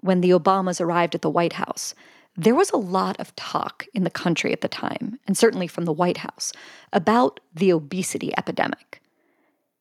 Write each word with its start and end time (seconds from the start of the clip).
when 0.00 0.20
the 0.20 0.30
Obamas 0.30 0.80
arrived 0.80 1.14
at 1.14 1.22
the 1.22 1.30
White 1.30 1.54
House, 1.54 1.94
there 2.36 2.54
was 2.54 2.70
a 2.70 2.76
lot 2.76 3.18
of 3.18 3.34
talk 3.34 3.86
in 3.94 4.04
the 4.04 4.10
country 4.10 4.52
at 4.52 4.60
the 4.60 4.68
time, 4.68 5.18
and 5.26 5.36
certainly 5.36 5.66
from 5.66 5.84
the 5.84 5.92
White 5.92 6.18
House, 6.18 6.52
about 6.92 7.40
the 7.52 7.72
obesity 7.72 8.32
epidemic. 8.38 9.02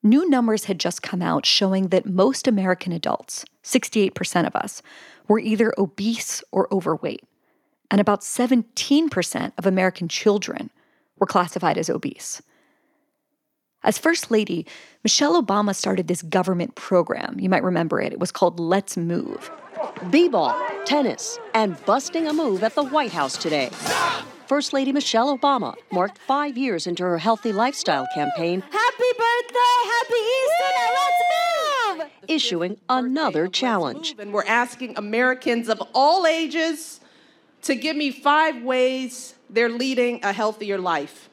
New 0.01 0.27
numbers 0.27 0.65
had 0.65 0.79
just 0.79 1.03
come 1.03 1.21
out 1.21 1.45
showing 1.45 1.89
that 1.89 2.05
most 2.05 2.47
American 2.47 2.91
adults, 2.91 3.45
68% 3.63 4.47
of 4.47 4.55
us, 4.55 4.81
were 5.27 5.39
either 5.39 5.73
obese 5.77 6.43
or 6.51 6.67
overweight, 6.73 7.23
and 7.91 8.01
about 8.01 8.21
17% 8.21 9.51
of 9.57 9.65
American 9.65 10.07
children 10.07 10.71
were 11.19 11.27
classified 11.27 11.77
as 11.77 11.89
obese. 11.89 12.41
As 13.83 13.97
First 13.97 14.31
Lady, 14.31 14.65
Michelle 15.03 15.41
Obama 15.41 15.75
started 15.75 16.07
this 16.07 16.21
government 16.21 16.75
program. 16.75 17.39
You 17.39 17.49
might 17.49 17.63
remember 17.63 18.01
it. 18.01 18.13
It 18.13 18.19
was 18.19 18.31
called 18.31 18.59
Let's 18.59 18.97
Move. 18.97 19.51
B-ball, 20.09 20.55
tennis, 20.85 21.39
and 21.53 21.83
busting 21.85 22.27
a 22.27 22.33
move 22.33 22.63
at 22.63 22.75
the 22.75 22.83
White 22.83 23.11
House 23.11 23.37
today. 23.37 23.69
First 24.47 24.71
Lady 24.71 24.93
Michelle 24.93 25.37
Obama 25.37 25.75
marked 25.91 26.17
five 26.19 26.57
years 26.57 26.87
into 26.87 27.03
her 27.03 27.17
healthy 27.17 27.51
lifestyle 27.51 28.07
campaign. 28.13 28.61
Happy 28.61 29.11
birthday, 29.17 29.77
happy 29.85 30.21
Easter, 30.37 30.69
now 30.77 30.89
let's 30.93 31.21
move! 32.23 32.29
Issuing 32.29 32.77
another 32.87 33.47
challenge. 33.47 34.15
And 34.17 34.31
we're 34.31 34.45
asking 34.45 34.97
Americans 34.97 35.67
of 35.67 35.81
all 35.93 36.25
ages 36.25 37.01
to 37.63 37.75
give 37.75 37.97
me 37.97 38.11
five 38.11 38.63
ways 38.63 39.35
they're 39.49 39.69
leading 39.69 40.23
a 40.23 40.31
healthier 40.31 40.77
life. 40.77 41.29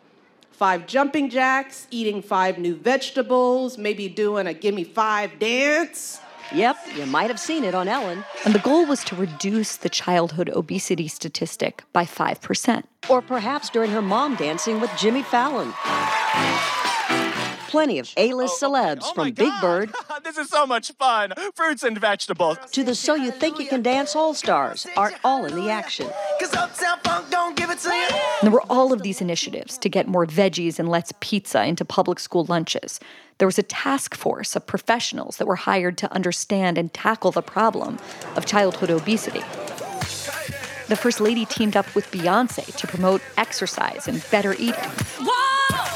Five 0.50 0.86
jumping 0.86 1.30
jacks, 1.30 1.86
eating 1.90 2.22
five 2.22 2.58
new 2.58 2.74
vegetables, 2.76 3.76
maybe 3.76 4.08
doing 4.08 4.46
a 4.46 4.54
gimme 4.54 4.84
five 4.84 5.38
dance. 5.38 6.20
Yep, 6.52 6.76
you 6.96 7.06
might 7.06 7.30
have 7.30 7.40
seen 7.40 7.64
it 7.64 7.74
on 7.74 7.88
Ellen. 7.88 8.24
And 8.44 8.54
the 8.54 8.58
goal 8.58 8.86
was 8.86 9.02
to 9.04 9.16
reduce 9.16 9.76
the 9.76 9.88
childhood 9.88 10.50
obesity 10.50 11.08
statistic 11.08 11.84
by 11.92 12.04
5%. 12.04 12.84
Or 13.08 13.22
perhaps 13.22 13.70
during 13.70 13.90
her 13.90 14.02
mom 14.02 14.36
dancing 14.36 14.80
with 14.80 14.90
Jimmy 14.98 15.22
Fallon. 15.22 15.72
Plenty 17.74 17.98
of 17.98 18.08
A-list 18.16 18.62
Oh, 18.62 18.70
celebs 18.70 19.00
oh 19.02 19.14
from 19.14 19.24
my 19.24 19.30
Big 19.32 19.52
Bird 19.60 19.92
this 20.22 20.38
is 20.38 20.48
so 20.48 20.64
much 20.64 20.92
fun. 20.92 21.32
Fruits 21.56 21.82
and 21.82 21.98
vegetables. 21.98 22.56
to 22.70 22.84
the 22.84 22.94
So 22.94 23.16
You 23.16 23.32
Think 23.32 23.58
You 23.58 23.66
Can 23.66 23.82
Dance 23.82 24.14
All-Stars 24.14 24.86
are 24.96 25.12
all 25.24 25.44
in 25.44 25.56
the 25.56 25.70
action. 25.70 26.08
There 28.42 28.50
were 28.52 28.62
all 28.70 28.92
of 28.92 29.02
these 29.02 29.20
initiatives 29.20 29.76
to 29.78 29.88
get 29.88 30.06
more 30.06 30.24
veggies 30.24 30.78
and 30.78 30.88
Let's 30.88 31.12
Pizza 31.18 31.64
into 31.64 31.84
public 31.84 32.20
school 32.20 32.44
lunches. 32.44 33.00
There 33.38 33.48
was 33.48 33.58
a 33.58 33.64
task 33.64 34.14
force 34.14 34.54
of 34.54 34.64
professionals 34.68 35.38
that 35.38 35.46
were 35.46 35.56
hired 35.56 35.98
to 35.98 36.12
understand 36.12 36.78
and 36.78 36.94
tackle 36.94 37.32
the 37.32 37.42
problem 37.42 37.98
of 38.36 38.46
childhood 38.46 38.90
obesity. 38.90 39.42
The 40.86 40.96
First 40.96 41.20
Lady 41.20 41.44
teamed 41.44 41.76
up 41.76 41.92
with 41.96 42.08
Beyonce 42.12 42.72
to 42.76 42.86
promote 42.86 43.20
exercise 43.36 44.06
and 44.06 44.24
better 44.30 44.54
eating. 44.54 44.74
Everybody 44.74 45.93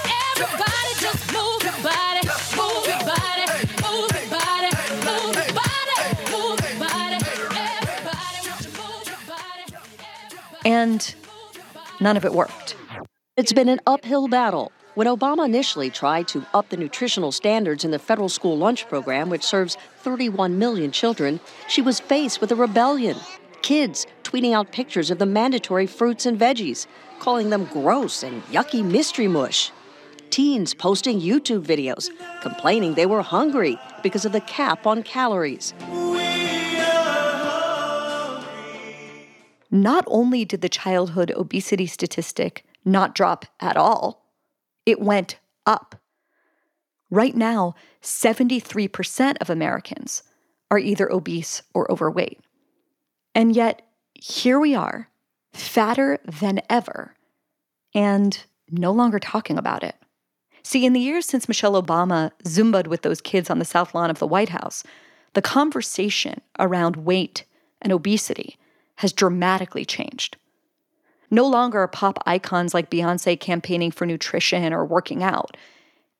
And 10.68 11.14
none 11.98 12.18
of 12.18 12.26
it 12.26 12.34
worked. 12.34 12.76
It's 13.38 13.54
been 13.54 13.70
an 13.70 13.80
uphill 13.86 14.28
battle. 14.28 14.70
When 14.96 15.06
Obama 15.06 15.46
initially 15.46 15.88
tried 15.88 16.28
to 16.28 16.44
up 16.52 16.68
the 16.68 16.76
nutritional 16.76 17.32
standards 17.32 17.86
in 17.86 17.90
the 17.90 17.98
federal 17.98 18.28
school 18.28 18.58
lunch 18.58 18.86
program, 18.86 19.30
which 19.30 19.44
serves 19.44 19.78
31 20.00 20.58
million 20.58 20.92
children, 20.92 21.40
she 21.68 21.80
was 21.80 22.00
faced 22.00 22.42
with 22.42 22.52
a 22.52 22.54
rebellion. 22.56 23.16
Kids 23.62 24.06
tweeting 24.24 24.52
out 24.52 24.70
pictures 24.70 25.10
of 25.10 25.18
the 25.18 25.24
mandatory 25.24 25.86
fruits 25.86 26.26
and 26.26 26.38
veggies, 26.38 26.86
calling 27.18 27.48
them 27.48 27.64
gross 27.64 28.22
and 28.22 28.42
yucky 28.48 28.84
mystery 28.84 29.26
mush. 29.26 29.72
Teens 30.28 30.74
posting 30.74 31.18
YouTube 31.18 31.64
videos, 31.64 32.10
complaining 32.42 32.92
they 32.92 33.06
were 33.06 33.22
hungry 33.22 33.78
because 34.02 34.26
of 34.26 34.32
the 34.32 34.42
cap 34.42 34.86
on 34.86 35.02
calories. 35.02 35.72
Not 39.70 40.04
only 40.06 40.44
did 40.44 40.60
the 40.60 40.68
childhood 40.68 41.30
obesity 41.32 41.86
statistic 41.86 42.64
not 42.84 43.14
drop 43.14 43.44
at 43.60 43.76
all, 43.76 44.24
it 44.86 45.00
went 45.00 45.38
up. 45.66 45.96
Right 47.10 47.36
now, 47.36 47.74
73% 48.02 49.36
of 49.40 49.50
Americans 49.50 50.22
are 50.70 50.78
either 50.78 51.10
obese 51.12 51.62
or 51.74 51.90
overweight. 51.90 52.40
And 53.34 53.54
yet, 53.54 53.82
here 54.14 54.58
we 54.58 54.74
are, 54.74 55.10
fatter 55.52 56.18
than 56.24 56.60
ever, 56.68 57.14
and 57.94 58.44
no 58.70 58.92
longer 58.92 59.18
talking 59.18 59.58
about 59.58 59.82
it. 59.82 59.94
See, 60.62 60.84
in 60.84 60.92
the 60.92 61.00
years 61.00 61.24
since 61.24 61.48
Michelle 61.48 61.80
Obama 61.80 62.30
Zumbaed 62.44 62.88
with 62.88 63.02
those 63.02 63.20
kids 63.20 63.48
on 63.48 63.58
the 63.58 63.64
South 63.64 63.94
Lawn 63.94 64.10
of 64.10 64.18
the 64.18 64.26
White 64.26 64.50
House, 64.50 64.82
the 65.34 65.42
conversation 65.42 66.40
around 66.58 66.96
weight 66.96 67.44
and 67.80 67.92
obesity 67.92 68.58
has 68.98 69.12
dramatically 69.12 69.84
changed. 69.84 70.36
No 71.30 71.46
longer 71.46 71.80
are 71.80 71.88
pop 71.88 72.18
icons 72.26 72.74
like 72.74 72.90
Beyonce 72.90 73.38
campaigning 73.38 73.92
for 73.92 74.06
nutrition 74.06 74.72
or 74.72 74.84
working 74.84 75.22
out. 75.22 75.56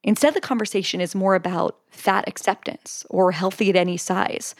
Instead, 0.05 0.35
the 0.35 0.41
conversation 0.41 1.01
is 1.01 1.15
more 1.15 1.35
about 1.35 1.77
fat 1.91 2.29
acceptance 2.29 3.05
or 3.11 3.33
healthy 3.33 3.69
at 3.71 3.77
any 3.77 3.97
size 3.97 4.55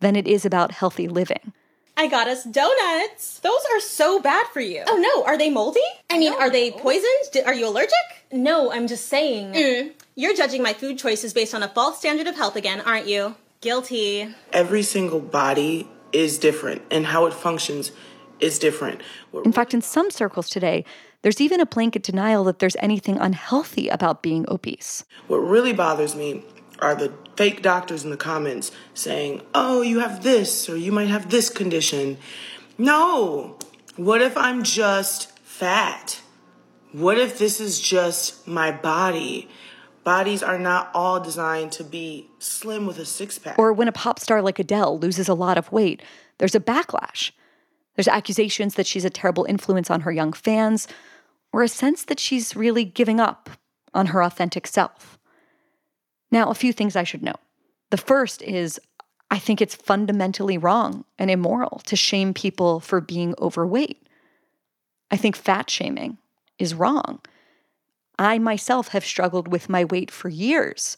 than 0.00 0.14
it 0.14 0.28
is 0.28 0.44
about 0.46 0.70
healthy 0.70 1.08
living. 1.08 1.52
I 1.96 2.06
got 2.06 2.28
us 2.28 2.44
donuts. 2.44 3.40
Those 3.40 3.60
are 3.72 3.80
so 3.80 4.20
bad 4.20 4.46
for 4.52 4.60
you. 4.60 4.84
Oh 4.86 4.96
no, 4.96 5.24
are 5.24 5.36
they 5.36 5.50
moldy? 5.50 5.80
I 6.10 6.18
mean, 6.18 6.32
are 6.32 6.50
they 6.50 6.70
poisoned? 6.70 7.44
Are 7.44 7.54
you 7.54 7.68
allergic? 7.68 7.92
No, 8.30 8.70
I'm 8.70 8.86
just 8.86 9.08
saying. 9.08 9.52
Mm. 9.52 9.92
You're 10.14 10.34
judging 10.34 10.62
my 10.62 10.74
food 10.74 10.98
choices 10.98 11.32
based 11.32 11.54
on 11.54 11.62
a 11.64 11.68
false 11.68 11.98
standard 11.98 12.28
of 12.28 12.36
health 12.36 12.54
again, 12.54 12.80
aren't 12.80 13.08
you? 13.08 13.34
Guilty. 13.60 14.32
every 14.52 14.82
single 14.82 15.20
body 15.20 15.88
is 16.14 16.38
different 16.38 16.82
and 16.90 17.06
how 17.06 17.26
it 17.26 17.34
functions 17.34 17.92
is 18.40 18.58
different. 18.58 19.00
In 19.44 19.52
fact, 19.52 19.74
in 19.74 19.82
some 19.82 20.10
circles 20.10 20.48
today, 20.48 20.84
there's 21.22 21.40
even 21.40 21.60
a 21.60 21.66
blanket 21.66 22.02
denial 22.02 22.44
that 22.44 22.58
there's 22.58 22.76
anything 22.80 23.18
unhealthy 23.18 23.88
about 23.88 24.22
being 24.22 24.44
obese. 24.48 25.04
What 25.26 25.38
really 25.38 25.72
bothers 25.72 26.14
me 26.14 26.44
are 26.80 26.94
the 26.94 27.12
fake 27.36 27.62
doctors 27.62 28.04
in 28.04 28.10
the 28.10 28.16
comments 28.16 28.70
saying, 28.92 29.42
oh, 29.54 29.82
you 29.82 30.00
have 30.00 30.22
this 30.22 30.68
or 30.68 30.76
you 30.76 30.92
might 30.92 31.08
have 31.08 31.30
this 31.30 31.48
condition. 31.48 32.18
No. 32.76 33.58
What 33.96 34.20
if 34.20 34.36
I'm 34.36 34.62
just 34.62 35.38
fat? 35.38 36.20
What 36.92 37.18
if 37.18 37.38
this 37.38 37.60
is 37.60 37.80
just 37.80 38.46
my 38.46 38.70
body? 38.70 39.48
Bodies 40.04 40.42
are 40.42 40.58
not 40.58 40.90
all 40.92 41.18
designed 41.18 41.72
to 41.72 41.84
be 41.84 42.28
slim 42.38 42.86
with 42.86 42.98
a 42.98 43.06
six 43.06 43.38
pack. 43.38 43.58
Or 43.58 43.72
when 43.72 43.88
a 43.88 43.92
pop 43.92 44.18
star 44.20 44.42
like 44.42 44.58
Adele 44.58 44.98
loses 44.98 45.28
a 45.28 45.34
lot 45.34 45.56
of 45.56 45.72
weight, 45.72 46.02
there's 46.38 46.54
a 46.54 46.60
backlash. 46.60 47.32
There's 47.96 48.08
accusations 48.08 48.74
that 48.74 48.86
she's 48.86 49.04
a 49.04 49.10
terrible 49.10 49.44
influence 49.44 49.90
on 49.90 50.02
her 50.02 50.12
young 50.12 50.32
fans, 50.32 50.86
or 51.52 51.62
a 51.62 51.68
sense 51.68 52.04
that 52.04 52.20
she's 52.20 52.54
really 52.54 52.84
giving 52.84 53.18
up 53.18 53.48
on 53.94 54.06
her 54.06 54.22
authentic 54.22 54.66
self. 54.66 55.18
Now, 56.30 56.50
a 56.50 56.54
few 56.54 56.72
things 56.72 56.96
I 56.96 57.04
should 57.04 57.22
know. 57.22 57.36
The 57.90 57.96
first 57.96 58.42
is 58.42 58.80
I 59.30 59.38
think 59.38 59.60
it's 59.60 59.74
fundamentally 59.74 60.58
wrong 60.58 61.04
and 61.18 61.30
immoral 61.30 61.80
to 61.86 61.96
shame 61.96 62.34
people 62.34 62.80
for 62.80 63.00
being 63.00 63.34
overweight. 63.40 64.06
I 65.10 65.16
think 65.16 65.36
fat 65.36 65.70
shaming 65.70 66.18
is 66.58 66.74
wrong. 66.74 67.20
I 68.18 68.38
myself 68.38 68.88
have 68.88 69.04
struggled 69.04 69.48
with 69.48 69.68
my 69.68 69.84
weight 69.84 70.10
for 70.10 70.28
years, 70.28 70.96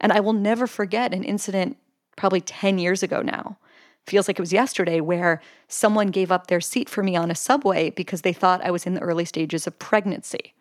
and 0.00 0.12
I 0.12 0.20
will 0.20 0.32
never 0.32 0.66
forget 0.66 1.12
an 1.12 1.24
incident 1.24 1.76
probably 2.16 2.40
10 2.40 2.78
years 2.78 3.02
ago 3.02 3.22
now. 3.22 3.58
Feels 4.06 4.28
like 4.28 4.38
it 4.38 4.42
was 4.42 4.52
yesterday 4.52 5.00
where 5.00 5.40
someone 5.68 6.08
gave 6.08 6.30
up 6.30 6.46
their 6.46 6.60
seat 6.60 6.88
for 6.88 7.02
me 7.02 7.16
on 7.16 7.30
a 7.30 7.34
subway 7.34 7.90
because 7.90 8.22
they 8.22 8.32
thought 8.32 8.64
I 8.64 8.70
was 8.70 8.86
in 8.86 8.94
the 8.94 9.00
early 9.00 9.24
stages 9.24 9.66
of 9.66 9.78
pregnancy. 9.78 10.54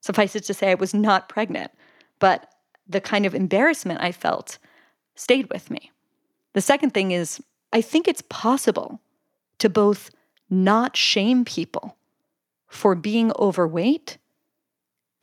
Suffice 0.00 0.36
it 0.36 0.44
to 0.44 0.54
say, 0.54 0.70
I 0.70 0.74
was 0.74 0.92
not 0.92 1.28
pregnant, 1.28 1.70
but 2.18 2.52
the 2.86 3.00
kind 3.00 3.24
of 3.24 3.34
embarrassment 3.34 4.00
I 4.02 4.12
felt 4.12 4.58
stayed 5.14 5.50
with 5.50 5.70
me. 5.70 5.90
The 6.52 6.60
second 6.60 6.90
thing 6.90 7.10
is, 7.10 7.42
I 7.72 7.80
think 7.80 8.06
it's 8.06 8.22
possible 8.28 9.00
to 9.58 9.68
both 9.70 10.10
not 10.50 10.96
shame 10.96 11.44
people 11.44 11.96
for 12.68 12.94
being 12.94 13.32
overweight 13.38 14.18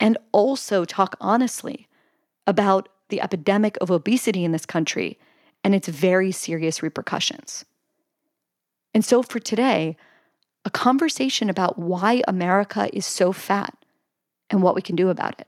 and 0.02 0.18
also 0.32 0.84
talk 0.84 1.16
honestly 1.20 1.86
about 2.44 2.88
the 3.08 3.20
epidemic 3.20 3.78
of 3.80 3.88
obesity 3.88 4.44
in 4.44 4.50
this 4.50 4.66
country 4.66 5.16
and 5.62 5.76
its 5.76 5.86
very 5.86 6.32
serious 6.32 6.82
repercussions. 6.82 7.64
And 8.92 9.04
so 9.04 9.22
for 9.22 9.38
today, 9.38 9.96
a 10.64 10.70
conversation 10.70 11.48
about 11.48 11.78
why 11.78 12.20
America 12.26 12.90
is 12.92 13.06
so 13.06 13.32
fat 13.32 13.72
and 14.50 14.60
what 14.60 14.74
we 14.74 14.82
can 14.82 14.96
do 14.96 15.08
about 15.08 15.40
it. 15.40 15.46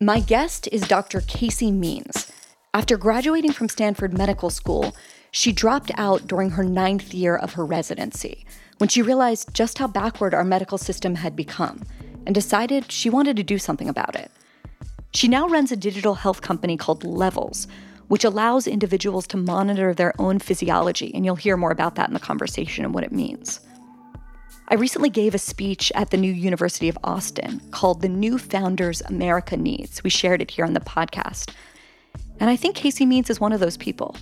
My 0.00 0.20
guest 0.20 0.68
is 0.70 0.86
Dr. 0.86 1.20
Casey 1.22 1.72
Means. 1.72 2.30
After 2.72 2.96
graduating 2.96 3.52
from 3.52 3.68
Stanford 3.68 4.16
Medical 4.16 4.50
School, 4.50 4.94
she 5.32 5.50
dropped 5.50 5.90
out 5.96 6.28
during 6.28 6.50
her 6.50 6.62
ninth 6.62 7.12
year 7.12 7.36
of 7.36 7.54
her 7.54 7.66
residency 7.66 8.46
when 8.84 8.90
she 8.90 9.00
realized 9.00 9.54
just 9.54 9.78
how 9.78 9.86
backward 9.86 10.34
our 10.34 10.44
medical 10.44 10.76
system 10.76 11.14
had 11.14 11.34
become 11.34 11.80
and 12.26 12.34
decided 12.34 12.92
she 12.92 13.08
wanted 13.08 13.34
to 13.34 13.42
do 13.42 13.56
something 13.56 13.88
about 13.88 14.14
it. 14.14 14.30
She 15.14 15.26
now 15.26 15.48
runs 15.48 15.72
a 15.72 15.76
digital 15.76 16.16
health 16.16 16.42
company 16.42 16.76
called 16.76 17.02
Levels, 17.02 17.66
which 18.08 18.24
allows 18.24 18.66
individuals 18.66 19.26
to 19.28 19.38
monitor 19.38 19.94
their 19.94 20.12
own 20.20 20.38
physiology, 20.38 21.10
and 21.14 21.24
you'll 21.24 21.34
hear 21.34 21.56
more 21.56 21.70
about 21.70 21.94
that 21.94 22.08
in 22.08 22.12
the 22.12 22.20
conversation 22.20 22.84
and 22.84 22.92
what 22.92 23.04
it 23.04 23.10
means. 23.10 23.58
I 24.68 24.74
recently 24.74 25.08
gave 25.08 25.34
a 25.34 25.38
speech 25.38 25.90
at 25.94 26.10
the 26.10 26.18
new 26.18 26.30
University 26.30 26.90
of 26.90 26.98
Austin 27.02 27.62
called 27.70 28.02
The 28.02 28.10
New 28.10 28.36
Founders 28.36 29.00
America 29.06 29.56
Needs. 29.56 30.04
We 30.04 30.10
shared 30.10 30.42
it 30.42 30.50
here 30.50 30.66
on 30.66 30.74
the 30.74 30.80
podcast. 30.80 31.54
And 32.38 32.50
I 32.50 32.56
think 32.56 32.76
Casey 32.76 33.06
Means 33.06 33.30
is 33.30 33.40
one 33.40 33.54
of 33.54 33.60
those 33.60 33.78
people. 33.78 34.14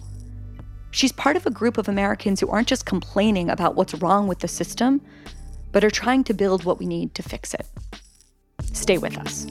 She's 0.94 1.10
part 1.10 1.36
of 1.36 1.46
a 1.46 1.50
group 1.50 1.78
of 1.78 1.88
Americans 1.88 2.38
who 2.38 2.48
aren't 2.48 2.68
just 2.68 2.84
complaining 2.84 3.48
about 3.48 3.74
what's 3.76 3.94
wrong 3.94 4.28
with 4.28 4.40
the 4.40 4.46
system, 4.46 5.00
but 5.72 5.82
are 5.82 5.90
trying 5.90 6.22
to 6.24 6.34
build 6.34 6.64
what 6.64 6.78
we 6.78 6.84
need 6.84 7.14
to 7.14 7.22
fix 7.22 7.54
it. 7.54 7.66
Stay 8.74 8.98
with 8.98 9.16
us. 9.16 9.46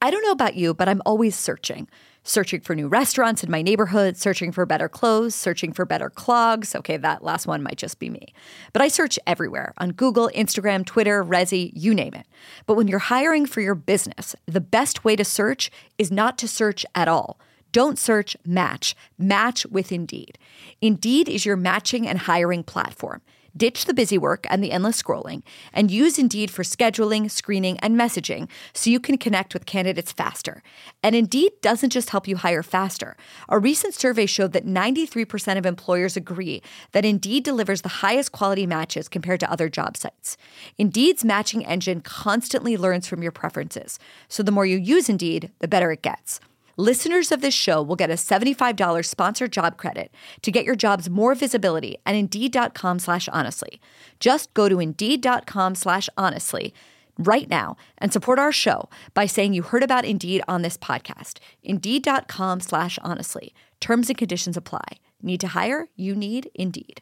I 0.00 0.10
don't 0.10 0.22
know 0.22 0.30
about 0.30 0.54
you, 0.54 0.72
but 0.72 0.88
I'm 0.88 1.02
always 1.04 1.36
searching. 1.36 1.86
Searching 2.28 2.60
for 2.60 2.74
new 2.74 2.88
restaurants 2.88 3.44
in 3.44 3.52
my 3.52 3.62
neighborhood, 3.62 4.16
searching 4.16 4.50
for 4.50 4.66
better 4.66 4.88
clothes, 4.88 5.32
searching 5.32 5.72
for 5.72 5.84
better 5.84 6.10
clogs. 6.10 6.74
Okay, 6.74 6.96
that 6.96 7.22
last 7.22 7.46
one 7.46 7.62
might 7.62 7.78
just 7.78 8.00
be 8.00 8.10
me. 8.10 8.34
But 8.72 8.82
I 8.82 8.88
search 8.88 9.16
everywhere 9.28 9.72
on 9.78 9.92
Google, 9.92 10.28
Instagram, 10.34 10.84
Twitter, 10.84 11.24
Resy, 11.24 11.70
you 11.72 11.94
name 11.94 12.14
it. 12.14 12.26
But 12.66 12.74
when 12.74 12.88
you're 12.88 12.98
hiring 12.98 13.46
for 13.46 13.60
your 13.60 13.76
business, 13.76 14.34
the 14.44 14.60
best 14.60 15.04
way 15.04 15.14
to 15.14 15.24
search 15.24 15.70
is 15.98 16.10
not 16.10 16.36
to 16.38 16.48
search 16.48 16.84
at 16.96 17.06
all. 17.06 17.38
Don't 17.70 17.96
search, 17.96 18.36
match. 18.44 18.96
Match 19.16 19.64
with 19.66 19.92
Indeed. 19.92 20.36
Indeed 20.80 21.28
is 21.28 21.46
your 21.46 21.56
matching 21.56 22.08
and 22.08 22.18
hiring 22.18 22.64
platform. 22.64 23.22
Ditch 23.56 23.86
the 23.86 23.94
busy 23.94 24.18
work 24.18 24.46
and 24.50 24.62
the 24.62 24.72
endless 24.72 25.00
scrolling 25.00 25.42
and 25.72 25.90
use 25.90 26.18
Indeed 26.18 26.50
for 26.50 26.62
scheduling, 26.62 27.30
screening, 27.30 27.78
and 27.78 27.98
messaging 27.98 28.48
so 28.74 28.90
you 28.90 29.00
can 29.00 29.16
connect 29.16 29.54
with 29.54 29.66
candidates 29.66 30.12
faster. 30.12 30.62
And 31.02 31.16
Indeed 31.16 31.52
doesn't 31.62 31.90
just 31.90 32.10
help 32.10 32.28
you 32.28 32.36
hire 32.36 32.62
faster. 32.62 33.16
A 33.48 33.58
recent 33.58 33.94
survey 33.94 34.26
showed 34.26 34.52
that 34.52 34.66
93% 34.66 35.56
of 35.56 35.64
employers 35.64 36.16
agree 36.16 36.62
that 36.92 37.04
Indeed 37.04 37.44
delivers 37.44 37.82
the 37.82 37.88
highest 37.88 38.32
quality 38.32 38.66
matches 38.66 39.08
compared 39.08 39.40
to 39.40 39.50
other 39.50 39.68
job 39.68 39.96
sites. 39.96 40.36
Indeed's 40.76 41.24
matching 41.24 41.64
engine 41.64 42.00
constantly 42.00 42.76
learns 42.76 43.06
from 43.06 43.22
your 43.22 43.32
preferences. 43.32 43.98
So 44.28 44.42
the 44.42 44.52
more 44.52 44.66
you 44.66 44.76
use 44.76 45.08
Indeed, 45.08 45.50
the 45.60 45.68
better 45.68 45.90
it 45.92 46.02
gets. 46.02 46.40
Listeners 46.78 47.32
of 47.32 47.40
this 47.40 47.54
show 47.54 47.82
will 47.82 47.96
get 47.96 48.10
a 48.10 48.14
$75 48.14 49.06
sponsored 49.06 49.50
job 49.50 49.78
credit 49.78 50.10
to 50.42 50.52
get 50.52 50.66
your 50.66 50.76
jobs 50.76 51.08
more 51.08 51.34
visibility 51.34 51.96
at 52.04 52.14
Indeed.com 52.14 52.98
slash 52.98 53.28
honestly. 53.28 53.80
Just 54.20 54.52
go 54.52 54.68
to 54.68 54.78
Indeed.com 54.78 55.74
slash 55.74 56.10
honestly 56.18 56.74
right 57.18 57.48
now 57.48 57.78
and 57.96 58.12
support 58.12 58.38
our 58.38 58.52
show 58.52 58.90
by 59.14 59.24
saying 59.24 59.54
you 59.54 59.62
heard 59.62 59.82
about 59.82 60.04
Indeed 60.04 60.42
on 60.46 60.60
this 60.60 60.76
podcast. 60.76 61.38
Indeed.com 61.62 62.60
slash 62.60 62.98
honestly. 63.00 63.54
Terms 63.80 64.10
and 64.10 64.18
conditions 64.18 64.58
apply. 64.58 64.98
Need 65.22 65.40
to 65.40 65.48
hire? 65.48 65.88
You 65.96 66.14
need 66.14 66.50
Indeed. 66.54 67.00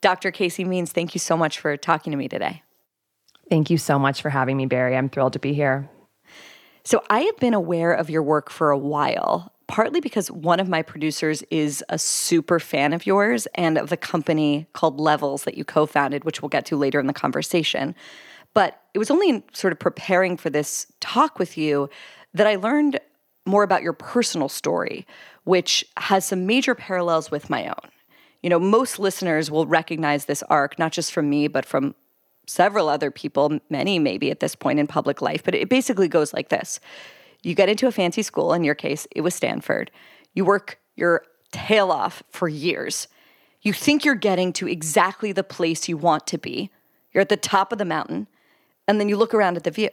Dr. 0.00 0.32
Casey 0.32 0.64
Means, 0.64 0.90
thank 0.90 1.14
you 1.14 1.20
so 1.20 1.36
much 1.36 1.60
for 1.60 1.76
talking 1.76 2.10
to 2.10 2.16
me 2.16 2.26
today. 2.26 2.64
Thank 3.48 3.70
you 3.70 3.78
so 3.78 4.00
much 4.00 4.20
for 4.20 4.30
having 4.30 4.56
me, 4.56 4.66
Bari. 4.66 4.96
I'm 4.96 5.08
thrilled 5.08 5.34
to 5.34 5.38
be 5.38 5.54
here. 5.54 5.88
So 6.86 7.02
I 7.10 7.22
have 7.22 7.36
been 7.38 7.52
aware 7.52 7.92
of 7.92 8.08
your 8.10 8.22
work 8.22 8.48
for 8.48 8.70
a 8.70 8.78
while, 8.78 9.52
partly 9.66 10.00
because 10.00 10.30
one 10.30 10.60
of 10.60 10.68
my 10.68 10.82
producers 10.82 11.42
is 11.50 11.82
a 11.88 11.98
super 11.98 12.60
fan 12.60 12.92
of 12.92 13.06
yours 13.06 13.48
and 13.56 13.76
of 13.76 13.90
the 13.90 13.96
company 13.96 14.68
called 14.72 15.00
Levels 15.00 15.42
that 15.42 15.58
you 15.58 15.64
co 15.64 15.86
founded, 15.86 16.22
which 16.22 16.40
we'll 16.40 16.48
get 16.48 16.64
to 16.66 16.76
later 16.76 17.00
in 17.00 17.08
the 17.08 17.12
conversation. 17.12 17.92
But 18.54 18.80
it 18.94 19.00
was 19.00 19.10
only 19.10 19.30
in 19.30 19.42
sort 19.52 19.72
of 19.72 19.80
preparing 19.80 20.36
for 20.36 20.48
this 20.48 20.86
talk 21.00 21.40
with 21.40 21.58
you 21.58 21.90
that 22.34 22.46
I 22.46 22.54
learned 22.54 23.00
more 23.46 23.64
about 23.64 23.82
your 23.82 23.92
personal 23.92 24.48
story, 24.48 25.08
which 25.42 25.84
has 25.96 26.24
some 26.24 26.46
major 26.46 26.76
parallels 26.76 27.32
with 27.32 27.50
my 27.50 27.66
own. 27.66 27.90
You 28.44 28.50
know, 28.50 28.60
most 28.60 29.00
listeners 29.00 29.50
will 29.50 29.66
recognize 29.66 30.26
this 30.26 30.44
arc, 30.44 30.78
not 30.78 30.92
just 30.92 31.10
from 31.10 31.28
me, 31.28 31.48
but 31.48 31.66
from 31.66 31.96
several 32.46 32.88
other 32.88 33.10
people, 33.10 33.58
many 33.70 33.98
maybe 33.98 34.30
at 34.30 34.40
this 34.40 34.54
point 34.54 34.78
in 34.78 34.86
public 34.86 35.20
life, 35.20 35.42
but 35.42 35.54
it 35.54 35.68
basically 35.68 36.08
goes 36.08 36.32
like 36.32 36.48
this 36.48 36.80
You 37.42 37.54
get 37.54 37.68
into 37.68 37.86
a 37.86 37.92
fancy 37.92 38.22
school, 38.22 38.52
in 38.52 38.64
your 38.64 38.74
case, 38.74 39.06
it 39.10 39.22
was 39.22 39.34
Stanford. 39.34 39.90
You 40.34 40.44
work 40.44 40.78
your 40.96 41.22
tail 41.52 41.90
off 41.90 42.22
for 42.30 42.48
years. 42.48 43.08
You 43.62 43.72
think 43.72 44.04
you're 44.04 44.14
getting 44.14 44.52
to 44.54 44.68
exactly 44.68 45.32
the 45.32 45.42
place 45.42 45.88
you 45.88 45.96
want 45.96 46.26
to 46.28 46.38
be. 46.38 46.70
You're 47.12 47.22
at 47.22 47.28
the 47.28 47.36
top 47.36 47.72
of 47.72 47.78
the 47.78 47.84
mountain, 47.84 48.28
and 48.86 49.00
then 49.00 49.08
you 49.08 49.16
look 49.16 49.34
around 49.34 49.56
at 49.56 49.64
the 49.64 49.70
view 49.70 49.90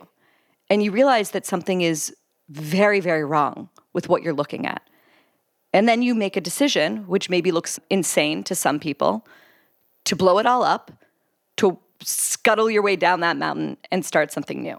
and 0.69 0.83
you 0.83 0.91
realize 0.91 1.31
that 1.31 1.45
something 1.45 1.81
is 1.81 2.15
very, 2.49 2.99
very 2.99 3.23
wrong 3.23 3.69
with 3.93 4.09
what 4.09 4.23
you're 4.23 4.33
looking 4.33 4.65
at. 4.65 4.81
And 5.71 5.87
then 5.87 6.01
you 6.01 6.13
make 6.13 6.37
a 6.37 6.41
decision, 6.41 7.07
which 7.07 7.29
maybe 7.29 7.51
looks 7.51 7.79
insane 7.89 8.43
to 8.43 8.55
some 8.55 8.79
people, 8.79 9.25
to 10.05 10.15
blow 10.15 10.37
it 10.37 10.45
all 10.45 10.63
up, 10.63 10.91
to 11.57 11.79
scuttle 12.03 12.69
your 12.69 12.81
way 12.81 12.95
down 12.95 13.19
that 13.21 13.37
mountain 13.37 13.77
and 13.91 14.05
start 14.05 14.31
something 14.31 14.61
new. 14.61 14.77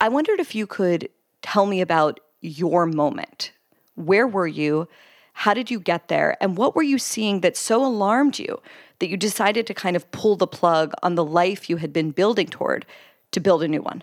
I 0.00 0.08
wondered 0.08 0.40
if 0.40 0.54
you 0.54 0.66
could 0.66 1.08
tell 1.42 1.66
me 1.66 1.80
about 1.80 2.20
your 2.40 2.86
moment. 2.86 3.52
Where 3.94 4.26
were 4.26 4.46
you? 4.46 4.88
How 5.32 5.54
did 5.54 5.70
you 5.70 5.80
get 5.80 6.08
there? 6.08 6.36
And 6.40 6.56
what 6.56 6.74
were 6.74 6.82
you 6.82 6.98
seeing 6.98 7.40
that 7.40 7.56
so 7.56 7.84
alarmed 7.84 8.38
you 8.38 8.60
that 8.98 9.08
you 9.08 9.16
decided 9.16 9.66
to 9.66 9.74
kind 9.74 9.96
of 9.96 10.10
pull 10.10 10.36
the 10.36 10.46
plug 10.46 10.92
on 11.02 11.14
the 11.14 11.24
life 11.24 11.68
you 11.68 11.76
had 11.76 11.92
been 11.92 12.10
building 12.10 12.46
toward 12.46 12.86
to 13.32 13.40
build 13.40 13.62
a 13.62 13.68
new 13.68 13.82
one? 13.82 14.02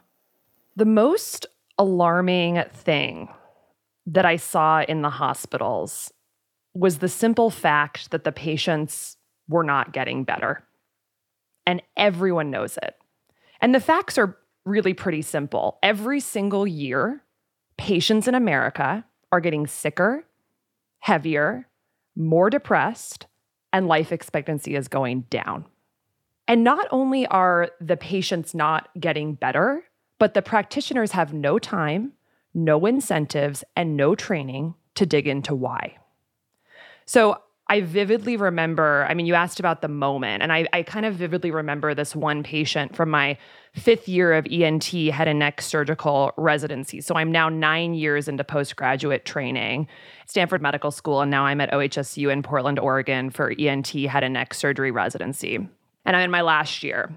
The 0.76 0.86
most 0.86 1.46
alarming 1.78 2.64
thing 2.74 3.30
that 4.06 4.26
I 4.26 4.38
saw 4.38 4.82
in 4.82 5.02
the 5.02 5.10
hospitals 5.10 6.12
was 6.74 7.00
the 7.00 7.10
simple 7.10 7.50
fact 7.50 8.12
that 8.12 8.24
the 8.24 8.32
patients 8.32 9.18
were 9.48 9.64
not 9.64 9.94
getting 9.94 10.24
better. 10.24 10.67
And 11.68 11.84
everyone 11.96 12.50
knows 12.50 12.80
it. 12.82 12.96
And 13.62 13.76
the 13.76 13.80
facts 13.80 14.18
are 14.18 14.38
really 14.66 14.96
pretty 14.96 15.22
simple. 15.22 15.78
Every 15.84 16.20
single 16.20 16.66
year, 16.66 17.22
patients 17.78 18.28
in 18.28 18.34
America 18.34 19.06
are 19.32 19.42
getting 19.42 19.68
sicker, 19.68 20.26
heavier, 21.00 21.68
more 22.16 22.50
depressed, 22.50 23.28
and 23.72 23.88
life 23.88 24.12
expectancy 24.12 24.76
is 24.76 24.88
going 24.88 25.26
down. 25.30 25.66
And 26.48 26.64
not 26.64 26.88
only 26.90 27.28
are 27.28 27.70
the 27.82 27.98
patients 27.98 28.56
not 28.56 28.90
getting 29.00 29.34
better, 29.34 29.84
but 30.20 30.34
the 30.34 30.42
practitioners 30.42 31.12
have 31.12 31.34
no 31.34 31.60
time, 31.60 32.14
no 32.54 32.86
incentives, 32.86 33.64
and 33.76 33.98
no 33.98 34.16
training 34.16 34.74
to 34.96 35.06
dig 35.06 35.28
into 35.28 35.54
why. 35.54 35.98
So 37.06 37.42
I 37.70 37.82
vividly 37.82 38.38
remember, 38.38 39.06
I 39.10 39.14
mean, 39.14 39.26
you 39.26 39.34
asked 39.34 39.60
about 39.60 39.82
the 39.82 39.90
moment, 39.90 40.42
and 40.42 40.54
I, 40.54 40.68
I, 40.72 40.84
kind 40.84 41.06
of 41.06 41.16
vividly 41.16 41.52
remember 41.52 41.94
this 41.94 42.16
one 42.16 42.42
patient 42.42 42.96
from 42.96 43.10
my 43.10 43.38
fifth 43.74 44.08
year 44.08 44.34
of 44.34 44.48
ENT 44.50 44.86
head 44.86 45.28
and 45.28 45.40
neck 45.40 45.62
surgical 45.62 46.32
residency. 46.38 47.02
So 47.02 47.16
I'm 47.16 47.30
now 47.30 47.50
nine 47.50 47.94
years 47.94 48.30
into 48.30 48.46
postgraduate 48.46 49.26
training, 49.26 49.88
Stanford 50.28 50.62
Medical 50.62 50.92
School, 50.92 51.20
and 51.20 51.30
now 51.30 51.46
I'm 51.46 51.60
at 51.60 51.72
OHSU 51.72 52.32
in 52.32 52.42
Portland, 52.42 52.80
Oregon 52.80 53.32
for 53.32 53.54
ENT 53.60 53.90
head 53.90 54.24
and 54.24 54.34
neck 54.34 54.54
surgery 54.54 54.92
residency. 54.92 55.56
And 56.06 56.16
I'm 56.16 56.24
in 56.24 56.32
my 56.32 56.42
last 56.42 56.84
year. 56.84 57.12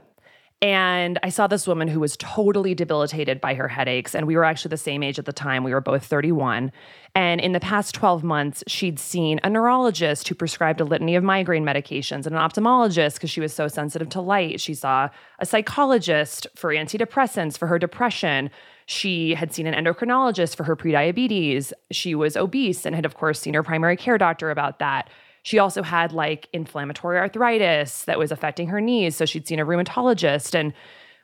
And 0.63 1.19
I 1.23 1.31
saw 1.31 1.47
this 1.47 1.67
woman 1.67 1.89
who 1.89 2.01
was 2.01 2.19
totally 2.19 2.75
debilitated 2.75 3.41
by 3.41 3.55
her 3.55 3.67
headaches. 3.67 4.15
And 4.15 4.27
we 4.27 4.37
were 4.37 4.45
actually 4.45 4.69
the 4.69 4.77
same 4.77 5.03
age 5.03 5.19
at 5.19 5.25
the 5.25 5.33
time. 5.33 5.65
We 5.65 5.73
were 5.73 5.81
both 5.81 6.05
31. 6.05 6.71
And 7.15 7.41
in 7.41 7.53
the 7.53 7.61
past 7.61 7.95
12 7.95 8.23
months, 8.23 8.63
she'd 8.67 8.99
seen 8.99 9.41
a 9.43 9.49
neurologist 9.49 10.29
who 10.29 10.35
prescribed 10.35 10.83
a 10.83 10.85
litany 10.85 11.17
of 11.17 11.25
migraine 11.25 11.65
medications 11.65 12.27
and 12.27 12.35
an 12.35 12.35
ophthalmologist 12.35 13.15
because 13.15 13.31
she 13.31 13.41
was 13.41 13.55
so 13.55 13.69
sensitive 13.69 14.11
to 14.11 14.21
light. 14.21 14.61
She 14.61 14.75
saw 14.75 15.09
a 15.39 15.47
psychologist 15.47 16.47
for 16.55 16.75
antidepressants 16.75 17.57
for 17.57 17.67
her 17.67 17.79
depression. 17.79 18.51
She 18.85 19.35
had 19.35 19.55
seen 19.55 19.67
an 19.67 19.83
endocrinologist 19.83 20.57
for 20.57 20.65
her 20.65 20.77
prediabetes. 20.77 21.73
She 21.91 22.15
was 22.15 22.37
obese 22.37 22.85
and 22.85 22.95
had, 22.95 23.07
of 23.07 23.15
course, 23.15 23.41
seen 23.41 23.55
her 23.55 23.63
primary 23.63 23.97
care 23.97 24.19
doctor 24.19 24.51
about 24.51 24.79
that. 24.81 25.09
She 25.43 25.59
also 25.59 25.83
had 25.83 26.13
like 26.13 26.49
inflammatory 26.53 27.19
arthritis 27.19 28.05
that 28.05 28.19
was 28.19 28.33
affecting 28.33 28.69
her 28.69 28.81
knees. 28.81 29.17
So 29.17 29.25
she'd 29.25 29.47
seen 29.47 29.59
a 29.59 29.67
rheumatologist 29.67 30.55
and 30.55 30.73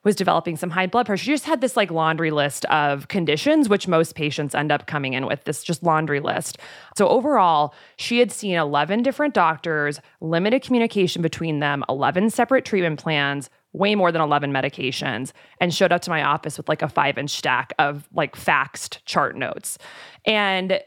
was 0.07 0.15
developing 0.15 0.57
some 0.57 0.71
high 0.71 0.87
blood 0.87 1.05
pressure. 1.05 1.25
She 1.25 1.33
just 1.33 1.47
had 1.47 1.61
this 1.61 1.77
like 1.77 1.91
laundry 1.91 2.31
list 2.31 2.65
of 2.67 3.09
conditions, 3.09 3.69
which 3.69 3.89
most 3.89 4.15
patients 4.15 4.55
end 4.55 4.71
up 4.71 4.87
coming 4.87 5.15
in 5.15 5.27
with 5.27 5.43
this 5.45 5.65
just 5.65 5.83
laundry 5.83 6.21
list. 6.21 6.59
So 6.97 7.09
overall, 7.09 7.75
she 7.97 8.21
had 8.21 8.31
seen 8.31 8.57
11 8.57 9.03
different 9.03 9.35
doctors, 9.35 10.01
limited 10.21 10.63
communication 10.63 11.23
between 11.23 11.59
them, 11.59 11.85
11 11.89 12.31
separate 12.31 12.65
treatment 12.65 13.01
plans, 13.01 13.51
way 13.73 13.97
more 13.97 14.13
than 14.13 14.23
11 14.23 14.53
medications, 14.53 15.33
and 15.61 15.75
showed 15.75 15.91
up 15.91 16.03
to 16.03 16.11
my 16.11 16.23
office 16.23 16.57
with 16.57 16.69
like 16.69 16.83
a 16.83 16.89
five 16.89 17.19
inch 17.19 17.31
stack 17.31 17.73
of 17.81 18.09
like 18.15 18.37
faxed 18.37 18.99
chart 19.07 19.37
notes. 19.37 19.77
And 20.25 20.81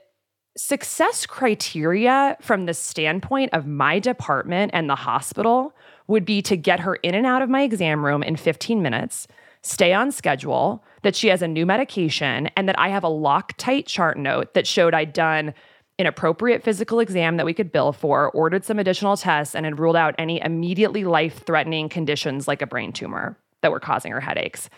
success 0.60 1.26
criteria 1.26 2.36
from 2.42 2.66
the 2.66 2.74
standpoint 2.74 3.50
of 3.54 3.66
my 3.66 3.98
department 3.98 4.72
and 4.74 4.90
the 4.90 4.96
hospital 4.96 5.74
would 6.08 6.26
be 6.26 6.42
to 6.42 6.58
get 6.58 6.82
her 6.82 6.96
in 6.96 7.16
and 7.16 7.26
out 7.26 7.42
of 7.42 7.50
my 7.50 7.62
exam 7.62 8.04
room 8.04 8.22
in 8.22 8.36
15 8.36 8.82
minutes, 8.82 9.26
stay 9.62 9.94
on 9.94 10.12
schedule, 10.12 10.84
that 11.02 11.16
she 11.16 11.30
has 11.30 11.42
a 11.42 11.48
new 11.48 11.66
medication, 11.66 12.50
and 12.58 12.68
that 12.68 12.78
I 12.78 12.90
have 12.90 13.06
a 13.06 13.10
Loctite 13.10 13.86
chart 13.86 14.18
note 14.18 14.54
that 14.54 14.68
showed 14.68 14.94
I'd 14.94 15.14
done 15.14 15.54
an 15.98 16.06
appropriate 16.06 16.62
physical 16.64 17.00
exam 17.00 17.38
that 17.38 17.46
we 17.46 17.54
could 17.54 17.72
bill 17.72 17.94
for, 17.94 18.30
ordered 18.32 18.66
some 18.66 18.80
additional 18.80 19.16
tests, 19.16 19.56
and 19.56 19.66
had 19.66 19.80
ruled 19.80 19.96
out 19.96 20.16
any 20.18 20.42
immediately 20.42 21.06
life 21.06 21.42
threatening 21.46 21.88
conditions 21.88 22.50
like 22.50 22.62
a 22.62 22.68
brain 22.68 22.92
tumor 22.92 23.38
that 23.62 23.72
were 23.72 23.80
causing 23.80 24.12
her 24.12 24.22
headaches. 24.22 24.70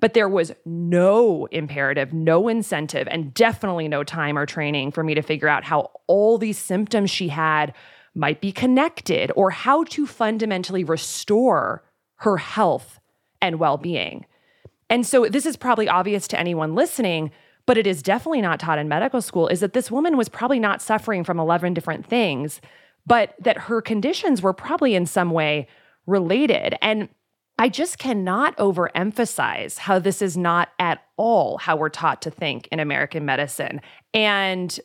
But 0.00 0.14
there 0.14 0.28
was 0.28 0.52
no 0.64 1.46
imperative, 1.46 2.12
no 2.12 2.48
incentive, 2.48 3.08
and 3.10 3.34
definitely 3.34 3.88
no 3.88 4.04
time 4.04 4.38
or 4.38 4.46
training 4.46 4.92
for 4.92 5.02
me 5.02 5.14
to 5.14 5.22
figure 5.22 5.48
out 5.48 5.64
how 5.64 5.90
all 6.06 6.38
these 6.38 6.58
symptoms 6.58 7.10
she 7.10 7.28
had 7.28 7.74
might 8.14 8.40
be 8.40 8.52
connected 8.52 9.32
or 9.34 9.50
how 9.50 9.84
to 9.84 10.06
fundamentally 10.06 10.84
restore 10.84 11.84
her 12.16 12.36
health 12.36 13.00
and 13.40 13.58
well 13.58 13.76
being. 13.76 14.26
And 14.90 15.06
so, 15.06 15.26
this 15.26 15.46
is 15.46 15.56
probably 15.56 15.88
obvious 15.88 16.26
to 16.28 16.38
anyone 16.38 16.74
listening, 16.74 17.30
but 17.66 17.76
it 17.76 17.86
is 17.86 18.02
definitely 18.02 18.40
not 18.40 18.58
taught 18.60 18.78
in 18.78 18.88
medical 18.88 19.20
school 19.20 19.48
is 19.48 19.60
that 19.60 19.72
this 19.72 19.90
woman 19.90 20.16
was 20.16 20.28
probably 20.28 20.58
not 20.58 20.80
suffering 20.80 21.24
from 21.24 21.38
11 21.38 21.74
different 21.74 22.06
things, 22.06 22.60
but 23.06 23.34
that 23.40 23.58
her 23.58 23.82
conditions 23.82 24.42
were 24.42 24.54
probably 24.54 24.94
in 24.94 25.06
some 25.06 25.30
way 25.30 25.66
related. 26.06 26.74
And 26.80 27.08
I 27.58 27.68
just 27.68 27.98
cannot 27.98 28.56
overemphasize 28.56 29.78
how 29.78 29.98
this 29.98 30.22
is 30.22 30.36
not 30.36 30.68
at 30.78 31.02
all 31.16 31.58
how 31.58 31.76
we're 31.76 31.88
taught 31.88 32.22
to 32.22 32.30
think 32.30 32.68
in 32.70 32.78
American 32.78 33.24
medicine. 33.24 33.80
And 34.14 34.78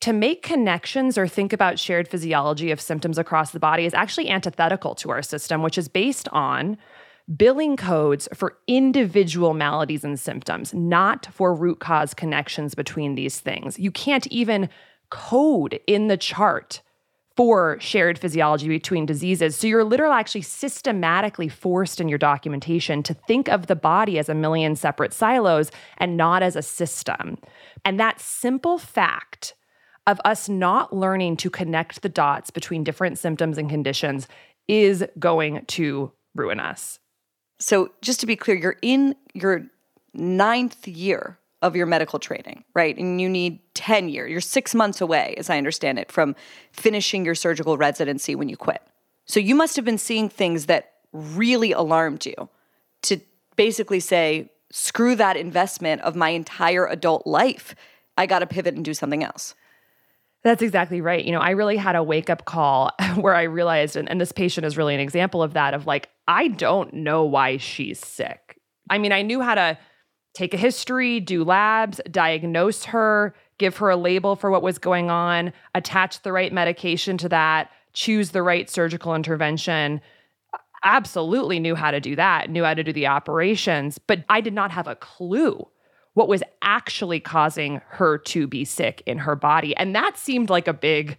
to 0.00 0.12
make 0.12 0.42
connections 0.42 1.18
or 1.18 1.26
think 1.26 1.52
about 1.52 1.78
shared 1.78 2.06
physiology 2.06 2.70
of 2.70 2.80
symptoms 2.80 3.18
across 3.18 3.50
the 3.50 3.58
body 3.58 3.84
is 3.84 3.94
actually 3.94 4.28
antithetical 4.28 4.94
to 4.96 5.10
our 5.10 5.22
system, 5.22 5.62
which 5.62 5.78
is 5.78 5.88
based 5.88 6.28
on 6.28 6.76
billing 7.36 7.76
codes 7.76 8.28
for 8.32 8.58
individual 8.66 9.54
maladies 9.54 10.04
and 10.04 10.20
symptoms, 10.20 10.72
not 10.72 11.26
for 11.32 11.54
root 11.54 11.80
cause 11.80 12.14
connections 12.14 12.74
between 12.74 13.14
these 13.14 13.40
things. 13.40 13.78
You 13.78 13.90
can't 13.90 14.26
even 14.28 14.68
code 15.10 15.80
in 15.86 16.08
the 16.08 16.16
chart 16.16 16.82
for 17.38 17.78
shared 17.78 18.18
physiology 18.18 18.66
between 18.66 19.06
diseases. 19.06 19.56
So 19.56 19.68
you're 19.68 19.84
literally 19.84 20.16
actually 20.16 20.42
systematically 20.42 21.48
forced 21.48 22.00
in 22.00 22.08
your 22.08 22.18
documentation 22.18 23.00
to 23.04 23.14
think 23.14 23.48
of 23.48 23.68
the 23.68 23.76
body 23.76 24.18
as 24.18 24.28
a 24.28 24.34
million 24.34 24.74
separate 24.74 25.12
silos 25.12 25.70
and 25.98 26.16
not 26.16 26.42
as 26.42 26.56
a 26.56 26.62
system. 26.62 27.38
And 27.84 28.00
that 28.00 28.18
simple 28.18 28.76
fact 28.76 29.54
of 30.08 30.20
us 30.24 30.48
not 30.48 30.92
learning 30.92 31.36
to 31.36 31.48
connect 31.48 32.02
the 32.02 32.08
dots 32.08 32.50
between 32.50 32.82
different 32.82 33.20
symptoms 33.20 33.56
and 33.56 33.70
conditions 33.70 34.26
is 34.66 35.04
going 35.20 35.64
to 35.66 36.10
ruin 36.34 36.58
us. 36.58 36.98
So, 37.60 37.92
just 38.02 38.18
to 38.18 38.26
be 38.26 38.34
clear, 38.34 38.56
you're 38.56 38.78
in 38.82 39.14
your 39.32 39.64
ninth 40.12 40.88
year 40.88 41.38
of 41.62 41.74
your 41.74 41.86
medical 41.86 42.18
training, 42.18 42.64
right? 42.74 42.96
And 42.96 43.20
you 43.20 43.28
need 43.28 43.60
10 43.74 44.08
years. 44.08 44.30
You're 44.30 44.40
six 44.40 44.74
months 44.74 45.00
away, 45.00 45.34
as 45.38 45.50
I 45.50 45.58
understand 45.58 45.98
it, 45.98 46.12
from 46.12 46.36
finishing 46.72 47.24
your 47.24 47.34
surgical 47.34 47.76
residency 47.76 48.34
when 48.34 48.48
you 48.48 48.56
quit. 48.56 48.82
So, 49.24 49.40
you 49.40 49.54
must 49.54 49.76
have 49.76 49.84
been 49.84 49.98
seeing 49.98 50.28
things 50.28 50.66
that 50.66 50.92
really 51.12 51.72
alarmed 51.72 52.24
you 52.24 52.48
to 53.02 53.20
basically 53.56 54.00
say, 54.00 54.50
screw 54.70 55.16
that 55.16 55.36
investment 55.36 56.02
of 56.02 56.14
my 56.14 56.30
entire 56.30 56.86
adult 56.86 57.26
life. 57.26 57.74
I 58.16 58.26
got 58.26 58.40
to 58.40 58.46
pivot 58.46 58.74
and 58.74 58.84
do 58.84 58.94
something 58.94 59.22
else. 59.22 59.54
That's 60.44 60.62
exactly 60.62 61.00
right. 61.00 61.24
You 61.24 61.32
know, 61.32 61.40
I 61.40 61.50
really 61.50 61.76
had 61.76 61.96
a 61.96 62.02
wake 62.02 62.30
up 62.30 62.44
call 62.44 62.92
where 63.16 63.34
I 63.34 63.42
realized, 63.42 63.96
and, 63.96 64.08
and, 64.08 64.20
this 64.20 64.32
patient 64.32 64.64
is 64.64 64.76
really 64.76 64.94
an 64.94 65.00
example 65.00 65.42
of 65.42 65.54
that, 65.54 65.74
of 65.74 65.86
like, 65.86 66.08
I 66.26 66.48
don't 66.48 66.94
know 66.94 67.24
why 67.24 67.56
she's 67.56 67.98
sick. 67.98 68.58
I 68.88 68.98
mean, 68.98 69.12
I 69.12 69.22
knew 69.22 69.40
how 69.40 69.54
to 69.54 69.78
take 70.38 70.54
a 70.54 70.56
history, 70.56 71.18
do 71.18 71.42
labs, 71.42 72.00
diagnose 72.08 72.84
her, 72.84 73.34
give 73.58 73.76
her 73.78 73.90
a 73.90 73.96
label 73.96 74.36
for 74.36 74.52
what 74.52 74.62
was 74.62 74.78
going 74.78 75.10
on, 75.10 75.52
attach 75.74 76.22
the 76.22 76.30
right 76.30 76.52
medication 76.52 77.18
to 77.18 77.28
that, 77.28 77.72
choose 77.92 78.30
the 78.30 78.42
right 78.42 78.70
surgical 78.70 79.16
intervention. 79.16 80.00
Absolutely 80.84 81.58
knew 81.58 81.74
how 81.74 81.90
to 81.90 81.98
do 81.98 82.14
that, 82.14 82.50
knew 82.50 82.62
how 82.62 82.72
to 82.72 82.84
do 82.84 82.92
the 82.92 83.08
operations, 83.08 83.98
but 83.98 84.24
I 84.28 84.40
did 84.40 84.54
not 84.54 84.70
have 84.70 84.86
a 84.86 84.94
clue 84.94 85.66
what 86.14 86.28
was 86.28 86.44
actually 86.62 87.18
causing 87.18 87.80
her 87.88 88.16
to 88.18 88.46
be 88.46 88.64
sick 88.64 89.02
in 89.06 89.18
her 89.18 89.34
body. 89.34 89.76
And 89.76 89.94
that 89.96 90.16
seemed 90.16 90.50
like 90.50 90.68
a 90.68 90.72
big 90.72 91.18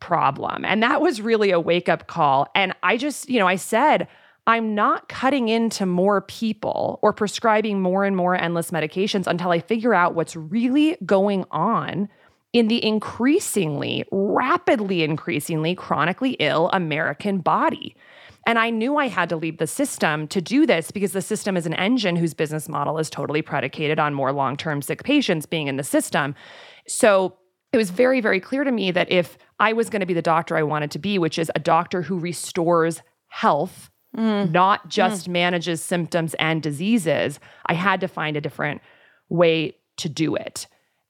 problem. 0.00 0.64
And 0.64 0.82
that 0.82 1.00
was 1.00 1.20
really 1.20 1.52
a 1.52 1.60
wake 1.60 1.88
up 1.88 2.08
call. 2.08 2.48
And 2.56 2.74
I 2.82 2.96
just, 2.96 3.30
you 3.30 3.38
know, 3.38 3.46
I 3.46 3.56
said, 3.56 4.08
I'm 4.46 4.74
not 4.74 5.08
cutting 5.08 5.48
into 5.48 5.86
more 5.86 6.20
people 6.20 7.00
or 7.02 7.12
prescribing 7.12 7.80
more 7.80 8.04
and 8.04 8.16
more 8.16 8.34
endless 8.34 8.70
medications 8.70 9.26
until 9.26 9.50
I 9.50 9.58
figure 9.58 9.92
out 9.92 10.14
what's 10.14 10.36
really 10.36 10.96
going 11.04 11.44
on 11.50 12.08
in 12.52 12.68
the 12.68 12.84
increasingly, 12.84 14.04
rapidly 14.12 15.02
increasingly 15.02 15.74
chronically 15.74 16.32
ill 16.38 16.70
American 16.72 17.38
body. 17.38 17.96
And 18.46 18.58
I 18.60 18.70
knew 18.70 18.96
I 18.96 19.08
had 19.08 19.28
to 19.30 19.36
leave 19.36 19.58
the 19.58 19.66
system 19.66 20.28
to 20.28 20.40
do 20.40 20.64
this 20.64 20.92
because 20.92 21.10
the 21.10 21.20
system 21.20 21.56
is 21.56 21.66
an 21.66 21.74
engine 21.74 22.14
whose 22.14 22.32
business 22.32 22.68
model 22.68 22.98
is 22.98 23.10
totally 23.10 23.42
predicated 23.42 23.98
on 23.98 24.14
more 24.14 24.32
long 24.32 24.56
term 24.56 24.80
sick 24.80 25.02
patients 25.02 25.44
being 25.44 25.66
in 25.66 25.76
the 25.76 25.82
system. 25.82 26.36
So 26.86 27.36
it 27.72 27.76
was 27.76 27.90
very, 27.90 28.20
very 28.20 28.38
clear 28.38 28.62
to 28.62 28.70
me 28.70 28.92
that 28.92 29.10
if 29.10 29.36
I 29.58 29.72
was 29.72 29.90
going 29.90 30.00
to 30.00 30.06
be 30.06 30.14
the 30.14 30.22
doctor 30.22 30.56
I 30.56 30.62
wanted 30.62 30.92
to 30.92 31.00
be, 31.00 31.18
which 31.18 31.38
is 31.40 31.50
a 31.56 31.58
doctor 31.60 32.02
who 32.02 32.18
restores 32.18 33.02
health, 33.26 33.90
mm. 34.14 34.50
not 34.50 34.88
just 34.88 35.28
mm. 35.28 35.32
manages 35.32 35.82
symptoms 35.82 36.34
and 36.34 36.62
diseases, 36.62 37.40
I 37.66 37.74
had 37.74 38.00
to 38.00 38.08
find 38.08 38.36
a 38.36 38.40
different 38.40 38.80
way 39.28 39.76
to 39.98 40.08
do 40.08 40.34
it. 40.34 40.66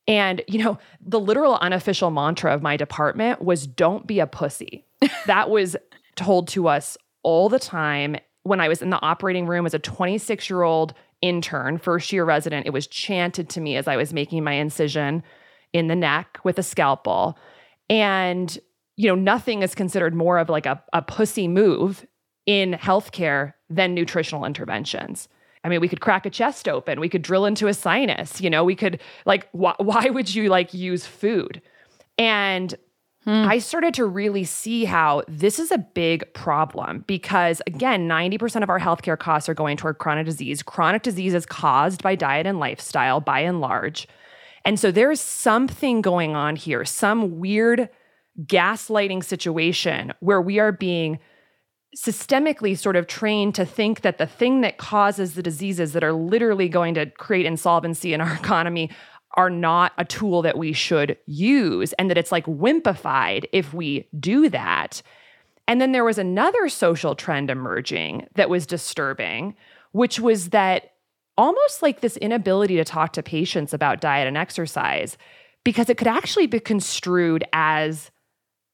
And, 0.08 0.42
you 0.46 0.62
know, 0.62 0.78
the 1.00 1.18
literal 1.18 1.56
unofficial 1.56 2.10
mantra 2.10 2.54
of 2.54 2.62
my 2.62 2.76
department 2.76 3.42
was 3.42 3.66
don't 3.66 4.06
be 4.06 4.20
a 4.20 4.26
pussy. 4.26 4.84
that 5.26 5.50
was 5.50 5.76
told 6.14 6.48
to 6.48 6.68
us 6.68 6.96
all 7.22 7.48
the 7.48 7.58
time 7.58 8.16
when 8.44 8.60
I 8.60 8.68
was 8.68 8.82
in 8.82 8.90
the 8.90 9.02
operating 9.02 9.46
room 9.46 9.66
as 9.66 9.74
a 9.74 9.78
26 9.78 10.48
year 10.48 10.62
old 10.62 10.94
intern, 11.22 11.78
first 11.78 12.12
year 12.12 12.24
resident. 12.24 12.66
It 12.66 12.72
was 12.72 12.86
chanted 12.86 13.48
to 13.50 13.60
me 13.60 13.76
as 13.76 13.88
I 13.88 13.96
was 13.96 14.12
making 14.12 14.44
my 14.44 14.52
incision 14.52 15.22
in 15.72 15.88
the 15.88 15.96
neck 15.96 16.38
with 16.44 16.58
a 16.58 16.62
scalpel. 16.62 17.36
And, 17.90 18.56
you 18.96 19.08
know, 19.08 19.16
nothing 19.16 19.62
is 19.62 19.74
considered 19.74 20.14
more 20.14 20.38
of 20.38 20.48
like 20.48 20.66
a, 20.66 20.82
a 20.92 21.02
pussy 21.02 21.48
move 21.48 22.06
in 22.46 22.72
healthcare 22.74 23.52
than 23.68 23.94
nutritional 23.94 24.44
interventions. 24.44 25.28
I 25.64 25.68
mean, 25.68 25.80
we 25.80 25.88
could 25.88 26.00
crack 26.00 26.24
a 26.24 26.30
chest 26.30 26.68
open, 26.68 27.00
we 27.00 27.08
could 27.08 27.22
drill 27.22 27.44
into 27.44 27.66
a 27.66 27.74
sinus, 27.74 28.40
you 28.40 28.48
know, 28.48 28.62
we 28.64 28.76
could 28.76 29.00
like, 29.24 29.48
wh- 29.50 29.74
why 29.78 30.08
would 30.10 30.34
you 30.34 30.48
like 30.48 30.72
use 30.72 31.04
food? 31.06 31.60
And 32.18 32.74
Hmm. 33.26 33.44
I 33.44 33.58
started 33.58 33.92
to 33.94 34.04
really 34.06 34.44
see 34.44 34.84
how 34.84 35.24
this 35.26 35.58
is 35.58 35.72
a 35.72 35.78
big 35.78 36.32
problem 36.32 37.02
because, 37.08 37.60
again, 37.66 38.08
90% 38.08 38.62
of 38.62 38.70
our 38.70 38.78
healthcare 38.78 39.18
costs 39.18 39.48
are 39.48 39.54
going 39.54 39.76
toward 39.76 39.98
chronic 39.98 40.26
disease. 40.26 40.62
Chronic 40.62 41.02
disease 41.02 41.34
is 41.34 41.44
caused 41.44 42.04
by 42.04 42.14
diet 42.14 42.46
and 42.46 42.60
lifestyle 42.60 43.20
by 43.20 43.40
and 43.40 43.60
large. 43.60 44.06
And 44.64 44.78
so 44.78 44.92
there's 44.92 45.20
something 45.20 46.02
going 46.02 46.36
on 46.36 46.54
here, 46.54 46.84
some 46.84 47.40
weird 47.40 47.88
gaslighting 48.44 49.24
situation 49.24 50.12
where 50.20 50.40
we 50.40 50.60
are 50.60 50.70
being 50.70 51.18
systemically 51.96 52.76
sort 52.76 52.94
of 52.94 53.06
trained 53.06 53.54
to 53.54 53.64
think 53.64 54.02
that 54.02 54.18
the 54.18 54.26
thing 54.26 54.60
that 54.60 54.76
causes 54.76 55.34
the 55.34 55.42
diseases 55.42 55.92
that 55.94 56.04
are 56.04 56.12
literally 56.12 56.68
going 56.68 56.94
to 56.94 57.06
create 57.06 57.46
insolvency 57.46 58.12
in 58.12 58.20
our 58.20 58.34
economy 58.40 58.90
are 59.34 59.50
not 59.50 59.92
a 59.98 60.04
tool 60.04 60.42
that 60.42 60.58
we 60.58 60.72
should 60.72 61.16
use 61.26 61.92
and 61.94 62.10
that 62.10 62.18
it's 62.18 62.32
like 62.32 62.46
wimpified 62.46 63.44
if 63.52 63.74
we 63.74 64.08
do 64.18 64.48
that. 64.48 65.02
And 65.68 65.80
then 65.80 65.92
there 65.92 66.04
was 66.04 66.18
another 66.18 66.68
social 66.68 67.14
trend 67.14 67.50
emerging 67.50 68.28
that 68.34 68.48
was 68.48 68.66
disturbing, 68.66 69.56
which 69.92 70.20
was 70.20 70.50
that 70.50 70.92
almost 71.36 71.82
like 71.82 72.00
this 72.00 72.16
inability 72.18 72.76
to 72.76 72.84
talk 72.84 73.12
to 73.14 73.22
patients 73.22 73.74
about 73.74 74.00
diet 74.00 74.28
and 74.28 74.36
exercise 74.36 75.18
because 75.64 75.90
it 75.90 75.98
could 75.98 76.06
actually 76.06 76.46
be 76.46 76.60
construed 76.60 77.44
as 77.52 78.10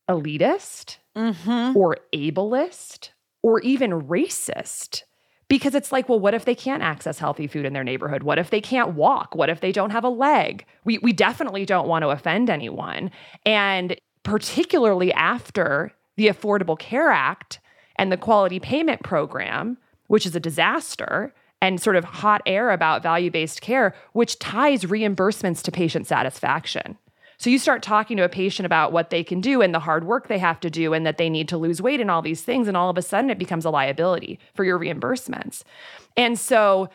elitist 0.08 0.98
mm-hmm. 1.16 1.76
or 1.76 1.96
ableist 2.12 3.10
or 3.42 3.60
even 3.60 4.02
racist. 4.02 5.02
Because 5.48 5.74
it's 5.74 5.92
like, 5.92 6.08
well, 6.08 6.20
what 6.20 6.32
if 6.34 6.46
they 6.46 6.54
can't 6.54 6.82
access 6.82 7.18
healthy 7.18 7.46
food 7.46 7.66
in 7.66 7.74
their 7.74 7.84
neighborhood? 7.84 8.22
What 8.22 8.38
if 8.38 8.48
they 8.48 8.60
can't 8.60 8.94
walk? 8.94 9.34
What 9.34 9.50
if 9.50 9.60
they 9.60 9.72
don't 9.72 9.90
have 9.90 10.04
a 10.04 10.08
leg? 10.08 10.64
We, 10.84 10.98
we 10.98 11.12
definitely 11.12 11.66
don't 11.66 11.88
want 11.88 12.04
to 12.04 12.08
offend 12.08 12.48
anyone. 12.48 13.10
And 13.44 13.96
particularly 14.22 15.12
after 15.12 15.92
the 16.16 16.28
Affordable 16.28 16.78
Care 16.78 17.10
Act 17.10 17.58
and 17.96 18.10
the 18.10 18.16
Quality 18.16 18.60
Payment 18.60 19.02
Program, 19.02 19.76
which 20.06 20.24
is 20.24 20.34
a 20.34 20.40
disaster, 20.40 21.34
and 21.60 21.80
sort 21.80 21.96
of 21.96 22.04
hot 22.04 22.42
air 22.44 22.70
about 22.70 23.02
value 23.02 23.30
based 23.30 23.60
care, 23.60 23.94
which 24.12 24.38
ties 24.38 24.82
reimbursements 24.82 25.62
to 25.62 25.70
patient 25.70 26.06
satisfaction. 26.06 26.98
So 27.42 27.50
you 27.50 27.58
start 27.58 27.82
talking 27.82 28.18
to 28.18 28.22
a 28.22 28.28
patient 28.28 28.66
about 28.66 28.92
what 28.92 29.10
they 29.10 29.24
can 29.24 29.40
do 29.40 29.62
and 29.62 29.74
the 29.74 29.80
hard 29.80 30.04
work 30.04 30.28
they 30.28 30.38
have 30.38 30.60
to 30.60 30.70
do 30.70 30.92
and 30.92 31.04
that 31.04 31.18
they 31.18 31.28
need 31.28 31.48
to 31.48 31.58
lose 31.58 31.82
weight 31.82 32.00
and 32.00 32.08
all 32.08 32.22
these 32.22 32.42
things. 32.42 32.68
And 32.68 32.76
all 32.76 32.88
of 32.88 32.96
a 32.96 33.02
sudden 33.02 33.30
it 33.30 33.38
becomes 33.38 33.64
a 33.64 33.70
liability 33.70 34.38
for 34.54 34.62
your 34.62 34.78
reimbursements. 34.78 35.64
And 36.16 36.38
so 36.38 36.88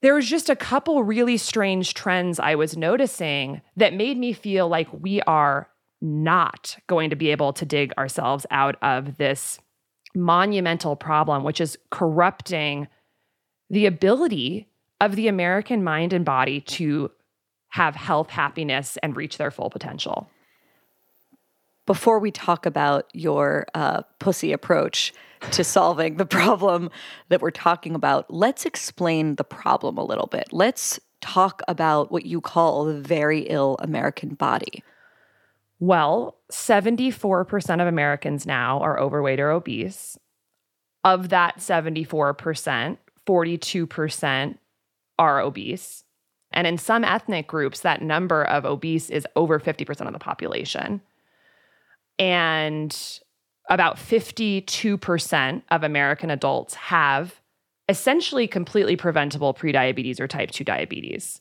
there 0.00 0.14
was 0.14 0.28
just 0.28 0.48
a 0.48 0.54
couple 0.54 1.02
really 1.02 1.36
strange 1.36 1.94
trends 1.94 2.38
I 2.38 2.54
was 2.54 2.76
noticing 2.76 3.62
that 3.76 3.92
made 3.92 4.16
me 4.16 4.32
feel 4.32 4.68
like 4.68 4.86
we 4.92 5.22
are 5.22 5.68
not 6.00 6.78
going 6.86 7.10
to 7.10 7.16
be 7.16 7.32
able 7.32 7.52
to 7.54 7.66
dig 7.66 7.92
ourselves 7.98 8.46
out 8.52 8.76
of 8.82 9.16
this 9.16 9.58
monumental 10.14 10.94
problem, 10.94 11.42
which 11.42 11.60
is 11.60 11.76
corrupting 11.90 12.86
the 13.70 13.86
ability 13.86 14.68
of 15.00 15.16
the 15.16 15.26
American 15.26 15.82
mind 15.82 16.12
and 16.12 16.24
body 16.24 16.60
to 16.60 17.10
have 17.70 17.96
health, 17.96 18.30
happiness, 18.30 18.98
and 19.02 19.16
reach 19.16 19.38
their 19.38 19.50
full 19.50 19.70
potential. 19.70 20.28
Before 21.86 22.18
we 22.18 22.30
talk 22.30 22.66
about 22.66 23.08
your 23.12 23.66
uh, 23.74 24.02
pussy 24.18 24.52
approach 24.52 25.12
to 25.52 25.64
solving 25.64 26.16
the 26.16 26.26
problem 26.26 26.90
that 27.28 27.40
we're 27.40 27.50
talking 27.50 27.94
about, 27.94 28.30
let's 28.32 28.66
explain 28.66 29.36
the 29.36 29.44
problem 29.44 29.98
a 29.98 30.04
little 30.04 30.26
bit. 30.26 30.48
Let's 30.52 31.00
talk 31.20 31.62
about 31.68 32.10
what 32.10 32.26
you 32.26 32.40
call 32.40 32.84
the 32.84 33.00
very 33.00 33.40
ill 33.42 33.76
American 33.80 34.34
body. 34.34 34.82
Well, 35.78 36.36
74% 36.52 37.80
of 37.80 37.86
Americans 37.86 38.46
now 38.46 38.80
are 38.80 39.00
overweight 39.00 39.40
or 39.40 39.50
obese. 39.50 40.18
Of 41.02 41.30
that 41.30 41.58
74%, 41.58 42.98
42% 43.26 44.58
are 45.18 45.40
obese. 45.40 46.04
And 46.52 46.66
in 46.66 46.78
some 46.78 47.04
ethnic 47.04 47.46
groups, 47.46 47.80
that 47.80 48.02
number 48.02 48.44
of 48.44 48.64
obese 48.64 49.10
is 49.10 49.26
over 49.36 49.60
50% 49.60 50.06
of 50.06 50.12
the 50.12 50.18
population. 50.18 51.00
And 52.18 52.96
about 53.68 53.96
52% 53.96 55.62
of 55.70 55.84
American 55.84 56.30
adults 56.30 56.74
have 56.74 57.40
essentially 57.88 58.46
completely 58.46 58.96
preventable 58.96 59.54
prediabetes 59.54 60.20
or 60.20 60.28
type 60.28 60.50
2 60.50 60.64
diabetes. 60.64 61.40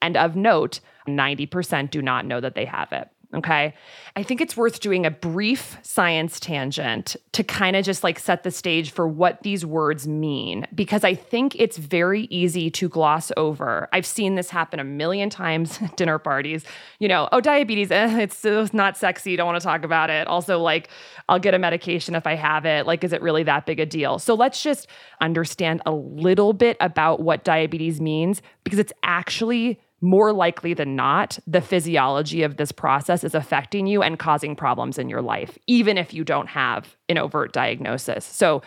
And 0.00 0.16
of 0.16 0.36
note, 0.36 0.80
90% 1.08 1.90
do 1.90 2.02
not 2.02 2.26
know 2.26 2.40
that 2.40 2.54
they 2.54 2.64
have 2.64 2.92
it. 2.92 3.08
Okay. 3.34 3.72
I 4.14 4.22
think 4.22 4.42
it's 4.42 4.58
worth 4.58 4.80
doing 4.80 5.06
a 5.06 5.10
brief 5.10 5.78
science 5.82 6.38
tangent 6.38 7.16
to 7.32 7.42
kind 7.42 7.76
of 7.76 7.84
just 7.84 8.04
like 8.04 8.18
set 8.18 8.42
the 8.42 8.50
stage 8.50 8.90
for 8.90 9.08
what 9.08 9.42
these 9.42 9.64
words 9.64 10.06
mean, 10.06 10.66
because 10.74 11.02
I 11.02 11.14
think 11.14 11.56
it's 11.58 11.78
very 11.78 12.24
easy 12.24 12.70
to 12.72 12.90
gloss 12.90 13.32
over. 13.38 13.88
I've 13.90 14.04
seen 14.04 14.34
this 14.34 14.50
happen 14.50 14.80
a 14.80 14.84
million 14.84 15.30
times 15.30 15.78
at 15.82 15.96
dinner 15.96 16.18
parties. 16.18 16.64
You 16.98 17.08
know, 17.08 17.30
oh, 17.32 17.40
diabetes, 17.40 17.90
eh, 17.90 18.20
it's, 18.20 18.44
it's 18.44 18.74
not 18.74 18.98
sexy. 18.98 19.34
Don't 19.34 19.46
want 19.46 19.58
to 19.58 19.66
talk 19.66 19.82
about 19.82 20.10
it. 20.10 20.26
Also, 20.26 20.58
like, 20.58 20.90
I'll 21.30 21.38
get 21.38 21.54
a 21.54 21.58
medication 21.58 22.14
if 22.14 22.26
I 22.26 22.34
have 22.34 22.66
it. 22.66 22.86
Like, 22.86 23.02
is 23.02 23.14
it 23.14 23.22
really 23.22 23.44
that 23.44 23.64
big 23.64 23.80
a 23.80 23.86
deal? 23.86 24.18
So 24.18 24.34
let's 24.34 24.62
just 24.62 24.88
understand 25.22 25.80
a 25.86 25.92
little 25.92 26.52
bit 26.52 26.76
about 26.80 27.20
what 27.20 27.44
diabetes 27.44 27.98
means, 27.98 28.42
because 28.62 28.78
it's 28.78 28.92
actually 29.02 29.80
more 30.02 30.32
likely 30.32 30.74
than 30.74 30.96
not, 30.96 31.38
the 31.46 31.60
physiology 31.60 32.42
of 32.42 32.56
this 32.56 32.72
process 32.72 33.24
is 33.24 33.34
affecting 33.34 33.86
you 33.86 34.02
and 34.02 34.18
causing 34.18 34.56
problems 34.56 34.98
in 34.98 35.08
your 35.08 35.22
life, 35.22 35.56
even 35.66 35.96
if 35.96 36.12
you 36.12 36.24
don't 36.24 36.48
have 36.48 36.96
an 37.08 37.18
overt 37.18 37.52
diagnosis. 37.52 38.24
So 38.24 38.62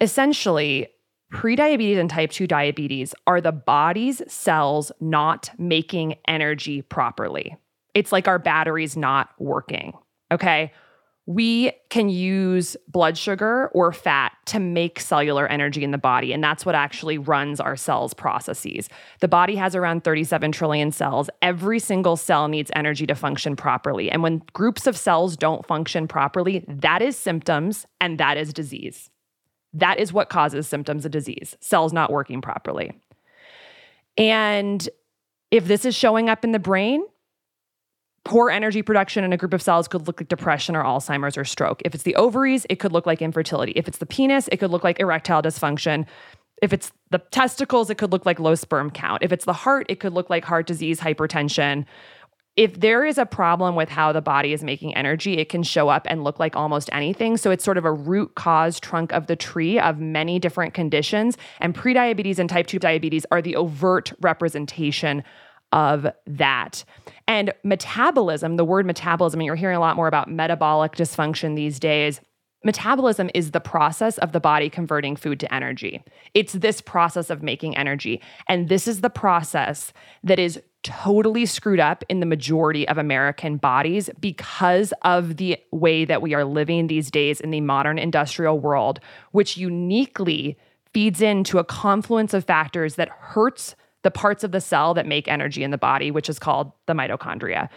essentially, 0.00 0.86
prediabetes 1.32 1.98
and 1.98 2.08
type 2.08 2.30
2 2.30 2.46
diabetes 2.46 3.14
are 3.26 3.40
the 3.40 3.52
body's 3.52 4.22
cells 4.32 4.92
not 5.00 5.50
making 5.58 6.14
energy 6.28 6.82
properly. 6.82 7.56
It's 7.92 8.12
like 8.12 8.28
our 8.28 8.38
battery's 8.38 8.96
not 8.96 9.30
working. 9.38 9.92
Okay 10.32 10.72
we 11.26 11.72
can 11.88 12.10
use 12.10 12.76
blood 12.86 13.16
sugar 13.16 13.68
or 13.68 13.92
fat 13.92 14.32
to 14.46 14.60
make 14.60 15.00
cellular 15.00 15.46
energy 15.46 15.82
in 15.82 15.90
the 15.90 15.98
body. 15.98 16.32
And 16.34 16.44
that's 16.44 16.66
what 16.66 16.74
actually 16.74 17.16
runs 17.16 17.60
our 17.60 17.76
cells' 17.76 18.12
processes. 18.12 18.90
The 19.20 19.28
body 19.28 19.56
has 19.56 19.74
around 19.74 20.04
37 20.04 20.52
trillion 20.52 20.92
cells. 20.92 21.30
Every 21.40 21.78
single 21.78 22.16
cell 22.16 22.48
needs 22.48 22.70
energy 22.76 23.06
to 23.06 23.14
function 23.14 23.56
properly. 23.56 24.10
And 24.10 24.22
when 24.22 24.42
groups 24.52 24.86
of 24.86 24.98
cells 24.98 25.36
don't 25.36 25.66
function 25.66 26.06
properly, 26.06 26.64
that 26.68 27.00
is 27.00 27.16
symptoms 27.16 27.86
and 28.00 28.18
that 28.18 28.36
is 28.36 28.52
disease. 28.52 29.08
That 29.72 29.98
is 29.98 30.12
what 30.12 30.28
causes 30.28 30.68
symptoms 30.68 31.04
of 31.04 31.10
disease 31.10 31.56
cells 31.60 31.92
not 31.92 32.12
working 32.12 32.42
properly. 32.42 32.92
And 34.18 34.86
if 35.50 35.66
this 35.66 35.84
is 35.84 35.94
showing 35.94 36.28
up 36.28 36.44
in 36.44 36.52
the 36.52 36.58
brain, 36.58 37.04
Poor 38.24 38.48
energy 38.48 38.80
production 38.80 39.22
in 39.22 39.34
a 39.34 39.36
group 39.36 39.52
of 39.52 39.60
cells 39.60 39.86
could 39.86 40.06
look 40.06 40.18
like 40.18 40.28
depression 40.28 40.74
or 40.74 40.82
Alzheimer's 40.82 41.36
or 41.36 41.44
stroke. 41.44 41.82
If 41.84 41.94
it's 41.94 42.04
the 42.04 42.16
ovaries, 42.16 42.66
it 42.70 42.76
could 42.76 42.90
look 42.90 43.04
like 43.04 43.20
infertility. 43.20 43.72
If 43.76 43.86
it's 43.86 43.98
the 43.98 44.06
penis, 44.06 44.48
it 44.50 44.56
could 44.56 44.70
look 44.70 44.82
like 44.82 44.98
erectile 44.98 45.42
dysfunction. 45.42 46.06
If 46.62 46.72
it's 46.72 46.90
the 47.10 47.18
testicles, 47.18 47.90
it 47.90 47.98
could 47.98 48.12
look 48.12 48.24
like 48.24 48.40
low 48.40 48.54
sperm 48.54 48.90
count. 48.90 49.22
If 49.22 49.30
it's 49.30 49.44
the 49.44 49.52
heart, 49.52 49.86
it 49.90 50.00
could 50.00 50.14
look 50.14 50.30
like 50.30 50.46
heart 50.46 50.66
disease, 50.66 51.00
hypertension. 51.00 51.84
If 52.56 52.80
there 52.80 53.04
is 53.04 53.18
a 53.18 53.26
problem 53.26 53.74
with 53.74 53.90
how 53.90 54.12
the 54.12 54.22
body 54.22 54.52
is 54.52 54.62
making 54.62 54.94
energy, 54.94 55.38
it 55.38 55.48
can 55.48 55.62
show 55.62 55.88
up 55.90 56.06
and 56.08 56.24
look 56.24 56.38
like 56.38 56.56
almost 56.56 56.88
anything. 56.92 57.36
So 57.36 57.50
it's 57.50 57.64
sort 57.64 57.76
of 57.76 57.84
a 57.84 57.92
root 57.92 58.36
cause 58.36 58.80
trunk 58.80 59.12
of 59.12 59.26
the 59.26 59.36
tree 59.36 59.78
of 59.78 59.98
many 59.98 60.38
different 60.38 60.72
conditions. 60.72 61.36
And 61.60 61.74
prediabetes 61.74 62.38
and 62.38 62.48
type 62.48 62.68
2 62.68 62.78
diabetes 62.78 63.26
are 63.30 63.42
the 63.42 63.56
overt 63.56 64.12
representation 64.20 65.24
of 65.74 66.06
that. 66.26 66.84
And 67.26 67.52
metabolism, 67.64 68.56
the 68.56 68.64
word 68.64 68.86
metabolism, 68.86 69.40
and 69.40 69.46
you're 69.46 69.56
hearing 69.56 69.76
a 69.76 69.80
lot 69.80 69.96
more 69.96 70.06
about 70.06 70.30
metabolic 70.30 70.92
dysfunction 70.92 71.56
these 71.56 71.78
days. 71.80 72.20
Metabolism 72.62 73.28
is 73.34 73.50
the 73.50 73.60
process 73.60 74.16
of 74.18 74.32
the 74.32 74.40
body 74.40 74.70
converting 74.70 75.16
food 75.16 75.40
to 75.40 75.52
energy. 75.52 76.02
It's 76.32 76.54
this 76.54 76.80
process 76.80 77.28
of 77.28 77.42
making 77.42 77.76
energy. 77.76 78.22
And 78.48 78.68
this 78.68 78.88
is 78.88 79.02
the 79.02 79.10
process 79.10 79.92
that 80.22 80.38
is 80.38 80.62
totally 80.84 81.44
screwed 81.44 81.80
up 81.80 82.04
in 82.08 82.20
the 82.20 82.26
majority 82.26 82.86
of 82.88 82.96
American 82.96 83.56
bodies 83.56 84.08
because 84.20 84.94
of 85.02 85.38
the 85.38 85.58
way 85.72 86.04
that 86.04 86.22
we 86.22 86.34
are 86.34 86.44
living 86.44 86.86
these 86.86 87.10
days 87.10 87.40
in 87.40 87.50
the 87.50 87.60
modern 87.60 87.98
industrial 87.98 88.60
world, 88.60 89.00
which 89.32 89.56
uniquely 89.56 90.56
feeds 90.92 91.20
into 91.20 91.58
a 91.58 91.64
confluence 91.64 92.32
of 92.32 92.44
factors 92.44 92.94
that 92.94 93.08
hurts 93.08 93.74
the 94.04 94.10
parts 94.12 94.44
of 94.44 94.52
the 94.52 94.60
cell 94.60 94.94
that 94.94 95.06
make 95.06 95.26
energy 95.26 95.64
in 95.64 95.72
the 95.72 95.78
body, 95.78 96.12
which 96.12 96.28
is 96.28 96.38
called 96.38 96.70
the 96.86 96.92
mitochondria. 96.92 97.68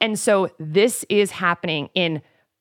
And 0.00 0.18
so 0.18 0.50
this 0.58 1.04
is 1.08 1.30
happening 1.30 1.88
in 1.94 2.20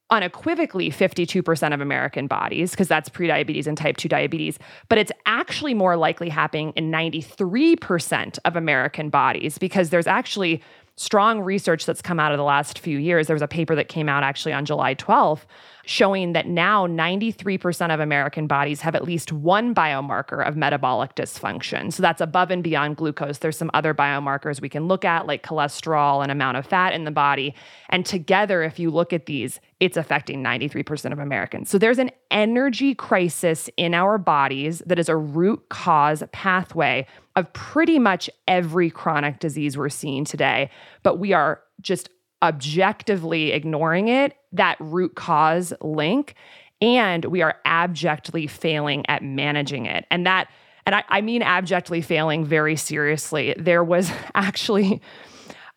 unequivocally 0.09 0.91
52% 0.91 1.73
of 1.73 1.81
American 1.81 2.27
bodies, 2.27 2.71
because 2.71 2.87
that's 2.87 3.09
prediabetes 3.09 3.65
and 3.65 3.75
type 3.75 3.97
2 3.97 4.07
diabetes, 4.07 4.59
but 4.87 4.99
it's 4.99 5.11
actually 5.25 5.73
more 5.73 5.97
likely 5.97 6.29
happening 6.29 6.71
in 6.75 6.91
93% 6.91 8.37
of 8.45 8.55
American 8.55 9.09
bodies 9.09 9.57
because 9.57 9.89
there's 9.89 10.05
actually 10.05 10.61
strong 10.97 11.39
research 11.39 11.87
that's 11.87 12.01
come 12.01 12.19
out 12.19 12.31
of 12.31 12.37
the 12.37 12.43
last 12.43 12.77
few 12.77 12.99
years. 12.99 13.25
There 13.25 13.33
was 13.33 13.41
a 13.41 13.47
paper 13.47 13.73
that 13.75 13.87
came 13.87 14.07
out 14.07 14.21
actually 14.21 14.53
on 14.53 14.65
July 14.65 14.93
12th 14.93 15.45
showing 15.85 16.33
that 16.33 16.47
now 16.47 16.87
93% 16.87 17.93
of 17.93 17.99
American 17.99 18.47
bodies 18.47 18.81
have 18.81 18.95
at 18.95 19.03
least 19.03 19.33
one 19.33 19.75
biomarker 19.75 20.45
of 20.45 20.55
metabolic 20.55 21.13
dysfunction. 21.15 21.91
So 21.91 22.01
that's 22.01 22.21
above 22.21 22.51
and 22.51 22.63
beyond 22.63 22.97
glucose. 22.97 23.39
There's 23.39 23.57
some 23.57 23.71
other 23.73 23.93
biomarkers 23.93 24.61
we 24.61 24.69
can 24.69 24.87
look 24.87 25.03
at, 25.03 25.27
like 25.27 25.43
cholesterol 25.43 26.23
and 26.23 26.31
amount 26.31 26.57
of 26.57 26.65
fat 26.65 26.93
in 26.93 27.03
the 27.03 27.11
body. 27.11 27.53
And 27.89 28.05
together, 28.05 28.63
if 28.63 28.79
you 28.79 28.89
look 28.91 29.11
at 29.11 29.25
these, 29.25 29.59
it's 29.81 29.97
affecting 29.97 30.41
93% 30.41 31.11
of 31.11 31.19
Americans. 31.19 31.69
So 31.69 31.77
there's 31.77 31.99
an 31.99 32.11
energy 32.31 32.95
crisis 32.95 33.69
in 33.75 33.93
our 33.93 34.17
bodies 34.17 34.81
that 34.85 34.99
is 34.99 35.09
a 35.09 35.17
root 35.17 35.67
cause 35.69 36.23
pathway 36.31 37.05
of 37.35 37.51
pretty 37.51 37.99
much 37.99 38.29
every 38.47 38.89
chronic 38.89 39.39
disease 39.39 39.77
we're 39.77 39.89
seeing 39.89 40.23
today. 40.23 40.69
But 41.01 41.19
we 41.19 41.33
are 41.33 41.61
just 41.81 42.09
objectively 42.43 43.53
ignoring 43.53 44.09
it, 44.09 44.35
that 44.51 44.75
root 44.79 45.15
cause 45.15 45.73
link, 45.81 46.35
and 46.81 47.23
we 47.25 47.41
are 47.41 47.55
abjectly 47.65 48.45
failing 48.45 49.05
at 49.07 49.23
managing 49.23 49.85
it. 49.85 50.05
And 50.11 50.27
that, 50.27 50.49
and 50.85 50.93
I, 50.93 51.03
I 51.07 51.21
mean 51.21 51.41
abjectly 51.41 52.01
failing 52.01 52.45
very 52.45 52.75
seriously. 52.75 53.55
There 53.57 53.83
was 53.83 54.11
actually 54.35 55.01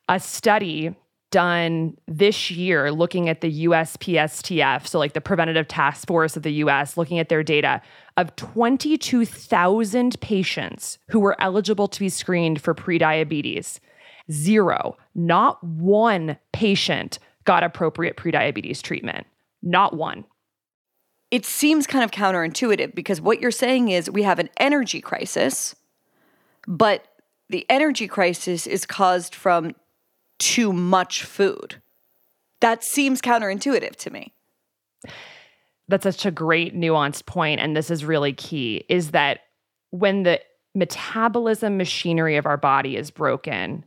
a 0.08 0.18
study 0.18 0.94
done 1.30 1.96
this 2.06 2.50
year 2.50 2.90
looking 2.90 3.28
at 3.28 3.40
the 3.40 3.66
USPSTF, 3.66 4.86
so 4.86 4.98
like 4.98 5.12
the 5.12 5.20
Preventative 5.20 5.68
Task 5.68 6.06
Force 6.06 6.36
of 6.36 6.42
the 6.42 6.52
US, 6.64 6.96
looking 6.96 7.18
at 7.18 7.28
their 7.28 7.42
data 7.42 7.80
of 8.16 8.34
22,000 8.36 10.20
patients 10.20 10.98
who 11.10 11.20
were 11.20 11.40
eligible 11.40 11.88
to 11.88 12.00
be 12.00 12.08
screened 12.08 12.60
for 12.60 12.74
prediabetes. 12.74 13.78
Zero, 14.30 14.96
not 15.14 15.62
one 15.62 16.36
patient 16.52 17.18
got 17.44 17.62
appropriate 17.62 18.16
prediabetes 18.16 18.82
treatment. 18.82 19.26
Not 19.62 19.96
one. 19.96 20.24
It 21.30 21.44
seems 21.44 21.86
kind 21.86 22.04
of 22.04 22.10
counterintuitive 22.10 22.94
because 22.94 23.20
what 23.20 23.40
you're 23.40 23.50
saying 23.50 23.88
is 23.88 24.10
we 24.10 24.22
have 24.22 24.38
an 24.38 24.50
energy 24.58 25.00
crisis, 25.00 25.74
but 26.66 27.06
the 27.48 27.66
energy 27.68 28.08
crisis 28.08 28.66
is 28.66 28.86
caused 28.86 29.34
from 29.34 29.74
too 30.38 30.72
much 30.72 31.22
food. 31.24 31.80
That 32.60 32.84
seems 32.84 33.20
counterintuitive 33.20 33.96
to 33.96 34.10
me. 34.10 34.32
That's 35.88 36.02
such 36.02 36.26
a 36.26 36.30
great 36.30 36.74
nuanced 36.74 37.26
point, 37.26 37.60
and 37.60 37.76
this 37.76 37.90
is 37.90 38.04
really 38.04 38.32
key 38.32 38.84
is 38.88 39.12
that 39.12 39.40
when 39.90 40.24
the 40.24 40.40
metabolism 40.74 41.76
machinery 41.76 42.36
of 42.36 42.46
our 42.46 42.56
body 42.56 42.96
is 42.96 43.10
broken, 43.10 43.84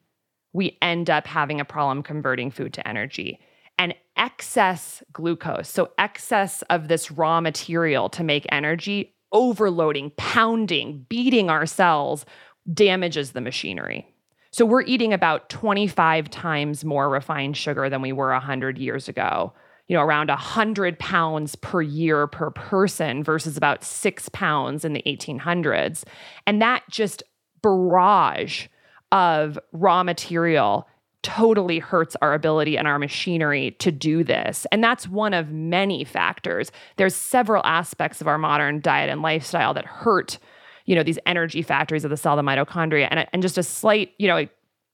we 0.54 0.78
end 0.82 1.10
up 1.10 1.28
having 1.28 1.60
a 1.60 1.66
problem 1.66 2.04
converting 2.04 2.52
food 2.52 2.74
to 2.74 2.88
energy. 2.88 3.40
And 3.78 3.96
excess 4.18 5.02
glucose, 5.14 5.70
so 5.70 5.92
excess 5.98 6.62
of 6.64 6.88
this 6.88 7.12
raw 7.12 7.40
material 7.40 8.10
to 8.10 8.24
make 8.24 8.46
energy, 8.52 9.16
overloading, 9.32 10.12
pounding, 10.18 11.06
beating 11.08 11.50
our 11.50 11.66
cells 11.66 12.26
damages 12.74 13.32
the 13.32 13.42
machinery. 13.42 14.08
So 14.52 14.66
we're 14.66 14.82
eating 14.82 15.14
about 15.14 15.50
25 15.50 16.30
times 16.30 16.84
more 16.84 17.10
refined 17.10 17.56
sugar 17.56 17.90
than 17.90 18.02
we 18.02 18.12
were 18.12 18.32
100 18.32 18.78
years 18.78 19.08
ago. 19.08 19.54
You 19.88 19.96
know, 19.96 20.04
around 20.04 20.30
100 20.30 21.00
pounds 21.00 21.56
per 21.56 21.82
year 21.82 22.28
per 22.28 22.52
person 22.52 23.24
versus 23.24 23.58
about 23.58 23.84
six 23.84 24.30
pounds 24.30 24.86
in 24.86 24.94
the 24.94 25.04
1800s. 25.06 26.04
And 26.46 26.62
that 26.62 26.84
just 26.90 27.24
barrage 27.62 28.68
of 29.12 29.58
raw 29.72 30.04
material 30.04 30.88
totally 31.22 31.80
hurts 31.80 32.16
our 32.22 32.34
ability 32.34 32.78
and 32.78 32.88
our 32.88 32.98
machinery 32.98 33.72
to 33.80 33.92
do 33.92 34.24
this. 34.24 34.66
And 34.72 34.84
that's 34.84 35.08
one 35.08 35.34
of 35.34 35.50
many 35.50 36.04
factors. 36.06 36.72
There's 36.96 37.16
several 37.16 37.62
aspects 37.66 38.22
of 38.22 38.28
our 38.28 38.38
modern 38.38 38.80
diet 38.80 39.10
and 39.10 39.22
lifestyle 39.22 39.74
that 39.74 39.86
hurt, 39.86 40.38
you 40.86 40.96
know, 40.96 41.04
these 41.04 41.20
energy 41.26 41.62
factories 41.62 42.06
of 42.06 42.10
the 42.10 42.18
cell, 42.18 42.36
the 42.36 42.42
mitochondria. 42.42 43.08
And, 43.12 43.28
and 43.34 43.42
just 43.42 43.58
a 43.58 43.64
slight, 43.64 44.14
you 44.18 44.28
know, 44.28 44.48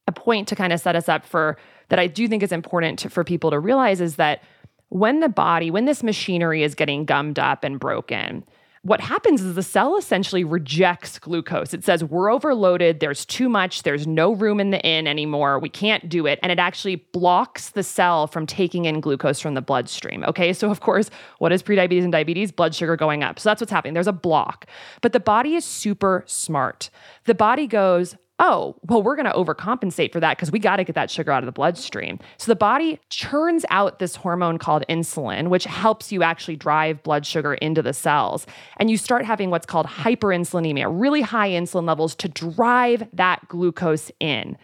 a 0.08 0.12
point 0.12 0.48
to 0.48 0.56
kind 0.56 0.74
of 0.74 0.80
set 0.80 0.96
us 0.96 1.08
up 1.08 1.26
for 1.26 1.58
that 1.90 2.00
I 2.00 2.08
do 2.08 2.28
think 2.28 2.42
is 2.42 2.52
important 2.52 3.00
to, 3.00 3.10
for 3.10 3.24
people 3.24 3.52
to 3.52 3.60
realize 3.60 4.02
is 4.02 4.16
that 4.16 4.42
when 4.90 5.20
the 5.20 5.30
body, 5.30 5.70
when 5.72 5.86
this 5.86 6.04
machinery 6.04 6.64
is 6.64 6.76
getting 6.76 7.06
gummed 7.06 7.38
up 7.38 7.64
and 7.64 7.80
broken, 7.80 8.46
what 8.86 9.02
happens 9.02 9.42
is 9.42 9.56
the 9.56 9.64
cell 9.64 9.98
essentially 9.98 10.44
rejects 10.44 11.18
glucose. 11.18 11.74
It 11.74 11.84
says, 11.84 12.04
We're 12.04 12.32
overloaded. 12.32 13.00
There's 13.00 13.26
too 13.26 13.50
much. 13.50 13.82
There's 13.82 14.06
no 14.06 14.32
room 14.32 14.60
in 14.60 14.70
the 14.70 14.80
inn 14.86 15.08
anymore. 15.08 15.58
We 15.58 15.70
can't 15.70 16.08
do 16.08 16.28
it. 16.28 16.38
And 16.44 16.52
it 16.52 16.60
actually 16.60 16.98
blocks 16.98 17.72
the 17.72 17.82
cell 17.82 18.28
from 18.28 18.46
taking 18.46 18.86
in 18.86 19.00
glucose 19.00 19.40
from 19.40 19.56
the 19.56 19.62
bloodstream. 19.62 20.24
Okay. 20.26 20.54
So, 20.54 20.70
of 20.70 20.82
course, 20.82 21.10
what 21.40 21.52
is 21.52 21.64
prediabetes 21.64 22.04
and 22.04 22.12
diabetes? 22.12 22.52
Blood 22.52 22.76
sugar 22.76 22.96
going 22.96 23.24
up. 23.24 23.40
So, 23.40 23.50
that's 23.50 23.60
what's 23.60 23.72
happening. 23.72 23.96
There's 23.96 24.06
a 24.06 24.14
block. 24.14 24.68
But 25.02 25.14
the 25.14 25.20
body 25.20 25.56
is 25.56 25.66
super 25.66 26.24
smart. 26.28 26.92
The 27.24 27.34
body 27.34 27.66
goes, 27.66 28.16
oh, 28.40 28.76
well, 28.84 29.02
we're 29.02 29.16
going 29.16 29.26
to 29.26 29.32
overcompensate 29.32 30.12
for 30.12 30.20
that 30.20 30.38
because 30.38 30.52
we 30.52 30.60
got 30.60 30.76
to 30.78 30.84
get 30.84 30.96
that 30.96 31.10
sugar 31.10 31.32
out 31.32 31.42
of 31.42 31.46
the 31.46 31.54
bloodstream. 31.54 32.20
So 32.38 32.52
the 32.52 32.56
body 32.56 33.00
churns 33.10 33.66
out 33.70 34.00
this 34.00 34.16
hormone 34.16 34.58
called 34.58 34.84
insulin, 34.90 35.48
which 35.48 35.64
helps 35.64 36.12
you 36.12 36.22
actually 36.22 36.58
drive 36.58 37.02
blood 37.04 37.26
sugar 37.26 37.54
into 37.56 37.82
the 37.82 37.94
cells. 37.94 38.46
And 38.78 38.92
you 38.92 38.98
start 38.98 39.24
having 39.26 39.52
what's 39.52 39.66
called 39.66 39.86
hyperinsulinemia, 39.86 40.88
really 40.90 41.22
high 41.22 41.50
insulin 41.50 41.88
levels 41.88 42.14
to 42.16 42.28
drive 42.28 43.08
that 43.14 43.48
glucose 43.48 44.12
in. 44.20 44.58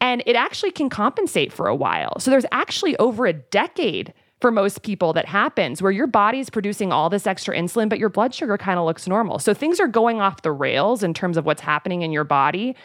And 0.00 0.22
it 0.26 0.36
actually 0.36 0.70
can 0.70 0.88
compensate 0.88 1.52
for 1.52 1.66
a 1.66 1.74
while. 1.74 2.20
So 2.20 2.30
there's 2.30 2.46
actually 2.52 2.96
over 2.98 3.26
a 3.26 3.32
decade 3.32 4.12
for 4.40 4.50
most 4.50 4.82
people 4.82 5.14
that 5.14 5.26
happens 5.26 5.80
where 5.80 5.90
your 5.90 6.06
body's 6.06 6.50
producing 6.50 6.92
all 6.92 7.08
this 7.08 7.26
extra 7.26 7.56
insulin, 7.56 7.88
but 7.88 7.98
your 7.98 8.10
blood 8.10 8.34
sugar 8.34 8.58
kind 8.58 8.78
of 8.78 8.84
looks 8.84 9.08
normal. 9.08 9.38
So 9.38 9.54
things 9.54 9.80
are 9.80 9.88
going 9.88 10.20
off 10.20 10.42
the 10.42 10.52
rails 10.52 11.02
in 11.02 11.14
terms 11.14 11.38
of 11.38 11.46
what's 11.46 11.62
happening 11.62 12.02
in 12.02 12.12
your 12.12 12.24
body. 12.24 12.76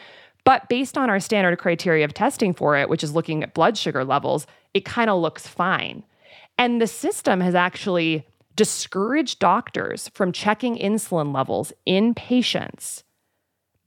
But 0.44 0.68
based 0.70 0.98
on 0.98 1.10
our 1.10 1.20
standard 1.20 1.58
criteria 1.60 2.06
of 2.06 2.14
testing 2.14 2.54
for 2.54 2.76
it, 2.76 2.90
which 2.90 3.04
is 3.04 3.14
looking 3.14 3.44
at 3.44 3.54
blood 3.54 3.78
sugar 3.78 4.04
levels, 4.04 4.48
it 4.74 4.86
kind 4.86 5.10
of 5.10 5.22
looks 5.22 5.48
fine. 5.48 6.04
And 6.58 6.82
the 6.82 6.88
system 6.88 7.42
has 7.42 7.56
actually 7.56 8.26
discouraged 8.56 9.40
doctors 9.40 10.10
from 10.10 10.32
checking 10.32 10.78
insulin 10.78 11.34
levels 11.34 11.74
in 11.86 12.14
patients. 12.14 13.04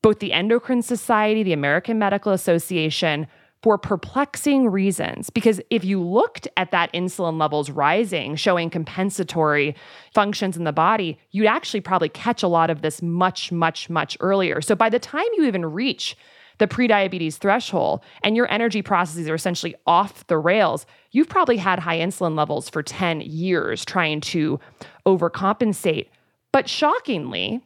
Both 0.02 0.18
the 0.18 0.32
Endocrine 0.32 0.82
Society, 0.82 1.42
the 1.42 1.52
American 1.52 1.98
Medical 1.98 2.32
Association, 2.32 3.26
for 3.62 3.78
perplexing 3.78 4.68
reasons. 4.68 5.30
Because 5.30 5.58
if 5.70 5.84
you 5.84 6.02
looked 6.02 6.46
at 6.58 6.70
that 6.70 6.92
insulin 6.92 7.40
levels 7.40 7.70
rising, 7.70 8.36
showing 8.36 8.68
compensatory 8.68 9.74
functions 10.12 10.58
in 10.58 10.64
the 10.64 10.72
body, 10.72 11.18
you'd 11.30 11.46
actually 11.46 11.80
probably 11.80 12.10
catch 12.10 12.42
a 12.42 12.48
lot 12.48 12.68
of 12.68 12.82
this 12.82 13.00
much, 13.00 13.50
much, 13.50 13.88
much 13.88 14.18
earlier. 14.20 14.60
So 14.60 14.74
by 14.74 14.90
the 14.90 14.98
time 14.98 15.24
you 15.34 15.44
even 15.44 15.64
reach 15.64 16.14
the 16.58 16.66
prediabetes 16.66 17.36
threshold 17.36 18.02
and 18.22 18.36
your 18.36 18.50
energy 18.50 18.82
processes 18.82 19.28
are 19.28 19.34
essentially 19.34 19.74
off 19.86 20.26
the 20.26 20.38
rails, 20.38 20.86
you've 21.10 21.28
probably 21.28 21.56
had 21.56 21.78
high 21.80 21.98
insulin 21.98 22.36
levels 22.36 22.68
for 22.68 22.82
10 22.82 23.20
years 23.22 23.84
trying 23.84 24.20
to 24.20 24.60
overcompensate. 25.06 26.08
But 26.52 26.68
shockingly, 26.68 27.62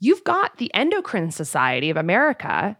you've 0.00 0.24
got 0.24 0.58
the 0.58 0.72
Endocrine 0.74 1.30
Society 1.30 1.90
of 1.90 1.96
America 1.96 2.76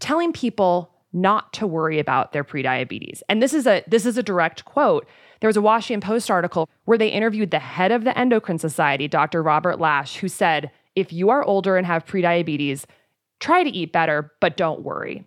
telling 0.00 0.32
people 0.32 0.90
not 1.12 1.52
to 1.52 1.66
worry 1.66 1.98
about 1.98 2.32
their 2.32 2.44
prediabetes. 2.44 3.20
And 3.28 3.42
this 3.42 3.52
is 3.52 3.66
a 3.66 3.84
this 3.86 4.06
is 4.06 4.16
a 4.16 4.22
direct 4.22 4.64
quote. 4.64 5.06
There 5.40 5.48
was 5.48 5.56
a 5.56 5.62
Washington 5.62 6.00
Post 6.00 6.30
article 6.30 6.68
where 6.84 6.96
they 6.96 7.08
interviewed 7.08 7.50
the 7.50 7.58
head 7.58 7.92
of 7.92 8.04
the 8.04 8.16
Endocrine 8.18 8.58
Society, 8.58 9.08
Dr. 9.08 9.42
Robert 9.42 9.78
Lash, 9.78 10.16
who 10.16 10.28
said, 10.28 10.70
"If 10.96 11.12
you 11.12 11.28
are 11.28 11.44
older 11.44 11.76
and 11.76 11.86
have 11.86 12.06
prediabetes, 12.06 12.86
try 13.42 13.62
to 13.62 13.70
eat 13.70 13.92
better, 13.92 14.32
but 14.40 14.56
don't 14.56 14.82
worry." 14.82 15.26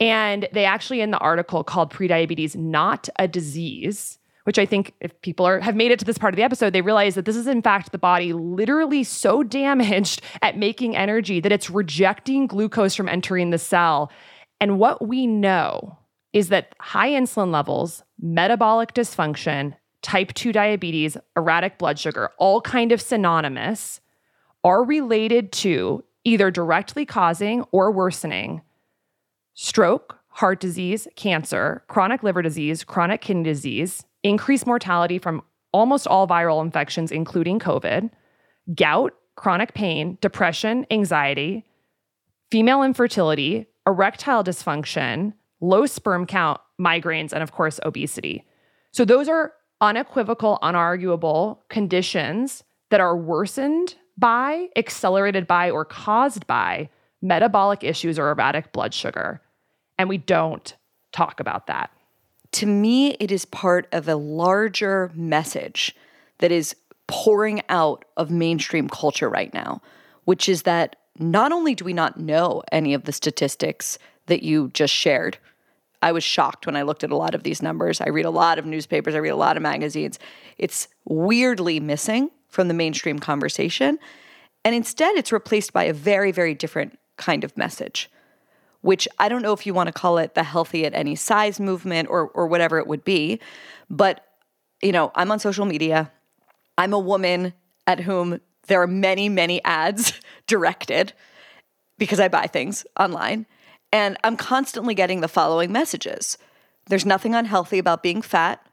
And 0.00 0.48
they 0.52 0.64
actually 0.64 1.00
in 1.00 1.10
the 1.10 1.18
article 1.18 1.62
called 1.62 1.92
prediabetes 1.92 2.56
not 2.56 3.08
a 3.18 3.28
disease, 3.28 4.18
which 4.44 4.58
I 4.58 4.66
think 4.66 4.94
if 5.00 5.18
people 5.22 5.46
are 5.46 5.60
have 5.60 5.76
made 5.76 5.92
it 5.92 5.98
to 6.00 6.04
this 6.04 6.18
part 6.18 6.34
of 6.34 6.36
the 6.36 6.42
episode, 6.42 6.72
they 6.72 6.80
realize 6.80 7.14
that 7.14 7.24
this 7.24 7.36
is 7.36 7.46
in 7.46 7.62
fact 7.62 7.92
the 7.92 7.98
body 7.98 8.32
literally 8.32 9.04
so 9.04 9.42
damaged 9.60 10.22
at 10.40 10.58
making 10.58 10.96
energy 10.96 11.40
that 11.40 11.52
it's 11.52 11.70
rejecting 11.70 12.46
glucose 12.46 12.94
from 12.94 13.08
entering 13.08 13.50
the 13.50 13.58
cell. 13.58 14.10
And 14.60 14.78
what 14.78 15.06
we 15.06 15.26
know 15.26 15.98
is 16.32 16.48
that 16.48 16.74
high 16.80 17.10
insulin 17.10 17.52
levels, 17.52 18.02
metabolic 18.18 18.94
dysfunction, 18.94 19.76
type 20.02 20.32
2 20.34 20.52
diabetes, 20.52 21.16
erratic 21.36 21.78
blood 21.78 21.98
sugar, 21.98 22.30
all 22.38 22.60
kind 22.60 22.90
of 22.90 23.00
synonymous, 23.00 24.00
are 24.64 24.84
related 24.84 25.52
to 25.52 26.02
either 26.24 26.50
directly 26.50 27.04
causing 27.04 27.62
or 27.72 27.90
worsening 27.90 28.62
stroke, 29.54 30.18
heart 30.28 30.60
disease, 30.60 31.06
cancer, 31.16 31.84
chronic 31.88 32.22
liver 32.22 32.42
disease, 32.42 32.84
chronic 32.84 33.20
kidney 33.20 33.42
disease, 33.42 34.04
increased 34.22 34.66
mortality 34.66 35.18
from 35.18 35.42
almost 35.72 36.06
all 36.06 36.26
viral 36.26 36.62
infections, 36.62 37.12
including 37.12 37.58
COVID, 37.58 38.10
gout, 38.74 39.14
chronic 39.36 39.74
pain, 39.74 40.18
depression, 40.20 40.86
anxiety, 40.90 41.64
female 42.50 42.82
infertility, 42.82 43.66
erectile 43.86 44.44
dysfunction, 44.44 45.32
low 45.60 45.86
sperm 45.86 46.26
count, 46.26 46.60
migraines, 46.80 47.32
and 47.32 47.42
of 47.42 47.52
course, 47.52 47.80
obesity. 47.84 48.44
So 48.90 49.04
those 49.04 49.28
are 49.28 49.52
unequivocal, 49.80 50.58
unarguable 50.62 51.58
conditions 51.68 52.62
that 52.90 53.00
are 53.00 53.16
worsened 53.16 53.96
by, 54.22 54.68
accelerated 54.76 55.48
by, 55.48 55.68
or 55.68 55.84
caused 55.84 56.46
by 56.46 56.88
metabolic 57.20 57.82
issues 57.82 58.20
or 58.20 58.30
erratic 58.30 58.72
blood 58.72 58.94
sugar. 58.94 59.42
And 59.98 60.08
we 60.08 60.16
don't 60.16 60.74
talk 61.10 61.40
about 61.40 61.66
that. 61.66 61.90
To 62.52 62.66
me, 62.66 63.16
it 63.18 63.32
is 63.32 63.44
part 63.44 63.88
of 63.90 64.06
a 64.06 64.14
larger 64.14 65.10
message 65.14 65.96
that 66.38 66.52
is 66.52 66.76
pouring 67.08 67.62
out 67.68 68.04
of 68.16 68.30
mainstream 68.30 68.88
culture 68.88 69.28
right 69.28 69.52
now, 69.52 69.82
which 70.24 70.48
is 70.48 70.62
that 70.62 70.94
not 71.18 71.50
only 71.50 71.74
do 71.74 71.84
we 71.84 71.92
not 71.92 72.16
know 72.16 72.62
any 72.70 72.94
of 72.94 73.04
the 73.04 73.12
statistics 73.12 73.98
that 74.26 74.44
you 74.44 74.70
just 74.72 74.94
shared, 74.94 75.36
I 76.00 76.12
was 76.12 76.22
shocked 76.22 76.64
when 76.66 76.76
I 76.76 76.82
looked 76.82 77.02
at 77.02 77.10
a 77.10 77.16
lot 77.16 77.34
of 77.34 77.42
these 77.42 77.60
numbers. 77.60 78.00
I 78.00 78.08
read 78.08 78.24
a 78.24 78.30
lot 78.30 78.60
of 78.60 78.66
newspapers, 78.66 79.16
I 79.16 79.18
read 79.18 79.30
a 79.30 79.36
lot 79.36 79.56
of 79.56 79.64
magazines. 79.64 80.20
It's 80.58 80.86
weirdly 81.06 81.80
missing 81.80 82.30
from 82.52 82.68
the 82.68 82.74
mainstream 82.74 83.18
conversation. 83.18 83.98
And 84.64 84.74
instead, 84.74 85.16
it's 85.16 85.32
replaced 85.32 85.72
by 85.72 85.84
a 85.84 85.92
very, 85.92 86.30
very 86.30 86.54
different 86.54 86.98
kind 87.16 87.44
of 87.44 87.56
message, 87.56 88.10
which 88.82 89.08
I 89.18 89.28
don't 89.28 89.42
know 89.42 89.54
if 89.54 89.66
you 89.66 89.74
want 89.74 89.88
to 89.88 89.92
call 89.92 90.18
it 90.18 90.34
the 90.34 90.44
healthy 90.44 90.84
at 90.84 90.94
any 90.94 91.16
size 91.16 91.58
movement 91.58 92.08
or, 92.10 92.28
or 92.28 92.46
whatever 92.46 92.78
it 92.78 92.86
would 92.86 93.04
be. 93.04 93.40
But, 93.88 94.24
you 94.82 94.92
know, 94.92 95.10
I'm 95.14 95.32
on 95.32 95.40
social 95.40 95.64
media. 95.64 96.12
I'm 96.76 96.92
a 96.92 96.98
woman 96.98 97.54
at 97.86 98.00
whom 98.00 98.38
there 98.66 98.82
are 98.82 98.86
many, 98.86 99.28
many 99.30 99.64
ads 99.64 100.12
directed 100.46 101.14
because 101.98 102.20
I 102.20 102.28
buy 102.28 102.46
things 102.46 102.84
online. 103.00 103.46
And 103.92 104.18
I'm 104.24 104.36
constantly 104.36 104.94
getting 104.94 105.20
the 105.20 105.28
following 105.28 105.72
messages 105.72 106.36
There's 106.86 107.06
nothing 107.06 107.34
unhealthy 107.34 107.78
about 107.78 108.02
being 108.02 108.20
fat. 108.20 108.64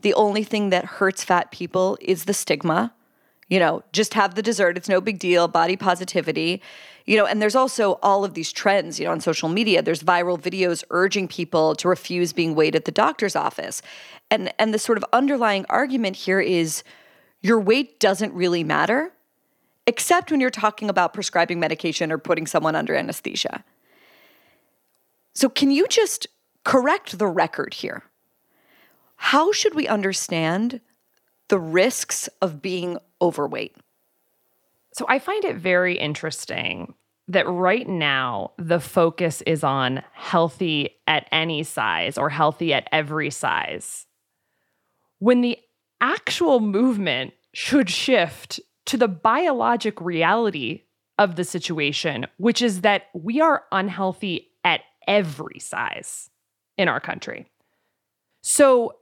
The 0.00 0.14
only 0.14 0.44
thing 0.44 0.70
that 0.70 0.84
hurts 0.84 1.24
fat 1.24 1.50
people 1.50 1.98
is 2.00 2.24
the 2.24 2.34
stigma. 2.34 2.94
You 3.48 3.60
know, 3.60 3.82
just 3.92 4.14
have 4.14 4.34
the 4.34 4.42
dessert. 4.42 4.76
It's 4.76 4.88
no 4.88 5.00
big 5.00 5.18
deal. 5.18 5.46
Body 5.46 5.76
positivity. 5.76 6.60
You 7.04 7.16
know, 7.16 7.26
and 7.26 7.40
there's 7.40 7.54
also 7.54 7.98
all 8.02 8.24
of 8.24 8.34
these 8.34 8.52
trends, 8.52 8.98
you 8.98 9.06
know, 9.06 9.12
on 9.12 9.20
social 9.20 9.48
media. 9.48 9.82
There's 9.82 10.02
viral 10.02 10.40
videos 10.40 10.82
urging 10.90 11.28
people 11.28 11.76
to 11.76 11.88
refuse 11.88 12.32
being 12.32 12.56
weighed 12.56 12.74
at 12.74 12.84
the 12.84 12.90
doctor's 12.90 13.36
office. 13.36 13.82
And 14.30 14.52
and 14.58 14.74
the 14.74 14.78
sort 14.78 14.98
of 14.98 15.04
underlying 15.12 15.64
argument 15.68 16.16
here 16.16 16.40
is 16.40 16.82
your 17.40 17.60
weight 17.60 18.00
doesn't 18.00 18.32
really 18.32 18.64
matter, 18.64 19.12
except 19.86 20.32
when 20.32 20.40
you're 20.40 20.50
talking 20.50 20.90
about 20.90 21.14
prescribing 21.14 21.60
medication 21.60 22.10
or 22.10 22.18
putting 22.18 22.46
someone 22.46 22.74
under 22.74 22.96
anesthesia. 22.96 23.64
So, 25.32 25.48
can 25.48 25.70
you 25.70 25.86
just 25.86 26.26
correct 26.64 27.18
the 27.18 27.28
record 27.28 27.74
here? 27.74 28.02
How 29.16 29.52
should 29.52 29.74
we 29.74 29.86
understand 29.86 30.80
the 31.48 31.60
risks 31.60 32.28
of 32.42 32.60
being 32.60 32.98
overweight? 33.20 33.76
So 34.94 35.04
I 35.08 35.18
find 35.18 35.44
it 35.44 35.56
very 35.56 35.98
interesting 35.98 36.94
that 37.28 37.48
right 37.48 37.88
now 37.88 38.52
the 38.56 38.80
focus 38.80 39.42
is 39.42 39.64
on 39.64 40.02
healthy 40.12 40.90
at 41.06 41.28
any 41.32 41.62
size 41.64 42.16
or 42.16 42.30
healthy 42.30 42.72
at 42.72 42.88
every 42.92 43.30
size. 43.30 44.06
When 45.18 45.40
the 45.40 45.58
actual 46.00 46.60
movement 46.60 47.34
should 47.52 47.90
shift 47.90 48.60
to 48.86 48.96
the 48.96 49.08
biologic 49.08 50.00
reality 50.00 50.82
of 51.18 51.36
the 51.36 51.44
situation, 51.44 52.26
which 52.36 52.62
is 52.62 52.82
that 52.82 53.04
we 53.14 53.40
are 53.40 53.64
unhealthy 53.72 54.50
at 54.64 54.82
every 55.08 55.58
size 55.58 56.30
in 56.76 56.88
our 56.88 57.00
country. 57.00 57.46
So 58.42 58.96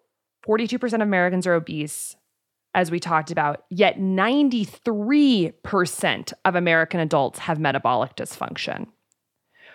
42% 0.46 0.94
of 0.94 1.00
Americans 1.00 1.46
are 1.46 1.54
obese, 1.54 2.16
as 2.74 2.90
we 2.90 2.98
talked 2.98 3.30
about, 3.30 3.64
yet 3.70 3.98
93% 3.98 6.32
of 6.44 6.54
American 6.54 7.00
adults 7.00 7.38
have 7.38 7.60
metabolic 7.60 8.16
dysfunction, 8.16 8.86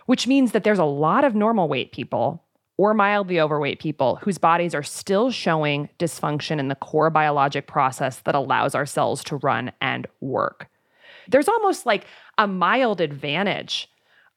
which 0.05 0.27
means 0.27 0.51
that 0.51 0.63
there's 0.63 0.79
a 0.79 0.85
lot 0.85 1.23
of 1.23 1.35
normal 1.35 1.69
weight 1.69 1.91
people 1.91 2.43
or 2.77 2.93
mildly 2.93 3.41
overweight 3.41 3.79
people 3.79 4.17
whose 4.21 4.37
bodies 4.37 4.73
are 4.73 4.83
still 4.83 5.31
showing 5.31 5.89
dysfunction 5.99 6.59
in 6.59 6.69
the 6.69 6.75
core 6.75 7.09
biologic 7.09 7.67
process 7.67 8.19
that 8.19 8.35
allows 8.35 8.73
our 8.73 8.85
cells 8.85 9.21
to 9.23 9.35
run 9.37 9.71
and 9.81 10.07
work. 10.21 10.69
There's 11.27 11.49
almost 11.49 11.85
like 11.85 12.05
a 12.37 12.47
mild 12.47 13.01
advantage 13.01 13.89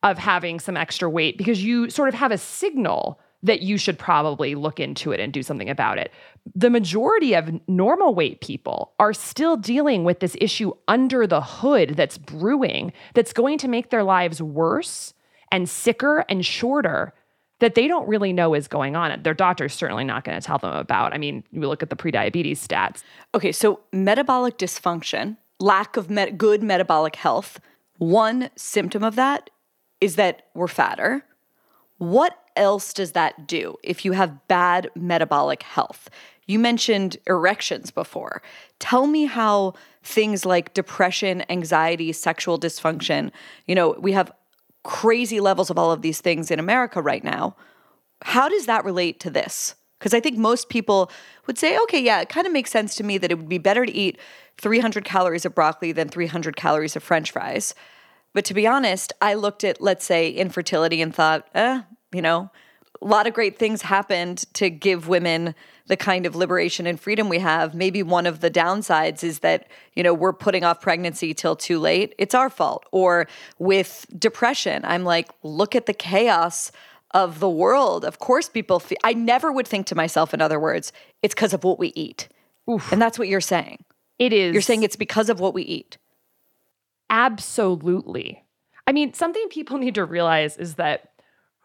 of 0.03 0.19
having 0.19 0.59
some 0.59 0.77
extra 0.77 1.09
weight 1.09 1.39
because 1.39 1.63
you 1.63 1.89
sort 1.89 2.09
of 2.09 2.15
have 2.15 2.33
a 2.33 2.39
signal 2.39 3.21
that 3.43 3.63
you 3.63 3.77
should 3.77 3.99
probably 3.99 4.55
look 4.55 4.79
into 4.79 5.13
it 5.13 5.21
and 5.21 5.33
do 5.33 5.43
something 5.43 5.69
about 5.69 5.99
it. 5.99 6.13
The 6.55 6.71
majority 6.71 7.35
of 7.35 7.61
normal 7.69 8.15
weight 8.15 8.41
people 8.41 8.93
are 8.99 9.13
still 9.13 9.57
dealing 9.57 10.05
with 10.05 10.21
this 10.21 10.37
issue 10.41 10.73
under 10.87 11.27
the 11.27 11.41
hood 11.41 11.91
that's 11.97 12.19
brewing, 12.19 12.93
that's 13.15 13.33
going 13.33 13.59
to 13.59 13.69
make 13.69 13.91
their 13.91 14.05
lives 14.05 14.41
worse 14.41 15.15
and 15.51 15.69
sicker 15.69 16.25
and 16.29 16.45
shorter 16.45 17.13
that 17.59 17.77
they 17.77 17.87
don't 17.87 18.09
really 18.09 18.33
know 18.33 18.55
is 18.55 18.67
going 18.67 18.97
on. 18.97 19.23
Their 19.23 19.35
doctor's 19.35 19.73
certainly 19.73 20.03
not 20.03 20.25
going 20.25 20.39
to 20.41 20.45
tell 20.45 20.59
them 20.59 20.75
about. 20.75 21.13
I 21.15 21.19
mean, 21.19 21.45
you 21.53 21.61
look 21.61 21.83
at 21.83 21.91
the 21.91 21.97
prediabetes 21.97 22.59
stats. 22.59 23.03
Okay, 23.37 23.53
so 23.53 23.81
metabolic 23.93 24.59
dysfunction, 24.59 25.37
lack 25.61 25.97
of 25.97 26.11
met- 26.11 26.37
good 26.37 26.63
metabolic 26.63 27.15
health, 27.15 27.61
one 27.99 28.51
symptom 28.57 29.05
of 29.05 29.15
that 29.15 29.49
is 30.01 30.17
that 30.17 30.47
we're 30.55 30.67
fatter. 30.67 31.25
What 31.99 32.37
else 32.57 32.93
does 32.93 33.13
that 33.13 33.47
do 33.47 33.77
if 33.83 34.05
you 34.05 34.13
have 34.13 34.47
bad 34.49 34.91
metabolic 34.95 35.63
health? 35.63 36.09
You 36.47 36.59
mentioned 36.59 37.17
erections 37.27 37.91
before. 37.91 38.43
Tell 38.79 39.07
me 39.07 39.27
how 39.27 39.75
things 40.03 40.45
like 40.45 40.75
depression, 40.75 41.45
anxiety, 41.49 42.13
sexual 42.13 42.59
dysfunction, 42.59 43.31
you 43.67 43.75
know, 43.75 43.97
we 43.99 44.13
have 44.13 44.33
crazy 44.83 45.41
levels 45.41 45.71
of 45.71 45.79
all 45.79 45.93
of 45.93 46.03
these 46.03 46.21
things 46.21 46.51
in 46.51 46.59
America 46.59 47.01
right 47.01 47.23
now. 47.23 47.57
How 48.23 48.49
does 48.49 48.67
that 48.67 48.85
relate 48.85 49.21
to 49.21 49.31
this? 49.31 49.77
Because 49.99 50.15
I 50.15 50.21
think 50.21 50.37
most 50.37 50.69
people 50.69 51.13
would 51.47 51.59
say, 51.59 51.79
okay, 51.83 52.03
yeah, 52.03 52.21
it 52.21 52.29
kind 52.29 52.47
of 52.47 52.53
makes 52.53 52.73
sense 52.73 52.97
to 52.97 53.05
me 53.05 53.19
that 53.19 53.31
it 53.31 53.39
would 53.39 53.49
be 53.49 53.59
better 53.59 53.87
to 53.87 53.93
eat 53.93 54.19
300 54.61 55.05
calories 55.05 55.45
of 55.45 55.55
broccoli 55.55 55.93
than 55.93 56.09
300 56.09 56.57
calories 56.57 56.97
of 56.97 57.05
french 57.05 57.31
fries. 57.31 57.75
But 58.35 58.45
to 58.47 58.55
be 58.55 58.67
honest, 58.67 59.13
I 59.21 59.35
looked 59.35 59.63
at, 59.63 59.81
let's 59.81 60.05
say, 60.05 60.31
infertility 60.31 61.03
and 61.03 61.15
thought, 61.15 61.47
eh, 61.55 61.83
you 62.13 62.23
know, 62.23 62.51
a 63.01 63.07
lot 63.07 63.27
of 63.27 63.35
great 63.35 63.59
things 63.59 63.83
happened 63.83 64.45
to 64.55 64.71
give 64.71 65.09
women 65.09 65.55
the 65.87 65.97
kind 65.97 66.25
of 66.25 66.37
liberation 66.37 66.87
and 66.87 67.01
freedom 67.01 67.29
we 67.29 67.39
have. 67.39 67.75
Maybe 67.75 68.03
one 68.03 68.27
of 68.27 68.41
the 68.41 68.51
downsides 68.51 69.25
is 69.25 69.41
that, 69.41 69.67
you 69.95 70.03
know, 70.03 70.15
we're 70.15 70.33
putting 70.33 70.63
off 70.63 70.81
pregnancy 70.81 71.35
till 71.35 71.57
too 71.57 71.79
late. 71.79 72.15
It's 72.19 72.35
our 72.35 72.49
fault. 72.49 72.87
Or 72.93 73.27
with 73.59 74.07
depression, 74.17 74.85
I'm 74.85 75.05
like, 75.05 75.31
look 75.43 75.75
at 75.75 75.87
the 75.87 75.95
chaos 75.95 76.71
of 77.11 77.41
the 77.41 77.51
world. 77.51 78.05
Of 78.05 78.19
course, 78.19 78.49
people 78.49 78.79
feel, 78.79 78.99
I 79.03 79.15
never 79.15 79.51
would 79.51 79.67
think 79.67 79.87
to 79.89 79.95
myself, 79.95 80.33
in 80.33 80.41
other 80.41 80.61
words, 80.61 80.93
it's 81.23 81.35
because 81.35 81.53
of 81.53 81.65
what 81.65 81.79
we 81.79 81.89
eat. 81.95 82.29
And 82.67 83.03
that's 83.03 83.19
what 83.19 83.29
you're 83.29 83.41
saying. 83.41 83.85
It 84.19 84.33
is. 84.33 84.53
You're 84.53 84.63
saying 84.63 84.85
it's 84.85 84.97
because 84.97 85.29
of 85.29 85.41
what 85.41 85.53
we 85.53 85.63
eat. 85.63 85.99
Absolutely. 87.11 88.45
I 88.87 88.93
mean, 88.93 89.13
something 89.13 89.47
people 89.49 89.79
need 89.85 89.97
to 89.97 90.05
realize 90.05 90.57
is 90.57 90.77
that 90.77 91.12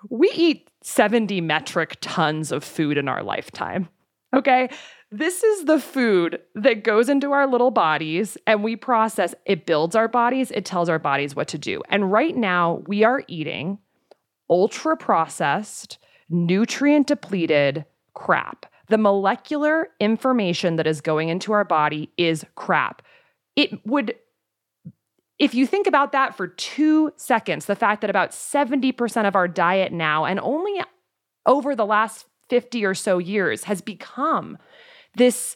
we 0.10 0.30
eat 0.32 0.70
70 0.82 1.42
metric 1.42 1.98
tons 2.02 2.52
of 2.52 2.64
food 2.64 2.98
in 2.98 3.08
our 3.08 3.24
lifetime. 3.24 3.90
Okay. 4.36 4.70
This 5.10 5.42
is 5.42 5.66
the 5.66 5.80
food 5.80 6.42
that 6.54 6.84
goes 6.84 7.08
into 7.08 7.32
our 7.32 7.48
little 7.48 7.72
bodies 7.72 8.38
and 8.46 8.64
we 8.64 8.76
process. 8.76 9.34
It 9.46 9.66
builds 9.66 9.96
our 9.96 10.10
bodies, 10.10 10.52
it 10.52 10.66
tells 10.66 10.90
our 10.90 11.00
bodies 11.00 11.36
what 11.36 11.48
to 11.50 11.58
do. 11.58 11.82
And 11.90 12.12
right 12.12 12.36
now, 12.36 12.84
we 12.88 13.04
are 13.06 13.24
eating 13.28 13.80
ultra 14.50 14.98
processed, 14.98 15.98
nutrient 16.30 17.08
depleted 17.08 17.86
crap. 18.14 18.66
The 18.90 18.98
molecular 18.98 19.90
information 20.00 20.76
that 20.76 20.88
is 20.88 21.02
going 21.02 21.30
into 21.30 21.54
our 21.54 21.66
body 21.66 22.12
is 22.18 22.46
crap. 22.56 23.02
It 23.56 23.86
would 23.86 24.16
if 25.40 25.54
you 25.54 25.68
think 25.68 25.88
about 25.88 26.12
that 26.14 26.36
for 26.36 26.48
two 26.48 27.12
seconds, 27.16 27.66
the 27.66 27.76
fact 27.76 28.02
that 28.02 28.10
about 28.10 28.32
70% 28.32 29.28
of 29.28 29.36
our 29.36 29.48
diet 29.48 29.92
now, 29.92 30.26
and 30.26 30.40
only 30.40 30.82
over 31.46 31.76
the 31.76 31.86
last 31.86 32.26
50 32.50 32.84
or 32.86 32.94
so 32.94 33.18
years, 33.18 33.66
has 33.66 33.82
become 33.82 34.58
this 35.16 35.56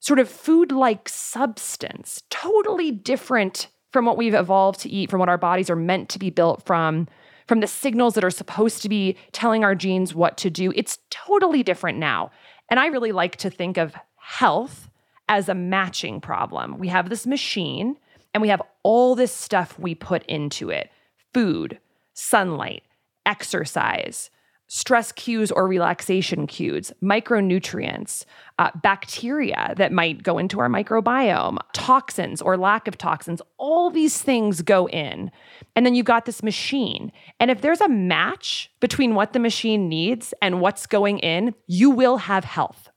sort 0.00 0.18
of 0.18 0.28
food 0.28 0.72
like 0.72 1.08
substance, 1.08 2.22
totally 2.28 2.90
different 2.90 3.68
from 3.92 4.04
what 4.04 4.16
we've 4.16 4.34
evolved 4.34 4.80
to 4.80 4.90
eat, 4.90 5.10
from 5.10 5.20
what 5.20 5.28
our 5.28 5.38
bodies 5.38 5.70
are 5.70 5.76
meant 5.76 6.08
to 6.08 6.18
be 6.18 6.28
built 6.30 6.66
from, 6.66 7.06
from 7.46 7.60
the 7.60 7.66
signals 7.66 8.14
that 8.14 8.24
are 8.24 8.30
supposed 8.30 8.82
to 8.82 8.88
be 8.88 9.16
telling 9.30 9.62
our 9.62 9.74
genes 9.74 10.14
what 10.14 10.36
to 10.36 10.50
do. 10.50 10.72
It's 10.74 10.98
totally 11.10 11.62
different 11.62 11.98
now. 11.98 12.32
And 12.68 12.80
I 12.80 12.86
really 12.86 13.12
like 13.12 13.36
to 13.36 13.50
think 13.50 13.76
of 13.76 13.94
health 14.16 14.90
as 15.28 15.48
a 15.48 15.54
matching 15.54 16.20
problem. 16.20 16.78
We 16.78 16.88
have 16.88 17.08
this 17.08 17.26
machine 17.26 17.96
and 18.34 18.42
we 18.42 18.48
have 18.48 18.60
all 18.82 19.14
this 19.14 19.32
stuff 19.32 19.78
we 19.78 19.94
put 19.94 20.24
into 20.26 20.68
it 20.68 20.90
food, 21.32 21.78
sunlight, 22.12 22.82
exercise, 23.24 24.30
stress 24.66 25.12
cues 25.12 25.50
or 25.50 25.68
relaxation 25.68 26.46
cues, 26.46 26.92
micronutrients, 27.02 28.24
uh, 28.58 28.70
bacteria 28.82 29.74
that 29.76 29.92
might 29.92 30.22
go 30.22 30.38
into 30.38 30.58
our 30.58 30.68
microbiome, 30.68 31.58
toxins 31.72 32.40
or 32.40 32.56
lack 32.56 32.88
of 32.88 32.96
toxins. 32.96 33.42
All 33.58 33.90
these 33.90 34.20
things 34.20 34.62
go 34.62 34.88
in. 34.88 35.30
And 35.76 35.84
then 35.84 35.94
you've 35.94 36.06
got 36.06 36.24
this 36.24 36.42
machine. 36.42 37.12
And 37.38 37.50
if 37.50 37.60
there's 37.60 37.80
a 37.80 37.88
match 37.88 38.70
between 38.80 39.14
what 39.14 39.32
the 39.32 39.38
machine 39.38 39.88
needs 39.88 40.32
and 40.40 40.60
what's 40.60 40.86
going 40.86 41.18
in, 41.18 41.54
you 41.66 41.90
will 41.90 42.16
have 42.16 42.44
health. 42.44 42.90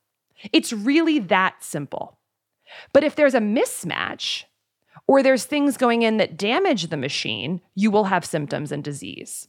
It's 0.53 0.71
really 0.71 1.19
that 1.19 1.63
simple. 1.63 2.17
But 2.93 3.03
if 3.03 3.15
there's 3.15 3.33
a 3.33 3.39
mismatch, 3.39 4.43
or 5.07 5.23
there's 5.23 5.45
things 5.45 5.77
going 5.77 6.01
in 6.01 6.17
that 6.17 6.37
damage 6.37 6.87
the 6.87 6.97
machine, 6.97 7.61
you 7.75 7.89
will 7.89 8.05
have 8.05 8.25
symptoms 8.25 8.71
and 8.71 8.83
disease. 8.83 9.47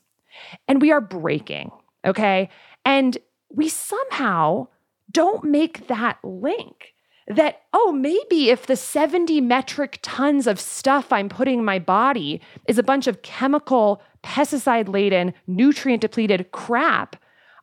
And 0.69 0.81
we 0.81 0.93
are 0.93 1.01
breaking, 1.01 1.73
okay? 2.05 2.49
And 2.85 3.19
we 3.51 3.69
somehow 3.69 4.69
don't 5.11 5.45
make 5.45 5.89
that 5.89 6.19
link 6.23 6.95
that, 7.27 7.63
oh, 7.73 7.93
maybe 7.93 8.51
if 8.51 8.67
the 8.67 8.77
70 8.77 9.41
metric 9.41 9.99
tons 10.01 10.47
of 10.47 10.61
stuff 10.61 11.13
I'm 11.13 11.29
putting 11.29 11.59
in 11.59 11.65
my 11.65 11.79
body 11.79 12.41
is 12.67 12.79
a 12.79 12.83
bunch 12.83 13.07
of 13.07 13.23
chemical, 13.23 14.01
pesticide 14.23 14.89
laden, 14.89 15.35
nutrient 15.47 16.01
depleted 16.01 16.53
crap, 16.53 17.17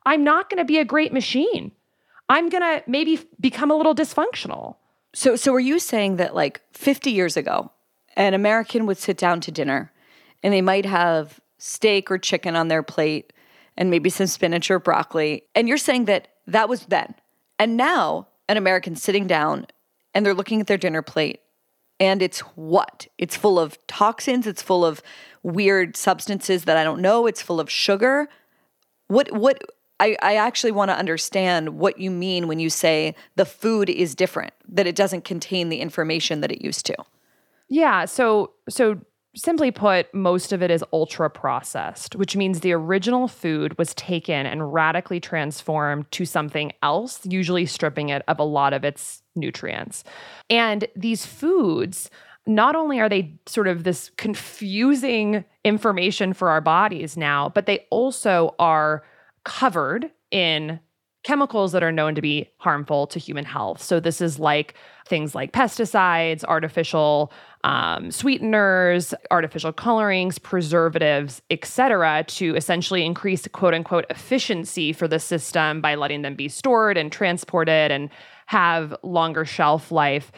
I'm 0.04 0.22
not 0.22 0.48
going 0.48 0.58
to 0.58 0.64
be 0.64 0.78
a 0.78 0.84
great 0.84 1.12
machine. 1.12 1.72
I'm 2.28 2.48
going 2.48 2.62
to 2.62 2.82
maybe 2.86 3.20
become 3.40 3.70
a 3.70 3.76
little 3.76 3.94
dysfunctional. 3.94 4.76
So, 5.14 5.34
so 5.34 5.52
are 5.54 5.60
you 5.60 5.78
saying 5.78 6.16
that 6.16 6.34
like 6.34 6.60
50 6.72 7.10
years 7.10 7.36
ago, 7.36 7.72
an 8.16 8.34
American 8.34 8.86
would 8.86 8.98
sit 8.98 9.18
down 9.18 9.40
to 9.42 9.52
dinner 9.52 9.92
and 10.42 10.52
they 10.52 10.62
might 10.62 10.86
have 10.86 11.40
steak 11.58 12.10
or 12.10 12.18
chicken 12.18 12.56
on 12.56 12.68
their 12.68 12.82
plate 12.82 13.32
and 13.76 13.90
maybe 13.90 14.10
some 14.10 14.26
spinach 14.26 14.70
or 14.70 14.78
broccoli. 14.78 15.42
And 15.54 15.68
you're 15.68 15.76
saying 15.76 16.06
that 16.06 16.28
that 16.46 16.68
was 16.68 16.86
then. 16.86 17.14
And 17.58 17.76
now 17.76 18.28
an 18.48 18.56
American's 18.56 19.02
sitting 19.02 19.26
down 19.26 19.66
and 20.14 20.24
they're 20.24 20.34
looking 20.34 20.60
at 20.60 20.66
their 20.66 20.78
dinner 20.78 21.02
plate 21.02 21.40
and 21.98 22.20
it's 22.20 22.40
what? 22.40 23.06
It's 23.18 23.36
full 23.36 23.58
of 23.58 23.78
toxins, 23.86 24.46
it's 24.46 24.62
full 24.62 24.84
of 24.84 25.02
weird 25.42 25.96
substances 25.96 26.64
that 26.64 26.76
I 26.76 26.84
don't 26.84 27.00
know, 27.00 27.26
it's 27.26 27.42
full 27.42 27.60
of 27.60 27.70
sugar. 27.70 28.28
What 29.08 29.32
what 29.32 29.62
I, 29.98 30.16
I 30.20 30.36
actually 30.36 30.72
want 30.72 30.90
to 30.90 30.96
understand 30.96 31.78
what 31.78 31.98
you 31.98 32.10
mean 32.10 32.48
when 32.48 32.58
you 32.58 32.68
say 32.68 33.14
the 33.36 33.46
food 33.46 33.88
is 33.88 34.14
different, 34.14 34.52
that 34.68 34.86
it 34.86 34.94
doesn't 34.94 35.24
contain 35.24 35.70
the 35.70 35.80
information 35.80 36.42
that 36.42 36.52
it 36.52 36.62
used 36.62 36.84
to. 36.86 36.96
Yeah. 37.68 38.04
So, 38.04 38.52
so 38.68 39.00
simply 39.36 39.70
put, 39.70 40.12
most 40.14 40.52
of 40.52 40.62
it 40.62 40.70
is 40.70 40.84
ultra 40.92 41.28
processed, 41.28 42.16
which 42.16 42.36
means 42.36 42.60
the 42.60 42.72
original 42.72 43.28
food 43.28 43.76
was 43.76 43.94
taken 43.94 44.46
and 44.46 44.72
radically 44.72 45.20
transformed 45.20 46.10
to 46.12 46.24
something 46.24 46.72
else, 46.82 47.24
usually 47.26 47.66
stripping 47.66 48.08
it 48.08 48.22
of 48.28 48.38
a 48.38 48.44
lot 48.44 48.72
of 48.72 48.84
its 48.84 49.22
nutrients. 49.34 50.04
And 50.48 50.86
these 50.96 51.26
foods, 51.26 52.10
not 52.46 52.74
only 52.74 52.98
are 52.98 53.08
they 53.08 53.38
sort 53.46 53.68
of 53.68 53.84
this 53.84 54.10
confusing 54.16 55.44
information 55.64 56.32
for 56.32 56.48
our 56.48 56.60
bodies 56.62 57.16
now, 57.16 57.50
but 57.50 57.66
they 57.66 57.86
also 57.90 58.54
are 58.58 59.04
covered 59.44 60.10
in 60.30 60.80
chemicals 61.26 61.72
that 61.72 61.82
are 61.82 61.90
known 61.90 62.14
to 62.14 62.22
be 62.22 62.48
harmful 62.58 63.06
to 63.08 63.18
human 63.18 63.44
health. 63.44 63.82
So, 63.82 63.98
this 63.98 64.20
is 64.20 64.38
like 64.38 64.74
things 65.08 65.34
like 65.34 65.52
pesticides, 65.52 66.44
artificial 66.44 67.32
um, 67.66 68.12
sweeteners, 68.12 69.12
artificial 69.32 69.72
colorings, 69.72 70.38
preservatives, 70.38 71.42
etc., 71.50 72.24
to 72.28 72.54
essentially 72.54 73.04
increase 73.04 73.46
quote 73.48 73.74
unquote 73.74 74.06
efficiency 74.08 74.92
for 74.92 75.08
the 75.08 75.18
system 75.18 75.80
by 75.80 75.96
letting 75.96 76.22
them 76.22 76.36
be 76.36 76.48
stored 76.48 76.96
and 76.96 77.10
transported 77.10 77.90
and 77.90 78.08
have 78.46 78.94
longer 79.02 79.44
shelf 79.44 79.90
life. 79.90 80.30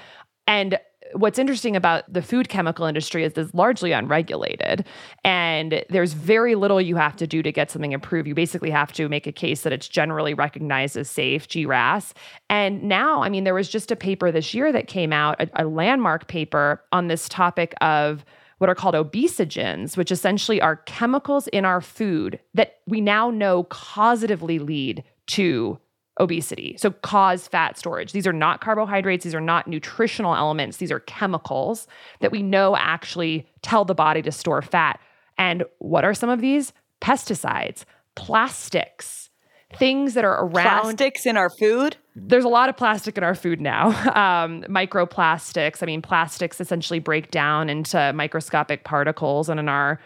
And 0.47 0.79
what's 1.15 1.39
interesting 1.39 1.77
about 1.77 2.11
the 2.13 2.23
food 2.23 2.49
chemical 2.49 2.87
industry 2.87 3.25
is 3.25 3.33
it's 3.37 3.55
largely 3.55 3.93
unregulated 3.93 4.85
and 5.25 5.85
there's 5.91 6.13
very 6.13 6.55
little 6.55 6.81
you 6.81 6.97
have 6.97 7.17
to 7.17 7.27
do 7.27 7.43
to 7.43 7.53
get 7.53 7.71
something 7.71 7.95
approved. 7.95 8.29
You 8.29 8.35
basically 8.35 8.71
have 8.71 8.93
to 8.95 9.09
make 9.09 9.27
a 9.27 9.33
case 9.33 9.63
that 9.63 9.73
it's 9.73 9.89
generally 9.89 10.35
recognized 10.35 10.97
as 10.97 11.09
safe 11.09 11.49
GRAS 11.49 12.15
and 12.51 12.83
now 12.83 13.23
i 13.23 13.29
mean 13.29 13.45
there 13.45 13.55
was 13.55 13.69
just 13.69 13.91
a 13.91 13.97
paper 13.97 14.31
this 14.31 14.55
year 14.55 14.73
that 14.73 14.87
came 14.87 15.13
out 15.13 15.41
a, 15.41 15.49
a 15.63 15.65
landmark 15.65 16.29
paper 16.29 16.83
on 16.93 17.09
this 17.09 17.29
topic 17.29 17.75
of 17.81 18.25
what 18.59 18.69
are 18.69 18.75
called 18.75 18.95
obesogens, 18.95 19.97
which 19.97 20.11
essentially 20.11 20.61
are 20.61 20.77
chemicals 20.77 21.47
in 21.49 21.65
our 21.65 21.81
food 21.81 22.41
that 22.55 22.79
we 22.87 23.01
now 23.01 23.31
know 23.31 23.65
causatively 23.65 24.65
lead 24.65 25.05
to 25.27 25.79
obesity. 26.19 26.77
So 26.79 26.91
cause 26.91 27.49
fat 27.49 27.79
storage. 27.79 28.13
These 28.13 28.27
are 28.27 28.33
not 28.33 28.61
carbohydrates, 28.61 29.25
these 29.25 29.35
are 29.35 29.41
not 29.41 29.67
nutritional 29.69 30.35
elements, 30.35 30.79
these 30.79 30.93
are 30.93 31.01
chemicals 31.01 31.87
that 32.21 32.33
we 32.33 32.43
know 32.43 32.77
actually 32.77 33.47
tell 33.63 33.85
the 33.85 33.95
body 33.95 34.23
to 34.23 34.33
store 34.33 34.63
fat. 34.63 35.01
And 35.37 35.65
what 35.79 36.05
are 36.05 36.15
some 36.15 36.31
of 36.31 36.41
these? 36.41 36.73
Pesticides, 37.01 37.85
plastics, 38.17 39.31
things 39.77 40.15
that 40.15 40.25
are 40.25 40.45
around 40.45 40.83
Plastics 40.83 41.27
in 41.27 41.37
our 41.37 41.51
food? 41.51 41.97
there's 42.27 42.45
a 42.45 42.49
lot 42.49 42.69
of 42.69 42.77
plastic 42.77 43.17
in 43.17 43.25
our 43.25 43.35
food 43.35 43.61
now. 43.61 43.89
Um, 44.19 44.63
microplastics. 44.65 45.83
I 45.83 45.87
mean, 45.87 46.03
plastics 46.03 46.61
essentially 46.61 46.99
break 46.99 47.31
down 47.31 47.71
into 47.71 48.13
microscopic 48.15 48.83
particles, 48.83 49.49
and 49.49 49.61
in 49.61 49.69
our 49.69 50.01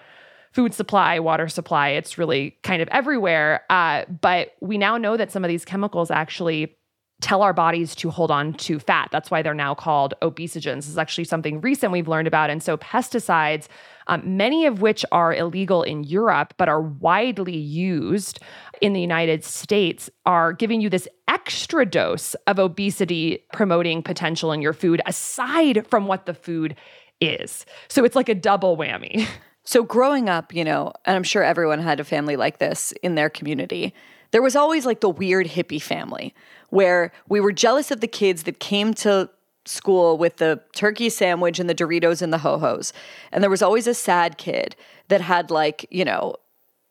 food 0.52 0.74
supply, 0.74 1.18
water 1.18 1.48
supply, 1.48 1.88
it's 1.88 2.18
really 2.18 2.56
kind 2.62 2.82
of 2.82 2.88
everywhere. 2.88 3.62
Uh, 3.70 4.04
but 4.20 4.52
we 4.60 4.78
now 4.78 4.96
know 4.98 5.16
that 5.16 5.32
some 5.32 5.44
of 5.44 5.48
these 5.48 5.64
chemicals 5.64 6.10
actually 6.10 6.76
tell 7.22 7.40
our 7.40 7.52
bodies 7.52 7.94
to 7.94 8.10
hold 8.10 8.30
on 8.30 8.52
to 8.52 8.78
fat. 8.78 9.08
That's 9.12 9.30
why 9.30 9.42
they're 9.42 9.54
now 9.54 9.74
called 9.74 10.12
obesogens. 10.20 10.76
This 10.76 10.88
is 10.88 10.98
actually 10.98 11.24
something 11.24 11.60
recent 11.60 11.92
we've 11.92 12.08
learned 12.08 12.28
about. 12.28 12.50
And 12.50 12.62
so, 12.62 12.76
pesticides, 12.76 13.68
um, 14.08 14.36
many 14.36 14.66
of 14.66 14.82
which 14.82 15.04
are 15.12 15.32
illegal 15.32 15.84
in 15.84 16.04
Europe 16.04 16.54
but 16.58 16.68
are 16.68 16.82
widely 16.82 17.56
used 17.56 18.40
in 18.80 18.92
the 18.92 19.00
United 19.00 19.44
States, 19.44 20.10
are 20.26 20.52
giving 20.52 20.80
you 20.80 20.90
this 20.90 21.06
extra 21.28 21.86
dose 21.86 22.34
of 22.46 22.58
obesity 22.58 23.44
promoting 23.52 24.02
potential 24.02 24.52
in 24.52 24.60
your 24.60 24.72
food, 24.72 25.00
aside 25.06 25.86
from 25.88 26.06
what 26.06 26.26
the 26.26 26.34
food 26.34 26.74
is. 27.20 27.64
So, 27.88 28.04
it's 28.04 28.16
like 28.16 28.28
a 28.28 28.34
double 28.34 28.76
whammy. 28.76 29.26
So, 29.64 29.83
growing 29.85 30.29
up, 30.29 30.55
you 30.55 30.64
know, 30.64 30.92
and 31.05 31.16
I'm 31.16 31.22
sure 31.22 31.42
everyone 31.42 31.79
had 31.79 32.01
a 32.01 32.05
family 32.05 32.37
like 32.37 32.59
this 32.59 32.92
in 33.03 33.14
their 33.14 33.31
community, 33.31 33.94
there 34.33 34.42
was 34.42 34.57
always 34.57 34.85
like 34.85 35.01
the 35.01 35.09
weird 35.09 35.46
hippie 35.46 35.81
family 35.81 36.35
where 36.70 37.12
we 37.29 37.40
were 37.40 37.53
jealous 37.53 37.90
of 37.90 38.01
the 38.01 38.09
kids 38.09 38.44
that 38.44 38.59
came 38.59 38.94
to 38.94 39.29
school 39.64 40.18
with 40.18 40.38
the 40.38 40.61
turkey 40.75 41.09
sandwich 41.09 41.61
and 41.61 41.70
the 41.70 41.75
Doritos 41.75 42.22
and 42.22 42.33
the 42.33 42.38
ho 42.38 42.59
hos. 42.59 42.92
And 43.31 43.42
there 43.42 43.51
was 43.51 43.62
always 43.62 43.87
a 43.87 43.94
sad 43.94 44.38
kid 44.38 44.75
that 45.09 45.20
had 45.20 45.51
like, 45.51 45.87
you 45.90 46.05
know, 46.05 46.35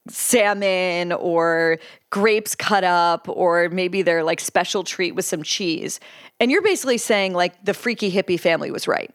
salmon 0.08 1.12
or 1.12 1.78
grapes 2.10 2.56
cut 2.56 2.84
up 2.84 3.28
or 3.30 3.70
maybe 3.70 4.02
their 4.02 4.24
like 4.24 4.40
special 4.40 4.84
treat 4.84 5.14
with 5.14 5.26
some 5.26 5.44
cheese. 5.44 6.00
And 6.40 6.50
you're 6.50 6.62
basically 6.62 6.98
saying 6.98 7.34
like 7.34 7.64
the 7.66 7.74
freaky 7.74 8.12
hippie 8.12 8.40
family 8.40 8.72
was 8.72 8.88
right. 8.88 9.14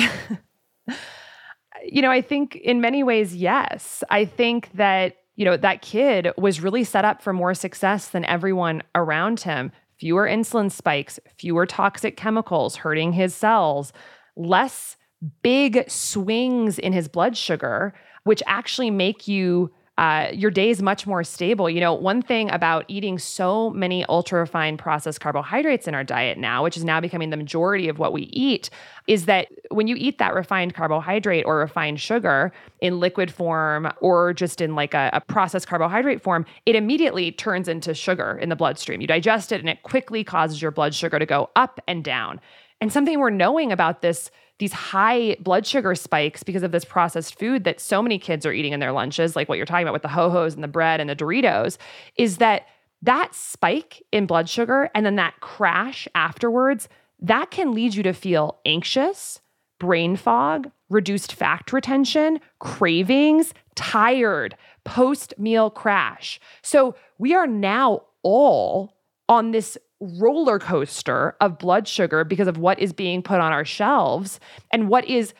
you 1.84 2.02
know, 2.02 2.10
I 2.10 2.20
think 2.20 2.56
in 2.56 2.80
many 2.80 3.02
ways, 3.02 3.34
yes. 3.34 4.02
I 4.10 4.24
think 4.24 4.70
that, 4.74 5.16
you 5.36 5.44
know, 5.44 5.56
that 5.56 5.82
kid 5.82 6.30
was 6.36 6.60
really 6.60 6.84
set 6.84 7.04
up 7.04 7.22
for 7.22 7.32
more 7.32 7.54
success 7.54 8.08
than 8.08 8.24
everyone 8.24 8.82
around 8.94 9.40
him. 9.40 9.72
Fewer 9.98 10.26
insulin 10.26 10.70
spikes, 10.70 11.20
fewer 11.38 11.66
toxic 11.66 12.16
chemicals 12.16 12.76
hurting 12.76 13.12
his 13.12 13.34
cells, 13.34 13.92
less 14.36 14.96
big 15.42 15.88
swings 15.88 16.78
in 16.78 16.92
his 16.92 17.08
blood 17.08 17.36
sugar, 17.36 17.94
which 18.24 18.42
actually 18.46 18.90
make 18.90 19.28
you 19.28 19.70
uh, 19.96 20.28
your 20.32 20.50
day 20.50 20.70
is 20.70 20.82
much 20.82 21.06
more 21.06 21.22
stable. 21.22 21.70
You 21.70 21.80
know, 21.80 21.94
one 21.94 22.20
thing 22.20 22.50
about 22.50 22.84
eating 22.88 23.18
so 23.18 23.70
many 23.70 24.04
ultra 24.06 24.40
refined 24.40 24.80
processed 24.80 25.20
carbohydrates 25.20 25.86
in 25.86 25.94
our 25.94 26.02
diet 26.02 26.36
now, 26.36 26.64
which 26.64 26.76
is 26.76 26.82
now 26.82 27.00
becoming 27.00 27.30
the 27.30 27.36
majority 27.36 27.88
of 27.88 28.00
what 28.00 28.12
we 28.12 28.22
eat, 28.32 28.70
is 29.06 29.26
that 29.26 29.48
when 29.70 29.86
you 29.86 29.94
eat 29.96 30.18
that 30.18 30.34
refined 30.34 30.74
carbohydrate 30.74 31.44
or 31.46 31.58
refined 31.58 32.00
sugar 32.00 32.52
in 32.80 32.98
liquid 32.98 33.32
form 33.32 33.88
or 34.00 34.32
just 34.32 34.60
in 34.60 34.74
like 34.74 34.94
a, 34.94 35.10
a 35.12 35.20
processed 35.20 35.68
carbohydrate 35.68 36.20
form, 36.20 36.44
it 36.66 36.74
immediately 36.74 37.30
turns 37.30 37.68
into 37.68 37.94
sugar 37.94 38.36
in 38.42 38.48
the 38.48 38.56
bloodstream. 38.56 39.00
You 39.00 39.06
digest 39.06 39.52
it 39.52 39.60
and 39.60 39.68
it 39.68 39.84
quickly 39.84 40.24
causes 40.24 40.60
your 40.60 40.72
blood 40.72 40.92
sugar 40.92 41.20
to 41.20 41.26
go 41.26 41.50
up 41.54 41.80
and 41.86 42.02
down. 42.02 42.40
And 42.80 42.92
something 42.92 43.20
we're 43.20 43.30
knowing 43.30 43.70
about 43.70 44.02
this 44.02 44.30
these 44.58 44.72
high 44.72 45.36
blood 45.40 45.66
sugar 45.66 45.94
spikes 45.94 46.42
because 46.42 46.62
of 46.62 46.72
this 46.72 46.84
processed 46.84 47.38
food 47.38 47.64
that 47.64 47.80
so 47.80 48.00
many 48.00 48.18
kids 48.18 48.46
are 48.46 48.52
eating 48.52 48.72
in 48.72 48.80
their 48.80 48.92
lunches, 48.92 49.34
like 49.34 49.48
what 49.48 49.56
you're 49.56 49.66
talking 49.66 49.84
about 49.84 49.92
with 49.92 50.02
the 50.02 50.08
ho-hos 50.08 50.54
and 50.54 50.62
the 50.62 50.68
bread 50.68 51.00
and 51.00 51.10
the 51.10 51.16
Doritos, 51.16 51.76
is 52.16 52.38
that 52.38 52.66
that 53.02 53.34
spike 53.34 54.02
in 54.12 54.26
blood 54.26 54.48
sugar 54.48 54.90
and 54.94 55.04
then 55.04 55.16
that 55.16 55.40
crash 55.40 56.08
afterwards, 56.14 56.88
that 57.20 57.50
can 57.50 57.72
lead 57.72 57.94
you 57.94 58.02
to 58.02 58.12
feel 58.12 58.60
anxious, 58.64 59.40
brain 59.78 60.16
fog, 60.16 60.70
reduced 60.88 61.34
fact 61.34 61.72
retention, 61.72 62.38
cravings, 62.60 63.52
tired, 63.74 64.56
post 64.84 65.34
meal 65.38 65.68
crash. 65.68 66.40
So 66.62 66.94
we 67.18 67.34
are 67.34 67.46
now 67.46 68.02
all 68.22 68.94
on 69.28 69.50
this 69.50 69.76
roller 70.20 70.58
coaster 70.58 71.36
of 71.40 71.58
blood 71.58 71.88
sugar 71.88 72.24
because 72.24 72.48
of 72.48 72.58
what 72.58 72.78
is 72.78 72.92
being 72.92 73.22
put 73.22 73.40
on 73.40 73.52
our 73.52 73.64
shelves 73.64 74.38
and 74.72 74.88
what 74.88 75.04
is 75.06 75.34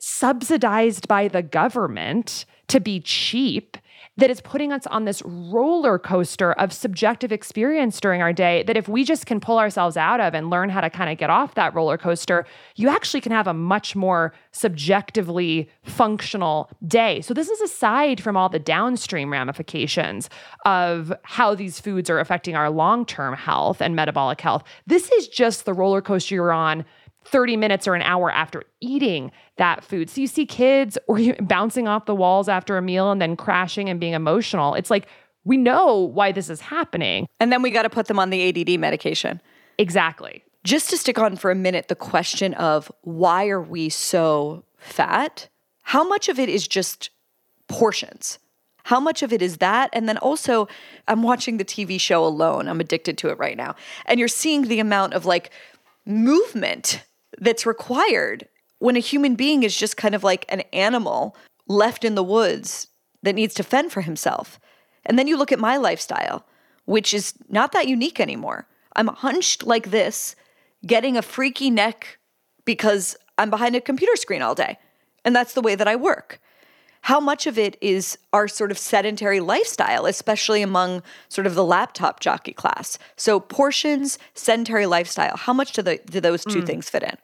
subsidized 0.00 1.08
by 1.08 1.28
the 1.28 1.42
government 1.42 2.44
to 2.68 2.80
be 2.80 3.00
cheap 3.00 3.76
that 4.16 4.30
is 4.30 4.40
putting 4.40 4.72
us 4.72 4.86
on 4.86 5.04
this 5.04 5.22
roller 5.24 5.98
coaster 5.98 6.52
of 6.52 6.72
subjective 6.72 7.32
experience 7.32 8.00
during 8.00 8.22
our 8.22 8.32
day 8.32 8.62
that 8.64 8.76
if 8.76 8.88
we 8.88 9.04
just 9.04 9.26
can 9.26 9.40
pull 9.40 9.58
ourselves 9.58 9.96
out 9.96 10.20
of 10.20 10.34
and 10.34 10.50
learn 10.50 10.68
how 10.68 10.80
to 10.80 10.88
kind 10.88 11.10
of 11.10 11.18
get 11.18 11.30
off 11.30 11.54
that 11.54 11.74
roller 11.74 11.98
coaster, 11.98 12.46
you 12.76 12.88
actually 12.88 13.20
can 13.20 13.32
have 13.32 13.46
a 13.46 13.54
much 13.54 13.96
more 13.96 14.32
subjectively 14.52 15.68
functional 15.82 16.70
day. 16.86 17.20
So, 17.20 17.34
this 17.34 17.48
is 17.48 17.60
aside 17.60 18.22
from 18.22 18.36
all 18.36 18.48
the 18.48 18.58
downstream 18.58 19.32
ramifications 19.32 20.30
of 20.64 21.12
how 21.24 21.54
these 21.54 21.80
foods 21.80 22.08
are 22.08 22.20
affecting 22.20 22.54
our 22.54 22.70
long 22.70 23.04
term 23.04 23.34
health 23.34 23.82
and 23.82 23.96
metabolic 23.96 24.40
health. 24.40 24.62
This 24.86 25.10
is 25.10 25.28
just 25.28 25.64
the 25.64 25.74
roller 25.74 26.00
coaster 26.00 26.36
you're 26.36 26.52
on 26.52 26.84
30 27.26 27.56
minutes 27.56 27.88
or 27.88 27.94
an 27.94 28.02
hour 28.02 28.30
after 28.30 28.64
eating 28.80 29.30
that 29.56 29.84
food. 29.84 30.10
So 30.10 30.20
you 30.20 30.26
see 30.26 30.46
kids 30.46 30.98
or 31.08 31.18
you 31.18 31.34
bouncing 31.34 31.88
off 31.88 32.06
the 32.06 32.14
walls 32.14 32.48
after 32.48 32.76
a 32.76 32.82
meal 32.82 33.10
and 33.10 33.20
then 33.20 33.36
crashing 33.36 33.88
and 33.88 33.98
being 33.98 34.14
emotional. 34.14 34.74
It's 34.74 34.90
like 34.90 35.06
we 35.44 35.56
know 35.56 35.96
why 35.98 36.32
this 36.32 36.48
is 36.48 36.60
happening. 36.60 37.26
And 37.38 37.52
then 37.52 37.62
we 37.62 37.70
got 37.70 37.82
to 37.82 37.90
put 37.90 38.06
them 38.06 38.18
on 38.18 38.30
the 38.30 38.48
ADD 38.48 38.80
medication. 38.80 39.40
Exactly. 39.78 40.42
Just 40.64 40.88
to 40.90 40.96
stick 40.96 41.18
on 41.18 41.36
for 41.36 41.50
a 41.50 41.54
minute, 41.54 41.88
the 41.88 41.94
question 41.94 42.54
of 42.54 42.90
why 43.02 43.48
are 43.48 43.60
we 43.60 43.90
so 43.90 44.64
fat? 44.78 45.48
How 45.82 46.06
much 46.08 46.30
of 46.30 46.38
it 46.38 46.48
is 46.48 46.66
just 46.66 47.10
portions? 47.68 48.38
How 48.84 49.00
much 49.00 49.22
of 49.22 49.32
it 49.32 49.42
is 49.42 49.58
that? 49.58 49.90
And 49.92 50.08
then 50.08 50.18
also, 50.18 50.68
I'm 51.08 51.22
watching 51.22 51.56
the 51.58 51.64
TV 51.64 52.00
show 52.00 52.24
Alone. 52.24 52.68
I'm 52.68 52.80
addicted 52.80 53.18
to 53.18 53.28
it 53.28 53.38
right 53.38 53.56
now. 53.56 53.76
And 54.06 54.18
you're 54.18 54.28
seeing 54.28 54.62
the 54.62 54.80
amount 54.80 55.14
of 55.14 55.26
like 55.26 55.50
movement 56.06 57.02
that's 57.38 57.66
required 57.66 58.48
when 58.78 58.96
a 58.96 59.00
human 59.00 59.34
being 59.34 59.62
is 59.62 59.76
just 59.76 59.96
kind 59.96 60.14
of 60.14 60.24
like 60.24 60.44
an 60.48 60.60
animal 60.72 61.36
left 61.68 62.04
in 62.04 62.14
the 62.14 62.22
woods 62.22 62.88
that 63.22 63.34
needs 63.34 63.54
to 63.54 63.62
fend 63.62 63.92
for 63.92 64.02
himself. 64.02 64.60
And 65.06 65.18
then 65.18 65.26
you 65.26 65.36
look 65.36 65.52
at 65.52 65.58
my 65.58 65.76
lifestyle, 65.76 66.44
which 66.84 67.14
is 67.14 67.34
not 67.48 67.72
that 67.72 67.88
unique 67.88 68.20
anymore. 68.20 68.66
I'm 68.96 69.08
hunched 69.08 69.64
like 69.64 69.90
this, 69.90 70.36
getting 70.86 71.16
a 71.16 71.22
freaky 71.22 71.70
neck 71.70 72.18
because 72.64 73.16
I'm 73.38 73.50
behind 73.50 73.74
a 73.74 73.80
computer 73.80 74.16
screen 74.16 74.42
all 74.42 74.54
day. 74.54 74.78
And 75.24 75.34
that's 75.34 75.54
the 75.54 75.62
way 75.62 75.74
that 75.74 75.88
I 75.88 75.96
work. 75.96 76.40
How 77.02 77.20
much 77.20 77.46
of 77.46 77.58
it 77.58 77.76
is 77.82 78.16
our 78.32 78.48
sort 78.48 78.70
of 78.70 78.78
sedentary 78.78 79.40
lifestyle, 79.40 80.06
especially 80.06 80.62
among 80.62 81.02
sort 81.28 81.46
of 81.46 81.54
the 81.54 81.64
laptop 81.64 82.20
jockey 82.20 82.52
class? 82.52 82.98
So, 83.16 83.40
portions, 83.40 84.18
sedentary 84.34 84.86
lifestyle, 84.86 85.36
how 85.36 85.52
much 85.52 85.72
do, 85.72 85.82
the, 85.82 86.00
do 86.06 86.20
those 86.20 86.44
two 86.44 86.62
Mm. 86.62 86.66
things 86.66 86.88
fit 86.88 87.02
in? 87.02 87.16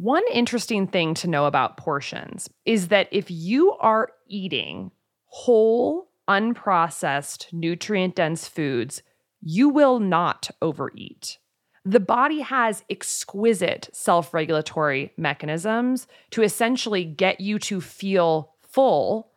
One 0.00 0.24
interesting 0.32 0.86
thing 0.86 1.12
to 1.16 1.28
know 1.28 1.44
about 1.44 1.76
portions 1.76 2.48
is 2.64 2.88
that 2.88 3.08
if 3.12 3.30
you 3.30 3.72
are 3.80 4.08
eating 4.26 4.92
whole, 5.26 6.08
unprocessed, 6.26 7.52
nutrient 7.52 8.14
dense 8.14 8.48
foods, 8.48 9.02
you 9.42 9.68
will 9.68 10.00
not 10.00 10.50
overeat. 10.62 11.36
The 11.84 12.00
body 12.00 12.40
has 12.40 12.82
exquisite 12.88 13.90
self 13.92 14.32
regulatory 14.32 15.12
mechanisms 15.18 16.06
to 16.30 16.42
essentially 16.42 17.04
get 17.04 17.42
you 17.42 17.58
to 17.58 17.82
feel 17.82 18.54
full 18.62 19.32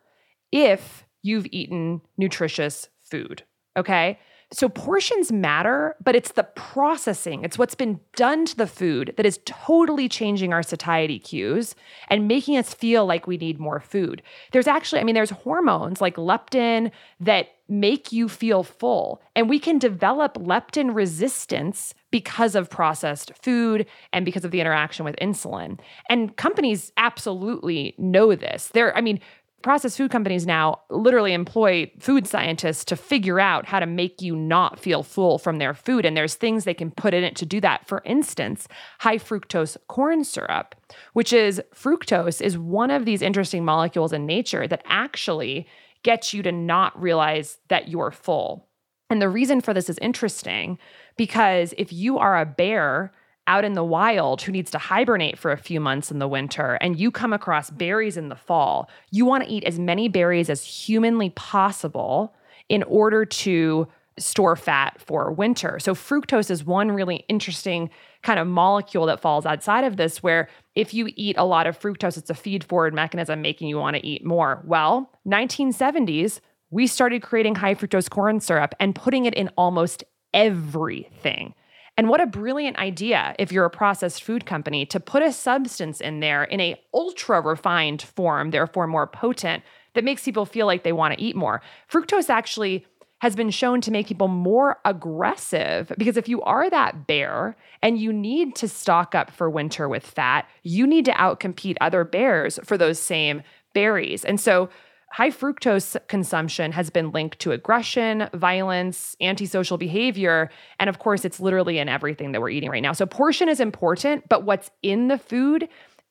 if 0.50 1.04
you've 1.20 1.46
eaten 1.50 2.00
nutritious 2.16 2.88
food. 3.02 3.42
Okay. 3.76 4.18
So 4.54 4.68
portions 4.68 5.32
matter, 5.32 5.96
but 6.02 6.14
it's 6.14 6.32
the 6.32 6.44
processing, 6.44 7.42
it's 7.42 7.58
what's 7.58 7.74
been 7.74 7.98
done 8.14 8.46
to 8.46 8.56
the 8.56 8.68
food 8.68 9.12
that 9.16 9.26
is 9.26 9.40
totally 9.44 10.08
changing 10.08 10.52
our 10.52 10.62
satiety 10.62 11.18
cues 11.18 11.74
and 12.08 12.28
making 12.28 12.56
us 12.56 12.72
feel 12.72 13.04
like 13.04 13.26
we 13.26 13.36
need 13.36 13.58
more 13.58 13.80
food. 13.80 14.22
There's 14.52 14.68
actually, 14.68 15.00
I 15.00 15.04
mean, 15.04 15.16
there's 15.16 15.30
hormones 15.30 16.00
like 16.00 16.14
leptin 16.14 16.92
that 17.18 17.48
make 17.68 18.12
you 18.12 18.28
feel 18.28 18.62
full, 18.62 19.20
and 19.34 19.48
we 19.48 19.58
can 19.58 19.78
develop 19.78 20.34
leptin 20.34 20.94
resistance 20.94 21.92
because 22.12 22.54
of 22.54 22.70
processed 22.70 23.32
food 23.42 23.86
and 24.12 24.24
because 24.24 24.44
of 24.44 24.52
the 24.52 24.60
interaction 24.60 25.04
with 25.04 25.16
insulin. 25.16 25.80
And 26.08 26.36
companies 26.36 26.92
absolutely 26.96 27.96
know 27.98 28.36
this. 28.36 28.68
They're, 28.68 28.96
I 28.96 29.00
mean, 29.00 29.18
processed 29.64 29.96
food 29.96 30.10
companies 30.10 30.46
now 30.46 30.78
literally 30.90 31.32
employ 31.32 31.90
food 31.98 32.26
scientists 32.26 32.84
to 32.84 32.94
figure 32.94 33.40
out 33.40 33.64
how 33.64 33.80
to 33.80 33.86
make 33.86 34.20
you 34.20 34.36
not 34.36 34.78
feel 34.78 35.02
full 35.02 35.38
from 35.38 35.56
their 35.56 35.72
food. 35.72 36.04
And 36.04 36.14
there's 36.14 36.34
things 36.34 36.64
they 36.64 36.74
can 36.74 36.90
put 36.90 37.14
in 37.14 37.24
it 37.24 37.34
to 37.36 37.46
do 37.46 37.62
that. 37.62 37.88
For 37.88 38.02
instance, 38.04 38.68
high 39.00 39.16
fructose 39.16 39.78
corn 39.88 40.22
syrup, 40.22 40.74
which 41.14 41.32
is 41.32 41.62
fructose, 41.74 42.42
is 42.42 42.58
one 42.58 42.90
of 42.90 43.06
these 43.06 43.22
interesting 43.22 43.64
molecules 43.64 44.12
in 44.12 44.26
nature 44.26 44.68
that 44.68 44.82
actually 44.84 45.66
gets 46.02 46.34
you 46.34 46.42
to 46.42 46.52
not 46.52 47.00
realize 47.00 47.56
that 47.68 47.88
you're 47.88 48.10
full. 48.10 48.68
And 49.08 49.22
the 49.22 49.30
reason 49.30 49.62
for 49.62 49.72
this 49.72 49.88
is 49.88 49.98
interesting 50.02 50.78
because 51.16 51.72
if 51.78 51.90
you 51.90 52.18
are 52.18 52.38
a 52.38 52.44
bear, 52.44 53.14
out 53.46 53.64
in 53.64 53.74
the 53.74 53.84
wild 53.84 54.42
who 54.42 54.52
needs 54.52 54.70
to 54.70 54.78
hibernate 54.78 55.38
for 55.38 55.52
a 55.52 55.58
few 55.58 55.80
months 55.80 56.10
in 56.10 56.18
the 56.18 56.28
winter 56.28 56.74
and 56.80 56.98
you 56.98 57.10
come 57.10 57.32
across 57.32 57.70
berries 57.70 58.16
in 58.16 58.28
the 58.28 58.36
fall, 58.36 58.88
you 59.10 59.24
want 59.24 59.44
to 59.44 59.50
eat 59.50 59.64
as 59.64 59.78
many 59.78 60.08
berries 60.08 60.48
as 60.48 60.64
humanly 60.64 61.30
possible 61.30 62.34
in 62.68 62.82
order 62.84 63.24
to 63.24 63.86
store 64.18 64.56
fat 64.56 65.00
for 65.00 65.32
winter. 65.32 65.78
So 65.78 65.94
fructose 65.94 66.50
is 66.50 66.64
one 66.64 66.92
really 66.92 67.24
interesting 67.28 67.90
kind 68.22 68.38
of 68.38 68.46
molecule 68.46 69.06
that 69.06 69.20
falls 69.20 69.44
outside 69.44 69.84
of 69.84 69.96
this 69.96 70.22
where 70.22 70.48
if 70.74 70.94
you 70.94 71.10
eat 71.16 71.36
a 71.36 71.44
lot 71.44 71.66
of 71.66 71.78
fructose 71.78 72.16
it's 72.16 72.30
a 72.30 72.34
feed 72.34 72.64
forward 72.64 72.94
mechanism 72.94 73.42
making 73.42 73.68
you 73.68 73.76
want 73.76 73.96
to 73.96 74.06
eat 74.06 74.24
more. 74.24 74.62
Well, 74.64 75.10
1970s 75.26 76.40
we 76.70 76.86
started 76.86 77.22
creating 77.22 77.56
high 77.56 77.74
fructose 77.74 78.10
corn 78.10 78.40
syrup 78.40 78.74
and 78.80 78.94
putting 78.94 79.26
it 79.26 79.34
in 79.34 79.48
almost 79.56 80.02
everything. 80.32 81.54
And 81.96 82.08
what 82.08 82.20
a 82.20 82.26
brilliant 82.26 82.76
idea 82.78 83.36
if 83.38 83.52
you're 83.52 83.64
a 83.64 83.70
processed 83.70 84.24
food 84.24 84.46
company 84.46 84.84
to 84.86 84.98
put 84.98 85.22
a 85.22 85.32
substance 85.32 86.00
in 86.00 86.20
there 86.20 86.44
in 86.44 86.60
a 86.60 86.80
ultra 86.92 87.40
refined 87.40 88.02
form, 88.02 88.50
therefore 88.50 88.86
more 88.86 89.06
potent, 89.06 89.62
that 89.94 90.04
makes 90.04 90.24
people 90.24 90.44
feel 90.44 90.66
like 90.66 90.82
they 90.82 90.92
want 90.92 91.14
to 91.14 91.22
eat 91.22 91.36
more. 91.36 91.62
Fructose 91.90 92.28
actually 92.28 92.84
has 93.20 93.36
been 93.36 93.50
shown 93.50 93.80
to 93.80 93.90
make 93.90 94.08
people 94.08 94.28
more 94.28 94.78
aggressive 94.84 95.90
because 95.96 96.16
if 96.16 96.28
you 96.28 96.42
are 96.42 96.68
that 96.68 97.06
bear 97.06 97.56
and 97.80 97.98
you 97.98 98.12
need 98.12 98.54
to 98.56 98.68
stock 98.68 99.14
up 99.14 99.30
for 99.30 99.48
winter 99.48 99.88
with 99.88 100.04
fat, 100.04 100.46
you 100.62 100.86
need 100.86 101.04
to 101.04 101.12
outcompete 101.12 101.76
other 101.80 102.04
bears 102.04 102.58
for 102.64 102.76
those 102.76 102.98
same 102.98 103.42
berries. 103.72 104.24
And 104.24 104.40
so 104.40 104.68
high 105.14 105.30
fructose 105.30 105.96
consumption 106.08 106.72
has 106.72 106.90
been 106.90 107.12
linked 107.12 107.38
to 107.38 107.52
aggression, 107.52 108.28
violence, 108.34 109.14
antisocial 109.20 109.78
behavior, 109.78 110.50
and 110.80 110.90
of 110.90 110.98
course, 110.98 111.24
it's 111.24 111.38
literally 111.38 111.78
in 111.78 111.88
everything 111.88 112.32
that 112.32 112.40
we're 112.40 112.50
eating 112.50 112.68
right 112.68 112.82
now. 112.82 112.92
So, 112.92 113.06
portion 113.06 113.48
is 113.48 113.60
important, 113.60 114.28
but 114.28 114.42
what's 114.42 114.72
in 114.82 115.06
the 115.06 115.16
food 115.16 115.68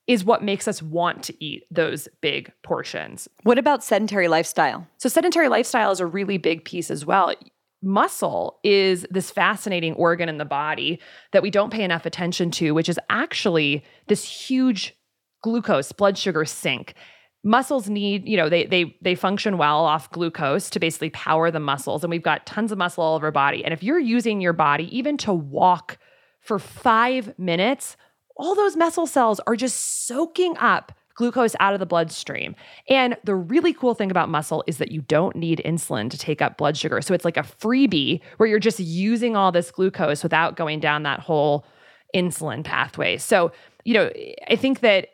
is 0.08 0.24
what 0.24 0.42
makes 0.42 0.70
us 0.70 0.82
want 0.82 1.22
to 1.24 1.44
eat 1.44 1.64
those 1.70 2.08
big 2.22 2.50
portions. 2.64 3.28
What 3.44 3.58
about 3.58 3.84
sedentary 3.84 4.30
lifestyle? 4.30 4.88
So, 5.00 5.10
sedentary 5.10 5.50
lifestyle 5.50 5.92
is 5.92 6.00
a 6.00 6.06
really 6.06 6.38
big 6.38 6.64
piece 6.64 6.90
as 6.90 7.06
well. 7.06 7.34
Muscle 7.82 8.58
is 8.64 9.06
this 9.12 9.30
fascinating 9.30 9.96
organ 9.96 10.30
in 10.30 10.38
the 10.38 10.46
body 10.46 11.02
that 11.34 11.44
we 11.44 11.52
don't 11.52 11.74
pay 11.74 11.84
enough 11.84 12.06
attention 12.06 12.52
to, 12.52 12.72
which 12.72 12.88
is 12.88 12.98
actually 13.10 13.84
this 14.08 14.24
huge 14.24 14.96
glucose 15.42 15.92
blood 15.92 16.18
sugar 16.18 16.46
sink 16.46 16.96
muscles 17.44 17.90
need 17.90 18.28
you 18.28 18.38
know 18.38 18.48
they 18.48 18.66
they 18.66 18.96
they 19.02 19.16
function 19.16 19.58
well 19.58 19.86
off 19.86 20.10
glucose 20.12 20.70
to 20.70 20.80
basically 20.80 21.10
power 21.10 21.52
the 21.52 21.60
muscles 21.60 22.04
and 22.04 22.12
we've 22.12 22.24
got 22.24 22.46
tons 22.46 22.72
of 22.72 22.78
muscle 22.78 23.04
all 23.04 23.16
over 23.16 23.28
our 23.28 23.32
body. 23.32 23.64
And 23.64 23.74
if 23.74 23.84
you're 23.84 24.00
using 24.00 24.42
your 24.42 24.54
body 24.54 24.96
even 24.96 25.18
to 25.18 25.34
walk 25.34 25.98
for 26.40 26.60
5 26.60 27.38
minutes 27.38 27.98
all 28.36 28.56
those 28.56 28.76
muscle 28.76 29.06
cells 29.06 29.40
are 29.46 29.56
just 29.56 30.08
soaking 30.08 30.58
up 30.58 30.92
glucose 31.16 31.56
out 31.60 31.76
of 31.76 31.80
the 31.80 31.86
bloodstream. 31.86 32.56
And 32.90 33.16
the 33.24 33.36
really 33.36 33.72
cool 33.72 33.94
thing 33.94 34.10
about 34.10 34.30
muscle 34.30 34.64
is 34.66 34.80
that 34.80 34.92
you 34.92 35.02
don't 35.02 35.36
need 35.36 35.62
insulin 35.64 36.10
to 36.10 36.18
take 36.18 36.42
up 36.42 36.58
blood 36.58 36.76
sugar. 36.76 37.02
So 37.02 37.14
it's 37.14 37.24
like 37.24 37.38
a 37.38 37.44
freebie 37.44 38.20
where 38.38 38.50
you're 38.50 38.58
just 38.58 38.80
using 38.80 39.36
all 39.36 39.52
this 39.52 39.70
glucose 39.70 40.24
without 40.24 40.56
going 40.56 40.80
down 40.80 41.04
that 41.04 41.20
whole 41.20 41.68
insulin 42.16 42.64
pathway. 42.64 43.18
So 43.18 43.52
you 43.84 43.94
know 43.94 44.10
i 44.48 44.56
think 44.56 44.80
that 44.80 45.10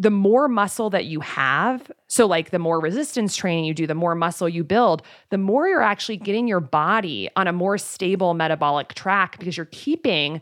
the 0.00 0.10
more 0.10 0.48
muscle 0.48 0.88
that 0.88 1.04
you 1.04 1.20
have, 1.20 1.92
so 2.06 2.24
like 2.24 2.50
the 2.50 2.58
more 2.58 2.80
resistance 2.80 3.36
training 3.36 3.66
you 3.66 3.74
do, 3.74 3.86
the 3.86 3.94
more 3.94 4.14
muscle 4.14 4.48
you 4.48 4.64
build, 4.64 5.02
the 5.28 5.36
more 5.36 5.68
you're 5.68 5.82
actually 5.82 6.16
getting 6.16 6.48
your 6.48 6.58
body 6.60 7.28
on 7.36 7.46
a 7.46 7.52
more 7.52 7.76
stable 7.76 8.32
metabolic 8.32 8.94
track 8.94 9.38
because 9.38 9.58
you're 9.58 9.68
keeping 9.72 10.40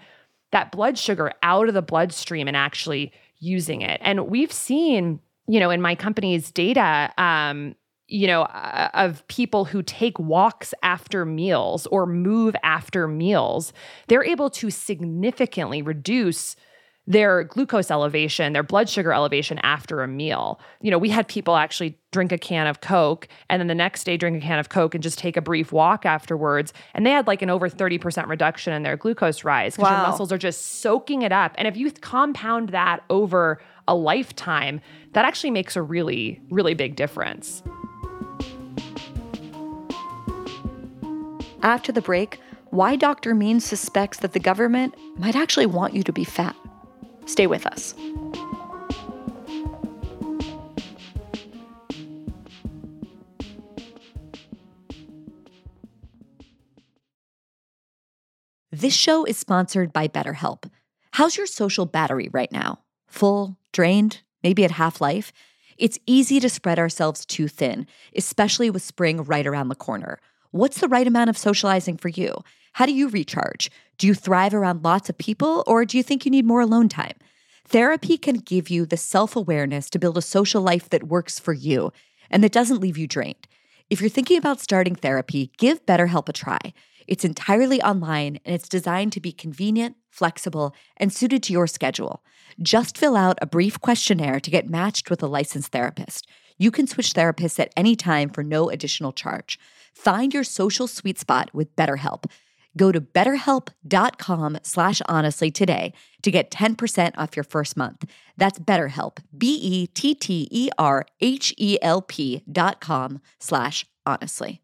that 0.52 0.70
blood 0.70 0.96
sugar 0.96 1.32
out 1.42 1.66
of 1.66 1.74
the 1.74 1.82
bloodstream 1.82 2.46
and 2.46 2.56
actually 2.56 3.12
using 3.40 3.82
it. 3.82 4.00
And 4.04 4.28
we've 4.28 4.52
seen, 4.52 5.18
you 5.48 5.58
know, 5.58 5.70
in 5.70 5.82
my 5.82 5.96
company's 5.96 6.52
data, 6.52 7.12
um, 7.18 7.74
you 8.06 8.28
know, 8.28 8.42
uh, 8.42 8.90
of 8.94 9.26
people 9.26 9.64
who 9.64 9.82
take 9.82 10.20
walks 10.20 10.72
after 10.84 11.24
meals 11.24 11.88
or 11.88 12.06
move 12.06 12.54
after 12.62 13.08
meals, 13.08 13.72
they're 14.06 14.24
able 14.24 14.50
to 14.50 14.70
significantly 14.70 15.82
reduce 15.82 16.54
their 17.08 17.42
glucose 17.42 17.90
elevation, 17.90 18.52
their 18.52 18.62
blood 18.62 18.86
sugar 18.86 19.14
elevation 19.14 19.58
after 19.60 20.02
a 20.02 20.06
meal. 20.06 20.60
You 20.82 20.90
know, 20.90 20.98
we 20.98 21.08
had 21.08 21.26
people 21.26 21.56
actually 21.56 21.98
drink 22.12 22.32
a 22.32 22.38
can 22.38 22.66
of 22.66 22.82
Coke 22.82 23.28
and 23.48 23.58
then 23.58 23.66
the 23.66 23.74
next 23.74 24.04
day 24.04 24.18
drink 24.18 24.36
a 24.36 24.46
can 24.46 24.58
of 24.58 24.68
Coke 24.68 24.94
and 24.94 25.02
just 25.02 25.18
take 25.18 25.34
a 25.38 25.40
brief 25.40 25.72
walk 25.72 26.04
afterwards. 26.04 26.74
And 26.92 27.06
they 27.06 27.10
had 27.10 27.26
like 27.26 27.40
an 27.40 27.48
over 27.48 27.70
30% 27.70 28.28
reduction 28.28 28.74
in 28.74 28.82
their 28.82 28.98
glucose 28.98 29.42
rise 29.42 29.74
because 29.74 29.90
Wow. 29.90 29.96
your 29.96 30.06
muscles 30.06 30.30
are 30.32 30.36
just 30.38 30.80
soaking 30.82 31.22
it 31.22 31.32
up. 31.32 31.54
And 31.56 31.66
if 31.66 31.78
you 31.78 31.90
compound 31.90 32.68
that 32.70 33.00
over 33.08 33.58
a 33.88 33.94
lifetime, 33.94 34.82
that 35.14 35.24
actually 35.24 35.50
makes 35.50 35.76
a 35.76 35.82
really, 35.82 36.42
really 36.50 36.74
big 36.74 36.94
difference. 36.94 37.62
After 41.62 41.90
the 41.90 42.02
break, 42.02 42.38
why 42.68 42.96
Dr. 42.96 43.34
Means 43.34 43.64
suspects 43.64 44.18
that 44.18 44.34
the 44.34 44.40
government 44.40 44.94
might 45.18 45.36
actually 45.36 45.64
want 45.64 45.94
you 45.94 46.02
to 46.02 46.12
be 46.12 46.24
fat. 46.24 46.54
Stay 47.28 47.46
with 47.46 47.66
us. 47.66 47.94
This 58.70 58.94
show 58.94 59.24
is 59.24 59.36
sponsored 59.36 59.92
by 59.92 60.08
BetterHelp. 60.08 60.70
How's 61.12 61.36
your 61.36 61.46
social 61.46 61.84
battery 61.84 62.28
right 62.32 62.50
now? 62.52 62.80
Full, 63.08 63.56
drained, 63.72 64.22
maybe 64.42 64.64
at 64.64 64.70
half 64.70 65.00
life? 65.00 65.32
It's 65.76 65.98
easy 66.06 66.40
to 66.40 66.48
spread 66.48 66.78
ourselves 66.78 67.26
too 67.26 67.48
thin, 67.48 67.86
especially 68.16 68.70
with 68.70 68.82
spring 68.82 69.22
right 69.24 69.46
around 69.46 69.68
the 69.68 69.74
corner. 69.74 70.18
What's 70.50 70.80
the 70.80 70.88
right 70.88 71.06
amount 71.06 71.28
of 71.28 71.36
socializing 71.36 71.96
for 71.98 72.08
you? 72.08 72.34
How 72.78 72.86
do 72.86 72.92
you 72.92 73.08
recharge? 73.08 73.72
Do 73.98 74.06
you 74.06 74.14
thrive 74.14 74.54
around 74.54 74.84
lots 74.84 75.08
of 75.08 75.18
people, 75.18 75.64
or 75.66 75.84
do 75.84 75.96
you 75.96 76.04
think 76.04 76.24
you 76.24 76.30
need 76.30 76.46
more 76.46 76.60
alone 76.60 76.88
time? 76.88 77.16
Therapy 77.66 78.16
can 78.16 78.36
give 78.36 78.70
you 78.70 78.86
the 78.86 78.96
self 78.96 79.34
awareness 79.34 79.90
to 79.90 79.98
build 79.98 80.16
a 80.16 80.22
social 80.22 80.62
life 80.62 80.88
that 80.90 81.08
works 81.08 81.40
for 81.40 81.52
you 81.52 81.92
and 82.30 82.44
that 82.44 82.52
doesn't 82.52 82.78
leave 82.80 82.96
you 82.96 83.08
drained. 83.08 83.48
If 83.90 84.00
you're 84.00 84.08
thinking 84.08 84.38
about 84.38 84.60
starting 84.60 84.94
therapy, 84.94 85.50
give 85.58 85.84
BetterHelp 85.86 86.28
a 86.28 86.32
try. 86.32 86.72
It's 87.08 87.24
entirely 87.24 87.82
online 87.82 88.38
and 88.44 88.54
it's 88.54 88.68
designed 88.68 89.12
to 89.14 89.20
be 89.20 89.32
convenient, 89.32 89.96
flexible, 90.12 90.72
and 90.98 91.12
suited 91.12 91.42
to 91.42 91.52
your 91.52 91.66
schedule. 91.66 92.22
Just 92.62 92.96
fill 92.96 93.16
out 93.16 93.40
a 93.42 93.46
brief 93.46 93.80
questionnaire 93.80 94.38
to 94.38 94.52
get 94.52 94.70
matched 94.70 95.10
with 95.10 95.20
a 95.20 95.26
licensed 95.26 95.72
therapist. 95.72 96.28
You 96.58 96.70
can 96.70 96.86
switch 96.86 97.12
therapists 97.14 97.58
at 97.58 97.72
any 97.76 97.96
time 97.96 98.30
for 98.30 98.44
no 98.44 98.70
additional 98.70 99.10
charge. 99.10 99.58
Find 99.92 100.32
your 100.32 100.44
social 100.44 100.86
sweet 100.86 101.18
spot 101.18 101.50
with 101.52 101.74
BetterHelp. 101.74 102.26
Go 102.78 102.92
to 102.92 103.00
betterhelp.com 103.00 104.58
slash 104.62 105.02
honestly 105.06 105.50
today 105.50 105.92
to 106.22 106.30
get 106.30 106.50
10% 106.52 107.12
off 107.18 107.36
your 107.36 107.44
first 107.44 107.76
month. 107.76 108.04
That's 108.36 108.60
BetterHelp, 108.60 109.18
B-E-T-T-E-R-H-E-L-P 109.36 109.92
dot 112.50 112.80
com 112.80 113.20
slash 113.40 113.84
honestly. 114.06 114.62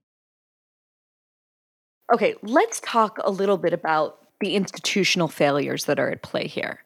Okay, 2.12 2.34
let's 2.42 2.80
talk 2.80 3.18
a 3.24 3.30
little 3.30 3.58
bit 3.58 3.72
about 3.72 4.20
the 4.40 4.54
institutional 4.54 5.28
failures 5.28 5.86
that 5.86 5.98
are 5.98 6.10
at 6.10 6.22
play 6.22 6.46
here. 6.46 6.84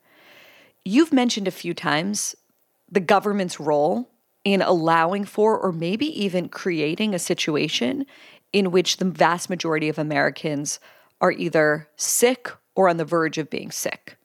You've 0.85 1.13
mentioned 1.13 1.47
a 1.47 1.53
few 1.53 1.75
times 1.75 2.35
the 2.91 3.01
government's 3.01 3.61
role 3.61 4.09
in 4.45 4.63
allowing 4.63 5.27
for 5.27 5.59
or 5.59 5.73
maybe 5.73 6.07
even 6.25 6.49
creating 6.49 7.15
a 7.15 7.19
situation 7.19 8.07
in 8.53 8.71
which 8.71 8.97
the 8.97 9.05
vast 9.05 9.51
majority 9.51 9.91
of 9.91 9.99
Americans 9.99 10.81
are 11.21 11.33
either 11.33 11.89
sick 11.97 12.51
or 12.75 12.89
on 12.89 12.97
the 12.97 13.05
verge 13.05 13.39
of 13.39 13.51
being 13.51 13.71
sick. 13.71 14.17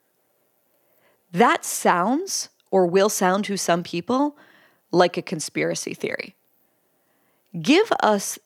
That 1.32 1.66
sounds 1.66 2.50
or 2.72 2.86
will 2.86 3.10
sound 3.10 3.46
to 3.46 3.58
some 3.58 3.84
people 3.84 4.38
like 4.92 5.18
a 5.18 5.22
conspiracy 5.22 5.94
theory. 5.94 6.36
Give 7.60 7.92
us 8.02 8.38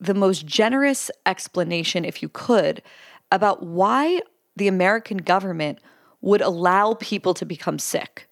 the 0.00 0.14
most 0.14 0.46
generous 0.46 1.10
explanation, 1.26 2.04
if 2.04 2.22
you 2.22 2.28
could, 2.28 2.82
about 3.30 3.62
why 3.62 4.20
the 4.56 4.68
American 4.68 5.18
government 5.18 5.78
would 6.20 6.40
allow 6.40 6.94
people 6.94 7.34
to 7.34 7.44
become 7.44 7.78
sick. 7.78 8.28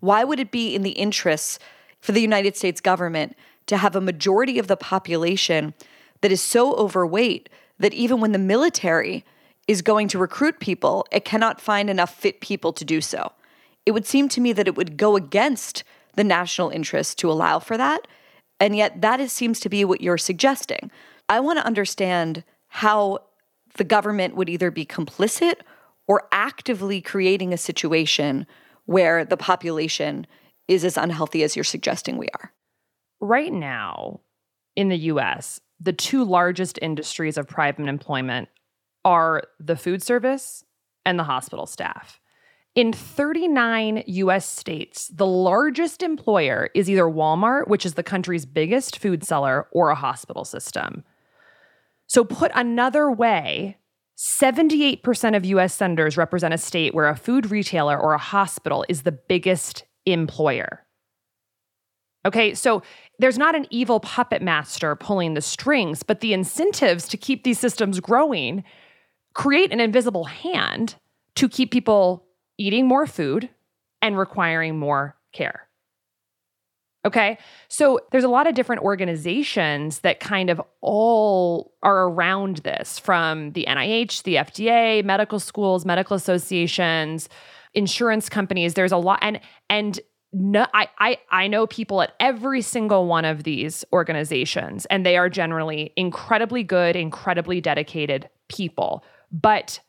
Why 0.00 0.24
would 0.24 0.38
it 0.38 0.50
be 0.50 0.74
in 0.74 0.82
the 0.82 0.90
interests 0.90 1.58
for 2.00 2.12
the 2.12 2.20
United 2.20 2.56
States 2.56 2.80
government 2.80 3.36
to 3.66 3.76
have 3.76 3.96
a 3.96 4.00
majority 4.00 4.58
of 4.58 4.68
the 4.68 4.76
population 4.76 5.74
that 6.20 6.32
is 6.32 6.40
so 6.40 6.74
overweight 6.74 7.48
that 7.78 7.94
even 7.94 8.20
when 8.20 8.32
the 8.32 8.38
military 8.38 9.24
is 9.68 9.82
going 9.82 10.08
to 10.08 10.18
recruit 10.18 10.60
people, 10.60 11.06
it 11.10 11.24
cannot 11.24 11.60
find 11.60 11.90
enough 11.90 12.14
fit 12.14 12.40
people 12.40 12.72
to 12.72 12.84
do 12.84 13.00
so? 13.00 13.32
It 13.84 13.92
would 13.92 14.06
seem 14.06 14.28
to 14.30 14.40
me 14.40 14.52
that 14.52 14.68
it 14.68 14.76
would 14.76 14.96
go 14.96 15.16
against 15.16 15.84
the 16.14 16.24
national 16.24 16.70
interest 16.70 17.18
to 17.18 17.30
allow 17.30 17.58
for 17.58 17.76
that. 17.76 18.06
And 18.58 18.76
yet, 18.76 19.02
that 19.02 19.20
is, 19.20 19.32
seems 19.32 19.60
to 19.60 19.68
be 19.68 19.84
what 19.84 20.00
you're 20.00 20.18
suggesting. 20.18 20.90
I 21.28 21.40
want 21.40 21.58
to 21.58 21.66
understand 21.66 22.42
how 22.68 23.18
the 23.76 23.84
government 23.84 24.34
would 24.34 24.48
either 24.48 24.70
be 24.70 24.86
complicit 24.86 25.56
or 26.08 26.26
actively 26.32 27.00
creating 27.00 27.52
a 27.52 27.58
situation 27.58 28.46
where 28.86 29.24
the 29.24 29.36
population 29.36 30.26
is 30.68 30.84
as 30.84 30.96
unhealthy 30.96 31.42
as 31.42 31.56
you're 31.56 31.64
suggesting 31.64 32.16
we 32.16 32.28
are. 32.34 32.52
Right 33.20 33.52
now 33.52 34.20
in 34.74 34.88
the 34.88 34.98
US, 34.98 35.60
the 35.80 35.92
two 35.92 36.24
largest 36.24 36.78
industries 36.80 37.36
of 37.36 37.46
private 37.46 37.86
employment 37.86 38.48
are 39.04 39.42
the 39.60 39.76
food 39.76 40.02
service 40.02 40.64
and 41.04 41.18
the 41.18 41.24
hospital 41.24 41.66
staff. 41.66 42.20
In 42.74 42.92
39 42.92 44.04
US 44.06 44.46
states, 44.46 45.08
the 45.08 45.26
largest 45.26 46.02
employer 46.02 46.68
is 46.74 46.90
either 46.90 47.04
Walmart, 47.04 47.68
which 47.68 47.86
is 47.86 47.94
the 47.94 48.02
country's 48.02 48.44
biggest 48.44 48.98
food 48.98 49.24
seller, 49.24 49.66
or 49.70 49.88
a 49.88 49.94
hospital 49.94 50.44
system. 50.44 51.02
So, 52.06 52.22
put 52.22 52.52
another 52.54 53.10
way, 53.10 53.78
78% 54.18 55.36
of 55.36 55.44
US 55.44 55.74
senators 55.74 56.16
represent 56.16 56.52
a 56.52 56.58
state 56.58 56.94
where 56.94 57.08
a 57.08 57.16
food 57.16 57.50
retailer 57.50 57.98
or 57.98 58.12
a 58.12 58.18
hospital 58.18 58.84
is 58.88 59.02
the 59.02 59.12
biggest 59.12 59.84
employer. 60.04 60.85
Okay, 62.26 62.54
so 62.54 62.82
there's 63.20 63.38
not 63.38 63.54
an 63.54 63.66
evil 63.70 64.00
puppet 64.00 64.42
master 64.42 64.96
pulling 64.96 65.34
the 65.34 65.40
strings, 65.40 66.02
but 66.02 66.20
the 66.20 66.32
incentives 66.32 67.06
to 67.08 67.16
keep 67.16 67.44
these 67.44 67.58
systems 67.58 68.00
growing 68.00 68.64
create 69.32 69.72
an 69.72 69.80
invisible 69.80 70.24
hand 70.24 70.96
to 71.36 71.48
keep 71.48 71.70
people 71.70 72.26
eating 72.58 72.86
more 72.86 73.06
food 73.06 73.48
and 74.02 74.18
requiring 74.18 74.76
more 74.76 75.14
care. 75.32 75.68
Okay, 77.04 77.38
so 77.68 78.00
there's 78.10 78.24
a 78.24 78.28
lot 78.28 78.48
of 78.48 78.56
different 78.56 78.82
organizations 78.82 80.00
that 80.00 80.18
kind 80.18 80.50
of 80.50 80.60
all 80.80 81.72
are 81.84 82.08
around 82.08 82.56
this 82.58 82.98
from 82.98 83.52
the 83.52 83.64
NIH, 83.68 84.24
the 84.24 84.34
FDA, 84.34 85.04
medical 85.04 85.38
schools, 85.38 85.84
medical 85.84 86.16
associations, 86.16 87.28
insurance 87.74 88.28
companies. 88.28 88.74
There's 88.74 88.90
a 88.90 88.96
lot, 88.96 89.20
and 89.22 89.38
and 89.70 90.00
no, 90.32 90.66
I, 90.74 90.88
I 90.98 91.18
I 91.30 91.48
know 91.48 91.66
people 91.66 92.02
at 92.02 92.14
every 92.20 92.60
single 92.60 93.06
one 93.06 93.24
of 93.24 93.44
these 93.44 93.84
organizations, 93.92 94.86
and 94.86 95.06
they 95.06 95.16
are 95.16 95.30
generally 95.30 95.92
incredibly 95.96 96.62
good, 96.62 96.96
incredibly 96.96 97.60
dedicated 97.60 98.28
people. 98.48 99.04
But 99.32 99.80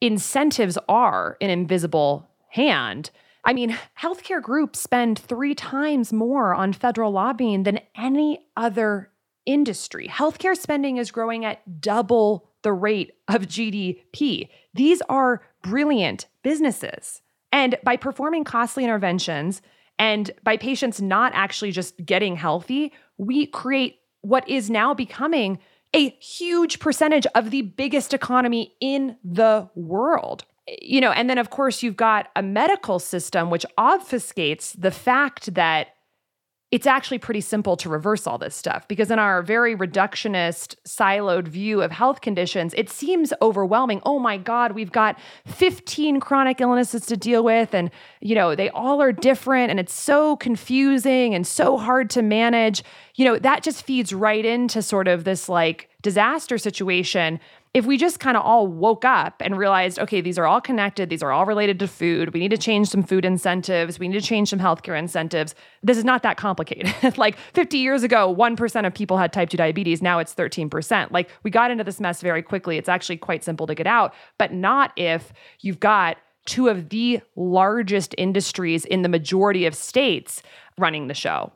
incentives 0.00 0.78
are 0.88 1.36
an 1.40 1.50
invisible 1.50 2.28
hand. 2.48 3.10
I 3.44 3.52
mean, 3.52 3.76
healthcare 3.98 4.42
groups 4.42 4.80
spend 4.80 5.18
three 5.18 5.54
times 5.54 6.12
more 6.12 6.54
on 6.54 6.72
federal 6.72 7.12
lobbying 7.12 7.64
than 7.64 7.80
any 7.96 8.46
other 8.56 9.10
industry. 9.44 10.08
Healthcare 10.08 10.56
spending 10.56 10.96
is 10.96 11.10
growing 11.10 11.44
at 11.44 11.80
double 11.80 12.48
the 12.62 12.72
rate 12.72 13.12
of 13.28 13.42
GDP. 13.42 14.48
These 14.72 15.02
are 15.08 15.42
brilliant 15.62 16.26
businesses. 16.42 17.20
And 17.54 17.76
by 17.84 17.96
performing 17.96 18.42
costly 18.42 18.82
interventions 18.82 19.62
and 19.96 20.28
by 20.42 20.56
patients 20.56 21.00
not 21.00 21.30
actually 21.36 21.70
just 21.70 22.04
getting 22.04 22.34
healthy, 22.34 22.92
we 23.16 23.46
create 23.46 24.00
what 24.22 24.46
is 24.48 24.68
now 24.68 24.92
becoming 24.92 25.60
a 25.94 26.08
huge 26.18 26.80
percentage 26.80 27.28
of 27.36 27.52
the 27.52 27.62
biggest 27.62 28.12
economy 28.12 28.74
in 28.80 29.16
the 29.22 29.70
world. 29.76 30.44
You 30.66 31.00
know, 31.00 31.12
and 31.12 31.30
then 31.30 31.38
of 31.38 31.50
course 31.50 31.80
you've 31.80 31.96
got 31.96 32.28
a 32.34 32.42
medical 32.42 32.98
system 32.98 33.50
which 33.50 33.64
obfuscates 33.78 34.74
the 34.76 34.90
fact 34.90 35.54
that 35.54 35.90
it's 36.74 36.88
actually 36.88 37.18
pretty 37.18 37.40
simple 37.40 37.76
to 37.76 37.88
reverse 37.88 38.26
all 38.26 38.36
this 38.36 38.52
stuff 38.52 38.88
because 38.88 39.08
in 39.08 39.20
our 39.20 39.42
very 39.42 39.76
reductionist 39.76 40.74
siloed 40.84 41.46
view 41.46 41.80
of 41.80 41.92
health 41.92 42.20
conditions 42.20 42.74
it 42.76 42.90
seems 42.90 43.32
overwhelming. 43.40 44.02
Oh 44.04 44.18
my 44.18 44.36
god 44.36 44.72
we've 44.72 44.90
got 44.90 45.16
15 45.46 46.18
chronic 46.18 46.60
illnesses 46.60 47.06
to 47.06 47.16
deal 47.16 47.44
with 47.44 47.74
and 47.74 47.92
you 48.20 48.34
know 48.34 48.56
they 48.56 48.70
all 48.70 49.00
are 49.00 49.12
different 49.12 49.70
and 49.70 49.78
it's 49.78 49.94
so 49.94 50.34
confusing 50.34 51.32
and 51.32 51.46
so 51.46 51.78
hard 51.78 52.10
to 52.10 52.22
manage. 52.22 52.82
You 53.14 53.26
know 53.26 53.38
that 53.38 53.62
just 53.62 53.84
feeds 53.84 54.12
right 54.12 54.44
into 54.44 54.82
sort 54.82 55.06
of 55.06 55.22
this 55.22 55.48
like 55.48 55.88
disaster 56.02 56.58
situation 56.58 57.38
if 57.74 57.86
we 57.86 57.96
just 57.96 58.20
kind 58.20 58.36
of 58.36 58.44
all 58.44 58.68
woke 58.68 59.04
up 59.04 59.42
and 59.44 59.58
realized, 59.58 59.98
okay, 59.98 60.20
these 60.20 60.38
are 60.38 60.46
all 60.46 60.60
connected, 60.60 61.10
these 61.10 61.24
are 61.24 61.32
all 61.32 61.44
related 61.44 61.80
to 61.80 61.88
food, 61.88 62.32
we 62.32 62.38
need 62.38 62.52
to 62.52 62.56
change 62.56 62.88
some 62.88 63.02
food 63.02 63.24
incentives, 63.24 63.98
we 63.98 64.06
need 64.06 64.20
to 64.20 64.26
change 64.26 64.48
some 64.48 64.60
healthcare 64.60 64.96
incentives, 64.96 65.56
this 65.82 65.98
is 65.98 66.04
not 66.04 66.22
that 66.22 66.36
complicated. 66.36 66.94
like 67.18 67.36
50 67.52 67.78
years 67.78 68.04
ago, 68.04 68.32
1% 68.32 68.86
of 68.86 68.94
people 68.94 69.18
had 69.18 69.32
type 69.32 69.50
2 69.50 69.56
diabetes, 69.56 70.00
now 70.00 70.20
it's 70.20 70.32
13%. 70.32 71.10
Like 71.10 71.28
we 71.42 71.50
got 71.50 71.72
into 71.72 71.82
this 71.82 71.98
mess 71.98 72.20
very 72.22 72.42
quickly. 72.42 72.78
It's 72.78 72.88
actually 72.88 73.16
quite 73.16 73.42
simple 73.42 73.66
to 73.66 73.74
get 73.74 73.88
out, 73.88 74.14
but 74.38 74.52
not 74.52 74.92
if 74.96 75.32
you've 75.60 75.80
got 75.80 76.16
two 76.46 76.68
of 76.68 76.90
the 76.90 77.20
largest 77.34 78.14
industries 78.16 78.84
in 78.84 79.02
the 79.02 79.08
majority 79.08 79.66
of 79.66 79.74
states 79.74 80.42
running 80.78 81.08
the 81.08 81.14
show. 81.14 81.52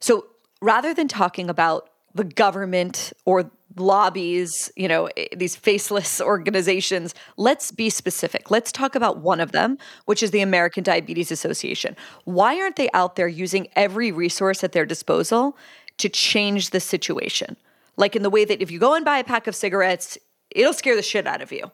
So 0.00 0.26
rather 0.62 0.94
than 0.94 1.06
talking 1.06 1.50
about 1.50 1.90
the 2.14 2.24
government 2.24 3.12
or 3.26 3.50
lobbies, 3.76 4.70
you 4.76 4.88
know, 4.88 5.08
eh, 5.16 5.26
these 5.36 5.56
faceless 5.56 6.20
organizations, 6.20 7.14
let's 7.36 7.70
be 7.70 7.90
specific. 7.90 8.50
Let's 8.50 8.72
talk 8.72 8.94
about 8.94 9.18
one 9.18 9.40
of 9.40 9.52
them, 9.52 9.78
which 10.06 10.22
is 10.22 10.30
the 10.30 10.40
American 10.40 10.82
Diabetes 10.82 11.30
Association. 11.30 11.96
Why 12.24 12.60
aren't 12.60 12.76
they 12.76 12.90
out 12.94 13.16
there 13.16 13.28
using 13.28 13.68
every 13.76 14.12
resource 14.12 14.64
at 14.64 14.72
their 14.72 14.86
disposal 14.86 15.56
to 15.98 16.08
change 16.08 16.70
the 16.70 16.80
situation? 16.80 17.56
Like 17.96 18.16
in 18.16 18.22
the 18.22 18.30
way 18.30 18.44
that 18.44 18.62
if 18.62 18.70
you 18.70 18.78
go 18.78 18.94
and 18.94 19.04
buy 19.04 19.18
a 19.18 19.24
pack 19.24 19.46
of 19.46 19.54
cigarettes, 19.54 20.18
it'll 20.50 20.72
scare 20.72 20.96
the 20.96 21.02
shit 21.02 21.26
out 21.26 21.42
of 21.42 21.52
you. 21.52 21.70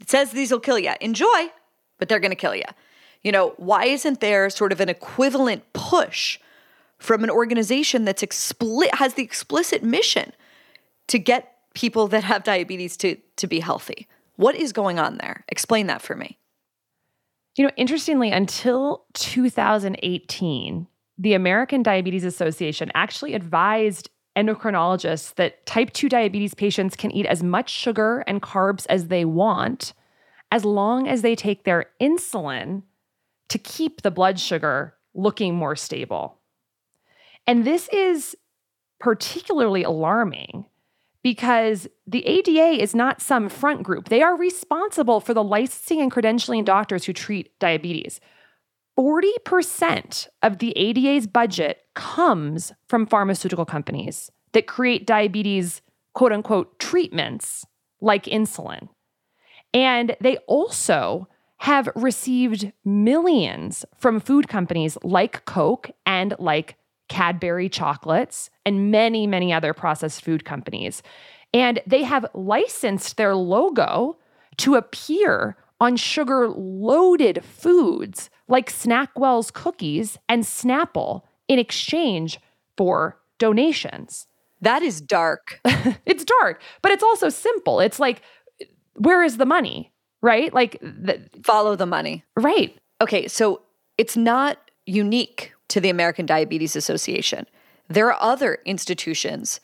It 0.00 0.10
says 0.10 0.30
these 0.30 0.52
will 0.52 0.60
kill 0.60 0.78
you. 0.78 0.92
Enjoy, 1.00 1.48
but 1.98 2.08
they're 2.08 2.20
going 2.20 2.30
to 2.30 2.36
kill 2.36 2.54
you. 2.54 2.64
You 3.22 3.32
know, 3.32 3.54
why 3.56 3.86
isn't 3.86 4.20
there 4.20 4.50
sort 4.50 4.72
of 4.72 4.80
an 4.80 4.88
equivalent 4.88 5.72
push 5.72 6.38
from 6.98 7.24
an 7.24 7.30
organization 7.30 8.04
that's 8.04 8.22
expli- 8.22 8.94
has 8.94 9.14
the 9.14 9.22
explicit 9.22 9.82
mission 9.82 10.32
to 11.08 11.18
get 11.18 11.52
people 11.74 12.08
that 12.08 12.24
have 12.24 12.44
diabetes 12.44 12.96
to 12.98 13.16
to 13.36 13.46
be 13.46 13.60
healthy? 13.60 14.08
What 14.36 14.54
is 14.54 14.72
going 14.72 14.98
on 14.98 15.18
there? 15.18 15.44
Explain 15.48 15.86
that 15.86 16.02
for 16.02 16.14
me. 16.14 16.38
You 17.56 17.64
know, 17.64 17.70
interestingly, 17.76 18.30
until 18.30 19.06
2018, 19.14 20.86
the 21.18 21.34
American 21.34 21.82
Diabetes 21.82 22.24
Association 22.24 22.90
actually 22.94 23.32
advised 23.32 24.10
endocrinologists 24.36 25.34
that 25.36 25.64
type 25.64 25.92
2 25.94 26.10
diabetes 26.10 26.52
patients 26.52 26.94
can 26.94 27.10
eat 27.10 27.24
as 27.24 27.42
much 27.42 27.70
sugar 27.70 28.22
and 28.26 28.42
carbs 28.42 28.84
as 28.90 29.08
they 29.08 29.24
want 29.24 29.94
as 30.52 30.64
long 30.64 31.08
as 31.08 31.22
they 31.22 31.34
take 31.34 31.64
their 31.64 31.86
insulin 32.00 32.82
to 33.48 33.58
keep 33.58 34.02
the 34.02 34.10
blood 34.10 34.38
sugar 34.38 34.94
looking 35.14 35.54
more 35.54 35.74
stable. 35.74 36.38
And 37.46 37.64
this 37.64 37.88
is 37.88 38.36
particularly 39.00 39.82
alarming 39.82 40.66
because 41.26 41.88
the 42.06 42.24
ADA 42.24 42.80
is 42.80 42.94
not 42.94 43.20
some 43.20 43.48
front 43.48 43.82
group. 43.82 44.10
They 44.10 44.22
are 44.22 44.36
responsible 44.36 45.18
for 45.18 45.34
the 45.34 45.42
licensing 45.42 46.00
and 46.00 46.08
credentialing 46.08 46.64
doctors 46.64 47.04
who 47.04 47.12
treat 47.12 47.50
diabetes. 47.58 48.20
40% 48.96 50.28
of 50.44 50.58
the 50.58 50.72
ADA's 50.78 51.26
budget 51.26 51.80
comes 51.96 52.72
from 52.88 53.06
pharmaceutical 53.06 53.64
companies 53.64 54.30
that 54.52 54.68
create 54.68 55.04
diabetes, 55.04 55.82
quote 56.14 56.30
unquote, 56.30 56.78
treatments 56.78 57.66
like 58.00 58.26
insulin. 58.26 58.88
And 59.74 60.14
they 60.20 60.36
also 60.46 61.26
have 61.56 61.88
received 61.96 62.70
millions 62.84 63.84
from 63.96 64.20
food 64.20 64.46
companies 64.46 64.96
like 65.02 65.44
Coke 65.44 65.90
and 66.06 66.36
like 66.38 66.76
Cadbury 67.08 67.68
chocolates, 67.68 68.50
and 68.64 68.90
many, 68.90 69.26
many 69.26 69.52
other 69.52 69.72
processed 69.72 70.22
food 70.22 70.44
companies. 70.44 71.02
And 71.54 71.80
they 71.86 72.02
have 72.02 72.26
licensed 72.34 73.16
their 73.16 73.34
logo 73.34 74.18
to 74.58 74.74
appear 74.74 75.56
on 75.80 75.96
sugar 75.96 76.48
loaded 76.48 77.44
foods 77.44 78.30
like 78.48 78.72
Snackwell's 78.72 79.50
cookies 79.50 80.18
and 80.28 80.42
Snapple 80.42 81.22
in 81.48 81.58
exchange 81.58 82.40
for 82.76 83.18
donations. 83.38 84.26
That 84.60 84.82
is 84.82 85.00
dark. 85.00 85.60
it's 86.06 86.24
dark, 86.24 86.62
but 86.82 86.92
it's 86.92 87.02
also 87.02 87.28
simple. 87.28 87.80
It's 87.80 88.00
like, 88.00 88.22
where 88.94 89.22
is 89.22 89.36
the 89.36 89.46
money? 89.46 89.92
Right? 90.22 90.52
Like, 90.52 90.78
the, 90.80 91.28
follow 91.44 91.76
the 91.76 91.86
money. 91.86 92.24
Right. 92.36 92.76
Okay. 93.00 93.28
So 93.28 93.62
it's 93.98 94.16
not 94.16 94.58
unique 94.86 95.52
to 95.68 95.80
the 95.80 95.90
American 95.90 96.26
Diabetes 96.26 96.76
Association. 96.76 97.46
There 97.88 98.12
are 98.12 98.20
other 98.20 98.58
institutions 98.64 99.60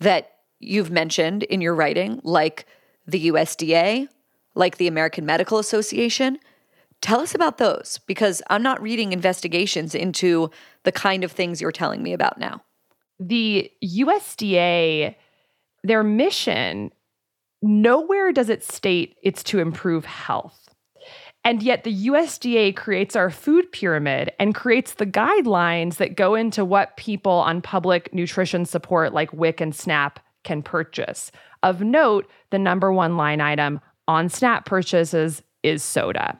that 0.00 0.32
you've 0.60 0.90
mentioned 0.90 1.42
in 1.44 1.60
your 1.60 1.74
writing, 1.74 2.20
like 2.24 2.66
the 3.06 3.28
USDA, 3.28 4.08
like 4.54 4.76
the 4.76 4.88
American 4.88 5.24
Medical 5.24 5.58
Association. 5.58 6.38
Tell 7.00 7.20
us 7.20 7.34
about 7.34 7.58
those 7.58 8.00
because 8.06 8.42
I'm 8.50 8.62
not 8.62 8.82
reading 8.82 9.12
investigations 9.12 9.94
into 9.94 10.50
the 10.82 10.92
kind 10.92 11.24
of 11.24 11.32
things 11.32 11.60
you're 11.60 11.72
telling 11.72 12.02
me 12.02 12.12
about 12.12 12.38
now. 12.38 12.62
The 13.20 13.70
USDA, 13.84 15.14
their 15.84 16.02
mission, 16.02 16.92
nowhere 17.62 18.32
does 18.32 18.48
it 18.48 18.64
state 18.64 19.16
it's 19.22 19.42
to 19.44 19.58
improve 19.60 20.04
health. 20.04 20.74
And 21.48 21.62
yet 21.62 21.82
the 21.82 22.08
USDA 22.08 22.76
creates 22.76 23.16
our 23.16 23.30
food 23.30 23.72
pyramid 23.72 24.30
and 24.38 24.54
creates 24.54 24.92
the 24.92 25.06
guidelines 25.06 25.96
that 25.96 26.14
go 26.14 26.34
into 26.34 26.62
what 26.62 26.98
people 26.98 27.32
on 27.32 27.62
public 27.62 28.12
nutrition 28.12 28.66
support 28.66 29.14
like 29.14 29.32
WIC 29.32 29.62
and 29.62 29.74
SNAP 29.74 30.20
can 30.44 30.62
purchase. 30.62 31.32
Of 31.62 31.80
note, 31.80 32.28
the 32.50 32.58
number 32.58 32.92
one 32.92 33.16
line 33.16 33.40
item 33.40 33.80
on 34.06 34.28
SNAP 34.28 34.66
purchases 34.66 35.42
is 35.62 35.82
soda. 35.82 36.38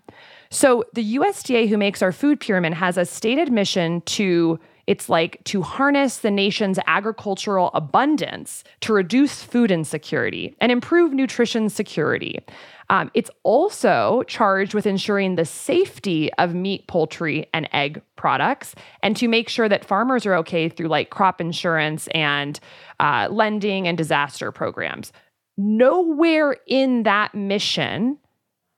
So 0.50 0.84
the 0.92 1.16
USDA, 1.16 1.70
who 1.70 1.78
makes 1.78 2.02
our 2.02 2.12
food 2.12 2.38
pyramid, 2.38 2.74
has 2.74 2.98
a 2.98 3.06
stated 3.06 3.50
mission 3.50 4.02
to 4.02 4.60
it's 4.88 5.10
like 5.10 5.44
to 5.44 5.60
harness 5.60 6.20
the 6.20 6.30
nation's 6.30 6.78
agricultural 6.86 7.70
abundance 7.74 8.64
to 8.80 8.94
reduce 8.94 9.42
food 9.42 9.70
insecurity 9.70 10.56
and 10.62 10.72
improve 10.72 11.12
nutrition 11.12 11.68
security. 11.68 12.40
Um, 12.90 13.10
it's 13.12 13.30
also 13.42 14.22
charged 14.26 14.72
with 14.72 14.86
ensuring 14.86 15.34
the 15.34 15.44
safety 15.44 16.32
of 16.34 16.54
meat, 16.54 16.86
poultry, 16.86 17.46
and 17.52 17.68
egg 17.72 18.00
products, 18.16 18.74
and 19.02 19.16
to 19.16 19.28
make 19.28 19.48
sure 19.48 19.68
that 19.68 19.84
farmers 19.84 20.24
are 20.24 20.34
okay 20.36 20.68
through 20.68 20.88
like 20.88 21.10
crop 21.10 21.40
insurance 21.40 22.08
and 22.08 22.58
uh, 22.98 23.28
lending 23.30 23.86
and 23.86 23.98
disaster 23.98 24.50
programs. 24.50 25.12
Nowhere 25.56 26.56
in 26.66 27.02
that 27.02 27.34
mission 27.34 28.18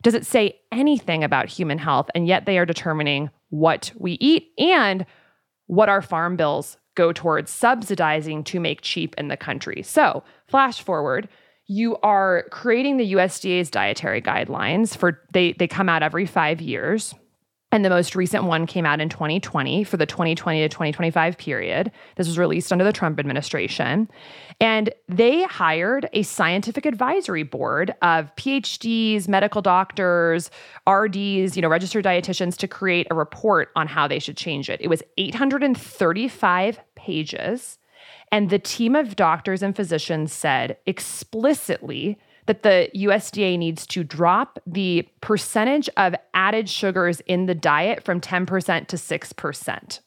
does 0.02 0.14
it 0.14 0.26
say 0.26 0.58
anything 0.72 1.22
about 1.22 1.48
human 1.48 1.78
health, 1.78 2.11
and 2.14 2.26
yet 2.26 2.46
they 2.46 2.58
are 2.58 2.66
determining 2.66 3.30
what 3.50 3.92
we 3.98 4.12
eat 4.12 4.52
and 4.58 5.04
what 5.66 5.88
our 5.88 6.02
farm 6.02 6.36
bills 6.36 6.78
go 6.96 7.12
towards 7.12 7.50
subsidizing 7.50 8.42
to 8.44 8.58
make 8.58 8.80
cheap 8.80 9.14
in 9.16 9.28
the 9.28 9.36
country. 9.36 9.82
So, 9.82 10.24
flash 10.48 10.82
forward 10.82 11.28
you 11.70 11.96
are 11.98 12.46
creating 12.50 12.96
the 12.96 13.12
USDA's 13.12 13.70
dietary 13.70 14.20
guidelines 14.20 14.96
for 14.96 15.20
they 15.32 15.52
they 15.52 15.68
come 15.68 15.88
out 15.88 16.02
every 16.02 16.26
5 16.26 16.60
years. 16.60 17.14
And 17.72 17.84
the 17.84 17.90
most 17.90 18.16
recent 18.16 18.42
one 18.42 18.66
came 18.66 18.84
out 18.84 19.00
in 19.00 19.08
2020 19.08 19.84
for 19.84 19.96
the 19.96 20.04
2020 20.04 20.62
to 20.62 20.68
2025 20.68 21.38
period. 21.38 21.92
This 22.16 22.26
was 22.26 22.36
released 22.36 22.72
under 22.72 22.84
the 22.84 22.92
Trump 22.92 23.20
administration. 23.20 24.10
And 24.60 24.92
they 25.08 25.44
hired 25.44 26.08
a 26.12 26.24
scientific 26.24 26.84
advisory 26.84 27.44
board 27.44 27.94
of 28.02 28.34
PhDs, 28.34 29.28
medical 29.28 29.62
doctors, 29.62 30.50
RDs, 30.88 31.54
you 31.54 31.62
know, 31.62 31.68
registered 31.68 32.04
dietitians 32.04 32.56
to 32.56 32.66
create 32.66 33.06
a 33.12 33.14
report 33.14 33.68
on 33.76 33.86
how 33.86 34.08
they 34.08 34.18
should 34.18 34.36
change 34.36 34.68
it. 34.68 34.80
It 34.80 34.88
was 34.88 35.04
835 35.16 36.80
pages. 36.96 37.78
And 38.33 38.51
the 38.51 38.59
team 38.59 38.95
of 38.95 39.16
doctors 39.16 39.62
and 39.62 39.74
physicians 39.74 40.33
said 40.33 40.76
explicitly 40.87 42.18
that 42.47 42.62
the 42.62 42.91
USDA 42.95 43.59
needs 43.59 43.87
to 43.89 44.03
drop 44.03 44.59
the 44.66 45.07
percentage 45.20 45.89
of 45.97 46.14
added 46.35 46.68
sugars 46.68 47.20
in 47.20 47.47
the 47.47 47.55
diet 47.55 48.03
from 48.03 48.20
10% 48.20 48.87
to 48.87 48.97
6%. 48.97 50.01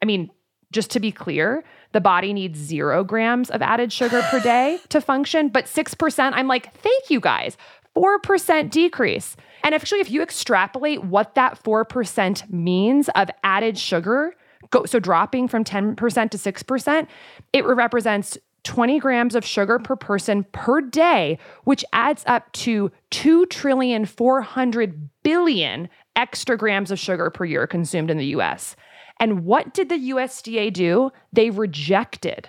I 0.00 0.06
mean, 0.06 0.30
just 0.70 0.90
to 0.90 1.00
be 1.00 1.10
clear, 1.10 1.64
the 1.92 2.00
body 2.00 2.32
needs 2.32 2.58
zero 2.58 3.02
grams 3.02 3.50
of 3.50 3.62
added 3.62 3.92
sugar 3.92 4.22
per 4.30 4.40
day 4.40 4.78
to 4.90 5.00
function, 5.00 5.48
but 5.48 5.64
6%, 5.64 6.30
I'm 6.34 6.46
like, 6.46 6.72
thank 6.74 7.10
you 7.10 7.20
guys. 7.20 7.56
4% 7.96 8.70
decrease. 8.70 9.34
And 9.64 9.74
actually, 9.74 10.00
if 10.00 10.10
you 10.10 10.22
extrapolate 10.22 11.04
what 11.04 11.34
that 11.34 11.62
4% 11.62 12.50
means 12.50 13.08
of 13.16 13.28
added 13.42 13.78
sugar 13.78 14.34
go 14.70 14.84
so 14.84 14.98
dropping 14.98 15.48
from 15.48 15.64
10% 15.64 15.96
to 16.30 16.38
6%, 16.38 17.06
it 17.52 17.64
represents 17.64 18.38
20 18.64 18.98
grams 18.98 19.34
of 19.34 19.44
sugar 19.44 19.78
per 19.78 19.96
person 19.96 20.44
per 20.52 20.80
day, 20.80 21.38
which 21.64 21.84
adds 21.92 22.24
up 22.26 22.50
to 22.52 22.90
2 23.10 23.46
trillion 23.46 24.04
400 24.04 25.08
billion 25.22 25.88
extra 26.16 26.56
grams 26.56 26.90
of 26.90 26.98
sugar 26.98 27.30
per 27.30 27.44
year 27.44 27.66
consumed 27.66 28.10
in 28.10 28.18
the 28.18 28.26
US. 28.26 28.76
And 29.20 29.44
what 29.44 29.74
did 29.74 29.88
the 29.88 30.10
USDA 30.10 30.72
do? 30.72 31.10
They 31.32 31.50
rejected. 31.50 32.48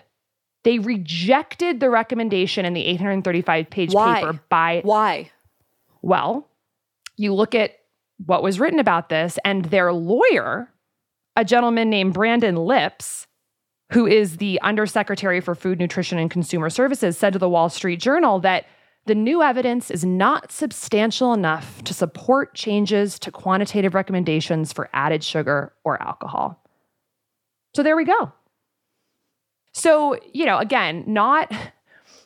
They 0.64 0.80
rejected 0.80 1.80
the 1.80 1.90
recommendation 1.90 2.66
in 2.66 2.74
the 2.74 2.86
835 2.86 3.70
page 3.70 3.94
Why? 3.94 4.16
paper 4.16 4.40
by 4.50 4.82
Why? 4.84 5.32
well, 6.02 6.48
you 7.16 7.34
look 7.34 7.56
at 7.56 7.72
what 8.26 8.44
was 8.44 8.60
written 8.60 8.80
about 8.80 9.10
this, 9.10 9.40
and 9.46 9.66
their 9.66 9.94
lawyer, 9.94 10.70
a 11.40 11.46
gentleman 11.46 11.90
named 11.90 12.14
Brandon 12.14 12.58
Lipps, 12.58 13.26
who 13.94 14.06
is 14.06 14.38
the 14.38 14.60
Undersecretary 14.62 15.40
for 15.40 15.56
Food, 15.56 15.80
Nutrition, 15.80 16.20
and 16.20 16.30
Consumer 16.30 16.70
Services, 16.70 17.18
said 17.18 17.32
to 17.32 17.40
the 17.40 17.48
Wall 17.48 17.70
Street 17.70 18.02
Journal 18.02 18.42
that 18.42 18.66
the 19.06 19.16
new 19.16 19.42
evidence 19.42 19.90
is 19.90 20.04
not 20.04 20.52
substantial 20.52 21.32
enough 21.34 21.82
to 21.86 21.94
support 21.94 22.56
changes 22.56 23.18
to 23.20 23.32
quantitative 23.32 23.96
recommendations 23.96 24.74
for 24.74 24.90
added 24.92 25.24
sugar 25.24 25.72
or 25.86 26.02
alcohol. 26.04 26.62
So 27.74 27.84
there 27.84 27.96
we 27.96 28.04
go. 28.04 28.34
So, 29.74 30.20
you 30.34 30.46
know, 30.46 30.58
again, 30.58 31.06
not 31.08 31.54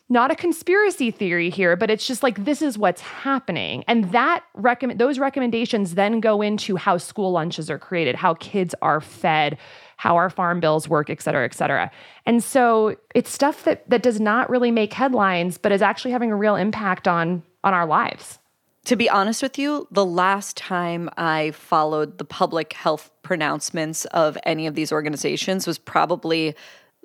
not 0.08 0.30
a 0.30 0.34
conspiracy 0.34 1.10
theory 1.10 1.48
here, 1.48 1.76
but 1.76 1.90
it's 1.90 2.06
just 2.06 2.22
like 2.22 2.44
this 2.44 2.60
is 2.60 2.76
what's 2.76 3.00
happening. 3.00 3.84
And 3.88 4.12
that 4.12 4.44
recommend 4.54 5.00
those 5.00 5.18
recommendations 5.18 5.94
then 5.94 6.20
go 6.20 6.42
into 6.42 6.76
how 6.76 6.98
school 6.98 7.32
lunches 7.32 7.70
are 7.70 7.78
created, 7.78 8.14
how 8.14 8.34
kids 8.34 8.74
are 8.82 9.00
fed, 9.00 9.56
how 9.96 10.16
our 10.16 10.28
farm 10.28 10.60
bills 10.60 10.88
work, 10.88 11.08
et 11.08 11.22
cetera, 11.22 11.44
et 11.44 11.54
cetera. 11.54 11.90
And 12.26 12.44
so 12.44 12.96
it's 13.14 13.30
stuff 13.30 13.64
that 13.64 13.88
that 13.88 14.02
does 14.02 14.20
not 14.20 14.50
really 14.50 14.70
make 14.70 14.92
headlines, 14.92 15.56
but 15.56 15.72
is 15.72 15.82
actually 15.82 16.10
having 16.10 16.30
a 16.30 16.36
real 16.36 16.56
impact 16.56 17.08
on 17.08 17.42
on 17.62 17.72
our 17.72 17.86
lives. 17.86 18.38
To 18.84 18.96
be 18.96 19.08
honest 19.08 19.42
with 19.42 19.58
you, 19.58 19.88
the 19.90 20.04
last 20.04 20.58
time 20.58 21.08
I 21.16 21.52
followed 21.52 22.18
the 22.18 22.24
public 22.26 22.74
health 22.74 23.10
pronouncements 23.22 24.04
of 24.06 24.36
any 24.44 24.66
of 24.66 24.74
these 24.74 24.92
organizations 24.92 25.66
was 25.66 25.78
probably 25.78 26.54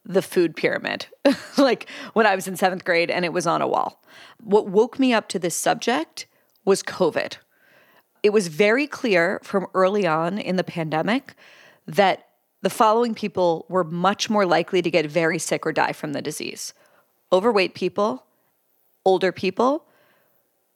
the 0.05 0.21
food 0.21 0.55
pyramid, 0.55 1.07
like 1.57 1.89
when 2.13 2.25
I 2.25 2.35
was 2.35 2.47
in 2.47 2.55
seventh 2.55 2.85
grade 2.85 3.11
and 3.11 3.25
it 3.25 3.33
was 3.33 3.47
on 3.47 3.61
a 3.61 3.67
wall. 3.67 4.01
What 4.41 4.67
woke 4.67 4.99
me 4.99 5.13
up 5.13 5.27
to 5.29 5.39
this 5.39 5.55
subject 5.55 6.25
was 6.65 6.83
COVID. 6.83 7.37
It 8.23 8.31
was 8.31 8.47
very 8.47 8.87
clear 8.87 9.39
from 9.43 9.67
early 9.73 10.05
on 10.05 10.37
in 10.37 10.55
the 10.55 10.63
pandemic 10.63 11.35
that 11.87 12.27
the 12.61 12.69
following 12.69 13.15
people 13.15 13.65
were 13.69 13.83
much 13.83 14.29
more 14.29 14.45
likely 14.45 14.81
to 14.81 14.91
get 14.91 15.05
very 15.05 15.39
sick 15.39 15.65
or 15.65 15.71
die 15.71 15.93
from 15.93 16.13
the 16.13 16.21
disease 16.21 16.73
overweight 17.31 17.75
people, 17.75 18.25
older 19.05 19.31
people, 19.31 19.85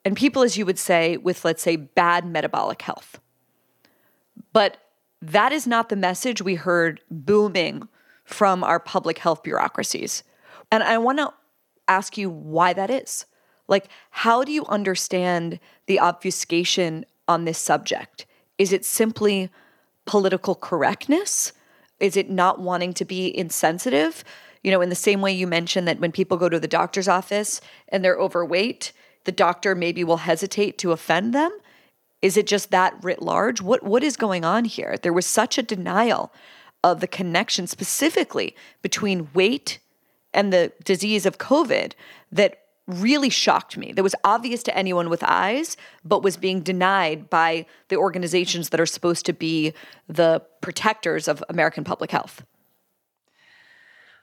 and 0.04 0.16
people, 0.16 0.42
as 0.42 0.56
you 0.56 0.64
would 0.64 0.78
say, 0.78 1.16
with, 1.16 1.44
let's 1.44 1.62
say, 1.62 1.74
bad 1.74 2.24
metabolic 2.24 2.82
health. 2.82 3.18
But 4.52 4.76
that 5.20 5.52
is 5.52 5.66
not 5.66 5.88
the 5.88 5.96
message 5.96 6.42
we 6.42 6.54
heard 6.54 7.00
booming 7.10 7.88
from 8.24 8.64
our 8.64 8.80
public 8.80 9.18
health 9.18 9.42
bureaucracies. 9.42 10.22
And 10.72 10.82
I 10.82 10.98
want 10.98 11.18
to 11.18 11.32
ask 11.88 12.16
you 12.16 12.30
why 12.30 12.72
that 12.72 12.90
is. 12.90 13.26
Like, 13.68 13.88
how 14.10 14.44
do 14.44 14.52
you 14.52 14.66
understand 14.66 15.58
the 15.86 16.00
obfuscation 16.00 17.04
on 17.28 17.44
this 17.44 17.58
subject? 17.58 18.26
Is 18.58 18.72
it 18.72 18.84
simply 18.84 19.50
political 20.06 20.54
correctness? 20.54 21.52
Is 22.00 22.16
it 22.16 22.28
not 22.28 22.60
wanting 22.60 22.92
to 22.94 23.04
be 23.04 23.36
insensitive? 23.36 24.24
You 24.62 24.70
know, 24.70 24.80
in 24.80 24.88
the 24.88 24.94
same 24.94 25.20
way 25.20 25.32
you 25.32 25.46
mentioned 25.46 25.86
that 25.88 26.00
when 26.00 26.12
people 26.12 26.36
go 26.36 26.48
to 26.48 26.60
the 26.60 26.68
doctor's 26.68 27.08
office 27.08 27.60
and 27.88 28.04
they're 28.04 28.16
overweight, 28.18 28.92
the 29.24 29.32
doctor 29.32 29.74
maybe 29.74 30.04
will 30.04 30.18
hesitate 30.18 30.78
to 30.78 30.92
offend 30.92 31.34
them. 31.34 31.50
Is 32.22 32.36
it 32.36 32.46
just 32.46 32.70
that 32.70 32.96
writ 33.02 33.22
large? 33.22 33.60
What 33.60 33.82
what 33.82 34.02
is 34.02 34.16
going 34.16 34.44
on 34.44 34.64
here? 34.64 34.96
There 35.02 35.12
was 35.12 35.26
such 35.26 35.58
a 35.58 35.62
denial 35.62 36.32
of 36.84 37.00
the 37.00 37.08
connection 37.08 37.66
specifically 37.66 38.54
between 38.82 39.28
weight 39.34 39.80
and 40.32 40.52
the 40.52 40.70
disease 40.84 41.26
of 41.26 41.38
COVID 41.38 41.94
that 42.30 42.58
really 42.86 43.30
shocked 43.30 43.78
me. 43.78 43.92
That 43.92 44.02
was 44.02 44.14
obvious 44.22 44.62
to 44.64 44.76
anyone 44.76 45.08
with 45.08 45.22
eyes, 45.22 45.78
but 46.04 46.22
was 46.22 46.36
being 46.36 46.60
denied 46.60 47.30
by 47.30 47.64
the 47.88 47.96
organizations 47.96 48.68
that 48.68 48.80
are 48.80 48.86
supposed 48.86 49.24
to 49.26 49.32
be 49.32 49.72
the 50.06 50.42
protectors 50.60 51.26
of 51.26 51.42
American 51.48 51.84
public 51.84 52.10
health. 52.10 52.44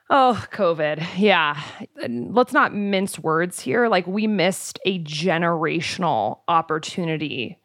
Oh, 0.08 0.46
COVID. 0.52 1.04
Yeah. 1.16 1.60
Let's 2.06 2.52
not 2.52 2.74
mince 2.74 3.18
words 3.18 3.58
here. 3.58 3.88
Like, 3.88 4.06
we 4.06 4.28
missed 4.28 4.78
a 4.84 5.02
generational 5.02 6.40
opportunity 6.46 7.58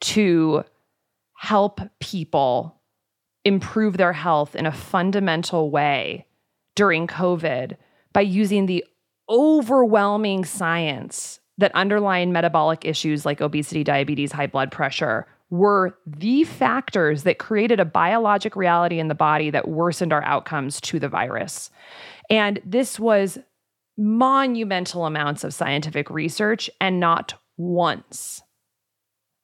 to 0.00 0.64
help 1.34 1.80
people 2.00 2.81
improve 3.44 3.96
their 3.96 4.12
health 4.12 4.54
in 4.54 4.66
a 4.66 4.72
fundamental 4.72 5.70
way 5.70 6.26
during 6.74 7.06
COVID 7.06 7.76
by 8.12 8.20
using 8.20 8.66
the 8.66 8.84
overwhelming 9.28 10.44
science 10.44 11.40
that 11.58 11.74
underlying 11.74 12.32
metabolic 12.32 12.84
issues 12.84 13.26
like 13.26 13.40
obesity, 13.40 13.84
diabetes, 13.84 14.32
high 14.32 14.46
blood 14.46 14.70
pressure 14.70 15.26
were 15.50 15.98
the 16.06 16.44
factors 16.44 17.24
that 17.24 17.38
created 17.38 17.78
a 17.78 17.84
biologic 17.84 18.56
reality 18.56 18.98
in 18.98 19.08
the 19.08 19.14
body 19.14 19.50
that 19.50 19.68
worsened 19.68 20.12
our 20.12 20.24
outcomes 20.24 20.80
to 20.80 20.98
the 20.98 21.10
virus. 21.10 21.70
And 22.30 22.58
this 22.64 22.98
was 22.98 23.38
monumental 23.98 25.04
amounts 25.04 25.44
of 25.44 25.52
scientific 25.52 26.08
research, 26.08 26.70
and 26.80 26.98
not 26.98 27.34
once, 27.58 28.40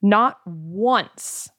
not 0.01 0.39
once 0.47 1.51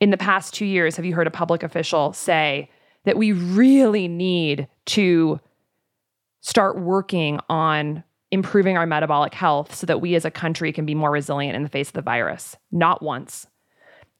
in 0.00 0.10
the 0.10 0.16
past 0.16 0.54
two 0.54 0.64
years 0.64 0.96
have 0.96 1.04
you 1.04 1.14
heard 1.14 1.26
a 1.26 1.30
public 1.30 1.62
official 1.62 2.12
say 2.12 2.70
that 3.04 3.16
we 3.16 3.32
really 3.32 4.08
need 4.08 4.66
to 4.86 5.38
start 6.40 6.78
working 6.78 7.38
on 7.48 8.02
improving 8.30 8.76
our 8.76 8.86
metabolic 8.86 9.34
health 9.34 9.74
so 9.74 9.86
that 9.86 10.00
we 10.00 10.14
as 10.14 10.24
a 10.24 10.30
country 10.30 10.72
can 10.72 10.86
be 10.86 10.94
more 10.94 11.10
resilient 11.10 11.56
in 11.56 11.62
the 11.62 11.68
face 11.68 11.88
of 11.88 11.94
the 11.94 12.02
virus. 12.02 12.56
Not 12.70 13.02
once. 13.02 13.46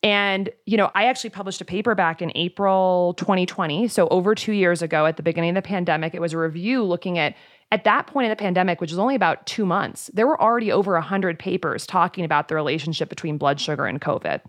And, 0.03 0.49
you 0.64 0.78
know, 0.78 0.91
I 0.95 1.05
actually 1.07 1.31
published 1.31 1.61
a 1.61 1.64
paper 1.64 1.95
back 1.95 2.22
in 2.22 2.33
April 2.35 3.14
2020. 3.18 3.87
So, 3.89 4.09
over 4.09 4.35
two 4.35 4.53
years 4.53 4.81
ago, 4.81 5.05
at 5.05 5.18
the 5.18 5.22
beginning 5.22 5.51
of 5.51 5.62
the 5.62 5.68
pandemic, 5.68 6.14
it 6.14 6.22
was 6.22 6.33
a 6.33 6.39
review 6.39 6.83
looking 6.83 7.18
at, 7.18 7.37
at 7.70 7.85
that 7.85 8.07
point 8.07 8.24
in 8.24 8.31
the 8.31 8.37
pandemic, 8.37 8.81
which 8.81 8.91
was 8.91 8.99
only 8.99 9.14
about 9.14 9.45
two 9.47 9.66
months, 9.66 10.11
there 10.14 10.26
were 10.26 10.41
already 10.41 10.72
over 10.72 10.95
100 10.95 11.39
papers 11.39 11.87
talking 11.87 12.24
about 12.24 12.49
the 12.49 12.55
relationship 12.55 13.11
between 13.11 13.37
blood 13.37 13.61
sugar 13.61 13.85
and 13.85 14.01
COVID. 14.01 14.41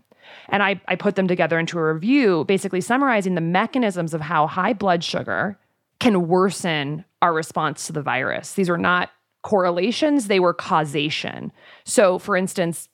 And 0.50 0.64
I, 0.64 0.82
I 0.88 0.96
put 0.96 1.16
them 1.16 1.28
together 1.28 1.60
into 1.60 1.78
a 1.78 1.94
review, 1.94 2.46
basically 2.46 2.82
summarizing 2.82 3.36
the 3.36 3.42
mechanisms 3.42 4.14
of 4.14 4.22
how 4.22 4.48
high 4.48 4.74
blood 4.74 5.04
sugar 5.04 5.58
can 6.00 6.28
worsen 6.28 7.06
our 7.22 7.34
response 7.34 7.88
to 7.88 7.94
the 7.94 8.02
virus. 8.02 8.54
These 8.54 8.70
were 8.70 8.78
not 8.78 9.10
correlations, 9.44 10.28
they 10.28 10.40
were 10.40 10.54
causation. 10.54 11.52
So, 11.84 12.20
for 12.20 12.36
instance, 12.36 12.90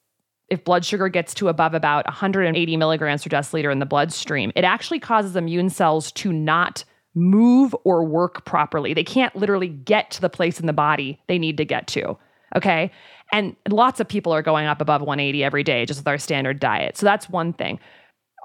if 0.50 0.64
blood 0.64 0.86
sugar 0.86 1.10
gets 1.10 1.34
to 1.36 1.50
above 1.50 1.74
about 1.74 2.06
180 2.06 2.78
milligrams 2.78 3.24
per 3.24 3.30
deciliter 3.30 3.72
in 3.72 3.80
the 3.80 3.86
bloodstream, 3.86 4.52
it 4.56 4.64
actually 4.64 5.00
causes 5.00 5.36
immune 5.36 5.70
cells 5.70 6.12
to 6.14 6.32
not 6.32 6.86
move 7.16 7.76
or 7.84 8.06
work 8.06 8.46
properly. 8.46 8.94
They 8.94 9.04
can't 9.04 9.36
literally 9.36 9.70
get 9.70 10.12
to 10.12 10.22
the 10.22 10.30
place 10.30 10.60
in 10.60 10.68
the 10.68 10.74
body 10.74 11.20
they 11.28 11.40
need 11.40 11.58
to 11.58 11.66
get 11.66 11.88
to. 11.88 12.18
Okay. 12.56 12.92
And 13.32 13.56
lots 13.70 14.00
of 14.00 14.08
people 14.08 14.34
are 14.34 14.42
going 14.42 14.68
up 14.68 14.82
above 14.82 15.02
180 15.02 15.44
every 15.44 15.64
day 15.64 15.86
just 15.86 16.00
with 16.00 16.08
our 16.08 16.18
standard 16.18 16.60
diet. 16.60 16.98
So 16.98 17.06
that's 17.06 17.30
one 17.30 17.54
thing. 17.54 17.80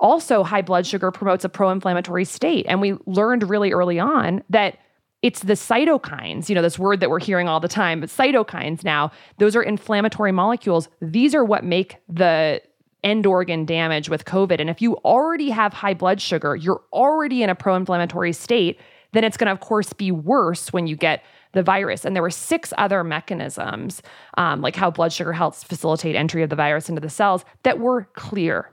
Also, 0.01 0.43
high 0.43 0.63
blood 0.63 0.87
sugar 0.87 1.11
promotes 1.11 1.45
a 1.45 1.49
pro 1.49 1.71
inflammatory 1.71 2.25
state. 2.25 2.67
And 2.69 2.81
we 2.81 2.95
learned 3.07 3.49
really 3.49 3.73
early 3.73 4.01
on 4.01 4.43
that 4.51 4.79
it's 5.23 5.41
the 5.41 5.53
cytokines, 5.53 6.49
you 6.49 6.55
know, 6.57 6.63
this 6.63 6.79
word 6.79 6.99
that 7.01 7.09
we're 7.09 7.21
hearing 7.21 7.49
all 7.49 7.61
the 7.61 7.69
time, 7.69 8.01
but 8.01 8.09
cytokines 8.09 8.83
now, 8.83 9.13
those 9.39 9.55
are 9.55 9.63
inflammatory 9.63 10.33
molecules. 10.33 10.89
These 11.01 11.33
are 11.35 11.45
what 11.45 11.63
make 11.65 11.97
the 12.09 12.61
end 13.05 13.27
organ 13.27 13.65
damage 13.65 14.09
with 14.09 14.25
COVID. 14.25 14.61
And 14.61 14.69
if 14.69 14.83
you 14.83 14.97
already 14.99 15.51
have 15.51 15.73
high 15.73 15.95
blood 15.95 16.21
sugar, 16.21 16.57
you're 16.57 16.83
already 16.93 17.43
in 17.43 17.51
a 17.51 17.55
pro 17.55 17.77
inflammatory 17.77 18.33
state, 18.33 18.81
then 19.13 19.23
it's 19.25 19.37
going 19.37 19.47
to, 19.47 19.53
of 19.53 19.61
course, 19.61 19.93
be 19.93 20.11
worse 20.11 20.73
when 20.73 20.87
you 20.87 20.97
get 20.97 21.23
the 21.53 21.63
virus. 21.63 22.05
And 22.05 22.17
there 22.17 22.23
were 22.23 22.31
six 22.31 22.73
other 22.79 23.05
mechanisms, 23.05 24.03
um, 24.37 24.61
like 24.61 24.77
how 24.77 24.91
blood 24.91 25.13
sugar 25.13 25.33
helps 25.33 25.63
facilitate 25.63 26.17
entry 26.17 26.43
of 26.43 26.51
the 26.51 26.57
virus 26.57 26.89
into 26.89 27.01
the 27.01 27.11
cells, 27.11 27.45
that 27.63 27.79
were 27.79 28.09
clear. 28.15 28.71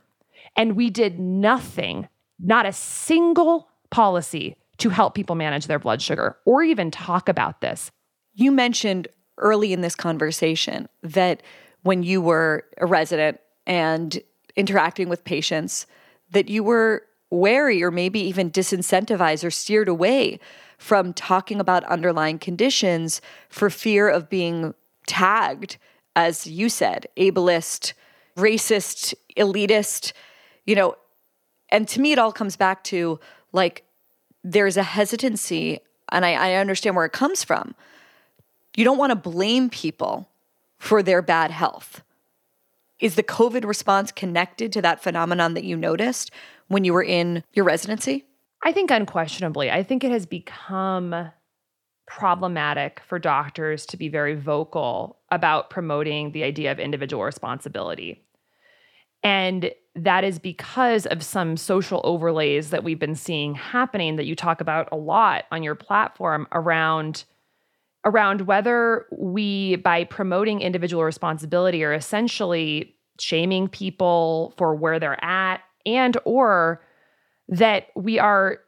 And 0.56 0.76
we 0.76 0.90
did 0.90 1.20
nothing, 1.20 2.08
not 2.40 2.66
a 2.66 2.74
single 2.74 3.70
policy 3.92 4.56
to 4.78 4.90
help 4.90 5.14
people 5.14 5.36
manage 5.36 5.68
their 5.68 5.80
blood 5.80 6.02
sugar 6.02 6.38
or 6.46 6.64
even 6.64 6.90
talk 6.90 7.28
about 7.30 7.62
this. 7.62 7.92
You 8.34 8.52
mentioned 8.52 9.08
early 9.38 9.74
in 9.74 9.82
this 9.82 9.96
conversation 9.96 10.88
that 11.04 11.44
when 11.84 12.04
you 12.04 12.22
were 12.22 12.66
a 12.78 12.86
resident 12.86 13.40
and 13.66 14.20
interacting 14.56 15.10
with 15.10 15.24
patients, 15.24 15.86
that 16.32 16.50
you 16.50 16.64
were 16.64 17.04
wary 17.32 17.84
or 17.84 17.92
maybe 17.92 18.20
even 18.20 18.50
disincentivized 18.50 19.44
or 19.44 19.52
steered 19.52 19.88
away 19.88 20.40
from 20.80 21.14
talking 21.14 21.60
about 21.60 21.84
underlying 21.84 22.40
conditions 22.40 23.22
for 23.50 23.70
fear 23.70 24.10
of 24.10 24.30
being 24.30 24.74
tagged, 25.06 25.78
as 26.16 26.48
you 26.48 26.70
said, 26.70 27.06
ableist, 27.18 27.94
racist, 28.36 29.14
elitist, 29.38 30.14
you 30.66 30.76
know. 30.76 30.96
And 31.70 31.88
to 31.90 32.02
me, 32.02 32.14
it 32.14 32.18
all 32.18 32.32
comes 32.32 32.56
back 32.56 32.84
to 32.86 33.20
like 33.52 33.84
there's 34.44 34.78
a 34.78 34.84
hesitancy, 34.84 35.80
and 36.12 36.26
I, 36.26 36.34
I 36.34 36.54
understand 36.54 36.96
where 36.96 37.06
it 37.06 37.12
comes 37.12 37.44
from. 37.44 37.76
You 38.76 38.86
don't 38.86 38.98
want 38.98 39.12
to 39.12 39.16
blame 39.16 39.70
people 39.70 40.30
for 40.78 41.04
their 41.04 41.22
bad 41.22 41.52
health. 41.52 42.02
Is 43.02 43.16
the 43.16 43.24
COVID 43.24 43.66
response 43.66 44.14
connected 44.14 44.72
to 44.74 44.82
that 44.82 45.04
phenomenon 45.04 45.56
that 45.56 45.66
you 45.66 45.76
noticed 45.76 46.32
when 46.68 46.86
you 46.86 46.94
were 46.94 47.04
in 47.04 47.44
your 47.54 47.66
residency? 47.66 48.26
I 48.64 48.72
think 48.72 48.92
unquestionably. 48.92 49.72
I 49.72 49.84
think 49.84 50.04
it 50.04 50.12
has 50.12 50.26
become 50.26 51.32
problematic 52.08 53.02
for 53.08 53.20
doctors 53.20 53.86
to 53.86 53.98
be 53.98 54.10
very 54.10 54.36
vocal 54.36 55.20
about 55.32 55.70
promoting 55.70 56.32
the 56.32 56.44
idea 56.44 56.72
of 56.72 56.80
individual 56.80 57.24
responsibility. 57.24 58.26
And 59.22 59.72
that 59.96 60.24
is 60.24 60.40
because 60.40 61.06
of 61.06 61.24
some 61.24 61.58
social 61.58 62.02
overlays 62.04 62.70
that 62.72 62.84
we've 62.84 63.00
been 63.00 63.16
seeing 63.16 63.54
happening 63.54 64.16
that 64.16 64.26
you 64.26 64.36
talk 64.36 64.62
about 64.62 64.90
a 64.92 64.96
lot 64.96 65.46
on 65.52 65.62
your 65.64 65.76
platform 65.76 66.48
around 66.52 67.26
around 68.06 68.42
whether 68.42 69.06
we 69.12 69.76
by 69.76 70.06
promoting 70.06 70.62
individual 70.62 71.04
responsibility 71.04 71.84
are 71.84 71.94
essentially 71.94 72.96
shaming 73.20 73.68
people 73.68 74.54
for 74.58 74.74
where 74.74 75.00
they're 75.00 75.24
at 75.24 75.60
and 75.86 76.16
or 76.24 76.82
that 77.50 77.88
we 77.96 78.20
are 78.20 78.60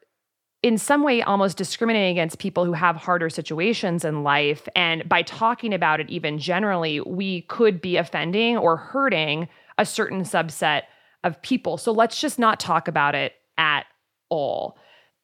in 0.63 0.77
some 0.77 1.03
way 1.03 1.21
almost 1.21 1.57
discriminating 1.57 2.11
against 2.11 2.38
people 2.38 2.65
who 2.65 2.73
have 2.73 2.95
harder 2.95 3.29
situations 3.29 4.05
in 4.05 4.23
life. 4.23 4.67
And 4.75 5.07
by 5.09 5.23
talking 5.23 5.73
about 5.73 5.99
it 5.99 6.09
even 6.09 6.38
generally 6.38 6.99
we 7.01 7.41
could 7.43 7.82
be 7.82 7.97
offending 7.97 8.57
or 8.57 8.77
hurting 8.77 9.47
a 9.77 9.86
certain 9.86 10.21
subset 10.21 10.84
of 11.23 11.41
people. 11.41 11.77
So 11.77 11.91
let's 11.91 12.19
just 12.19 12.38
not 12.38 12.59
talk 12.59 12.88
about 12.88 13.15
it 13.15 13.34
at 13.57 13.86
all. 14.29 14.77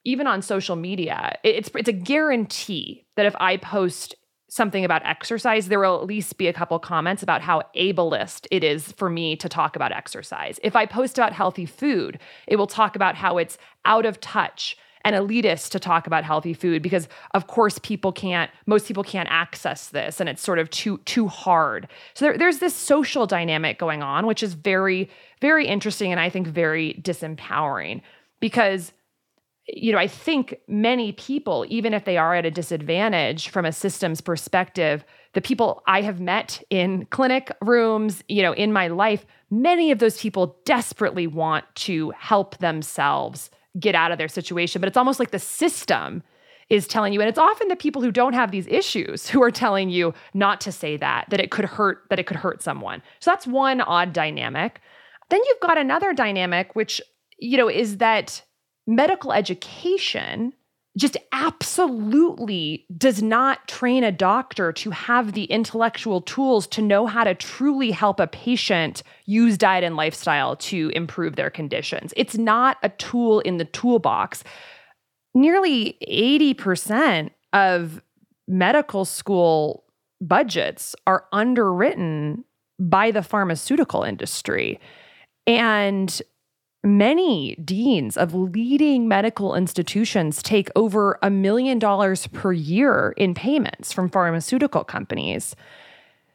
Even 0.06 0.26
on 0.28 0.42
social 0.42 0.76
media, 0.76 1.38
it's 1.44 1.70
it's 1.76 1.90
a 1.90 1.94
guarantee 1.94 3.06
that 3.16 3.26
if 3.26 3.36
I 3.40 3.58
post 3.58 4.16
something 4.58 4.84
about 4.84 5.06
exercise, 5.06 5.70
there 5.70 5.80
will 5.80 5.96
at 5.96 6.06
least 6.06 6.38
be 6.38 6.48
a 6.48 6.54
couple 6.54 6.78
comments 6.80 7.24
about 7.24 7.42
how 7.42 7.62
ableist 7.76 8.48
it 8.52 8.64
is 8.64 8.92
for 8.94 9.10
me 9.10 9.38
to 9.38 9.48
talk 9.48 9.78
about 9.78 9.94
exercise. 9.94 10.60
If 10.64 10.76
I 10.76 10.86
post 10.86 11.18
about 11.18 11.32
healthy 11.32 11.66
food, 11.66 12.20
it 12.48 12.58
will 12.58 12.68
talk 12.68 12.98
about 12.98 13.16
how 13.16 13.38
it's 13.38 13.58
out 13.86 14.06
of 14.06 14.20
touch 14.20 14.76
and 15.06 15.16
elitist 15.16 15.70
to 15.70 15.80
talk 15.80 16.06
about 16.06 16.26
healthy 16.26 16.54
food 16.54 16.82
because 16.82 17.08
of 17.34 17.48
course 17.48 17.80
people 17.80 18.12
can't 18.12 18.52
most 18.66 18.88
people 18.88 19.04
can't 19.04 19.30
access 19.32 19.88
this 19.90 20.20
and 20.20 20.28
it's 20.28 20.42
sort 20.42 20.60
of 20.60 20.70
too 20.70 20.98
too 21.06 21.30
hard 21.30 21.88
so 22.14 22.26
there, 22.26 22.38
there's 22.38 22.60
this 22.60 22.74
social 22.74 23.26
dynamic 23.26 23.80
going 23.80 24.04
on 24.04 24.26
which 24.26 24.44
is 24.44 24.54
very 24.54 25.10
very 25.40 25.66
interesting 25.66 26.12
and 26.12 26.20
i 26.20 26.30
think 26.30 26.46
very 26.46 27.00
disempowering 27.02 28.02
because 28.42 28.92
you 29.68 29.92
know, 29.92 29.98
I 29.98 30.08
think 30.08 30.56
many 30.68 31.12
people, 31.12 31.66
even 31.68 31.94
if 31.94 32.06
they 32.06 32.18
are 32.18 32.36
at 32.36 32.46
a 32.46 32.52
disadvantage 32.52 33.50
from 33.50 33.66
a 33.66 33.72
systems 33.72 34.22
perspective, 34.22 35.04
the 35.34 35.42
people 35.42 35.84
I 35.88 36.02
have 36.02 36.22
met 36.22 36.64
in 36.70 37.06
clinic 37.08 37.52
rooms, 37.62 38.24
you 38.30 38.42
know, 38.42 38.54
in 38.54 38.72
my 38.72 38.88
life, 38.88 39.26
many 39.52 39.92
of 39.92 40.00
those 40.00 40.20
people 40.20 40.58
desperately 40.64 41.28
want 41.28 41.66
to 41.76 42.12
help 42.12 42.58
themselves 42.60 43.50
get 43.78 43.94
out 43.94 44.12
of 44.12 44.18
their 44.18 44.30
situation. 44.30 44.80
But 44.80 44.88
it's 44.88 44.98
almost 44.98 45.20
like 45.20 45.32
the 45.32 45.40
system 45.40 46.24
is 46.70 46.88
telling 46.88 47.14
you, 47.14 47.22
and 47.22 47.30
it's 47.30 47.38
often 47.38 47.68
the 47.68 47.76
people 47.76 48.02
who 48.02 48.12
don't 48.12 48.34
have 48.34 48.52
these 48.52 48.68
issues 48.68 49.28
who 49.28 49.42
are 49.44 49.52
telling 49.52 49.90
you 49.90 50.14
not 50.34 50.60
to 50.62 50.72
say 50.72 50.98
that, 50.98 51.26
that 51.30 51.40
it 51.40 51.52
could 51.52 51.66
hurt, 51.66 52.04
that 52.10 52.20
it 52.20 52.26
could 52.26 52.38
hurt 52.38 52.62
someone. 52.62 53.02
So 53.20 53.32
that's 53.32 53.48
one 53.48 53.82
odd 53.82 54.14
dynamic. 54.14 54.82
Then 55.30 55.42
you've 55.46 55.60
got 55.60 55.78
another 55.78 56.14
dynamic, 56.14 56.76
which, 56.76 57.02
you 57.38 57.58
know, 57.58 57.70
is 57.70 57.98
that 57.98 58.42
medical 58.88 59.34
education 59.34 60.54
just 60.98 61.16
absolutely 61.32 62.86
does 62.98 63.22
not 63.22 63.68
train 63.68 64.04
a 64.04 64.12
doctor 64.12 64.72
to 64.74 64.90
have 64.90 65.34
the 65.34 65.44
intellectual 65.46 66.22
tools 66.22 66.66
to 66.66 66.82
know 66.82 67.06
how 67.06 67.24
to 67.24 67.36
truly 67.36 67.92
help 67.92 68.20
a 68.20 68.26
patient 68.26 69.04
use 69.26 69.58
diet 69.58 69.84
and 69.84 69.96
lifestyle 69.96 70.56
to 70.56 70.90
improve 70.96 71.36
their 71.36 71.52
conditions. 71.52 72.14
It's 72.18 72.36
not 72.36 72.78
a 72.82 72.90
tool 72.90 73.42
in 73.42 73.58
the 73.58 73.66
toolbox. 73.66 74.44
Nearly 75.36 75.98
80% 76.10 77.30
of 77.54 78.02
medical 78.48 79.06
school 79.06 79.84
budgets 80.20 80.96
are 81.06 81.26
underwritten 81.32 82.44
by 82.80 83.12
the 83.12 83.22
pharmaceutical 83.22 84.02
industry. 84.02 84.80
And 85.46 86.22
Many 86.88 87.56
deans 87.56 88.16
of 88.16 88.34
leading 88.34 89.10
medical 89.10 89.56
institutions 89.56 90.42
take 90.42 90.70
over 90.74 91.20
a 91.22 91.30
million 91.30 91.80
dollars 91.80 92.28
per 92.28 92.54
year 92.54 93.14
in 93.18 93.34
payments 93.34 93.92
from 93.92 94.10
pharmaceutical 94.10 94.86
companies. 94.86 95.54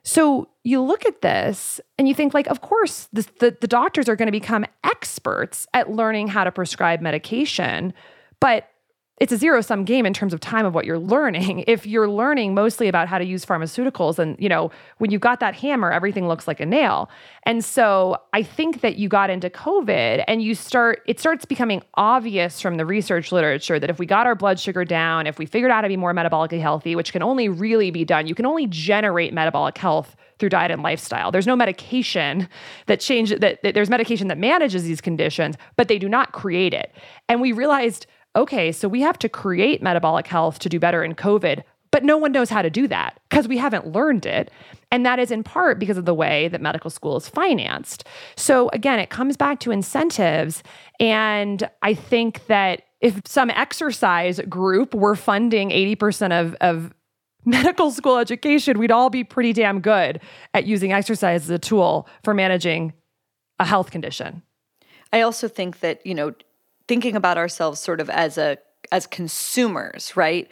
So 0.03 0.49
you 0.63 0.83
look 0.83 1.07
at 1.07 1.23
this 1.23 1.81
and 1.97 2.07
you 2.07 2.15
think, 2.15 2.35
like, 2.35 2.49
of 2.49 2.61
course, 2.61 3.09
the, 3.15 3.27
the, 3.39 3.57
the 3.63 3.67
doctors 3.67 4.11
are 4.11 4.17
going 4.17 4.27
to 4.27 4.33
become 4.33 4.67
experts 4.85 5.67
at 5.73 5.91
learning 5.91 6.29
how 6.29 6.45
to 6.45 6.53
prescribe 6.53 7.01
medication, 7.01 7.95
but 8.39 8.69
it's 9.19 9.33
a 9.33 9.37
zero 9.37 9.61
sum 9.61 9.85
game 9.85 10.05
in 10.05 10.13
terms 10.13 10.33
of 10.33 10.41
time 10.41 10.67
of 10.67 10.75
what 10.75 10.85
you're 10.85 10.99
learning. 10.99 11.65
If 11.73 11.87
you're 11.87 12.09
learning 12.09 12.55
mostly 12.55 12.89
about 12.89 13.09
how 13.09 13.19
to 13.19 13.25
use 13.25 13.47
pharmaceuticals 13.47 14.19
and, 14.19 14.37
you 14.39 14.49
know, 14.49 14.71
when 14.99 15.11
you've 15.11 15.21
got 15.21 15.41
that 15.41 15.55
hammer, 15.55 15.91
everything 15.91 16.29
looks 16.29 16.47
like 16.47 16.61
a 16.61 16.67
nail. 16.67 17.09
And 17.45 17.65
so 17.65 18.19
I 18.33 18.43
think 18.43 18.81
that 18.81 18.97
you 18.97 19.09
got 19.09 19.31
into 19.31 19.49
COVID 19.49 20.25
and 20.27 20.43
you 20.43 20.55
start, 20.55 21.03
it 21.07 21.21
starts 21.21 21.45
becoming 21.45 21.83
obvious 21.95 22.61
from 22.61 22.77
the 22.77 22.85
research 22.85 23.33
literature 23.33 23.79
that 23.79 23.89
if 23.89 23.99
we 23.99 24.07
got 24.07 24.27
our 24.27 24.35
blood 24.35 24.59
sugar 24.59 24.85
down, 24.85 25.27
if 25.27 25.39
we 25.39 25.47
figured 25.47 25.71
out 25.71 25.77
how 25.77 25.81
to 25.83 25.89
be 25.89 25.97
more 25.97 26.13
metabolically 26.13 26.61
healthy, 26.61 26.95
which 26.97 27.13
can 27.13 27.23
only 27.23 27.49
really 27.49 27.91
be 27.91 28.05
done, 28.05 28.27
you 28.27 28.35
can 28.35 28.45
only 28.45 28.67
generate 28.67 29.33
metabolic 29.33 29.79
health 29.79 30.17
through 30.39 30.49
diet 30.49 30.73
and 30.73 30.83
lifestyle. 30.83 31.31
There's 31.31 31.47
no 31.47 31.57
medication 31.57 32.49
that 32.87 33.01
change 33.01 33.31
that, 33.31 33.63
that 33.63 33.75
there's 33.75 33.89
medication 33.89 34.29
that 34.29 34.39
manages 34.39 34.83
these 34.83 35.01
conditions, 35.01 35.57
but 35.77 35.89
they 35.89 35.99
do 35.99 36.09
not 36.09 36.33
create 36.33 36.75
it. 36.75 36.93
And 37.29 37.41
we 37.41 37.53
realized 37.53 38.07
okay, 38.35 38.73
so 38.73 38.89
we 38.89 39.01
have 39.01 39.19
to 39.19 39.29
create 39.29 39.83
metabolic 39.83 40.27
health 40.27 40.59
to 40.61 40.69
do 40.69 40.79
better 40.79 41.05
in 41.05 41.15
COVID, 41.15 41.63
but 41.91 42.05
no 42.05 42.17
one 42.17 42.33
knows 42.33 42.49
how 42.49 42.63
to 42.63 42.71
do 42.71 42.89
that 42.89 43.21
because 43.29 43.47
we 43.47 43.59
haven't 43.59 43.89
learned 43.89 44.25
it. 44.25 44.51
And 44.91 45.05
that 45.05 45.19
is 45.19 45.31
in 45.31 45.45
part 45.45 45.79
because 45.79 45.99
of 45.99 46.07
the 46.07 46.15
way 46.15 46.49
that 46.49 46.61
medical 46.61 46.91
school 46.91 47.17
is 47.17 47.29
financed. 47.29 48.05
So 48.37 48.71
again, 48.71 48.99
it 48.99 49.11
comes 49.11 49.37
back 49.37 49.61
to 49.61 49.71
incentives. 49.71 50.63
And 50.99 51.69
I 51.83 51.95
think 51.95 52.47
that 52.47 52.83
if 53.01 53.21
some 53.27 53.51
exercise 53.51 54.41
group 54.49 54.95
were 54.95 55.17
funding 55.17 55.71
80% 55.71 56.41
of, 56.41 56.55
of 56.61 56.95
medical 57.45 57.91
school 57.91 58.17
education, 58.17 58.79
we'd 58.79 58.93
all 58.93 59.11
be 59.11 59.25
pretty 59.25 59.53
damn 59.53 59.81
good 59.81 60.21
at 60.55 60.65
using 60.65 60.93
exercise 60.93 61.43
as 61.43 61.51
a 61.51 61.59
tool 61.59 62.09
for 62.25 62.33
managing 62.33 62.95
a 63.59 63.65
health 63.67 63.91
condition. 63.91 64.43
I 65.13 65.21
also 65.21 65.47
think 65.47 65.81
that, 65.81 66.05
you 66.07 66.15
know, 66.15 66.33
thinking 66.89 67.17
about 67.17 67.39
ourselves 67.39 67.81
sort 67.81 68.01
of 68.01 68.11
as 68.11 68.39
a 68.39 68.59
as 68.91 69.07
consumers, 69.07 70.17
right? 70.17 70.51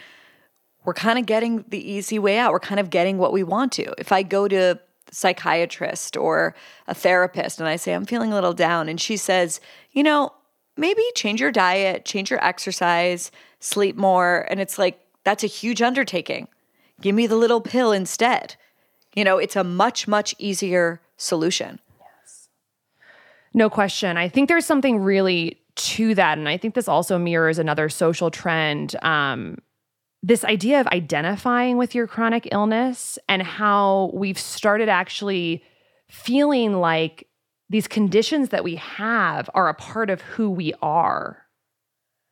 We're 0.84 0.94
kind 0.94 1.18
of 1.18 1.26
getting 1.26 1.64
the 1.68 1.90
easy 1.90 2.18
way 2.18 2.38
out. 2.38 2.52
We're 2.52 2.60
kind 2.60 2.80
of 2.80 2.90
getting 2.90 3.18
what 3.18 3.32
we 3.32 3.42
want 3.42 3.72
to. 3.72 3.92
If 3.98 4.12
I 4.12 4.22
go 4.22 4.48
to 4.48 4.56
a 4.56 4.78
psychiatrist 5.10 6.16
or 6.16 6.54
a 6.86 6.94
therapist 6.94 7.58
and 7.60 7.68
I 7.68 7.76
say 7.76 7.92
I'm 7.92 8.06
feeling 8.06 8.32
a 8.32 8.34
little 8.34 8.54
down 8.54 8.88
and 8.88 9.00
she 9.00 9.16
says, 9.16 9.60
"You 9.92 10.02
know, 10.02 10.32
maybe 10.76 11.02
change 11.14 11.40
your 11.40 11.52
diet, 11.52 12.04
change 12.04 12.30
your 12.30 12.42
exercise, 12.44 13.30
sleep 13.58 13.96
more." 13.96 14.46
And 14.48 14.60
it's 14.60 14.78
like 14.78 15.00
that's 15.24 15.44
a 15.44 15.48
huge 15.48 15.82
undertaking. 15.82 16.48
Give 17.00 17.14
me 17.14 17.26
the 17.26 17.36
little 17.36 17.60
pill 17.60 17.92
instead. 17.92 18.56
You 19.14 19.24
know, 19.24 19.38
it's 19.38 19.56
a 19.56 19.64
much 19.64 20.06
much 20.06 20.34
easier 20.38 21.00
solution. 21.16 21.80
No 23.52 23.68
question. 23.68 24.16
I 24.16 24.28
think 24.28 24.48
there's 24.48 24.66
something 24.66 25.00
really 25.00 25.59
to 25.76 26.14
that. 26.14 26.38
And 26.38 26.48
I 26.48 26.56
think 26.56 26.74
this 26.74 26.88
also 26.88 27.18
mirrors 27.18 27.58
another 27.58 27.88
social 27.88 28.30
trend. 28.30 28.96
Um, 29.02 29.58
this 30.22 30.44
idea 30.44 30.80
of 30.80 30.86
identifying 30.88 31.78
with 31.78 31.94
your 31.94 32.06
chronic 32.06 32.48
illness 32.52 33.18
and 33.28 33.42
how 33.42 34.10
we've 34.12 34.38
started 34.38 34.88
actually 34.88 35.62
feeling 36.10 36.74
like 36.74 37.26
these 37.70 37.86
conditions 37.86 38.50
that 38.50 38.64
we 38.64 38.76
have 38.76 39.48
are 39.54 39.68
a 39.68 39.74
part 39.74 40.10
of 40.10 40.20
who 40.20 40.50
we 40.50 40.74
are. 40.82 41.46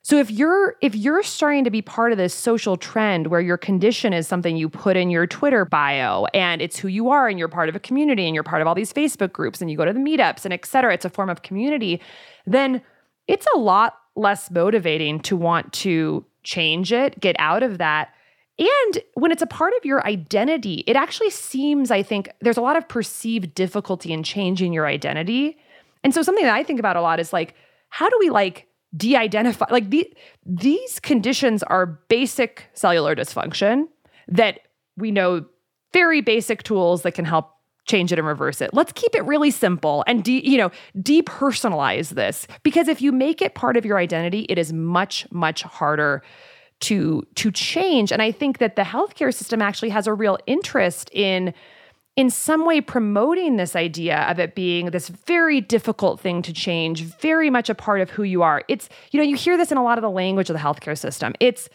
So 0.01 0.17
if 0.17 0.31
you're 0.31 0.75
if 0.81 0.95
you're 0.95 1.23
starting 1.23 1.63
to 1.65 1.69
be 1.69 1.81
part 1.81 2.11
of 2.11 2.17
this 2.17 2.33
social 2.33 2.77
trend 2.77 3.27
where 3.27 3.41
your 3.41 3.57
condition 3.57 4.13
is 4.13 4.27
something 4.27 4.55
you 4.55 4.69
put 4.69 4.97
in 4.97 5.09
your 5.09 5.27
Twitter 5.27 5.65
bio 5.65 6.25
and 6.33 6.61
it's 6.61 6.77
who 6.77 6.87
you 6.87 7.09
are 7.09 7.27
and 7.27 7.37
you're 7.37 7.47
part 7.47 7.69
of 7.69 7.75
a 7.75 7.79
community 7.79 8.25
and 8.25 8.33
you're 8.33 8.43
part 8.43 8.61
of 8.61 8.67
all 8.67 8.75
these 8.75 8.93
Facebook 8.93 9.33
groups 9.33 9.61
and 9.61 9.69
you 9.69 9.77
go 9.77 9.85
to 9.85 9.93
the 9.93 9.99
meetups 9.99 10.45
and 10.45 10.53
et 10.53 10.65
cetera, 10.65 10.93
it's 10.93 11.05
a 11.05 11.09
form 11.09 11.29
of 11.29 11.41
community, 11.41 12.01
then 12.45 12.81
it's 13.29 13.45
a 13.53 13.59
lot 13.59 13.93
less 14.15 14.49
motivating 14.49 15.19
to 15.21 15.37
want 15.37 15.71
to 15.71 16.25
change 16.43 16.91
it, 16.91 17.19
get 17.19 17.35
out 17.37 17.61
of 17.61 17.77
that. 17.77 18.09
And 18.57 18.99
when 19.13 19.31
it's 19.31 19.43
a 19.43 19.47
part 19.47 19.71
of 19.77 19.85
your 19.85 20.05
identity, 20.05 20.83
it 20.87 20.95
actually 20.95 21.29
seems, 21.29 21.91
I 21.91 22.01
think, 22.01 22.29
there's 22.41 22.57
a 22.57 22.61
lot 22.61 22.75
of 22.75 22.89
perceived 22.89 23.53
difficulty 23.53 24.11
in 24.11 24.23
changing 24.23 24.73
your 24.73 24.87
identity. 24.87 25.57
And 26.03 26.13
so 26.13 26.23
something 26.23 26.43
that 26.43 26.55
I 26.55 26.63
think 26.63 26.79
about 26.79 26.97
a 26.97 27.01
lot 27.01 27.19
is 27.19 27.31
like, 27.31 27.53
how 27.89 28.09
do 28.09 28.17
we 28.19 28.31
like 28.31 28.67
de-identify 28.97 29.67
like 29.69 29.91
the, 29.91 30.11
these 30.43 30.99
conditions 30.99 31.61
are 31.61 31.85
basic 31.85 32.65
cellular 32.73 33.15
dysfunction 33.15 33.85
that 34.27 34.61
we 34.97 35.11
know 35.11 35.45
very 35.93 36.21
basic 36.21 36.63
tools 36.63 37.03
that 37.03 37.11
can 37.11 37.25
help 37.25 37.51
change 37.89 38.11
it 38.11 38.19
and 38.19 38.27
reverse 38.27 38.61
it. 38.61 38.73
Let's 38.73 38.91
keep 38.93 39.15
it 39.15 39.25
really 39.25 39.51
simple 39.51 40.03
and 40.07 40.23
de, 40.23 40.47
you 40.47 40.57
know, 40.57 40.71
depersonalize 40.97 42.09
this 42.09 42.47
because 42.63 42.87
if 42.87 43.01
you 43.01 43.11
make 43.11 43.41
it 43.41 43.55
part 43.55 43.77
of 43.77 43.85
your 43.85 43.97
identity, 43.97 44.45
it 44.49 44.57
is 44.57 44.71
much 44.71 45.27
much 45.31 45.63
harder 45.63 46.21
to 46.81 47.23
to 47.35 47.51
change 47.51 48.11
and 48.11 48.21
I 48.21 48.31
think 48.31 48.59
that 48.59 48.77
the 48.77 48.83
healthcare 48.83 49.33
system 49.33 49.61
actually 49.61 49.89
has 49.89 50.07
a 50.07 50.13
real 50.13 50.37
interest 50.47 51.09
in 51.11 51.53
in 52.19 52.29
some 52.29 52.65
way 52.65 52.81
promoting 52.81 53.55
this 53.55 53.77
idea 53.77 54.23
of 54.29 54.39
it 54.39 54.53
being 54.53 54.87
this 54.87 55.07
very 55.07 55.61
difficult 55.61 56.19
thing 56.19 56.41
to 56.41 56.51
change, 56.51 57.03
very 57.03 57.49
much 57.49 57.69
a 57.69 57.75
part 57.75 58.01
of 58.01 58.09
who 58.09 58.23
you 58.23 58.41
are. 58.41 58.65
It's, 58.67 58.89
you 59.11 59.19
know, 59.21 59.23
you 59.23 59.37
hear 59.37 59.55
this 59.55 59.71
in 59.71 59.77
a 59.77 59.83
lot 59.83 59.97
of 59.97 60.01
the 60.01 60.09
language 60.09 60.49
of 60.49 60.53
the 60.53 60.59
healthcare 60.59 60.97
system. 60.97 61.33
It's, 61.39 61.69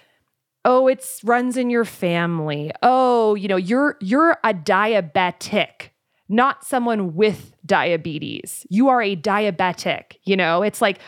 oh, 0.66 0.86
it 0.86 1.02
runs 1.24 1.56
in 1.56 1.70
your 1.70 1.86
family. 1.86 2.72
Oh, 2.82 3.34
you 3.34 3.48
know, 3.48 3.56
you're 3.56 3.96
you're 4.02 4.36
a 4.44 4.52
diabetic, 4.52 5.88
not 6.35 6.64
someone 6.64 7.14
with 7.14 7.55
diabetes. 7.64 8.66
You 8.68 8.89
are 8.89 9.01
a 9.01 9.16
diabetic, 9.16 10.16
you 10.24 10.37
know? 10.37 10.62
It's 10.62 10.82
like 10.82 10.99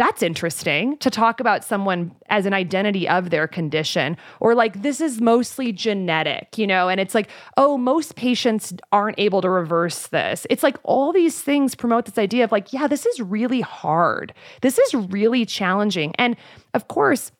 that's 0.00 0.22
interesting 0.22 0.96
to 0.96 1.10
talk 1.10 1.40
about 1.40 1.62
someone 1.62 2.16
as 2.30 2.46
an 2.46 2.54
identity 2.54 3.06
of 3.06 3.28
their 3.28 3.46
condition 3.46 4.16
or 4.40 4.54
like 4.54 4.80
this 4.80 4.98
is 4.98 5.20
mostly 5.20 5.72
genetic 5.72 6.56
you 6.56 6.66
know 6.66 6.88
and 6.88 6.98
it's 6.98 7.14
like 7.14 7.28
oh 7.58 7.76
most 7.76 8.16
patients 8.16 8.72
aren't 8.92 9.18
able 9.18 9.42
to 9.42 9.50
reverse 9.50 10.06
this 10.06 10.46
it's 10.48 10.62
like 10.62 10.78
all 10.84 11.12
these 11.12 11.42
things 11.42 11.74
promote 11.74 12.06
this 12.06 12.16
idea 12.16 12.44
of 12.44 12.50
like 12.50 12.72
yeah 12.72 12.86
this 12.86 13.04
is 13.04 13.20
really 13.20 13.60
hard 13.60 14.32
this 14.62 14.78
is 14.78 14.94
really 14.94 15.44
challenging 15.44 16.14
and 16.16 16.34
of 16.72 16.88
course 16.88 17.30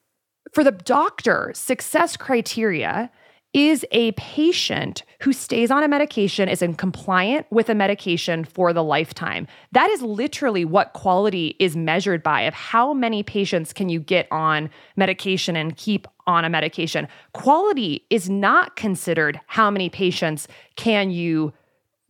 for 0.53 0.63
the 0.63 0.73
doctor 0.73 1.53
success 1.55 2.15
criteria 2.15 3.11
is 3.53 3.85
a 3.91 4.13
patient 4.13 5.03
who 5.23 5.33
stays 5.33 5.71
on 5.71 5.83
a 5.83 5.89
medication, 5.89 6.49
is 6.49 6.63
in 6.63 6.75
compliant 6.75 7.47
with 7.51 7.69
a 7.69 7.75
medication 7.75 8.45
for 8.45 8.73
the 8.73 8.85
lifetime. 8.85 9.47
That 9.73 9.91
is 9.91 10.03
literally 10.03 10.65
what 10.65 10.93
quality 10.93 11.57
is 11.59 11.77
measured 11.77 12.23
by 12.23 12.43
of 12.43 12.55
how 12.55 12.95
many 12.95 13.23
patients 13.23 13.73
can 13.73 13.89
you 13.89 13.99
get 13.99 14.29
on 14.31 14.71
medication 14.97 15.57
and 15.57 15.77
keep 15.77 16.07
on 16.27 16.45
a 16.45 16.49
medication. 16.49 17.09
Quality 17.33 18.05
is 18.09 18.31
not 18.31 18.77
considered 18.77 19.41
how 19.47 19.71
many 19.71 19.91
patients 19.91 20.47
can 20.77 21.11
you 21.11 21.53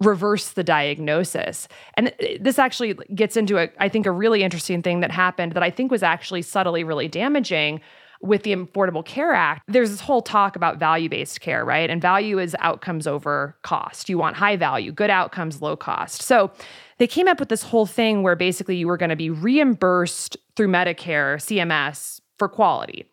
reverse 0.01 0.53
the 0.53 0.64
diagnosis. 0.64 1.68
And 1.95 2.12
this 2.41 2.59
actually 2.59 2.95
gets 3.14 3.36
into 3.36 3.59
a 3.59 3.68
I 3.78 3.88
think 3.88 4.07
a 4.07 4.11
really 4.11 4.43
interesting 4.43 4.82
thing 4.82 5.01
that 5.01 5.11
happened 5.11 5.53
that 5.53 5.62
I 5.62 5.70
think 5.70 5.91
was 5.91 6.03
actually 6.03 6.43
subtly 6.43 6.84
really 6.84 7.07
damaging 7.07 7.80
with 8.20 8.42
the 8.42 8.54
Affordable 8.54 9.04
Care 9.04 9.32
Act, 9.32 9.62
there's 9.66 9.90
this 9.90 10.00
whole 10.00 10.22
talk 10.22 10.56
about 10.56 10.78
value 10.78 11.08
based 11.08 11.40
care, 11.40 11.64
right? 11.64 11.88
And 11.88 12.02
value 12.02 12.38
is 12.38 12.54
outcomes 12.58 13.06
over 13.06 13.56
cost. 13.62 14.08
You 14.08 14.18
want 14.18 14.36
high 14.36 14.56
value, 14.56 14.92
good 14.92 15.10
outcomes, 15.10 15.62
low 15.62 15.76
cost. 15.76 16.22
So 16.22 16.50
they 16.98 17.06
came 17.06 17.28
up 17.28 17.40
with 17.40 17.48
this 17.48 17.62
whole 17.62 17.86
thing 17.86 18.22
where 18.22 18.36
basically 18.36 18.76
you 18.76 18.86
were 18.86 18.98
going 18.98 19.10
to 19.10 19.16
be 19.16 19.30
reimbursed 19.30 20.36
through 20.54 20.68
Medicare, 20.68 21.36
CMS 21.36 22.20
for 22.38 22.48
quality. 22.48 23.10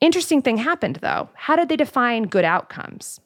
Interesting 0.00 0.42
thing 0.42 0.56
happened 0.56 0.96
though. 0.96 1.28
How 1.34 1.54
did 1.54 1.68
they 1.68 1.76
define 1.76 2.24
good 2.24 2.44
outcomes? 2.44 3.20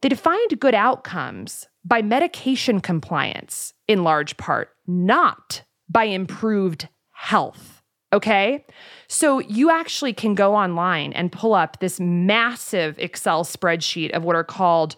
They 0.00 0.08
defined 0.08 0.58
good 0.58 0.74
outcomes 0.74 1.68
by 1.84 2.02
medication 2.02 2.80
compliance 2.80 3.72
in 3.86 4.02
large 4.02 4.36
part, 4.36 4.70
not 4.86 5.62
by 5.88 6.04
improved 6.04 6.88
health. 7.12 7.81
Okay. 8.12 8.64
So 9.08 9.38
you 9.40 9.70
actually 9.70 10.12
can 10.12 10.34
go 10.34 10.54
online 10.54 11.12
and 11.14 11.32
pull 11.32 11.54
up 11.54 11.80
this 11.80 11.98
massive 11.98 12.98
Excel 12.98 13.44
spreadsheet 13.44 14.10
of 14.10 14.22
what 14.22 14.36
are 14.36 14.44
called 14.44 14.96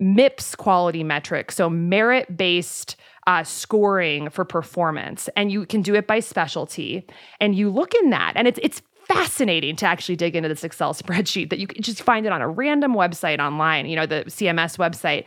MIPS 0.00 0.56
quality 0.56 1.02
metrics. 1.02 1.56
So 1.56 1.68
merit 1.68 2.36
based 2.36 2.96
uh, 3.26 3.42
scoring 3.42 4.30
for 4.30 4.44
performance. 4.44 5.28
And 5.36 5.50
you 5.50 5.66
can 5.66 5.82
do 5.82 5.94
it 5.94 6.06
by 6.06 6.20
specialty. 6.20 7.06
And 7.40 7.54
you 7.56 7.70
look 7.70 7.94
in 7.94 8.10
that, 8.10 8.34
and 8.36 8.46
it's, 8.46 8.60
it's 8.62 8.82
fascinating 9.06 9.76
to 9.76 9.86
actually 9.86 10.16
dig 10.16 10.36
into 10.36 10.48
this 10.48 10.64
Excel 10.64 10.94
spreadsheet 10.94 11.50
that 11.50 11.58
you 11.58 11.66
can 11.66 11.82
just 11.82 12.02
find 12.02 12.26
it 12.26 12.32
on 12.32 12.42
a 12.42 12.48
random 12.48 12.94
website 12.94 13.40
online, 13.40 13.86
you 13.86 13.96
know, 13.96 14.06
the 14.06 14.24
CMS 14.26 14.78
website. 14.78 15.24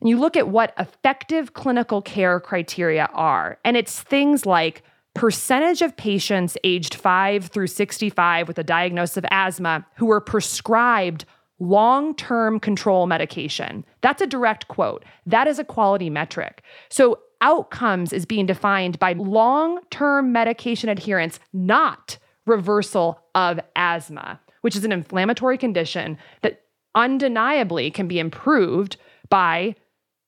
And 0.00 0.08
you 0.08 0.18
look 0.18 0.36
at 0.36 0.48
what 0.48 0.74
effective 0.78 1.52
clinical 1.52 2.02
care 2.02 2.40
criteria 2.40 3.08
are. 3.12 3.58
And 3.64 3.76
it's 3.76 4.00
things 4.00 4.46
like 4.46 4.82
percentage 5.14 5.82
of 5.82 5.96
patients 5.96 6.56
aged 6.64 6.94
5 6.94 7.46
through 7.46 7.66
65 7.66 8.48
with 8.48 8.58
a 8.58 8.64
diagnosis 8.64 9.18
of 9.18 9.24
asthma 9.30 9.86
who 9.96 10.06
were 10.06 10.20
prescribed 10.20 11.24
long 11.62 12.14
term 12.16 12.58
control 12.58 13.06
medication. 13.06 13.84
That's 14.00 14.20
a 14.20 14.26
direct 14.26 14.68
quote. 14.68 15.04
That 15.26 15.46
is 15.46 15.58
a 15.58 15.64
quality 15.64 16.10
metric. 16.10 16.62
So, 16.90 17.20
outcomes 17.40 18.12
is 18.12 18.24
being 18.24 18.46
defined 18.46 18.98
by 18.98 19.14
long 19.14 19.80
term 19.90 20.32
medication 20.32 20.88
adherence, 20.88 21.40
not 21.52 22.18
reversal 22.46 23.20
of 23.34 23.60
asthma, 23.76 24.40
which 24.62 24.76
is 24.76 24.84
an 24.84 24.92
inflammatory 24.92 25.58
condition 25.58 26.18
that 26.42 26.62
undeniably 26.94 27.90
can 27.90 28.08
be 28.08 28.18
improved 28.18 28.96
by 29.28 29.74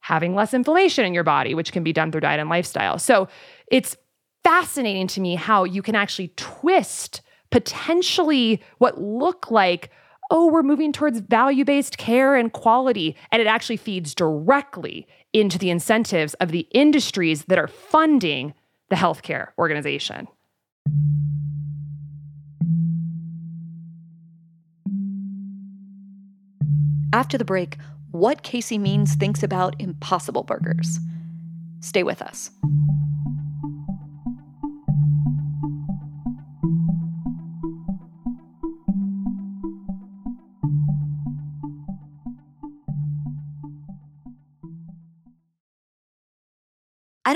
having 0.00 0.34
less 0.34 0.54
inflammation 0.54 1.04
in 1.04 1.14
your 1.14 1.24
body, 1.24 1.54
which 1.54 1.72
can 1.72 1.82
be 1.82 1.92
done 1.92 2.12
through 2.12 2.20
diet 2.20 2.40
and 2.40 2.50
lifestyle. 2.50 2.98
So, 2.98 3.28
it's 3.68 3.96
fascinating 4.44 5.06
to 5.08 5.20
me 5.20 5.34
how 5.34 5.64
you 5.64 5.82
can 5.82 5.94
actually 5.94 6.32
twist 6.36 7.22
potentially 7.50 8.62
what 8.78 9.00
look 9.00 9.50
like 9.50 9.90
oh 10.30 10.50
we're 10.50 10.62
moving 10.62 10.92
towards 10.92 11.20
value-based 11.20 11.98
care 11.98 12.36
and 12.36 12.52
quality 12.52 13.16
and 13.32 13.40
it 13.40 13.46
actually 13.46 13.76
feeds 13.76 14.14
directly 14.14 15.06
into 15.32 15.58
the 15.58 15.70
incentives 15.70 16.34
of 16.34 16.50
the 16.50 16.66
industries 16.72 17.44
that 17.46 17.58
are 17.58 17.68
funding 17.68 18.52
the 18.90 18.96
healthcare 18.96 19.48
organization 19.58 20.28
After 27.14 27.38
the 27.38 27.44
break, 27.44 27.76
what 28.10 28.42
Casey 28.42 28.76
Means 28.76 29.14
thinks 29.14 29.44
about 29.44 29.80
impossible 29.80 30.42
burgers. 30.42 30.98
Stay 31.78 32.02
with 32.02 32.20
us. 32.20 32.50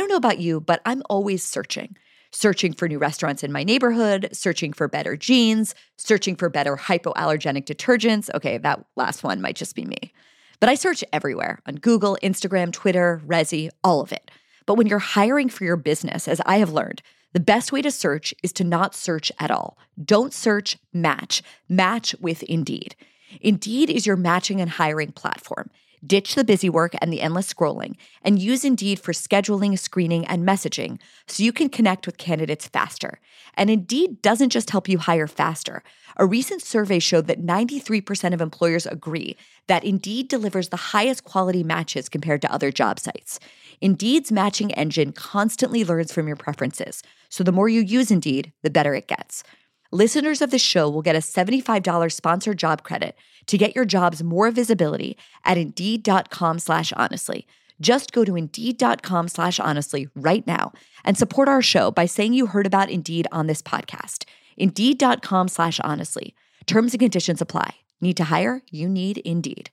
Don't 0.08 0.22
know 0.22 0.28
about 0.28 0.40
you, 0.40 0.60
but 0.60 0.80
I'm 0.86 1.02
always 1.10 1.44
searching. 1.44 1.96
Searching 2.32 2.72
for 2.72 2.88
new 2.88 2.98
restaurants 2.98 3.42
in 3.42 3.52
my 3.52 3.62
neighborhood, 3.62 4.28
searching 4.32 4.72
for 4.72 4.88
better 4.88 5.16
jeans, 5.16 5.74
searching 5.96 6.34
for 6.34 6.48
better 6.48 6.76
hypoallergenic 6.76 7.64
detergents. 7.64 8.28
Okay, 8.34 8.58
that 8.58 8.84
last 8.96 9.22
one 9.22 9.40
might 9.40 9.56
just 9.56 9.74
be 9.74 9.84
me. 9.84 10.12
But 10.60 10.68
I 10.68 10.74
search 10.74 11.04
everywhere 11.12 11.60
on 11.66 11.76
Google, 11.76 12.18
Instagram, 12.22 12.72
Twitter, 12.72 13.22
Resy, 13.26 13.68
all 13.84 14.00
of 14.00 14.12
it. 14.12 14.30
But 14.66 14.74
when 14.74 14.86
you're 14.86 14.98
hiring 14.98 15.48
for 15.48 15.64
your 15.64 15.76
business, 15.76 16.26
as 16.26 16.40
I 16.44 16.58
have 16.58 16.72
learned, 16.72 17.02
the 17.32 17.40
best 17.40 17.72
way 17.72 17.82
to 17.82 17.90
search 17.90 18.34
is 18.42 18.52
to 18.54 18.64
not 18.64 18.94
search 18.94 19.30
at 19.38 19.50
all. 19.50 19.78
Don't 20.02 20.32
search, 20.32 20.78
match. 20.92 21.42
Match 21.68 22.14
with 22.20 22.42
Indeed. 22.44 22.96
Indeed 23.40 23.90
is 23.90 24.06
your 24.06 24.16
matching 24.16 24.60
and 24.60 24.70
hiring 24.70 25.12
platform. 25.12 25.70
Ditch 26.06 26.34
the 26.34 26.44
busy 26.44 26.68
work 26.68 26.94
and 27.00 27.12
the 27.12 27.20
endless 27.20 27.52
scrolling 27.52 27.96
and 28.22 28.38
use 28.38 28.64
Indeed 28.64 29.00
for 29.00 29.12
scheduling, 29.12 29.78
screening, 29.78 30.24
and 30.26 30.46
messaging 30.46 30.98
so 31.26 31.42
you 31.42 31.52
can 31.52 31.68
connect 31.68 32.06
with 32.06 32.18
candidates 32.18 32.68
faster. 32.68 33.20
And 33.54 33.70
Indeed 33.70 34.22
doesn't 34.22 34.50
just 34.50 34.70
help 34.70 34.88
you 34.88 34.98
hire 34.98 35.26
faster. 35.26 35.82
A 36.16 36.26
recent 36.26 36.62
survey 36.62 36.98
showed 36.98 37.26
that 37.26 37.44
93% 37.44 38.32
of 38.32 38.40
employers 38.40 38.86
agree 38.86 39.36
that 39.66 39.84
Indeed 39.84 40.28
delivers 40.28 40.68
the 40.68 40.76
highest 40.76 41.24
quality 41.24 41.62
matches 41.62 42.08
compared 42.08 42.42
to 42.42 42.52
other 42.52 42.70
job 42.70 42.98
sites. 42.98 43.40
Indeed's 43.80 44.32
matching 44.32 44.72
engine 44.74 45.12
constantly 45.12 45.84
learns 45.84 46.12
from 46.12 46.26
your 46.26 46.36
preferences, 46.36 47.02
so 47.28 47.44
the 47.44 47.52
more 47.52 47.68
you 47.68 47.80
use 47.80 48.10
Indeed, 48.10 48.52
the 48.62 48.70
better 48.70 48.94
it 48.94 49.08
gets. 49.08 49.42
Listeners 49.90 50.42
of 50.42 50.50
the 50.50 50.58
show 50.58 50.90
will 50.90 51.00
get 51.00 51.16
a 51.16 51.20
$75 51.20 52.12
sponsored 52.12 52.58
job 52.58 52.82
credit 52.82 53.16
to 53.48 53.58
get 53.58 53.74
your 53.74 53.84
jobs 53.84 54.22
more 54.22 54.50
visibility 54.50 55.18
at 55.44 55.58
Indeed.com 55.58 56.60
slash 56.60 56.92
honestly. 56.92 57.46
Just 57.80 58.12
go 58.12 58.24
to 58.24 58.36
Indeed.com 58.36 59.28
slash 59.28 59.60
honestly 59.60 60.08
right 60.14 60.46
now 60.46 60.72
and 61.04 61.18
support 61.18 61.48
our 61.48 61.62
show 61.62 61.90
by 61.90 62.06
saying 62.06 62.34
you 62.34 62.46
heard 62.46 62.66
about 62.66 62.90
Indeed 62.90 63.26
on 63.32 63.46
this 63.46 63.62
podcast. 63.62 64.24
Indeed.com 64.56 65.48
slash 65.48 65.80
honestly. 65.80 66.34
Terms 66.66 66.92
and 66.92 67.00
conditions 67.00 67.40
apply. 67.40 67.74
Need 68.00 68.16
to 68.16 68.24
hire? 68.24 68.62
You 68.70 68.88
need 68.88 69.18
Indeed. 69.18 69.70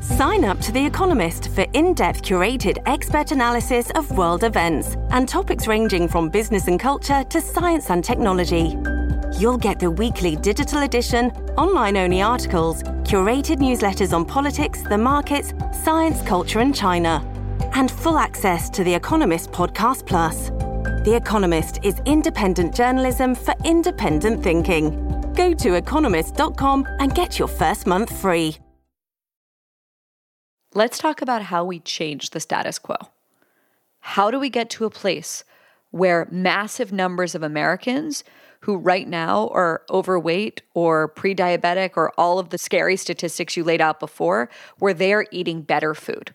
Sign 0.00 0.44
up 0.44 0.60
to 0.62 0.72
The 0.72 0.84
Economist 0.84 1.48
for 1.50 1.64
in 1.72 1.94
depth 1.94 2.22
curated 2.22 2.82
expert 2.86 3.30
analysis 3.30 3.90
of 3.90 4.10
world 4.18 4.42
events 4.42 4.96
and 5.10 5.28
topics 5.28 5.68
ranging 5.68 6.08
from 6.08 6.28
business 6.28 6.66
and 6.66 6.80
culture 6.80 7.22
to 7.22 7.40
science 7.40 7.88
and 7.90 8.02
technology. 8.02 8.76
You'll 9.38 9.58
get 9.58 9.78
the 9.80 9.90
weekly 9.90 10.36
digital 10.36 10.82
edition, 10.82 11.30
online 11.56 11.96
only 11.96 12.22
articles, 12.22 12.82
curated 13.04 13.58
newsletters 13.58 14.12
on 14.12 14.24
politics, 14.24 14.82
the 14.82 14.98
markets, 14.98 15.52
science, 15.84 16.22
culture, 16.22 16.60
and 16.60 16.74
China, 16.74 17.26
and 17.74 17.90
full 17.90 18.18
access 18.18 18.70
to 18.70 18.84
The 18.84 18.94
Economist 18.94 19.50
Podcast 19.50 20.06
Plus. 20.06 20.50
The 21.04 21.14
Economist 21.16 21.80
is 21.82 22.00
independent 22.06 22.74
journalism 22.74 23.34
for 23.34 23.54
independent 23.64 24.42
thinking. 24.42 25.32
Go 25.34 25.54
to 25.54 25.74
economist.com 25.74 26.86
and 27.00 27.14
get 27.14 27.38
your 27.38 27.48
first 27.48 27.86
month 27.86 28.16
free. 28.20 28.56
Let's 30.74 30.98
talk 30.98 31.20
about 31.20 31.42
how 31.42 31.64
we 31.64 31.80
change 31.80 32.30
the 32.30 32.40
status 32.40 32.78
quo. 32.78 32.96
How 34.00 34.30
do 34.30 34.38
we 34.38 34.48
get 34.50 34.70
to 34.70 34.84
a 34.84 34.90
place 34.90 35.44
where 35.90 36.26
massive 36.30 36.92
numbers 36.92 37.34
of 37.34 37.42
Americans 37.42 38.24
who 38.62 38.76
right 38.76 39.08
now 39.08 39.48
are 39.48 39.82
overweight 39.90 40.62
or 40.74 41.08
pre 41.08 41.34
diabetic 41.34 41.92
or 41.96 42.12
all 42.18 42.38
of 42.38 42.50
the 42.50 42.58
scary 42.58 42.96
statistics 42.96 43.56
you 43.56 43.64
laid 43.64 43.80
out 43.80 44.00
before, 44.00 44.48
where 44.78 44.94
they're 44.94 45.26
eating 45.30 45.62
better 45.62 45.94
food? 45.94 46.34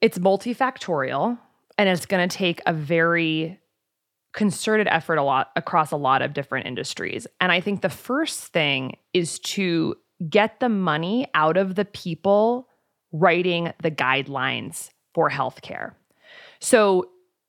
It's 0.00 0.18
multifactorial 0.18 1.38
and 1.76 1.88
it's 1.88 2.06
going 2.06 2.26
to 2.26 2.36
take 2.36 2.60
a 2.66 2.72
very 2.72 3.58
concerted 4.32 4.86
effort 4.88 5.16
a 5.16 5.22
lot 5.22 5.50
across 5.56 5.90
a 5.90 5.96
lot 5.96 6.22
of 6.22 6.32
different 6.32 6.66
industries. 6.66 7.26
And 7.40 7.52
I 7.52 7.60
think 7.60 7.82
the 7.82 7.90
first 7.90 8.44
thing 8.48 8.96
is 9.12 9.38
to 9.40 9.96
get 10.28 10.60
the 10.60 10.68
money 10.68 11.26
out 11.34 11.56
of 11.56 11.74
the 11.74 11.84
people 11.84 12.68
writing 13.12 13.72
the 13.82 13.90
guidelines 13.90 14.90
for 15.14 15.30
healthcare. 15.30 15.92
So 16.60 17.08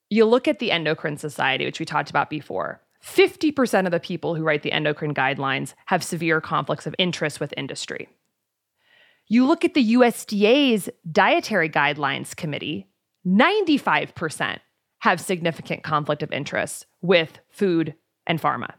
you 0.10 0.26
look 0.26 0.48
at 0.48 0.60
the 0.60 0.72
Endocrine 0.72 1.18
Society, 1.18 1.66
which 1.66 1.80
we 1.80 1.86
talked 1.86 2.10
about 2.10 2.30
before. 2.30 2.82
50% 3.04 3.86
of 3.86 3.91
the 3.91 3.99
people 3.99 4.36
who 4.36 4.43
write 4.43 4.64
the 4.64 4.72
endocrine 4.72 5.14
guidelines 5.14 5.74
have 5.88 6.04
severe 6.04 6.39
conflicts 6.39 6.86
of 6.86 6.95
interest 6.97 7.39
with 7.39 7.54
industry. 7.58 8.10
You 9.28 9.45
look 9.45 9.64
at 9.66 9.74
the 9.74 9.93
USDA's 9.93 10.89
Dietary 11.10 11.70
Guidelines 11.70 12.36
Committee, 12.36 12.89
95% 13.26 14.60
have 14.99 15.20
significant 15.20 15.84
conflict 15.84 16.22
of 16.22 16.32
interest 16.32 16.86
with 17.02 17.39
food 17.49 17.95
and 18.28 18.41
pharma. 18.41 18.74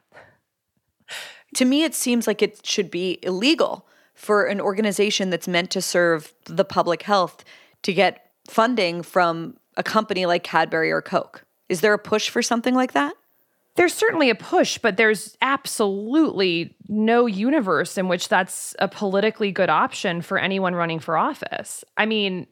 To 1.56 1.64
me, 1.64 1.84
it 1.84 1.94
seems 1.94 2.26
like 2.26 2.42
it 2.42 2.64
should 2.64 2.90
be 2.90 3.18
illegal 3.22 3.86
for 4.14 4.44
an 4.44 4.60
organization 4.60 5.30
that's 5.30 5.48
meant 5.48 5.70
to 5.72 5.82
serve 5.82 6.32
the 6.44 6.64
public 6.64 7.02
health 7.02 7.44
to 7.82 7.92
get 7.92 8.30
funding 8.48 9.02
from 9.02 9.56
a 9.76 9.82
company 9.82 10.26
like 10.26 10.44
Cadbury 10.44 10.92
or 10.92 11.02
Coke. 11.02 11.44
Is 11.68 11.80
there 11.80 11.94
a 11.94 11.98
push 11.98 12.28
for 12.28 12.42
something 12.42 12.74
like 12.74 12.92
that? 12.92 13.14
There's 13.76 13.94
certainly 13.94 14.28
a 14.28 14.34
push, 14.34 14.76
but 14.78 14.96
there's 14.98 15.36
absolutely 15.40 16.76
no 16.88 17.26
universe 17.26 17.96
in 17.96 18.08
which 18.08 18.28
that's 18.28 18.76
a 18.78 18.88
politically 18.88 19.50
good 19.50 19.70
option 19.70 20.20
for 20.20 20.38
anyone 20.38 20.74
running 20.74 21.00
for 21.00 21.16
office. 21.16 21.82
I 21.96 22.04
mean, 22.04 22.46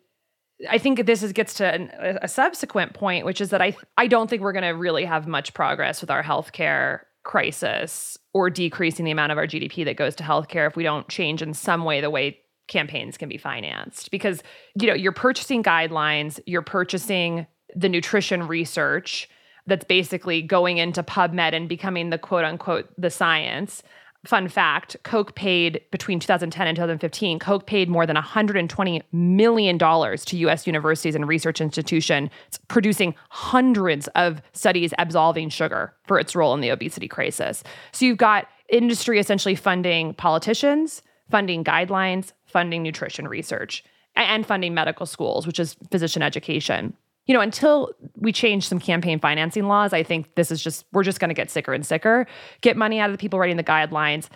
I 0.68 0.78
think 0.78 1.04
this 1.06 1.22
is, 1.22 1.32
gets 1.32 1.54
to 1.54 1.66
an, 1.66 1.90
a 2.22 2.28
subsequent 2.28 2.94
point, 2.94 3.24
which 3.24 3.40
is 3.40 3.50
that 3.50 3.62
I 3.62 3.76
I 3.96 4.06
don't 4.06 4.28
think 4.28 4.42
we're 4.42 4.52
going 4.52 4.62
to 4.62 4.70
really 4.70 5.04
have 5.04 5.26
much 5.26 5.54
progress 5.54 6.00
with 6.00 6.10
our 6.10 6.22
healthcare 6.22 7.00
crisis 7.22 8.16
or 8.32 8.48
decreasing 8.50 9.04
the 9.04 9.10
amount 9.10 9.32
of 9.32 9.38
our 9.38 9.46
GDP 9.46 9.84
that 9.84 9.96
goes 9.96 10.14
to 10.16 10.24
healthcare 10.24 10.66
if 10.66 10.76
we 10.76 10.82
don't 10.82 11.08
change 11.08 11.42
in 11.42 11.54
some 11.54 11.84
way 11.84 12.00
the 12.00 12.10
way 12.10 12.38
campaigns 12.68 13.18
can 13.18 13.28
be 13.28 13.36
financed. 13.36 14.10
Because 14.10 14.42
you 14.80 14.86
know 14.86 14.94
you're 14.94 15.12
purchasing 15.12 15.62
guidelines, 15.62 16.40
you're 16.46 16.62
purchasing 16.62 17.46
the 17.74 17.88
nutrition 17.88 18.46
research 18.46 19.28
that's 19.66 19.84
basically 19.84 20.42
going 20.42 20.78
into 20.78 21.02
PubMed 21.02 21.54
and 21.54 21.68
becoming 21.68 22.11
the 22.11 22.18
quote 22.18 22.44
unquote 22.44 22.88
the 22.98 23.11
science. 23.11 23.82
Fun 24.26 24.48
fact 24.48 24.98
Coke 25.02 25.34
paid 25.34 25.80
between 25.90 26.20
2010 26.20 26.66
and 26.66 26.76
2015, 26.76 27.38
Coke 27.38 27.66
paid 27.66 27.88
more 27.88 28.04
than 28.04 28.16
$120 28.16 29.02
million 29.12 29.78
to 29.78 30.36
US 30.36 30.66
universities 30.66 31.14
and 31.14 31.26
research 31.26 31.61
institutions, 31.61 32.30
producing 32.68 33.14
hundreds 33.30 34.08
of 34.08 34.42
studies 34.52 34.92
absolving 34.98 35.48
sugar 35.48 35.94
for 36.04 36.18
its 36.18 36.36
role 36.36 36.52
in 36.52 36.61
the 36.61 36.68
obesity 36.68 37.08
crisis. 37.08 37.64
So 37.92 38.04
you've 38.04 38.18
got 38.18 38.46
industry 38.68 39.18
essentially 39.18 39.54
funding 39.54 40.12
politicians, 40.14 41.00
funding 41.30 41.64
guidelines, 41.64 42.32
funding 42.44 42.82
nutrition 42.82 43.26
research, 43.26 43.82
and 44.16 44.44
funding 44.44 44.74
medical 44.74 45.06
schools, 45.06 45.46
which 45.46 45.58
is 45.58 45.76
physician 45.90 46.20
education 46.20 46.94
you 47.30 47.34
know, 47.34 47.40
until 47.40 47.92
we 48.16 48.32
change 48.32 48.66
some 48.66 48.80
campaign 48.80 49.20
financing 49.20 49.68
laws, 49.68 49.92
I 49.92 50.02
think 50.02 50.34
this 50.34 50.50
is 50.50 50.60
just, 50.60 50.84
we're 50.90 51.04
just 51.04 51.20
going 51.20 51.28
to 51.28 51.34
get 51.34 51.48
sicker 51.48 51.72
and 51.72 51.86
sicker. 51.86 52.26
Get 52.60 52.76
money 52.76 52.98
out 52.98 53.08
of 53.08 53.14
the 53.14 53.20
people 53.20 53.38
writing 53.38 53.56
the 53.56 53.62
guidelines. 53.62 54.28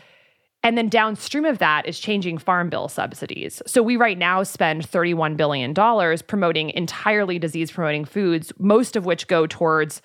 And 0.62 0.78
then 0.78 0.88
downstream 0.88 1.44
of 1.44 1.58
that 1.58 1.88
is 1.88 1.98
changing 1.98 2.38
farm 2.38 2.70
bill 2.70 2.86
subsidies. 2.86 3.60
So 3.66 3.82
we 3.82 3.96
right 3.96 4.16
now 4.16 4.44
spend 4.44 4.88
$31 4.88 5.36
billion 5.36 5.74
promoting 6.28 6.70
entirely 6.70 7.36
disease 7.40 7.72
promoting 7.72 8.04
foods, 8.04 8.52
most 8.60 8.94
of 8.94 9.04
which 9.04 9.26
go 9.26 9.48
towards 9.48 10.00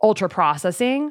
ultra 0.00 0.28
processing. 0.28 1.10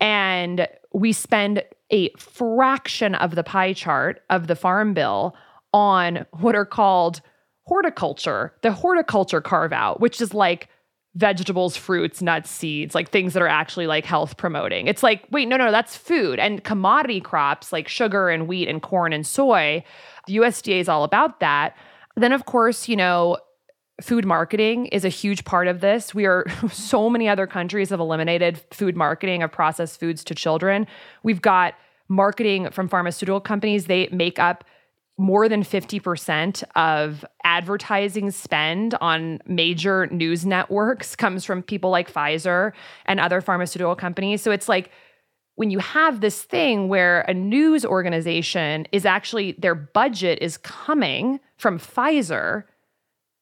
And 0.00 0.66
we 0.94 1.12
spend 1.12 1.64
a 1.92 2.08
fraction 2.16 3.14
of 3.14 3.34
the 3.34 3.44
pie 3.44 3.74
chart 3.74 4.22
of 4.30 4.46
the 4.46 4.56
farm 4.56 4.94
bill 4.94 5.36
on 5.74 6.24
what 6.30 6.54
are 6.56 6.64
called 6.64 7.20
horticulture, 7.66 8.52
the 8.62 8.72
horticulture 8.72 9.40
carve 9.40 9.72
out, 9.72 10.00
which 10.00 10.20
is 10.20 10.32
like 10.32 10.68
vegetables, 11.16 11.76
fruits, 11.76 12.20
nuts, 12.20 12.50
seeds, 12.50 12.94
like 12.94 13.10
things 13.10 13.32
that 13.32 13.42
are 13.42 13.48
actually 13.48 13.86
like 13.86 14.04
health 14.04 14.36
promoting. 14.36 14.86
It's 14.86 15.02
like, 15.02 15.24
wait, 15.30 15.48
no, 15.48 15.56
no, 15.56 15.70
that's 15.70 15.96
food. 15.96 16.38
And 16.38 16.62
commodity 16.62 17.20
crops 17.20 17.72
like 17.72 17.88
sugar 17.88 18.28
and 18.28 18.46
wheat 18.46 18.68
and 18.68 18.82
corn 18.82 19.12
and 19.12 19.26
soy, 19.26 19.82
the 20.26 20.36
USDA 20.36 20.80
is 20.80 20.88
all 20.88 21.04
about 21.04 21.40
that. 21.40 21.74
Then, 22.16 22.32
of 22.32 22.44
course, 22.44 22.88
you 22.88 22.96
know, 22.96 23.38
food 24.00 24.26
marketing 24.26 24.86
is 24.86 25.06
a 25.06 25.08
huge 25.08 25.44
part 25.44 25.68
of 25.68 25.80
this. 25.80 26.14
We 26.14 26.26
are 26.26 26.44
so 26.70 27.08
many 27.08 27.28
other 27.28 27.46
countries 27.46 27.90
have 27.90 28.00
eliminated 28.00 28.62
food 28.70 28.94
marketing 28.94 29.42
of 29.42 29.50
processed 29.50 29.98
foods 29.98 30.22
to 30.24 30.34
children. 30.34 30.86
We've 31.22 31.40
got 31.42 31.74
marketing 32.08 32.70
from 32.70 32.88
pharmaceutical 32.88 33.40
companies, 33.40 33.86
they 33.86 34.08
make 34.12 34.38
up 34.38 34.64
more 35.18 35.48
than 35.48 35.62
50% 35.62 36.62
of 36.74 37.24
advertising 37.42 38.30
spend 38.30 38.94
on 39.00 39.40
major 39.46 40.06
news 40.08 40.44
networks 40.44 41.16
comes 41.16 41.44
from 41.44 41.62
people 41.62 41.90
like 41.90 42.12
Pfizer 42.12 42.72
and 43.06 43.18
other 43.18 43.40
pharmaceutical 43.40 43.96
companies. 43.96 44.42
So 44.42 44.50
it's 44.50 44.68
like 44.68 44.90
when 45.54 45.70
you 45.70 45.78
have 45.78 46.20
this 46.20 46.42
thing 46.42 46.88
where 46.88 47.22
a 47.22 47.32
news 47.32 47.84
organization 47.84 48.86
is 48.92 49.06
actually 49.06 49.52
their 49.52 49.74
budget 49.74 50.38
is 50.42 50.58
coming 50.58 51.40
from 51.56 51.78
Pfizer, 51.78 52.64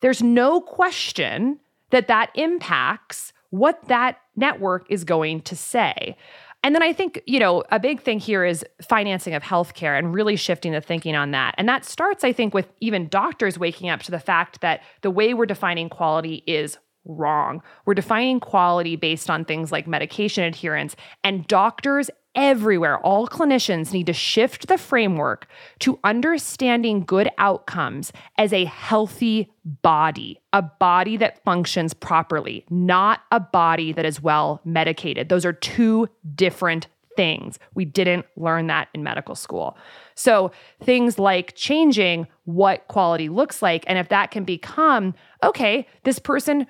there's 0.00 0.22
no 0.22 0.60
question 0.60 1.58
that 1.90 2.06
that 2.06 2.30
impacts 2.36 3.32
what 3.50 3.86
that 3.88 4.18
network 4.36 4.86
is 4.90 5.04
going 5.04 5.40
to 5.42 5.56
say. 5.56 6.16
And 6.64 6.74
then 6.74 6.82
I 6.82 6.94
think, 6.94 7.20
you 7.26 7.38
know, 7.38 7.62
a 7.70 7.78
big 7.78 8.00
thing 8.00 8.18
here 8.18 8.42
is 8.42 8.64
financing 8.88 9.34
of 9.34 9.42
healthcare 9.42 9.98
and 9.98 10.14
really 10.14 10.34
shifting 10.34 10.72
the 10.72 10.80
thinking 10.80 11.14
on 11.14 11.30
that. 11.32 11.54
And 11.58 11.68
that 11.68 11.84
starts, 11.84 12.24
I 12.24 12.32
think, 12.32 12.54
with 12.54 12.66
even 12.80 13.06
doctors 13.08 13.58
waking 13.58 13.90
up 13.90 14.00
to 14.04 14.10
the 14.10 14.18
fact 14.18 14.62
that 14.62 14.82
the 15.02 15.10
way 15.10 15.34
we're 15.34 15.44
defining 15.44 15.90
quality 15.90 16.42
is 16.46 16.78
wrong. 17.04 17.62
We're 17.84 17.92
defining 17.92 18.40
quality 18.40 18.96
based 18.96 19.28
on 19.28 19.44
things 19.44 19.70
like 19.70 19.86
medication 19.86 20.42
adherence, 20.42 20.96
and 21.22 21.46
doctors 21.46 22.08
everywhere, 22.34 22.98
all 22.98 23.26
clinicians 23.28 23.92
need 23.92 24.06
to 24.06 24.12
shift 24.12 24.68
the 24.68 24.78
framework 24.78 25.46
to 25.80 25.98
understanding 26.04 27.04
good 27.04 27.30
outcomes 27.38 28.12
as 28.38 28.52
a 28.52 28.64
healthy 28.64 29.50
body, 29.64 30.40
a 30.52 30.62
body 30.62 31.16
that 31.16 31.42
functions 31.44 31.94
properly, 31.94 32.64
not 32.70 33.20
a 33.32 33.40
body 33.40 33.92
that 33.92 34.04
is 34.04 34.22
well 34.22 34.60
medicated. 34.64 35.28
Those 35.28 35.44
are 35.44 35.52
two 35.52 36.08
different 36.34 36.88
things. 37.16 37.58
We 37.74 37.84
didn't 37.84 38.26
learn 38.36 38.66
that 38.68 38.88
in 38.94 39.02
medical 39.02 39.34
school. 39.34 39.76
So, 40.14 40.50
things 40.82 41.18
like 41.18 41.54
changing 41.54 42.26
what 42.44 42.86
quality 42.88 43.28
looks 43.28 43.62
like, 43.62 43.84
and 43.86 43.98
if 43.98 44.08
that 44.08 44.30
can 44.30 44.44
become, 44.44 45.14
okay, 45.42 45.86
this 46.02 46.18
person 46.18 46.66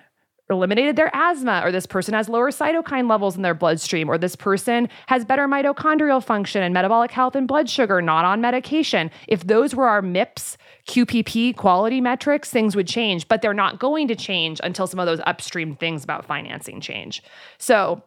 eliminated 0.50 0.96
their 0.96 1.10
asthma, 1.14 1.62
or 1.64 1.72
this 1.72 1.86
person 1.86 2.14
has 2.14 2.28
lower 2.28 2.50
cytokine 2.50 3.08
levels 3.08 3.36
in 3.36 3.42
their 3.42 3.54
bloodstream, 3.54 4.08
or 4.08 4.18
this 4.18 4.36
person 4.36 4.88
has 5.06 5.24
better 5.24 5.48
mitochondrial 5.48 6.22
function 6.22 6.62
and 6.62 6.74
metabolic 6.74 7.10
health 7.10 7.34
and 7.34 7.48
blood 7.48 7.68
sugar, 7.68 8.02
not 8.02 8.24
on 8.24 8.40
medication. 8.40 9.10
If 9.26 9.46
those 9.46 9.74
were 9.74 9.88
our 9.88 10.02
MIPS, 10.02 10.56
QPP 10.88 11.56
quality 11.56 12.00
metrics, 12.00 12.50
things 12.50 12.76
would 12.76 12.86
change, 12.86 13.26
but 13.26 13.40
they're 13.40 13.54
not 13.54 13.78
going 13.78 14.08
to 14.08 14.14
change 14.14 14.60
until 14.62 14.86
some 14.86 15.00
of 15.00 15.06
those 15.06 15.20
upstream 15.26 15.76
things 15.76 16.04
about 16.04 16.26
financing 16.26 16.80
change. 16.80 17.22
So, 17.58 18.02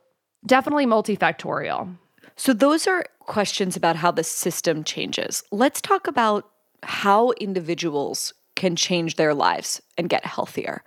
definitely 0.45 0.85
multifactorial. 0.85 1.95
So, 2.35 2.53
those 2.53 2.85
are 2.85 3.03
questions 3.21 3.75
about 3.75 3.95
how 3.95 4.11
the 4.11 4.23
system 4.23 4.83
changes. 4.83 5.43
Let's 5.51 5.81
talk 5.81 6.07
about 6.07 6.47
how 6.83 7.31
individuals 7.39 8.33
can 8.55 8.75
change 8.75 9.15
their 9.15 9.33
lives 9.33 9.81
and 9.97 10.09
get 10.09 10.25
healthier. 10.25 10.83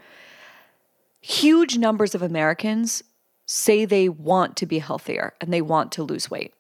Huge 1.21 1.77
numbers 1.79 2.15
of 2.15 2.23
Americans 2.23 3.03
say 3.47 3.85
they 3.85 4.09
want 4.09 4.57
to 4.57 4.67
be 4.67 4.79
healthier 4.79 5.35
and 5.41 5.53
they 5.53 5.61
want 5.61 5.93
to 5.93 6.03
lose 6.03 6.31
weight. 6.31 6.55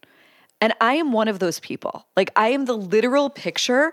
And 0.61 0.75
I 0.81 0.95
am 0.95 1.13
one 1.13 1.29
of 1.29 1.39
those 1.39 1.61
people. 1.61 2.07
Like, 2.17 2.31
I 2.37 2.49
am 2.49 2.67
the 2.67 2.77
literal 2.77 3.31
picture 3.31 3.93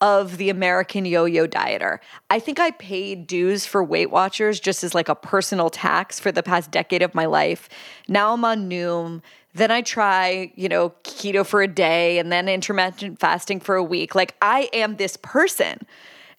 of 0.00 0.36
the 0.36 0.50
American 0.50 1.04
yo 1.06 1.24
yo 1.24 1.46
dieter. 1.46 1.98
I 2.30 2.38
think 2.38 2.60
I 2.60 2.70
paid 2.72 3.26
dues 3.26 3.64
for 3.66 3.82
Weight 3.82 4.10
Watchers 4.10 4.60
just 4.60 4.84
as 4.84 4.94
like 4.94 5.08
a 5.08 5.14
personal 5.14 5.70
tax 5.70 6.20
for 6.20 6.30
the 6.30 6.42
past 6.42 6.70
decade 6.70 7.02
of 7.02 7.14
my 7.14 7.24
life. 7.24 7.68
Now 8.06 8.32
I'm 8.32 8.44
on 8.44 8.68
Noom. 8.68 9.22
Then 9.54 9.70
I 9.70 9.80
try, 9.80 10.52
you 10.54 10.68
know, 10.68 10.90
keto 11.02 11.46
for 11.46 11.62
a 11.62 11.68
day 11.68 12.18
and 12.18 12.30
then 12.30 12.46
intermittent 12.46 13.18
fasting 13.18 13.58
for 13.58 13.74
a 13.74 13.82
week. 13.82 14.14
Like, 14.14 14.34
I 14.42 14.68
am 14.74 14.96
this 14.96 15.16
person. 15.16 15.78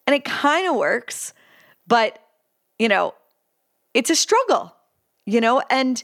And 0.05 0.15
it 0.15 0.23
kind 0.23 0.67
of 0.67 0.75
works, 0.75 1.33
but, 1.87 2.19
you 2.77 2.87
know, 2.87 3.15
it's 3.98 4.11
a 4.11 4.15
struggle, 4.15 4.76
you 5.26 5.41
know? 5.41 5.60
And 5.72 6.03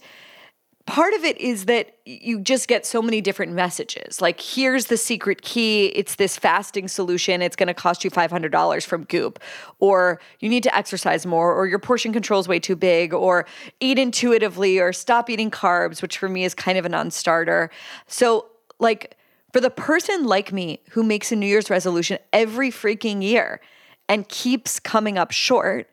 part 0.88 1.14
of 1.14 1.24
it 1.24 1.40
is 1.40 1.66
that 1.66 1.96
you 2.08 2.40
just 2.40 2.68
get 2.68 2.88
so 2.88 3.04
many 3.04 3.22
different 3.22 3.54
messages. 3.54 4.20
Like, 4.20 4.42
here's 4.42 4.88
the 4.88 4.98
secret 4.98 5.44
key 5.44 5.86
it's 5.90 6.16
this 6.16 6.36
fasting 6.36 6.88
solution. 6.88 7.44
It's 7.44 7.56
going 7.56 7.68
to 7.68 7.74
cost 7.76 8.04
you 8.04 8.10
$500 8.10 8.84
from 8.84 9.04
Goop. 9.04 9.40
Or 9.78 10.20
you 10.40 10.50
need 10.50 10.64
to 10.64 10.76
exercise 10.76 11.28
more, 11.28 11.54
or 11.54 11.68
your 11.68 11.78
portion 11.78 12.12
control 12.12 12.40
is 12.40 12.48
way 12.48 12.60
too 12.60 12.76
big, 12.76 13.14
or 13.14 13.46
eat 13.80 14.00
intuitively, 14.00 14.80
or 14.80 14.92
stop 14.92 15.30
eating 15.30 15.52
carbs, 15.52 16.02
which 16.02 16.18
for 16.18 16.28
me 16.28 16.46
is 16.46 16.56
kind 16.56 16.80
of 16.80 16.86
a 16.86 16.90
non 16.90 17.12
starter. 17.12 17.70
So, 18.08 18.48
like, 18.80 19.16
for 19.52 19.62
the 19.62 19.70
person 19.70 20.24
like 20.24 20.52
me 20.52 20.82
who 20.90 21.04
makes 21.04 21.32
a 21.32 21.36
New 21.36 21.46
Year's 21.46 21.70
resolution 21.70 22.18
every 22.34 22.72
freaking 22.72 23.22
year 23.22 23.62
and 24.10 24.28
keeps 24.28 24.80
coming 24.80 25.20
up 25.20 25.30
short, 25.30 25.88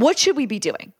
what 0.00 0.18
should 0.18 0.36
we 0.36 0.46
be 0.46 0.58
doing? 0.58 0.92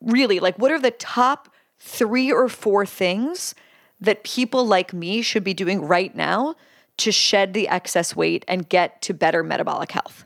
Really, 0.00 0.40
like, 0.40 0.58
what 0.58 0.70
are 0.70 0.78
the 0.80 0.90
top 0.92 1.48
three 1.80 2.30
or 2.32 2.48
four 2.48 2.86
things 2.86 3.54
that 4.00 4.24
people 4.24 4.64
like 4.64 4.92
me 4.92 5.22
should 5.22 5.44
be 5.44 5.54
doing 5.54 5.82
right 5.82 6.14
now 6.14 6.54
to 6.98 7.12
shed 7.12 7.52
the 7.52 7.68
excess 7.68 8.14
weight 8.14 8.44
and 8.48 8.68
get 8.68 9.02
to 9.02 9.14
better 9.14 9.42
metabolic 9.42 9.90
health? 9.92 10.24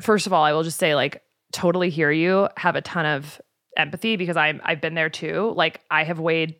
First 0.00 0.26
of 0.26 0.32
all, 0.32 0.42
I 0.42 0.52
will 0.52 0.62
just 0.62 0.78
say, 0.78 0.94
like, 0.94 1.22
totally 1.52 1.90
hear 1.90 2.10
you, 2.10 2.48
have 2.56 2.76
a 2.76 2.82
ton 2.82 3.06
of 3.06 3.40
empathy 3.76 4.16
because 4.16 4.36
I'm 4.36 4.60
I've 4.64 4.80
been 4.80 4.94
there 4.94 5.10
too. 5.10 5.52
Like, 5.54 5.80
I 5.90 6.04
have 6.04 6.18
weighed 6.18 6.56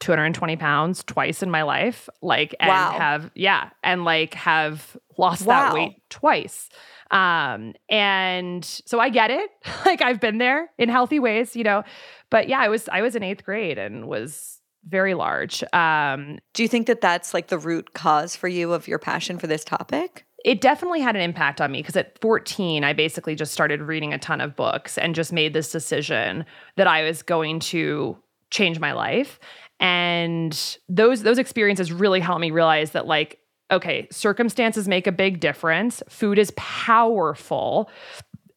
220 0.00 0.56
pounds 0.56 1.02
twice 1.02 1.42
in 1.42 1.50
my 1.50 1.62
life, 1.62 2.08
like, 2.22 2.54
and 2.60 2.68
Wow. 2.68 2.92
have, 2.98 3.30
yeah, 3.34 3.70
and 3.82 4.04
like 4.04 4.34
have 4.34 4.96
lost 5.18 5.44
Wow. 5.44 5.64
that 5.64 5.74
weight 5.74 6.02
twice. 6.08 6.68
Um, 7.10 7.74
and 7.88 8.64
so 8.64 9.00
I 9.00 9.08
get 9.08 9.30
it. 9.30 9.50
like, 9.86 10.02
I've 10.02 10.20
been 10.20 10.38
there 10.38 10.70
in 10.78 10.88
healthy 10.88 11.18
ways, 11.18 11.56
you 11.56 11.64
know, 11.64 11.82
but 12.30 12.48
yeah, 12.48 12.58
I 12.58 12.68
was, 12.68 12.88
I 12.90 13.02
was 13.02 13.16
in 13.16 13.22
eighth 13.22 13.44
grade 13.44 13.78
and 13.78 14.06
was 14.08 14.60
very 14.86 15.14
large. 15.14 15.64
Um, 15.72 16.38
Do 16.54 16.62
you 16.62 16.68
think 16.68 16.86
that 16.86 17.00
that's 17.00 17.34
like 17.34 17.48
the 17.48 17.58
root 17.58 17.94
cause 17.94 18.36
for 18.36 18.48
you 18.48 18.72
of 18.72 18.88
your 18.88 18.98
passion 18.98 19.38
for 19.38 19.46
this 19.46 19.64
topic? 19.64 20.24
it 20.44 20.60
definitely 20.60 21.00
had 21.00 21.16
an 21.16 21.22
impact 21.22 21.60
on 21.60 21.72
me 21.72 21.80
because 21.80 21.96
at 21.96 22.18
14 22.20 22.84
i 22.84 22.92
basically 22.92 23.34
just 23.34 23.52
started 23.52 23.82
reading 23.82 24.12
a 24.12 24.18
ton 24.18 24.40
of 24.40 24.56
books 24.56 24.96
and 24.96 25.14
just 25.14 25.32
made 25.32 25.52
this 25.52 25.72
decision 25.72 26.44
that 26.76 26.86
i 26.86 27.02
was 27.02 27.22
going 27.22 27.58
to 27.58 28.16
change 28.50 28.78
my 28.78 28.92
life 28.92 29.38
and 29.80 30.78
those 30.88 31.22
those 31.22 31.38
experiences 31.38 31.92
really 31.92 32.20
helped 32.20 32.40
me 32.40 32.50
realize 32.50 32.92
that 32.92 33.06
like 33.06 33.38
okay 33.70 34.08
circumstances 34.10 34.88
make 34.88 35.06
a 35.06 35.12
big 35.12 35.40
difference. 35.40 36.02
Food 36.08 36.38
is 36.38 36.52
powerful. 36.56 37.90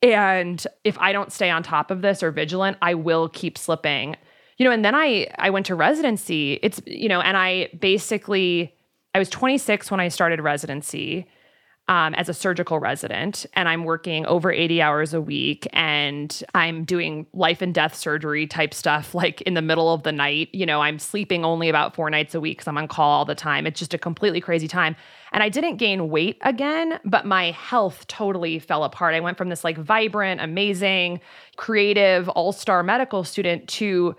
And 0.02 0.66
if 0.84 0.98
i 1.00 1.12
don't 1.12 1.32
stay 1.32 1.50
on 1.50 1.64
top 1.64 1.92
of 1.92 2.02
this 2.02 2.24
or 2.24 2.32
vigilant 2.32 2.78
i 2.82 2.94
will 2.94 3.30
keep 3.30 3.58
slipping. 3.58 4.16
You 4.58 4.66
know 4.66 4.72
and 4.72 4.84
then 4.86 4.96
i 4.96 5.28
i 5.38 5.50
went 5.50 5.66
to 5.68 5.76
residency. 5.76 6.60
It's 6.62 6.82
you 6.86 7.10
know 7.10 7.22
and 7.22 7.38
i 7.38 7.70
basically 7.80 8.74
i 9.14 9.20
was 9.20 9.30
26 9.30 9.92
when 9.92 10.00
i 10.00 10.08
started 10.08 10.42
residency 10.42 11.28
um, 11.88 12.14
as 12.14 12.30
a 12.30 12.34
surgical 12.34 12.80
resident, 12.80 13.46
and 13.54 13.68
I'm 13.68 13.84
working 13.84 14.26
over 14.26 14.52
80 14.52 14.82
hours 14.82 15.14
a 15.14 15.20
week, 15.20 15.68
and 15.74 16.44
I'm 16.54 16.86
doing 16.86 17.26
life 17.34 17.62
and 17.62 17.74
death 17.74 17.96
surgery 17.96 18.48
type 18.48 18.74
stuff 18.74 19.14
like 19.22 19.42
in 19.42 19.56
the 19.56 19.62
middle 19.62 19.94
of 19.94 20.04
the 20.04 20.12
night. 20.12 20.50
You 20.54 20.66
know, 20.66 20.82
I'm 20.82 21.00
sleeping 21.00 21.44
only 21.44 21.70
about 21.70 21.96
four 21.96 22.10
nights 22.10 22.34
a 22.34 22.40
week 22.40 22.60
because 22.60 22.68
I'm 22.68 22.78
on 22.78 22.88
call 22.88 23.10
all 23.12 23.26
the 23.26 23.36
time. 23.36 23.68
It's 23.68 23.80
just 23.80 23.94
a 23.94 23.98
completely 23.98 24.40
crazy 24.40 24.68
time. 24.68 24.96
And 25.34 25.44
I 25.44 25.50
didn't 25.50 25.78
gain 25.78 26.10
weight 26.10 26.38
again, 26.42 27.00
but 27.06 27.26
my 27.26 27.52
health 27.52 28.06
totally 28.08 28.60
fell 28.60 28.84
apart. 28.84 29.14
I 29.14 29.20
went 29.20 29.38
from 29.38 29.50
this 29.50 29.64
like 29.64 29.78
vibrant, 29.78 30.42
amazing, 30.42 31.20
creative, 31.58 32.30
all 32.30 32.52
star 32.52 32.84
medical 32.84 33.24
student 33.24 33.68
to 33.70 34.16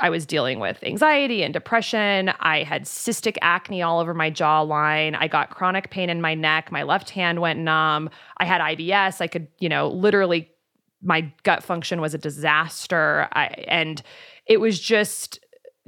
I 0.00 0.10
was 0.10 0.26
dealing 0.26 0.60
with 0.60 0.82
anxiety 0.82 1.42
and 1.42 1.52
depression. 1.52 2.32
I 2.40 2.62
had 2.62 2.84
cystic 2.84 3.36
acne 3.42 3.82
all 3.82 4.00
over 4.00 4.14
my 4.14 4.30
jawline. 4.30 5.16
I 5.18 5.28
got 5.28 5.50
chronic 5.50 5.90
pain 5.90 6.10
in 6.10 6.20
my 6.20 6.34
neck. 6.34 6.70
My 6.72 6.82
left 6.82 7.10
hand 7.10 7.40
went 7.40 7.58
numb. 7.58 8.10
I 8.38 8.44
had 8.44 8.60
IBS. 8.60 9.20
I 9.20 9.26
could, 9.26 9.48
you 9.58 9.68
know, 9.68 9.88
literally, 9.88 10.50
my 11.02 11.32
gut 11.44 11.62
function 11.62 12.00
was 12.00 12.14
a 12.14 12.18
disaster. 12.18 13.28
I, 13.32 13.46
and 13.68 14.02
it 14.46 14.60
was 14.60 14.80
just 14.80 15.40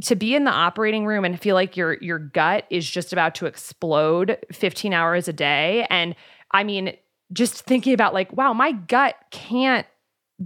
to 0.02 0.16
be 0.16 0.34
in 0.34 0.44
the 0.44 0.50
operating 0.50 1.06
room 1.06 1.24
and 1.24 1.40
feel 1.40 1.54
like 1.54 1.76
your 1.76 1.94
your 1.94 2.18
gut 2.18 2.64
is 2.70 2.88
just 2.88 3.12
about 3.12 3.34
to 3.36 3.46
explode 3.46 4.38
15 4.52 4.92
hours 4.92 5.28
a 5.28 5.32
day. 5.32 5.86
And 5.90 6.14
I 6.52 6.64
mean, 6.64 6.96
just 7.32 7.62
thinking 7.62 7.92
about 7.92 8.14
like, 8.14 8.32
wow, 8.32 8.52
my 8.52 8.72
gut 8.72 9.16
can't 9.30 9.86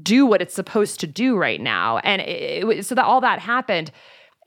do 0.03 0.27
what 0.27 0.43
it's 0.43 0.55
supposed 0.55 1.01
to 1.01 1.07
do 1.07 1.37
right 1.37 1.61
now. 1.61 1.99
And 1.99 2.21
it, 2.23 2.65
it 2.69 2.87
so 2.87 2.95
that 2.95 3.05
all 3.05 3.21
that 3.21 3.39
happened. 3.39 3.91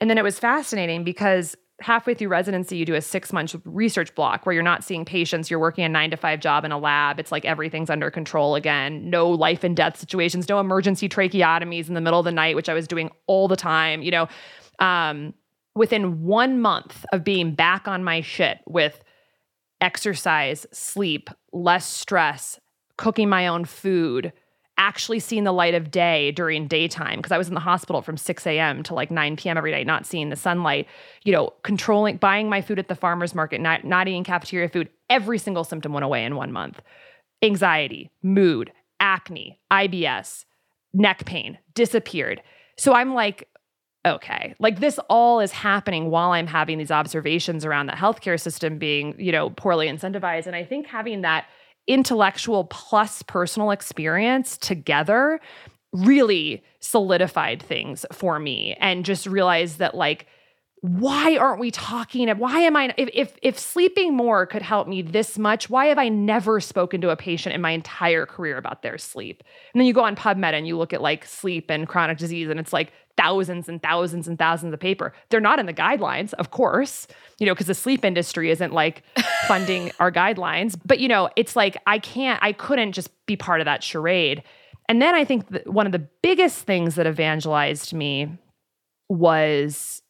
And 0.00 0.08
then 0.08 0.18
it 0.18 0.24
was 0.24 0.38
fascinating 0.38 1.04
because 1.04 1.56
halfway 1.80 2.14
through 2.14 2.28
residency, 2.28 2.76
you 2.76 2.84
do 2.84 2.94
a 2.94 3.00
six 3.00 3.32
month 3.32 3.54
research 3.64 4.14
block 4.14 4.44
where 4.44 4.52
you're 4.52 4.62
not 4.62 4.84
seeing 4.84 5.04
patients, 5.04 5.50
you're 5.50 5.60
working 5.60 5.84
a 5.84 5.88
nine 5.88 6.10
to 6.10 6.16
five 6.16 6.40
job 6.40 6.64
in 6.64 6.72
a 6.72 6.78
lab. 6.78 7.20
It's 7.20 7.32
like 7.32 7.44
everything's 7.44 7.90
under 7.90 8.10
control 8.10 8.54
again. 8.54 9.08
No 9.08 9.28
life 9.28 9.64
and 9.64 9.76
death 9.76 9.96
situations, 9.96 10.48
no 10.48 10.60
emergency 10.60 11.08
tracheotomies 11.08 11.88
in 11.88 11.94
the 11.94 12.00
middle 12.00 12.18
of 12.18 12.24
the 12.24 12.32
night, 12.32 12.56
which 12.56 12.68
I 12.68 12.74
was 12.74 12.88
doing 12.88 13.10
all 13.26 13.48
the 13.48 13.56
time. 13.56 14.02
You 14.02 14.10
know, 14.10 14.28
um, 14.80 15.34
within 15.74 16.24
one 16.24 16.60
month 16.60 17.04
of 17.12 17.24
being 17.24 17.54
back 17.54 17.86
on 17.86 18.02
my 18.02 18.20
shit 18.20 18.58
with 18.66 19.02
exercise, 19.80 20.66
sleep, 20.72 21.30
less 21.52 21.86
stress, 21.86 22.58
cooking 22.96 23.28
my 23.28 23.46
own 23.46 23.64
food, 23.64 24.32
actually 24.78 25.18
seeing 25.18 25.44
the 25.44 25.52
light 25.52 25.74
of 25.74 25.90
day 25.90 26.30
during 26.30 26.66
daytime 26.68 27.18
because 27.18 27.32
I 27.32 27.38
was 27.38 27.48
in 27.48 27.54
the 27.54 27.60
hospital 27.60 28.00
from 28.00 28.16
6 28.16 28.46
a.m. 28.46 28.82
to 28.84 28.94
like 28.94 29.10
9 29.10 29.36
p.m. 29.36 29.58
every 29.58 29.72
night, 29.72 29.86
not 29.86 30.06
seeing 30.06 30.30
the 30.30 30.36
sunlight, 30.36 30.86
you 31.24 31.32
know, 31.32 31.52
controlling, 31.64 32.16
buying 32.16 32.48
my 32.48 32.62
food 32.62 32.78
at 32.78 32.88
the 32.88 32.94
farmer's 32.94 33.34
market, 33.34 33.60
not, 33.60 33.84
not 33.84 34.08
eating 34.08 34.24
cafeteria 34.24 34.68
food. 34.68 34.88
Every 35.10 35.38
single 35.38 35.64
symptom 35.64 35.92
went 35.92 36.04
away 36.04 36.24
in 36.24 36.36
one 36.36 36.52
month 36.52 36.80
anxiety, 37.42 38.10
mood, 38.22 38.72
acne, 38.98 39.60
IBS, 39.72 40.44
neck 40.92 41.24
pain 41.24 41.58
disappeared. 41.74 42.42
So 42.76 42.94
I'm 42.94 43.14
like, 43.14 43.48
okay, 44.06 44.54
like 44.58 44.80
this 44.80 44.98
all 45.10 45.40
is 45.40 45.52
happening 45.52 46.10
while 46.10 46.30
I'm 46.30 46.46
having 46.46 46.78
these 46.78 46.90
observations 46.90 47.64
around 47.64 47.86
the 47.86 47.92
healthcare 47.92 48.40
system 48.40 48.78
being, 48.78 49.14
you 49.18 49.32
know, 49.32 49.50
poorly 49.50 49.88
incentivized. 49.88 50.46
And 50.46 50.56
I 50.56 50.64
think 50.64 50.86
having 50.86 51.22
that 51.22 51.46
intellectual 51.88 52.64
plus 52.64 53.22
personal 53.22 53.70
experience 53.70 54.56
together 54.58 55.40
really 55.92 56.62
solidified 56.80 57.62
things 57.62 58.04
for 58.12 58.38
me 58.38 58.76
and 58.78 59.04
just 59.04 59.26
realized 59.26 59.78
that 59.78 59.94
like 59.94 60.26
why 60.80 61.36
aren't 61.36 61.58
we 61.58 61.70
talking 61.70 62.28
why 62.38 62.60
am 62.60 62.76
i 62.76 62.94
if, 62.96 63.08
if 63.12 63.36
if 63.42 63.58
sleeping 63.58 64.14
more 64.14 64.46
could 64.46 64.62
help 64.62 64.86
me 64.86 65.02
this 65.02 65.36
much 65.36 65.68
why 65.68 65.86
have 65.86 65.98
i 65.98 66.08
never 66.08 66.60
spoken 66.60 67.00
to 67.00 67.10
a 67.10 67.16
patient 67.16 67.54
in 67.54 67.60
my 67.60 67.72
entire 67.72 68.26
career 68.26 68.56
about 68.56 68.82
their 68.82 68.98
sleep? 68.98 69.42
And 69.72 69.80
then 69.80 69.86
you 69.86 69.92
go 69.92 70.04
on 70.04 70.14
pubmed 70.14 70.52
and 70.52 70.66
you 70.66 70.76
look 70.76 70.92
at 70.92 71.02
like 71.02 71.24
sleep 71.24 71.70
and 71.70 71.88
chronic 71.88 72.18
disease 72.18 72.48
and 72.48 72.60
it's 72.60 72.72
like 72.72 72.92
thousands 73.16 73.68
and 73.68 73.82
thousands 73.82 74.28
and 74.28 74.38
thousands 74.38 74.72
of 74.72 74.78
paper. 74.78 75.12
They're 75.30 75.40
not 75.40 75.58
in 75.58 75.66
the 75.66 75.74
guidelines 75.74 76.32
of 76.34 76.50
course 76.50 77.06
you 77.38 77.46
know 77.46 77.54
because 77.54 77.66
the 77.66 77.74
sleep 77.74 78.04
industry 78.04 78.50
isn't 78.50 78.72
like 78.72 79.02
funding 79.48 79.90
our 80.00 80.12
guidelines. 80.12 80.78
But 80.84 81.00
you 81.00 81.08
know 81.08 81.28
it's 81.34 81.56
like 81.56 81.76
i 81.86 81.98
can't 81.98 82.40
i 82.42 82.52
couldn't 82.52 82.92
just 82.92 83.10
be 83.26 83.36
part 83.36 83.60
of 83.60 83.64
that 83.64 83.82
charade. 83.82 84.42
And 84.88 85.02
then 85.02 85.14
I 85.14 85.24
think 85.24 85.50
that 85.50 85.70
one 85.70 85.84
of 85.84 85.92
the 85.92 86.08
biggest 86.22 86.64
things 86.64 86.94
that 86.94 87.06
evangelized 87.06 87.92
me 87.92 88.38
was, 89.10 90.02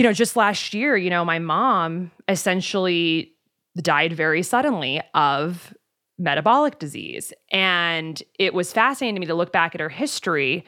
you 0.00 0.04
know, 0.04 0.14
just 0.14 0.34
last 0.34 0.72
year, 0.72 0.96
you 0.96 1.10
know, 1.10 1.26
my 1.26 1.38
mom 1.38 2.10
essentially 2.26 3.34
died 3.82 4.14
very 4.14 4.42
suddenly 4.42 5.02
of 5.12 5.74
metabolic 6.18 6.78
disease. 6.78 7.34
And 7.52 8.22
it 8.38 8.54
was 8.54 8.72
fascinating 8.72 9.16
to 9.16 9.20
me 9.20 9.26
to 9.26 9.34
look 9.34 9.52
back 9.52 9.74
at 9.74 9.80
her 9.82 9.90
history. 9.90 10.64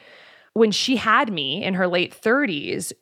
When 0.53 0.69
she 0.69 0.97
had 0.97 1.33
me 1.33 1.63
in 1.63 1.73
her 1.73 1.87
late 1.87 2.15
30s, 2.15 2.93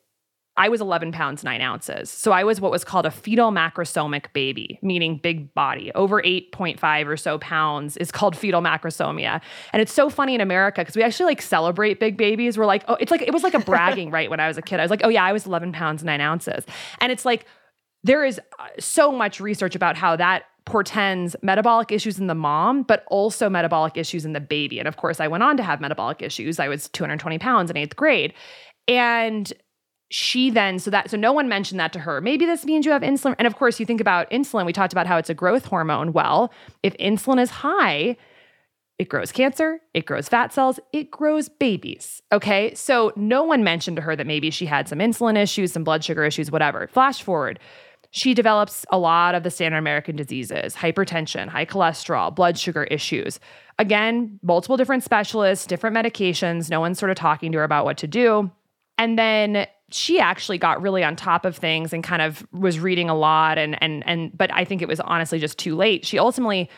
I 0.56 0.68
was 0.68 0.82
11 0.82 1.12
pounds, 1.12 1.42
nine 1.42 1.62
ounces. 1.62 2.10
So 2.10 2.30
I 2.30 2.44
was 2.44 2.60
what 2.60 2.70
was 2.70 2.84
called 2.84 3.06
a 3.06 3.10
fetal 3.10 3.50
macrosomic 3.50 4.32
baby, 4.34 4.78
meaning 4.82 5.16
big 5.16 5.54
body. 5.54 5.90
Over 5.94 6.22
8.5 6.22 7.06
or 7.06 7.16
so 7.16 7.38
pounds 7.38 7.96
is 7.96 8.12
called 8.12 8.36
fetal 8.36 8.60
macrosomia. 8.60 9.40
And 9.72 9.80
it's 9.80 9.92
so 9.92 10.10
funny 10.10 10.34
in 10.34 10.42
America 10.42 10.82
because 10.82 10.94
we 10.94 11.02
actually 11.02 11.26
like 11.26 11.40
celebrate 11.40 12.00
big 12.00 12.18
babies. 12.18 12.58
We're 12.58 12.66
like, 12.66 12.84
oh, 12.86 12.94
it's 13.00 13.10
like, 13.10 13.22
it 13.22 13.32
was 13.32 13.42
like 13.42 13.54
a 13.54 13.58
bragging 13.64 14.10
right 14.10 14.28
when 14.28 14.40
I 14.40 14.48
was 14.48 14.58
a 14.58 14.62
kid. 14.62 14.78
I 14.78 14.82
was 14.82 14.90
like, 14.90 15.00
oh 15.04 15.08
yeah, 15.08 15.24
I 15.24 15.32
was 15.32 15.46
11 15.46 15.72
pounds, 15.72 16.04
nine 16.04 16.20
ounces. 16.20 16.66
And 17.00 17.10
it's 17.10 17.24
like, 17.24 17.46
there 18.04 18.24
is 18.24 18.38
uh, 18.58 18.66
so 18.78 19.10
much 19.10 19.40
research 19.40 19.74
about 19.74 19.96
how 19.96 20.16
that 20.16 20.44
portends 20.66 21.34
metabolic 21.42 21.90
issues 21.90 22.18
in 22.18 22.26
the 22.26 22.34
mom, 22.34 22.82
but 22.82 23.04
also 23.08 23.48
metabolic 23.48 23.96
issues 23.96 24.24
in 24.24 24.32
the 24.32 24.40
baby. 24.40 24.78
And 24.78 24.86
of 24.86 24.96
course, 24.96 25.18
I 25.18 25.28
went 25.28 25.42
on 25.42 25.56
to 25.56 25.62
have 25.62 25.80
metabolic 25.80 26.20
issues. 26.20 26.60
I 26.60 26.68
was 26.68 26.88
220 26.90 27.38
pounds 27.38 27.70
in 27.70 27.76
eighth 27.76 27.96
grade. 27.96 28.34
And 28.86 29.52
she 30.12 30.50
then 30.50 30.78
so 30.78 30.90
that 30.90 31.10
so 31.10 31.16
no 31.16 31.32
one 31.32 31.48
mentioned 31.48 31.80
that 31.80 31.92
to 31.94 31.98
her. 31.98 32.20
Maybe 32.20 32.44
this 32.44 32.66
means 32.66 32.84
you 32.84 32.92
have 32.92 33.00
insulin. 33.00 33.34
And 33.38 33.46
of 33.46 33.56
course 33.56 33.80
you 33.80 33.86
think 33.86 34.00
about 34.00 34.30
insulin. 34.30 34.66
We 34.66 34.72
talked 34.72 34.92
about 34.92 35.06
how 35.06 35.16
it's 35.16 35.30
a 35.30 35.34
growth 35.34 35.64
hormone. 35.64 36.12
Well 36.12 36.52
if 36.82 36.96
insulin 36.98 37.40
is 37.40 37.50
high 37.50 38.16
it 38.98 39.08
grows 39.08 39.32
cancer 39.32 39.80
it 39.94 40.04
grows 40.04 40.28
fat 40.28 40.52
cells 40.52 40.78
it 40.92 41.10
grows 41.10 41.48
babies 41.48 42.20
okay? 42.30 42.74
So 42.74 43.12
no 43.16 43.42
one 43.42 43.64
mentioned 43.64 43.96
to 43.96 44.02
her 44.02 44.14
that 44.14 44.26
maybe 44.26 44.50
she 44.50 44.66
had 44.66 44.86
some 44.86 44.98
insulin 44.98 45.36
issues 45.36 45.72
some 45.72 45.82
blood 45.82 46.04
sugar 46.04 46.24
issues 46.24 46.50
whatever. 46.50 46.86
Flash 46.88 47.22
forward. 47.22 47.58
She 48.10 48.34
develops 48.34 48.84
a 48.90 48.98
lot 48.98 49.34
of 49.34 49.44
the 49.44 49.50
standard 49.50 49.78
American 49.78 50.14
diseases 50.14 50.76
hypertension, 50.76 51.48
high 51.48 51.64
cholesterol, 51.64 52.34
blood 52.34 52.58
sugar 52.58 52.84
issues. 52.84 53.40
Again, 53.78 54.38
multiple 54.42 54.76
different 54.76 55.04
specialists, 55.04 55.64
different 55.64 55.96
medications. 55.96 56.68
No 56.68 56.80
one's 56.80 56.98
sort 56.98 57.10
of 57.10 57.16
talking 57.16 57.50
to 57.52 57.58
her 57.58 57.64
about 57.64 57.86
what 57.86 57.96
to 57.96 58.06
do. 58.06 58.50
And 58.98 59.18
then 59.18 59.66
she 59.92 60.18
actually 60.18 60.58
got 60.58 60.80
really 60.80 61.04
on 61.04 61.16
top 61.16 61.44
of 61.44 61.56
things 61.56 61.92
and 61.92 62.02
kind 62.02 62.22
of 62.22 62.46
was 62.52 62.78
reading 62.78 63.08
a 63.10 63.14
lot 63.14 63.58
and 63.58 63.80
and 63.82 64.02
and 64.06 64.36
but 64.36 64.52
I 64.52 64.64
think 64.64 64.82
it 64.82 64.88
was 64.88 65.00
honestly 65.00 65.38
just 65.38 65.58
too 65.58 65.76
late. 65.76 66.04
She 66.04 66.18
ultimately 66.18 66.70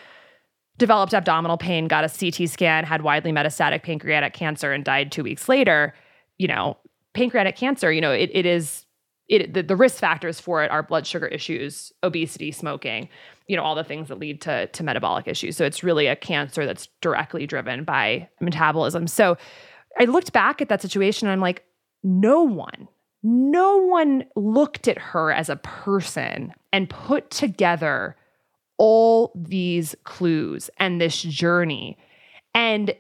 developed 0.77 1.15
abdominal 1.15 1.57
pain, 1.57 1.87
got 1.87 2.05
a 2.05 2.09
CT 2.09 2.49
scan, 2.49 2.85
had 2.85 3.03
widely 3.03 3.33
metastatic 3.33 3.83
pancreatic 3.83 4.33
cancer 4.33 4.73
and 4.73 4.85
died 4.85 5.13
2 5.13 5.23
weeks 5.23 5.49
later. 5.49 5.95
You 6.39 6.49
know, 6.49 6.77
pancreatic 7.15 7.57
cancer, 7.57 7.93
you 7.93 8.01
know, 8.01 8.11
it, 8.11 8.31
it 8.33 8.45
is 8.45 8.85
it 9.29 9.55
the, 9.55 9.63
the 9.63 9.77
risk 9.77 9.97
factors 9.97 10.39
for 10.39 10.63
it 10.63 10.71
are 10.71 10.83
blood 10.83 11.07
sugar 11.07 11.27
issues, 11.27 11.93
obesity, 12.03 12.53
smoking, 12.53 13.09
you 13.47 13.57
know, 13.57 13.63
all 13.63 13.75
the 13.75 13.85
things 13.85 14.09
that 14.09 14.19
lead 14.19 14.41
to 14.43 14.67
to 14.67 14.83
metabolic 14.83 15.27
issues. 15.27 15.57
So 15.57 15.65
it's 15.65 15.83
really 15.83 16.07
a 16.07 16.17
cancer 16.17 16.67
that's 16.67 16.89
directly 17.01 17.47
driven 17.47 17.85
by 17.85 18.29
metabolism. 18.41 19.07
So 19.07 19.37
I 19.99 20.05
looked 20.05 20.33
back 20.33 20.61
at 20.61 20.69
that 20.69 20.83
situation 20.83 21.29
and 21.29 21.33
I'm 21.33 21.41
like, 21.41 21.65
no 22.03 22.43
one 22.43 22.89
no 23.25 23.79
one 23.79 24.27
looked 24.37 24.87
at 24.87 24.99
her 24.99 25.33
as 25.33 25.49
a 25.49 25.57
person 25.57 26.53
and 26.73 26.91
put 26.91 27.31
together 27.31 28.17
all 28.77 29.33
these 29.35 29.95
clues 30.05 30.69
and 30.79 31.01
this 31.01 31.23
journey. 31.23 31.97
And, 32.55 32.95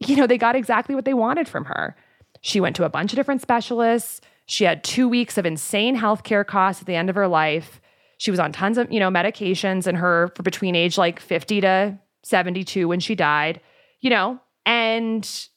you 0.00 0.16
know, 0.16 0.26
they 0.26 0.36
got 0.36 0.56
exactly 0.56 0.96
what 0.96 1.04
they 1.04 1.14
wanted 1.14 1.48
from 1.48 1.66
her. 1.66 1.94
She 2.40 2.60
went 2.60 2.74
to 2.76 2.84
a 2.84 2.88
bunch 2.88 3.12
of 3.12 3.16
different 3.16 3.40
specialists. 3.40 4.20
She 4.46 4.64
had 4.64 4.82
two 4.82 5.08
weeks 5.08 5.38
of 5.38 5.46
insane 5.46 5.96
healthcare 5.96 6.44
costs 6.44 6.82
at 6.82 6.86
the 6.86 6.96
end 6.96 7.08
of 7.08 7.14
her 7.14 7.28
life. 7.28 7.80
She 8.18 8.32
was 8.32 8.40
on 8.40 8.50
tons 8.50 8.78
of, 8.78 8.90
you 8.90 8.98
know, 8.98 9.10
medications 9.10 9.86
in 9.86 9.94
her 9.94 10.32
for 10.34 10.42
between 10.42 10.74
age 10.74 10.98
like 10.98 11.20
50 11.20 11.60
to 11.60 11.98
72 12.24 12.88
when 12.88 12.98
she 12.98 13.14
died, 13.14 13.60
you 14.00 14.10
know, 14.10 14.40
and 14.64 15.48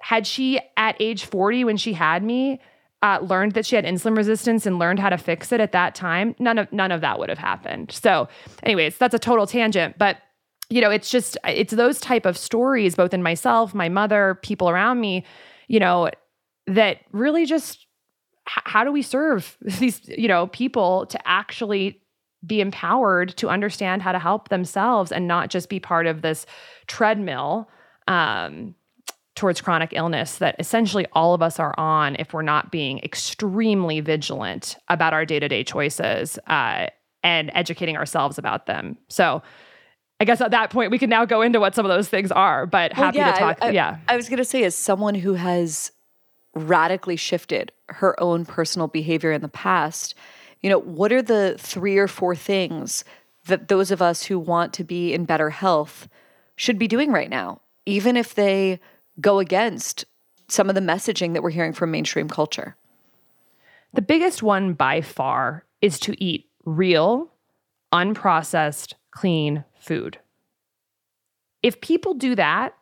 had 0.00 0.28
she 0.28 0.60
at 0.76 0.94
age 1.00 1.24
40 1.24 1.64
when 1.64 1.76
she 1.76 1.92
had 1.92 2.22
me 2.22 2.60
uh, 3.02 3.18
learned 3.20 3.52
that 3.52 3.66
she 3.66 3.76
had 3.76 3.84
insulin 3.84 4.16
resistance 4.16 4.64
and 4.64 4.78
learned 4.78 5.00
how 5.00 5.10
to 5.10 5.18
fix 5.18 5.50
it 5.52 5.60
at 5.60 5.72
that 5.72 5.94
time, 5.94 6.34
none 6.38 6.58
of 6.58 6.72
none 6.72 6.92
of 6.92 7.00
that 7.00 7.18
would 7.18 7.28
have 7.28 7.38
happened. 7.38 7.90
So, 7.92 8.28
anyways, 8.62 8.96
that's 8.98 9.14
a 9.14 9.18
total 9.18 9.46
tangent, 9.46 9.98
but 9.98 10.18
you 10.70 10.80
know, 10.80 10.90
it's 10.90 11.10
just 11.10 11.36
it's 11.46 11.72
those 11.72 12.00
type 12.00 12.24
of 12.24 12.38
stories, 12.38 12.94
both 12.94 13.12
in 13.12 13.22
myself, 13.22 13.74
my 13.74 13.88
mother, 13.88 14.38
people 14.42 14.70
around 14.70 15.00
me, 15.00 15.24
you 15.68 15.80
know, 15.80 16.10
that 16.66 16.98
really 17.12 17.44
just 17.44 17.86
how 18.44 18.84
do 18.84 18.92
we 18.92 19.02
serve 19.02 19.56
these 19.62 20.00
you 20.08 20.28
know 20.28 20.46
people 20.48 21.06
to 21.06 21.28
actually 21.28 22.00
be 22.44 22.60
empowered 22.60 23.36
to 23.36 23.48
understand 23.48 24.02
how 24.02 24.10
to 24.10 24.18
help 24.18 24.48
themselves 24.48 25.12
and 25.12 25.28
not 25.28 25.48
just 25.48 25.68
be 25.68 25.78
part 25.78 26.06
of 26.06 26.22
this 26.22 26.44
treadmill 26.88 27.68
um, 28.08 28.74
towards 29.34 29.60
chronic 29.60 29.90
illness 29.94 30.36
that 30.38 30.54
essentially 30.58 31.06
all 31.12 31.32
of 31.34 31.42
us 31.42 31.58
are 31.58 31.74
on 31.78 32.16
if 32.18 32.32
we're 32.34 32.42
not 32.42 32.70
being 32.70 32.98
extremely 32.98 34.00
vigilant 34.00 34.76
about 34.88 35.12
our 35.14 35.24
day 35.24 35.40
to 35.40 35.48
day 35.48 35.64
choices 35.64 36.38
uh, 36.48 36.86
and 37.24 37.50
educating 37.54 37.96
ourselves 37.96 38.36
about 38.38 38.66
them. 38.66 38.96
So, 39.08 39.42
I 40.20 40.24
guess 40.24 40.40
at 40.40 40.52
that 40.52 40.70
point 40.70 40.90
we 40.92 40.98
can 40.98 41.10
now 41.10 41.24
go 41.24 41.42
into 41.42 41.58
what 41.58 41.74
some 41.74 41.84
of 41.84 41.88
those 41.90 42.08
things 42.08 42.30
are, 42.30 42.64
but 42.66 42.92
Well, 42.96 43.06
happy 43.06 43.18
yeah, 43.18 43.32
to 43.32 43.38
talk. 43.38 43.58
I, 43.60 43.68
I- 43.68 43.70
yeah. 43.70 43.96
I 44.08 44.16
was 44.16 44.28
going 44.28 44.36
to 44.38 44.44
say, 44.44 44.62
as 44.64 44.74
someone 44.76 45.16
who 45.16 45.34
has 45.34 45.90
radically 46.54 47.16
shifted 47.16 47.72
her 47.88 48.20
own 48.22 48.44
personal 48.44 48.86
behavior 48.86 49.32
in 49.32 49.40
the 49.40 49.48
past, 49.48 50.14
you 50.60 50.70
know, 50.70 50.78
what 50.78 51.12
are 51.12 51.22
the 51.22 51.56
three 51.58 51.98
or 51.98 52.06
four 52.06 52.36
things 52.36 53.04
that 53.46 53.66
those 53.68 53.90
of 53.90 54.00
us 54.00 54.22
who 54.24 54.38
want 54.38 54.72
to 54.74 54.84
be 54.84 55.12
in 55.12 55.24
better 55.24 55.50
health 55.50 56.08
should 56.54 56.78
be 56.78 56.86
doing 56.86 57.10
right 57.10 57.30
now, 57.30 57.60
even 57.86 58.16
if 58.16 58.34
they 58.36 58.78
go 59.20 59.38
against 59.38 60.04
some 60.48 60.68
of 60.68 60.74
the 60.74 60.80
messaging 60.80 61.32
that 61.32 61.42
we're 61.42 61.50
hearing 61.50 61.72
from 61.72 61.90
mainstream 61.90 62.28
culture? 62.28 62.76
The 63.94 64.02
biggest 64.02 64.42
one 64.42 64.72
by 64.72 65.00
far 65.00 65.64
is 65.80 65.98
to 66.00 66.22
eat 66.22 66.48
real, 66.64 67.32
unprocessed, 67.92 68.94
clean 69.10 69.64
food. 69.78 70.18
If 71.62 71.80
people 71.80 72.14
do 72.14 72.34
that, 72.34 72.74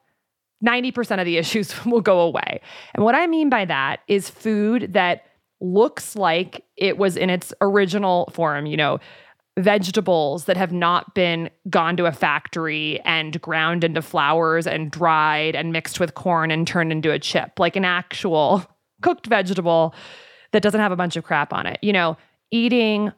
90% 0.65 1.19
of 1.19 1.27
the 1.27 1.37
issues 1.39 1.85
will 1.85 2.01
go 2.01 2.21
away. 2.21 2.61
And 2.95 3.05
what 3.05 3.15
I 3.15 3.27
mean 3.27 3.51
by 3.51 3.65
that 3.65 4.01
is 4.09 4.31
food 4.31 4.93
that 4.93 5.25
looks 5.61 6.17
like 6.17 6.65
it 6.77 6.97
was 6.97 7.17
in 7.17 7.29
its 7.29 7.53
original 7.61 8.31
form, 8.33 8.67
you 8.67 8.77
know, 8.77 8.99
vegetables 9.59 10.45
that 10.45 10.57
have 10.57 10.73
not 10.73 11.15
been 11.15 11.51
gone 11.69 11.97
to 11.97 12.07
a 12.07 12.13
factory 12.13 13.01
and 13.01 13.41
ground 13.41 13.85
into 13.85 14.01
flours 14.01 14.67
and 14.67 14.91
dried 14.91 15.55
and 15.55 15.73
mixed 15.73 16.01
with 16.01 16.15
corn 16.15 16.51
and 16.51 16.67
turned 16.67 16.93
into 16.93 17.11
a 17.11 17.19
chip, 17.19 17.59
like 17.59 17.77
an 17.77 17.85
actual 17.85 18.65
cooked 19.03 19.27
vegetable 19.27 19.95
that 20.53 20.63
doesn't 20.63 20.81
have 20.81 20.93
a 20.93 20.97
bunch 20.97 21.17
of 21.17 21.25
crap 21.25 21.53
on 21.53 21.67
it. 21.67 21.79
You 21.83 21.93
know, 21.93 22.17
eating 22.51 23.13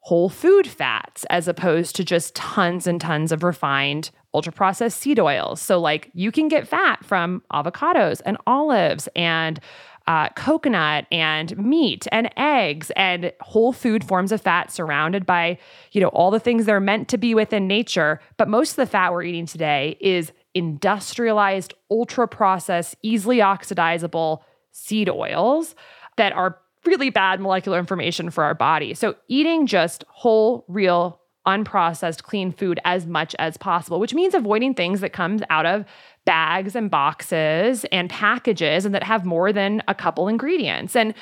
whole 0.00 0.28
food 0.28 0.66
fats 0.66 1.24
as 1.30 1.46
opposed 1.46 1.94
to 1.94 2.04
just 2.04 2.34
tons 2.34 2.86
and 2.86 3.00
tons 3.00 3.30
of 3.30 3.44
refined 3.44 4.10
ultra 4.34 4.52
processed 4.52 4.98
seed 4.98 5.20
oils. 5.20 5.60
So, 5.60 5.78
like, 5.78 6.10
you 6.14 6.32
can 6.32 6.48
get 6.48 6.66
fat 6.66 7.04
from 7.04 7.42
avocados 7.52 8.20
and 8.24 8.36
olives 8.46 9.08
and 9.14 9.60
uh, 10.06 10.28
coconut 10.30 11.06
and 11.12 11.56
meat 11.56 12.06
and 12.10 12.30
eggs 12.36 12.90
and 12.96 13.32
whole 13.40 13.72
food 13.72 14.04
forms 14.04 14.32
of 14.32 14.40
fat 14.40 14.70
surrounded 14.70 15.24
by, 15.24 15.58
you 15.92 16.00
know, 16.00 16.08
all 16.08 16.30
the 16.30 16.40
things 16.40 16.66
they're 16.66 16.80
meant 16.80 17.08
to 17.08 17.18
be 17.18 17.34
within 17.34 17.66
nature. 17.66 18.20
But 18.36 18.48
most 18.48 18.70
of 18.70 18.76
the 18.76 18.86
fat 18.86 19.12
we're 19.12 19.22
eating 19.22 19.46
today 19.46 19.96
is 20.00 20.32
industrialized, 20.54 21.74
ultra 21.90 22.28
processed, 22.28 22.96
easily 23.02 23.38
oxidizable 23.38 24.42
seed 24.72 25.08
oils 25.08 25.74
that 26.16 26.32
are 26.32 26.58
really 26.84 27.10
bad 27.10 27.40
molecular 27.40 27.78
information 27.78 28.30
for 28.30 28.44
our 28.44 28.54
body. 28.54 28.94
So 28.94 29.14
eating 29.28 29.66
just 29.66 30.04
whole, 30.08 30.64
real, 30.68 31.20
unprocessed, 31.46 32.22
clean 32.22 32.52
food 32.52 32.78
as 32.84 33.06
much 33.06 33.34
as 33.38 33.56
possible, 33.56 33.98
which 33.98 34.14
means 34.14 34.34
avoiding 34.34 34.74
things 34.74 35.00
that 35.00 35.12
comes 35.12 35.42
out 35.50 35.66
of 35.66 35.84
bags 36.24 36.76
and 36.76 36.90
boxes 36.90 37.84
and 37.92 38.08
packages 38.08 38.84
and 38.84 38.94
that 38.94 39.02
have 39.02 39.24
more 39.24 39.52
than 39.52 39.82
a 39.88 39.94
couple 39.94 40.28
ingredients. 40.28 40.94
And 40.94 41.14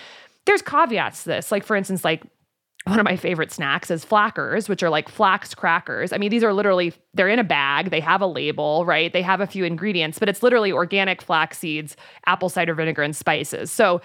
there's 0.47 0.63
caveats 0.63 1.23
to 1.23 1.31
this. 1.31 1.51
Like 1.51 1.65
for 1.65 1.77
instance, 1.77 2.05
like 2.05 2.23
one 2.85 2.99
of 2.99 3.05
my 3.05 3.17
favorite 3.17 3.53
snacks 3.53 3.91
is 3.91 4.05
flackers, 4.05 4.69
which 4.69 4.83
are 4.83 4.89
like 4.89 5.09
flax 5.09 5.55
crackers. 5.55 6.13
I 6.13 6.17
mean, 6.17 6.31
these 6.31 6.43
are 6.43 6.53
literally, 6.53 6.95
they're 7.13 7.29
in 7.29 7.39
a 7.39 7.45
bag, 7.45 7.91
they 7.91 8.01
have 8.01 8.23
a 8.23 8.27
label, 8.27 8.87
right? 8.87 9.13
They 9.13 9.23
have 9.23 9.41
a 9.41 9.47
few 9.47 9.65
ingredients, 9.65 10.19
but 10.19 10.29
it's 10.29 10.43
literally 10.43 10.73
organic 10.73 11.21
flax 11.21 11.59
seeds, 11.59 11.97
apple 12.27 12.49
cider 12.49 12.75
vinegar, 12.75 13.03
and 13.03 13.15
spices. 13.15 13.71
So 13.71 14.01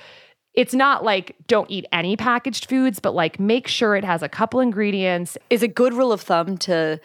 it's 0.53 0.73
not 0.73 1.03
like 1.03 1.35
don't 1.47 1.69
eat 1.71 1.85
any 1.91 2.17
packaged 2.17 2.67
foods, 2.67 2.99
but 2.99 3.13
like 3.13 3.39
make 3.39 3.67
sure 3.67 3.95
it 3.95 4.03
has 4.03 4.21
a 4.21 4.29
couple 4.29 4.59
ingredients. 4.59 5.37
Is 5.49 5.63
a 5.63 5.67
good 5.67 5.93
rule 5.93 6.11
of 6.11 6.21
thumb 6.21 6.57
to 6.59 6.99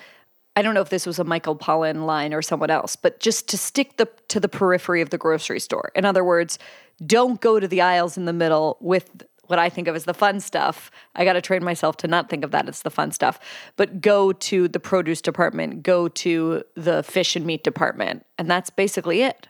I 0.61 0.63
don't 0.63 0.75
know 0.75 0.83
if 0.83 0.91
this 0.91 1.07
was 1.07 1.19
a 1.19 1.25
Michael 1.25 1.57
Pollan 1.57 2.05
line 2.05 2.35
or 2.35 2.43
someone 2.43 2.69
else, 2.69 2.95
but 2.95 3.19
just 3.19 3.49
to 3.49 3.57
stick 3.57 3.97
the 3.97 4.07
to 4.29 4.39
the 4.39 4.47
periphery 4.47 5.01
of 5.01 5.09
the 5.09 5.17
grocery 5.17 5.59
store. 5.59 5.91
In 5.95 6.05
other 6.05 6.23
words, 6.23 6.59
don't 7.07 7.41
go 7.41 7.59
to 7.59 7.67
the 7.67 7.81
aisles 7.81 8.19
in 8.19 8.27
the 8.27 8.35
middle 8.35 8.77
with 8.79 9.25
what 9.47 9.59
I 9.59 9.71
think 9.71 9.89
of 9.89 9.97
as 9.97 10.05
the 10.05 10.13
fun 10.13 10.39
stuff. 10.39 10.91
I 11.15 11.25
got 11.25 11.33
to 11.33 11.41
train 11.41 11.65
myself 11.65 11.97
to 11.99 12.09
not 12.09 12.29
think 12.29 12.45
of 12.45 12.51
that 12.51 12.69
as 12.69 12.83
the 12.83 12.91
fun 12.91 13.11
stuff, 13.11 13.41
but 13.77 14.03
go 14.03 14.33
to 14.33 14.69
the 14.69 14.79
produce 14.79 15.23
department, 15.23 15.83
go 15.83 16.09
to 16.09 16.63
the 16.75 17.03
fish 17.05 17.37
and 17.37 17.47
meat 17.47 17.65
department, 17.65 18.27
and 18.37 18.51
that's 18.51 18.69
basically 18.69 19.23
it. 19.23 19.49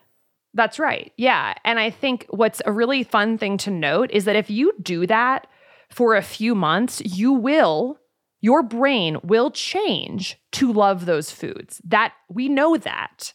That's 0.53 0.79
right. 0.79 1.11
Yeah. 1.17 1.55
And 1.65 1.77
I 1.77 1.89
think 1.89 2.25
what's 2.29 2.61
a 2.65 2.71
really 2.71 3.03
fun 3.03 3.37
thing 3.37 3.57
to 3.57 3.69
note 3.69 4.11
is 4.11 4.23
that 4.23 4.37
if 4.37 4.49
you 4.49 4.71
do 4.81 5.05
that 5.07 5.47
for 5.89 6.15
a 6.15 6.21
few 6.21 6.55
months, 6.55 7.01
you 7.03 7.33
will, 7.33 7.99
your 8.41 8.63
brain 8.63 9.17
will 9.23 9.51
change 9.51 10.37
to 10.53 10.73
love 10.73 11.05
those 11.05 11.31
foods. 11.31 11.79
That 11.85 12.13
we 12.29 12.49
know 12.49 12.77
that. 12.77 13.33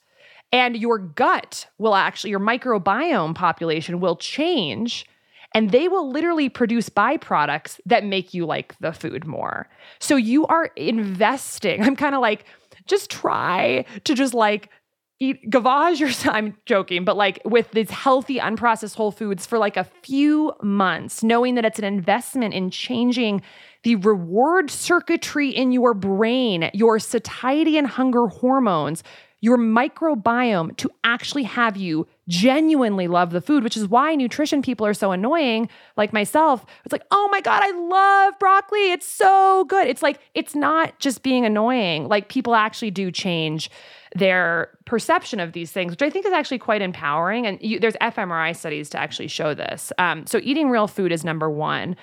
And 0.53 0.77
your 0.77 0.99
gut 0.99 1.67
will 1.79 1.95
actually, 1.95 2.31
your 2.31 2.41
microbiome 2.41 3.35
population 3.35 4.01
will 4.01 4.17
change 4.17 5.07
and 5.55 5.71
they 5.71 5.89
will 5.89 6.11
literally 6.11 6.49
produce 6.49 6.89
byproducts 6.89 7.81
that 7.87 8.05
make 8.05 8.35
you 8.35 8.47
like 8.47 8.77
the 8.81 8.93
food 8.93 9.27
more. 9.27 9.69
So 9.99 10.17
you 10.17 10.47
are 10.47 10.67
investing. 10.77 11.83
I'm 11.85 11.97
kind 11.97 12.15
of 12.15 12.21
like, 12.21 12.45
just 12.87 13.11
try 13.11 13.85
to 14.05 14.15
just 14.15 14.35
like 14.35 14.71
eat 15.19 15.51
gavage 15.51 16.01
yourself. 16.01 16.35
I'm 16.35 16.57
joking, 16.67 17.05
but 17.05 17.17
like 17.17 17.41
with 17.45 17.71
these 17.73 17.91
healthy, 17.91 18.39
unprocessed 18.39 18.95
whole 18.95 19.11
foods 19.11 19.47
for 19.47 19.59
like 19.59 19.77
a 19.77 19.85
few 19.85 20.53
months, 20.63 21.23
knowing 21.23 21.55
that 21.55 21.65
it's 21.65 21.79
an 21.79 21.85
investment 21.85 22.55
in 22.55 22.71
changing 22.71 23.43
the 23.83 23.97
reward 23.97 24.71
circuitry 24.71 25.49
in 25.49 25.73
your 25.73 25.95
brain, 25.95 26.71
your 26.75 26.99
satiety 26.99 27.79
and 27.79 27.87
hunger 27.87 28.27
hormones, 28.27 29.03
your 29.41 29.59
microbiome 29.59 30.77
to 30.77 30.91
actually 31.05 31.45
have 31.45 31.77
you 31.77 32.07
genuinely 32.29 33.07
love 33.07 33.31
the 33.31 33.41
food, 33.41 33.63
which 33.63 33.77
is 33.77 33.89
why 33.89 34.15
nutrition 34.15 34.63
people 34.63 34.87
are 34.87 34.95
so 34.95 35.13
annoying, 35.13 35.69
like 35.97 36.13
myself. 36.13 36.67
It's 36.85 36.93
like, 36.93 37.05
oh 37.11 37.29
my 37.31 37.41
God, 37.41 37.63
I 37.63 37.71
love 37.71 38.39
broccoli. 38.39 38.91
It's 38.93 39.07
so 39.07 39.65
good. 39.69 39.87
It's 39.87 40.03
like, 40.03 40.21
it's 40.35 40.55
not 40.55 40.99
just 40.99 41.23
being 41.23 41.45
annoying. 41.45 42.09
Like, 42.09 42.29
people 42.29 42.55
actually 42.55 42.91
do 42.91 43.11
change 43.11 43.71
their 44.15 44.71
perception 44.87 45.41
of 45.41 45.53
these 45.53 45.71
things, 45.71 45.93
which 45.93 46.03
I 46.03 46.11
think 46.11 46.27
is 46.27 46.33
actually 46.33 46.59
quite 46.59 46.83
empowering. 46.83 47.47
And 47.47 47.59
you, 47.61 47.79
there's 47.79 47.95
fMRI 47.95 48.57
studies 48.57 48.91
to 48.91 48.99
actually 48.99 49.29
show 49.29 49.55
this. 49.55 49.93
Um, 49.99 50.27
so, 50.27 50.41
eating 50.43 50.71
real 50.71 50.89
food 50.89 51.13
is 51.13 51.25
number 51.25 51.49
one. 51.49 51.97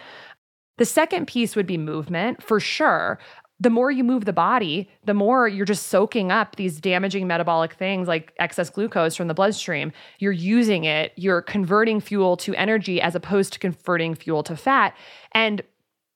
The 0.78 0.86
second 0.86 1.28
piece 1.28 1.56
would 1.56 1.68
be 1.68 1.78
movement 1.78 2.42
for 2.42 2.60
sure 2.60 3.20
the 3.64 3.70
more 3.70 3.90
you 3.90 4.04
move 4.04 4.26
the 4.26 4.34
body, 4.34 4.90
the 5.06 5.14
more 5.14 5.48
you're 5.48 5.66
just 5.66 5.88
soaking 5.88 6.34
up 6.34 6.58
these 6.58 6.82
damaging 6.82 7.28
metabolic 7.28 7.74
things 7.74 8.10
like 8.10 8.34
excess 8.38 8.70
glucose 8.70 9.16
from 9.16 9.30
the 9.30 9.34
bloodstream. 9.34 9.94
You're 10.20 10.34
using 10.34 10.84
it, 10.84 11.14
you're 11.16 11.42
converting 11.42 12.02
fuel 12.02 12.36
to 12.38 12.54
energy 12.56 13.00
as 13.00 13.16
opposed 13.16 13.54
to 13.54 13.60
converting 13.60 14.16
fuel 14.16 14.44
to 14.44 14.58
fat. 14.58 14.94
And 15.32 15.62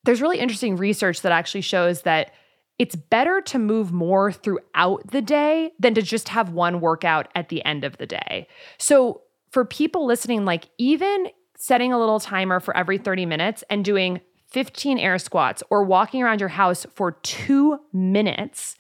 there's 0.04 0.22
really 0.22 0.40
interesting 0.40 0.76
research 0.76 1.22
that 1.22 1.32
actually 1.32 1.62
shows 1.62 2.02
that 2.02 2.34
it's 2.80 2.98
better 2.98 3.40
to 3.42 3.58
move 3.58 3.94
more 3.94 4.30
throughout 4.32 5.10
the 5.10 5.22
day 5.22 5.72
than 5.80 5.94
to 5.94 6.02
just 6.02 6.28
have 6.30 6.50
one 6.50 6.82
workout 6.82 7.30
at 7.34 7.48
the 7.48 7.64
end 7.64 7.86
of 7.86 7.98
the 7.98 8.06
day. 8.06 8.48
So, 8.78 9.22
for 9.52 9.64
people 9.64 10.06
listening, 10.06 10.44
like 10.44 10.68
even 10.78 11.30
setting 11.58 11.94
a 11.94 11.98
little 11.98 12.20
timer 12.20 12.60
for 12.60 12.76
every 12.76 12.98
30 12.98 13.26
minutes 13.26 13.64
and 13.70 13.84
doing 13.86 14.20
15 14.50 14.98
air 14.98 15.18
squats 15.18 15.62
or 15.70 15.84
walking 15.84 16.24
around 16.24 16.40
your 16.40 16.50
house 16.50 16.86
for 16.94 17.14
two 17.24 17.80
minutes 17.94 18.76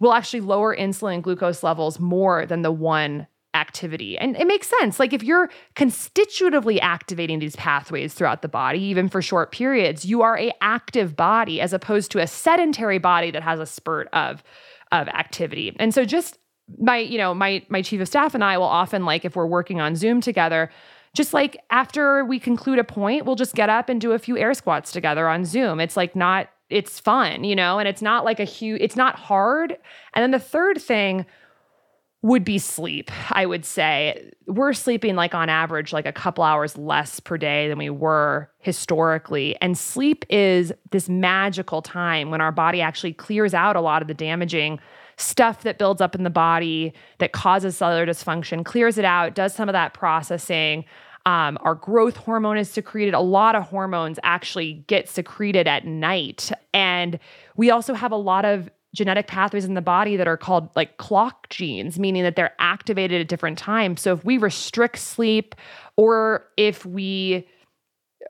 will 0.00 0.12
actually 0.12 0.40
lower 0.40 0.76
insulin 0.76 1.14
and 1.14 1.22
glucose 1.22 1.62
levels 1.62 2.00
more 2.00 2.44
than 2.44 2.62
the 2.62 2.72
one 2.72 3.26
activity. 3.54 4.18
And 4.18 4.36
it 4.36 4.46
makes 4.46 4.68
sense. 4.80 4.98
Like 4.98 5.12
if 5.12 5.22
you're 5.22 5.50
constitutively 5.76 6.80
activating 6.80 7.38
these 7.38 7.54
pathways 7.56 8.14
throughout 8.14 8.42
the 8.42 8.48
body, 8.48 8.80
even 8.80 9.08
for 9.08 9.20
short 9.20 9.52
periods, 9.52 10.04
you 10.04 10.22
are 10.22 10.38
a 10.38 10.52
active 10.60 11.14
body 11.14 11.60
as 11.60 11.72
opposed 11.72 12.10
to 12.12 12.18
a 12.18 12.26
sedentary 12.26 12.98
body 12.98 13.30
that 13.30 13.42
has 13.42 13.60
a 13.60 13.66
spurt 13.66 14.08
of 14.12 14.42
of 14.90 15.08
activity. 15.08 15.74
And 15.78 15.94
so 15.94 16.04
just 16.04 16.38
my, 16.78 16.98
you 16.98 17.18
know, 17.18 17.34
my 17.34 17.64
my 17.68 17.82
chief 17.82 18.00
of 18.00 18.08
staff 18.08 18.34
and 18.34 18.42
I 18.42 18.58
will 18.58 18.64
often 18.64 19.04
like 19.04 19.24
if 19.24 19.36
we're 19.36 19.46
working 19.46 19.80
on 19.80 19.96
Zoom 19.96 20.20
together, 20.20 20.70
just 21.14 21.34
like 21.34 21.58
after 21.70 22.24
we 22.24 22.38
conclude 22.38 22.78
a 22.78 22.84
point, 22.84 23.26
we'll 23.26 23.36
just 23.36 23.54
get 23.54 23.68
up 23.68 23.88
and 23.88 24.00
do 24.00 24.12
a 24.12 24.18
few 24.18 24.38
air 24.38 24.54
squats 24.54 24.92
together 24.92 25.28
on 25.28 25.44
Zoom. 25.44 25.80
It's 25.80 25.96
like 25.96 26.16
not, 26.16 26.48
it's 26.70 26.98
fun, 26.98 27.44
you 27.44 27.54
know, 27.54 27.78
and 27.78 27.86
it's 27.86 28.02
not 28.02 28.24
like 28.24 28.40
a 28.40 28.44
huge, 28.44 28.80
it's 28.80 28.96
not 28.96 29.16
hard. 29.16 29.76
And 30.14 30.22
then 30.22 30.30
the 30.30 30.38
third 30.38 30.80
thing 30.80 31.26
would 32.22 32.44
be 32.44 32.56
sleep, 32.56 33.10
I 33.30 33.46
would 33.46 33.64
say. 33.64 34.30
We're 34.46 34.72
sleeping 34.72 35.16
like 35.16 35.34
on 35.34 35.48
average, 35.48 35.92
like 35.92 36.06
a 36.06 36.12
couple 36.12 36.44
hours 36.44 36.78
less 36.78 37.20
per 37.20 37.36
day 37.36 37.68
than 37.68 37.78
we 37.78 37.90
were 37.90 38.48
historically. 38.58 39.56
And 39.60 39.76
sleep 39.76 40.24
is 40.30 40.72
this 40.92 41.08
magical 41.08 41.82
time 41.82 42.30
when 42.30 42.40
our 42.40 42.52
body 42.52 42.80
actually 42.80 43.12
clears 43.12 43.54
out 43.54 43.74
a 43.74 43.80
lot 43.80 44.02
of 44.02 44.08
the 44.08 44.14
damaging 44.14 44.78
stuff 45.22 45.62
that 45.62 45.78
builds 45.78 46.00
up 46.00 46.14
in 46.14 46.22
the 46.22 46.30
body 46.30 46.92
that 47.18 47.32
causes 47.32 47.76
cellular 47.76 48.06
dysfunction, 48.06 48.64
clears 48.64 48.98
it 48.98 49.04
out, 49.04 49.34
does 49.34 49.54
some 49.54 49.68
of 49.68 49.72
that 49.72 49.94
processing. 49.94 50.84
Um, 51.24 51.56
our 51.60 51.74
growth 51.74 52.16
hormone 52.16 52.58
is 52.58 52.68
secreted. 52.68 53.14
A 53.14 53.20
lot 53.20 53.54
of 53.54 53.62
hormones 53.62 54.18
actually 54.22 54.84
get 54.88 55.08
secreted 55.08 55.68
at 55.68 55.86
night. 55.86 56.50
And 56.74 57.18
we 57.56 57.70
also 57.70 57.94
have 57.94 58.12
a 58.12 58.16
lot 58.16 58.44
of 58.44 58.68
genetic 58.94 59.26
pathways 59.26 59.64
in 59.64 59.74
the 59.74 59.80
body 59.80 60.16
that 60.16 60.28
are 60.28 60.36
called 60.36 60.68
like 60.76 60.98
clock 60.98 61.48
genes, 61.48 61.98
meaning 61.98 62.22
that 62.24 62.36
they're 62.36 62.54
activated 62.58 63.20
at 63.20 63.28
different 63.28 63.56
times. 63.56 64.02
So 64.02 64.12
if 64.12 64.24
we 64.24 64.36
restrict 64.36 64.98
sleep 64.98 65.54
or 65.96 66.46
if 66.56 66.84
we 66.84 67.46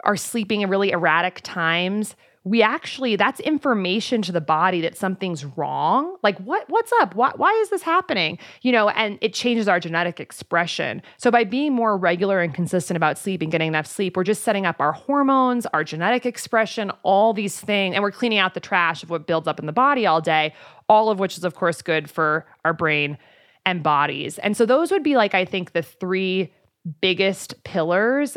are 0.04 0.16
sleeping 0.16 0.60
in 0.60 0.70
really 0.70 0.90
erratic 0.90 1.40
times, 1.42 2.14
we 2.44 2.60
actually 2.60 3.14
that's 3.16 3.38
information 3.40 4.20
to 4.22 4.32
the 4.32 4.40
body 4.40 4.80
that 4.80 4.96
something's 4.96 5.44
wrong. 5.44 6.16
Like 6.22 6.38
what 6.38 6.64
what's 6.68 6.92
up? 7.00 7.14
Why, 7.14 7.32
why 7.36 7.52
is 7.62 7.70
this 7.70 7.82
happening? 7.82 8.38
You 8.62 8.72
know 8.72 8.88
and 8.88 9.18
it 9.20 9.32
changes 9.32 9.68
our 9.68 9.78
genetic 9.78 10.18
expression. 10.18 11.02
So 11.18 11.30
by 11.30 11.44
being 11.44 11.72
more 11.72 11.96
regular 11.96 12.40
and 12.40 12.52
consistent 12.52 12.96
about 12.96 13.16
sleep 13.18 13.42
and 13.42 13.52
getting 13.52 13.68
enough 13.68 13.86
sleep 13.86 14.16
we're 14.16 14.24
just 14.24 14.42
setting 14.42 14.66
up 14.66 14.80
our 14.80 14.92
hormones 14.92 15.66
our 15.66 15.84
genetic 15.84 16.26
expression 16.26 16.90
all 17.02 17.32
these 17.32 17.60
things 17.60 17.94
and 17.94 18.02
we're 18.02 18.10
cleaning 18.10 18.38
out 18.38 18.54
the 18.54 18.60
trash 18.60 19.02
of 19.02 19.10
what 19.10 19.26
builds 19.26 19.46
up 19.46 19.60
in 19.60 19.66
the 19.66 19.72
body 19.72 20.06
all 20.06 20.20
day 20.20 20.52
all 20.88 21.10
of 21.10 21.18
which 21.20 21.38
is 21.38 21.44
of 21.44 21.54
course 21.54 21.80
good 21.80 22.10
for 22.10 22.44
our 22.64 22.72
brain 22.72 23.18
and 23.64 23.84
bodies. 23.84 24.38
And 24.38 24.56
so 24.56 24.66
those 24.66 24.90
would 24.90 25.04
be 25.04 25.16
like 25.16 25.34
i 25.34 25.44
think 25.44 25.72
the 25.72 25.82
three 25.82 26.52
biggest 27.00 27.62
pillars 27.62 28.36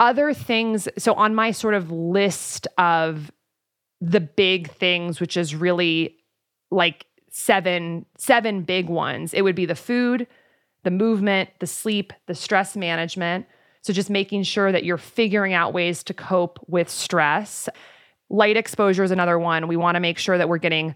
other 0.00 0.34
things 0.34 0.88
so 0.98 1.14
on 1.14 1.34
my 1.34 1.52
sort 1.52 1.74
of 1.74 1.92
list 1.92 2.66
of 2.78 3.30
the 4.00 4.20
big 4.20 4.70
things 4.72 5.20
which 5.20 5.36
is 5.36 5.54
really 5.54 6.16
like 6.72 7.06
seven 7.30 8.04
seven 8.18 8.62
big 8.62 8.88
ones 8.88 9.32
it 9.32 9.42
would 9.42 9.54
be 9.54 9.66
the 9.66 9.76
food 9.76 10.26
the 10.82 10.90
movement 10.90 11.50
the 11.58 11.66
sleep 11.66 12.12
the 12.26 12.34
stress 12.34 12.76
management. 12.76 13.46
So 13.82 13.92
just 13.92 14.10
making 14.10 14.42
sure 14.42 14.72
that 14.72 14.84
you're 14.84 14.98
figuring 14.98 15.54
out 15.54 15.72
ways 15.72 16.02
to 16.04 16.14
cope 16.14 16.58
with 16.68 16.90
stress. 16.90 17.68
Light 18.28 18.58
exposure 18.58 19.02
is 19.02 19.10
another 19.10 19.38
one. 19.38 19.68
We 19.68 19.76
want 19.76 19.96
to 19.96 20.00
make 20.00 20.18
sure 20.18 20.36
that 20.36 20.50
we're 20.50 20.58
getting 20.58 20.94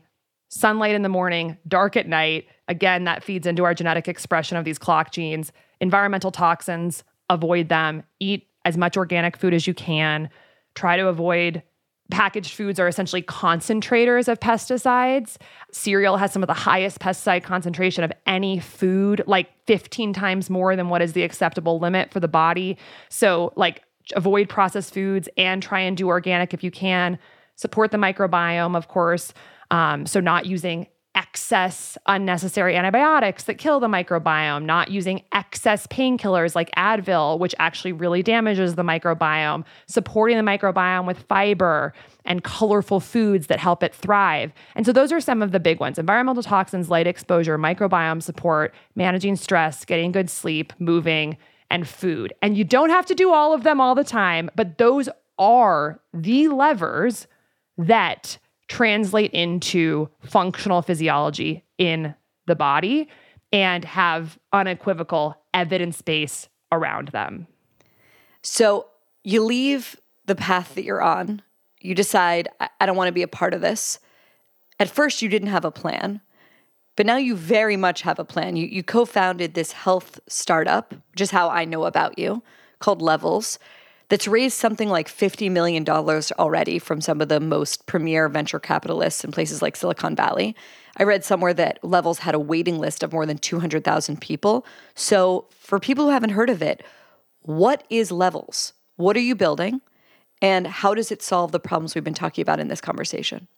sunlight 0.51 0.94
in 0.94 1.02
the 1.02 1.09
morning 1.09 1.56
dark 1.66 1.97
at 1.97 2.06
night. 2.06 2.47
Again 2.68 3.05
that 3.05 3.24
feeds 3.24 3.47
into 3.47 3.64
our 3.64 3.74
genetic 3.74 4.09
expression 4.09 4.56
of 4.56 4.64
these 4.64 4.78
clock 4.78 5.12
genes. 5.12 5.52
Environmental 5.81 6.31
toxins 6.31 7.05
avoid 7.31 7.68
them. 7.68 8.02
Eat 8.20 8.47
as 8.65 8.77
much 8.77 8.97
organic 8.97 9.36
food 9.36 9.55
as 9.55 9.66
you 9.66 9.74
can. 9.74 10.31
Try 10.74 10.97
to 10.97 11.09
avoid 11.09 11.62
packaged 12.11 12.55
foods 12.55 12.78
are 12.78 12.89
essentially 12.89 13.23
concentrators 13.23 14.28
of 14.28 14.39
pesticides. 14.41 15.36
Cereal 15.73 16.16
has 16.16 16.32
some 16.32 16.43
of 16.43 16.47
the 16.47 16.55
highest 16.55 16.99
pesticide 16.99 17.43
concentration 17.43 18.05
of 18.05 18.12
any 18.27 18.59
food, 18.59 19.23
like 19.27 19.49
15 19.66 20.12
times 20.12 20.51
more 20.51 20.77
than 20.77 20.89
what 20.89 21.01
is 21.01 21.15
the 21.15 21.23
acceptable 21.23 21.78
limit 21.78 22.12
for 22.12 22.20
the 22.20 22.28
body. 22.28 22.77
So, 23.09 23.53
like, 23.57 23.82
avoid 24.15 24.49
processed 24.49 24.93
foods 24.93 25.28
and 25.39 25.62
try 25.62 25.81
and 25.81 25.97
do 25.97 26.09
organic 26.09 26.53
if 26.53 26.62
you 26.62 26.70
can. 26.70 27.19
Support 27.57 27.91
the 27.91 27.99
microbiome, 27.99 28.77
of 28.77 28.89
course. 28.89 29.32
Um, 29.70 30.05
so, 30.05 30.20
not 30.20 30.45
using 30.45 30.86
excess 31.15 31.97
unnecessary 32.07 32.77
antibiotics 32.77 33.45
that 33.45 33.55
kill 33.55 33.78
the 33.78 33.86
microbiome, 33.86 34.65
not 34.65 34.91
using 34.91 35.23
excess 35.32 35.86
painkillers 35.86 36.55
like 36.55 36.70
Advil, 36.77 37.39
which 37.39 37.55
actually 37.59 37.93
really 37.93 38.23
damages 38.23 38.74
the 38.74 38.82
microbiome, 38.82 39.65
supporting 39.86 40.36
the 40.36 40.43
microbiome 40.43 41.07
with 41.07 41.19
fiber 41.23 41.93
and 42.24 42.43
colorful 42.43 43.01
foods 43.01 43.47
that 43.47 43.61
help 43.61 43.82
it 43.82 43.95
thrive. 43.95 44.53
And 44.74 44.85
so 44.85 44.93
those 44.93 45.12
are 45.12 45.20
some 45.20 45.43
of 45.43 45.53
the 45.53 45.61
big 45.61 45.81
ones 45.81 45.99
environmental 45.99 46.43
toxins, 46.43 46.91
light 46.91 47.07
exposure, 47.07 47.59
microbiome 47.59 48.23
support, 48.23 48.74
managing 48.95 49.36
stress, 49.36 49.85
getting 49.85 50.12
good 50.12 50.28
sleep, 50.28 50.73
moving, 50.78 51.36
and 51.70 51.89
food. 51.89 52.32
And 52.43 52.57
you 52.57 52.65
don't 52.65 52.91
have 52.91 53.07
to 53.07 53.15
do 53.15 53.32
all 53.32 53.55
of 53.55 53.62
them 53.62 53.81
all 53.81 53.95
the 53.95 54.05
time, 54.05 54.51
but 54.55 54.78
those 54.78 55.09
are 55.39 56.01
the 56.12 56.49
levers 56.49 57.27
that 57.77 58.39
translate 58.75 59.31
into 59.31 60.09
functional 60.19 60.83
physiology 60.83 61.63
in 61.79 62.13
the 62.47 62.57
body 62.57 63.09
and 63.53 63.85
have 63.85 64.37
unequivocal 64.53 65.41
evidence 65.55 66.03
base 66.03 66.49
around 66.73 67.07
them. 67.09 67.47
So 68.43 68.89
you 69.23 69.45
leave 69.45 69.95
the 70.27 70.35
path 70.35 70.75
that 70.75 70.83
you're 70.83 71.01
on. 71.01 71.41
You 71.81 71.95
decide, 71.95 72.49
I, 72.59 72.85
don't 72.85 72.97
want 72.97 73.07
to 73.07 73.13
be 73.13 73.23
a 73.23 73.29
part 73.29 73.55
of 73.55 73.61
this. 73.61 74.01
At 74.81 74.91
first, 74.91 75.23
you 75.23 75.29
didn't 75.29 75.51
have 75.51 75.65
a 75.65 75.71
plan, 75.71 76.21
but 76.97 77.07
now 77.07 77.17
you 77.17 77.37
very 77.37 77.77
much 77.77 78.03
have 78.03 78.19
a 78.19 78.25
plan. 78.25 78.57
You, 78.57 78.67
you 78.67 78.83
co 78.83 79.05
founded 79.05 79.55
this 79.55 79.71
health 79.71 80.19
startup, 80.27 80.95
which 81.13 81.21
is 81.21 81.31
how 81.31 81.49
I 81.49 81.65
know 81.65 81.85
about 81.85 82.19
you, 82.19 82.43
called 82.81 83.01
Levels, 83.01 83.61
that's 84.09 84.28
raised 84.28 84.56
something 84.56 84.89
like 84.89 85.09
$50 85.09 85.51
million 85.51 85.89
already 85.89 86.78
from 86.78 87.01
some 87.01 87.20
of 87.20 87.28
the 87.28 87.40
most 87.40 87.86
premier 87.86 88.28
venture 88.28 88.60
capitalists 88.60 89.24
in 89.24 89.32
places 89.32 89.62
like 89.62 89.76
Silicon 89.76 90.14
Valley. 90.14 90.55
I 90.97 91.05
read 91.05 91.24
somewhere 91.24 91.55
that 91.55 91.82
Levels 91.82 92.20
had 92.20 92.35
a 92.35 92.40
waiting 92.40 92.78
list 92.78 93.02
of 93.02 93.12
more 93.12 93.26
than 93.26 93.39
200,000 93.39 94.20
people. 94.20 94.66
So, 94.94 95.47
for 95.51 95.81
people 95.81 96.05
who 96.05 96.10
haven't 96.10 96.31
heard 96.31 96.51
of 96.51 96.62
it, 96.62 96.85
what 97.40 97.85
is 97.90 98.12
Levels? 98.12 98.74
What 98.97 99.16
are 99.16 99.20
you 99.20 99.35
building? 99.35 99.81
And 100.40 100.66
how 100.66 100.94
does 100.94 101.10
it 101.10 101.22
solve 101.22 101.52
the 101.52 101.60
problems 101.60 101.94
we've 101.94 102.05
been 102.05 102.14
talking 102.14 102.43
about 102.43 102.60
in 102.60 102.68
this 102.68 102.81
conversation? 102.81 103.48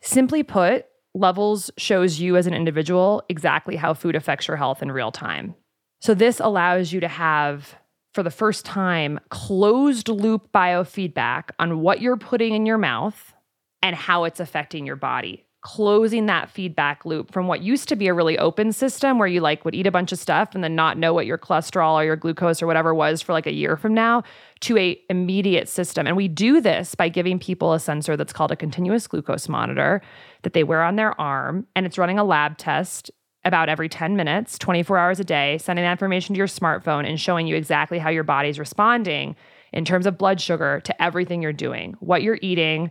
Simply 0.00 0.42
put, 0.42 0.86
Levels 1.14 1.70
shows 1.76 2.20
you 2.20 2.36
as 2.36 2.46
an 2.46 2.54
individual 2.54 3.22
exactly 3.28 3.76
how 3.76 3.94
food 3.94 4.16
affects 4.16 4.48
your 4.48 4.56
health 4.56 4.82
in 4.82 4.92
real 4.92 5.12
time. 5.12 5.54
So, 6.00 6.14
this 6.14 6.40
allows 6.40 6.92
you 6.92 7.00
to 7.00 7.08
have, 7.08 7.76
for 8.16 8.22
the 8.22 8.30
first 8.30 8.64
time, 8.64 9.20
closed 9.28 10.08
loop 10.08 10.50
biofeedback 10.50 11.50
on 11.58 11.80
what 11.80 12.00
you're 12.00 12.16
putting 12.16 12.54
in 12.54 12.64
your 12.64 12.78
mouth 12.78 13.34
and 13.82 13.94
how 13.94 14.24
it's 14.24 14.40
affecting 14.40 14.86
your 14.86 14.96
body. 14.96 15.44
Closing 15.60 16.24
that 16.24 16.48
feedback 16.48 17.04
loop 17.04 17.30
from 17.30 17.46
what 17.46 17.60
used 17.60 17.90
to 17.90 17.96
be 17.96 18.06
a 18.06 18.14
really 18.14 18.38
open 18.38 18.72
system 18.72 19.18
where 19.18 19.28
you 19.28 19.42
like 19.42 19.66
would 19.66 19.74
eat 19.74 19.86
a 19.86 19.90
bunch 19.90 20.12
of 20.12 20.18
stuff 20.18 20.54
and 20.54 20.64
then 20.64 20.74
not 20.74 20.96
know 20.96 21.12
what 21.12 21.26
your 21.26 21.36
cholesterol 21.36 21.92
or 21.92 22.04
your 22.04 22.16
glucose 22.16 22.62
or 22.62 22.66
whatever 22.66 22.94
was 22.94 23.20
for 23.20 23.34
like 23.34 23.46
a 23.46 23.52
year 23.52 23.76
from 23.76 23.92
now 23.92 24.22
to 24.60 24.78
a 24.78 24.98
immediate 25.10 25.68
system. 25.68 26.06
And 26.06 26.16
we 26.16 26.26
do 26.26 26.62
this 26.62 26.94
by 26.94 27.10
giving 27.10 27.38
people 27.38 27.74
a 27.74 27.80
sensor 27.80 28.16
that's 28.16 28.32
called 28.32 28.50
a 28.50 28.56
continuous 28.56 29.06
glucose 29.06 29.46
monitor 29.46 30.00
that 30.40 30.54
they 30.54 30.64
wear 30.64 30.82
on 30.82 30.96
their 30.96 31.20
arm 31.20 31.66
and 31.76 31.84
it's 31.84 31.98
running 31.98 32.18
a 32.18 32.24
lab 32.24 32.56
test 32.56 33.10
about 33.46 33.68
every 33.68 33.88
10 33.88 34.16
minutes, 34.16 34.58
24 34.58 34.98
hours 34.98 35.20
a 35.20 35.24
day, 35.24 35.56
sending 35.58 35.84
that 35.84 35.92
information 35.92 36.34
to 36.34 36.38
your 36.38 36.48
smartphone 36.48 37.08
and 37.08 37.18
showing 37.18 37.46
you 37.46 37.56
exactly 37.56 37.98
how 37.98 38.10
your 38.10 38.24
body's 38.24 38.58
responding 38.58 39.36
in 39.72 39.84
terms 39.84 40.06
of 40.06 40.18
blood 40.18 40.40
sugar 40.40 40.80
to 40.84 41.02
everything 41.02 41.40
you're 41.40 41.52
doing, 41.52 41.94
what 42.00 42.22
you're 42.22 42.38
eating, 42.42 42.90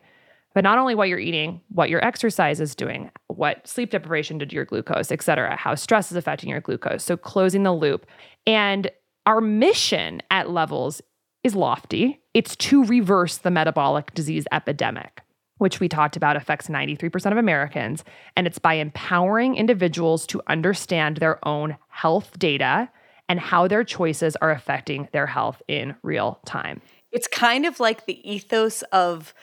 but 0.54 0.64
not 0.64 0.78
only 0.78 0.96
what 0.96 1.10
you're 1.10 1.20
eating, 1.20 1.60
what 1.68 1.90
your 1.90 2.04
exercise 2.04 2.62
is 2.62 2.74
doing, 2.74 3.12
what 3.28 3.68
sleep 3.68 3.92
deprivation 3.92 4.38
did 4.38 4.50
to 4.50 4.56
your 4.56 4.64
glucose, 4.66 5.12
et 5.12 5.22
cetera, 5.22 5.58
how 5.58 5.76
stress 5.76 6.10
is 6.10 6.18
affecting 6.18 6.50
your 6.50 6.62
glucose. 6.62 7.04
So 7.04 7.18
closing 7.18 7.64
the 7.64 7.74
loop. 7.74 8.06
And 8.48 8.90
our 9.26 9.42
mission 9.42 10.22
at 10.32 10.50
Levels 10.50 11.02
is 11.44 11.56
lofty. 11.56 12.22
It's 12.34 12.56
to 12.56 12.86
reverse 12.86 13.38
the 13.38 13.52
metabolic 13.52 14.14
disease 14.14 14.46
epidemic, 14.54 15.22
which 15.58 15.80
we 15.80 15.88
talked 15.88 16.18
about 16.18 16.36
affects 16.36 16.68
93% 16.68 17.32
of 17.32 17.38
Americans. 17.38 18.04
And 18.36 18.46
it's 18.46 18.60
by 18.60 18.76
empowering 18.76 19.56
individuals 19.56 20.28
to 20.28 20.42
understand 20.48 21.18
their 21.18 21.46
own 21.48 21.78
health 21.90 22.38
data 22.38 22.90
and 23.28 23.40
how 23.40 23.68
their 23.68 23.84
choices 23.84 24.36
are 24.38 24.52
affecting 24.52 25.08
their 25.12 25.28
health 25.28 25.62
in 25.68 25.96
real 26.04 26.40
time. 26.46 26.82
It's 27.12 27.28
kind 27.28 27.66
of 27.66 27.80
like 27.80 28.06
the 28.06 28.30
ethos 28.30 28.82
of 28.92 29.34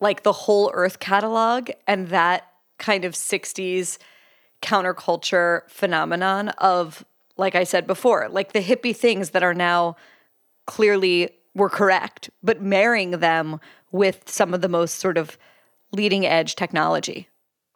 like 0.00 0.22
the 0.22 0.32
whole 0.32 0.70
Earth 0.74 0.98
catalog 0.98 1.70
and 1.86 2.08
that 2.08 2.48
kind 2.78 3.04
of 3.04 3.12
60s 3.12 3.98
counterculture 4.62 5.68
phenomenon 5.68 6.48
of, 6.58 7.04
like 7.36 7.54
I 7.54 7.64
said 7.64 7.86
before, 7.86 8.28
like 8.28 8.52
the 8.52 8.62
hippie 8.62 8.96
things 8.96 9.30
that 9.30 9.42
are 9.42 9.54
now 9.54 9.96
clearly 10.66 11.30
were 11.54 11.68
correct, 11.68 12.30
but 12.42 12.62
marrying 12.62 13.12
them 13.12 13.60
with 13.90 14.28
some 14.28 14.54
of 14.54 14.60
the 14.60 14.68
most 14.68 14.98
sort 14.98 15.18
of 15.18 15.36
leading 15.92 16.24
edge 16.24 16.56
technology. 16.56 17.28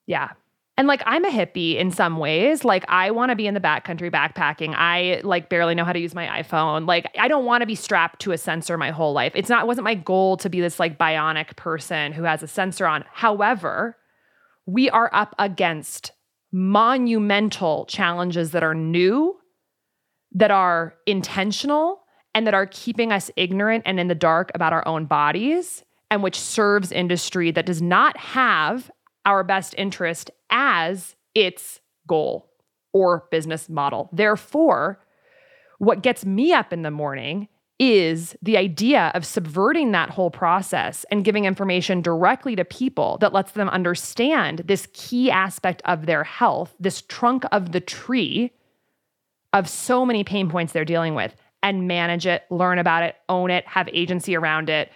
Yeah. 0.06 0.30
And 0.78 0.88
like 0.88 1.02
I'm 1.06 1.24
a 1.24 1.30
hippie 1.30 1.76
in 1.76 1.90
some 1.90 2.18
ways. 2.18 2.64
Like 2.64 2.84
I 2.88 3.10
want 3.10 3.30
to 3.30 3.36
be 3.36 3.46
in 3.46 3.54
the 3.54 3.60
backcountry 3.60 4.10
backpacking. 4.10 4.74
I 4.76 5.20
like 5.24 5.48
barely 5.48 5.74
know 5.74 5.84
how 5.84 5.92
to 5.92 5.98
use 5.98 6.14
my 6.14 6.42
iPhone. 6.42 6.86
Like 6.86 7.06
I 7.18 7.28
don't 7.28 7.46
want 7.46 7.62
to 7.62 7.66
be 7.66 7.74
strapped 7.74 8.20
to 8.20 8.32
a 8.32 8.38
sensor 8.38 8.76
my 8.76 8.90
whole 8.90 9.12
life. 9.12 9.32
It's 9.34 9.48
not 9.48 9.66
wasn't 9.66 9.84
my 9.84 9.94
goal 9.94 10.36
to 10.38 10.50
be 10.50 10.60
this 10.60 10.78
like 10.78 10.98
bionic 10.98 11.56
person 11.56 12.12
who 12.12 12.24
has 12.24 12.42
a 12.42 12.48
sensor 12.48 12.86
on. 12.86 13.04
However, 13.10 13.96
we 14.66 14.90
are 14.90 15.08
up 15.14 15.34
against 15.38 16.12
monumental 16.52 17.86
challenges 17.86 18.50
that 18.50 18.62
are 18.62 18.74
new, 18.74 19.36
that 20.32 20.50
are 20.50 20.94
intentional, 21.06 22.02
and 22.36 22.46
that 22.46 22.52
are 22.52 22.66
keeping 22.66 23.12
us 23.12 23.30
ignorant 23.36 23.82
and 23.86 23.98
in 23.98 24.08
the 24.08 24.14
dark 24.14 24.50
about 24.54 24.74
our 24.74 24.86
own 24.86 25.06
bodies, 25.06 25.82
and 26.10 26.22
which 26.22 26.38
serves 26.38 26.92
industry 26.92 27.50
that 27.50 27.64
does 27.64 27.80
not 27.80 28.14
have 28.18 28.90
our 29.24 29.42
best 29.42 29.74
interest 29.78 30.30
as 30.50 31.16
its 31.34 31.80
goal 32.06 32.50
or 32.92 33.26
business 33.30 33.70
model. 33.70 34.10
Therefore, 34.12 35.00
what 35.78 36.02
gets 36.02 36.26
me 36.26 36.52
up 36.52 36.74
in 36.74 36.82
the 36.82 36.90
morning 36.90 37.48
is 37.78 38.36
the 38.42 38.58
idea 38.58 39.10
of 39.14 39.24
subverting 39.24 39.92
that 39.92 40.10
whole 40.10 40.30
process 40.30 41.06
and 41.10 41.24
giving 41.24 41.46
information 41.46 42.02
directly 42.02 42.54
to 42.54 42.66
people 42.66 43.16
that 43.22 43.32
lets 43.32 43.52
them 43.52 43.70
understand 43.70 44.58
this 44.66 44.88
key 44.92 45.30
aspect 45.30 45.80
of 45.86 46.04
their 46.04 46.24
health, 46.24 46.74
this 46.78 47.00
trunk 47.00 47.44
of 47.50 47.72
the 47.72 47.80
tree 47.80 48.52
of 49.54 49.70
so 49.70 50.04
many 50.04 50.22
pain 50.22 50.50
points 50.50 50.74
they're 50.74 50.84
dealing 50.84 51.14
with 51.14 51.34
and 51.66 51.88
manage 51.88 52.28
it, 52.28 52.44
learn 52.48 52.78
about 52.78 53.02
it, 53.02 53.16
own 53.28 53.50
it, 53.50 53.66
have 53.66 53.88
agency 53.92 54.36
around 54.36 54.70
it. 54.70 54.92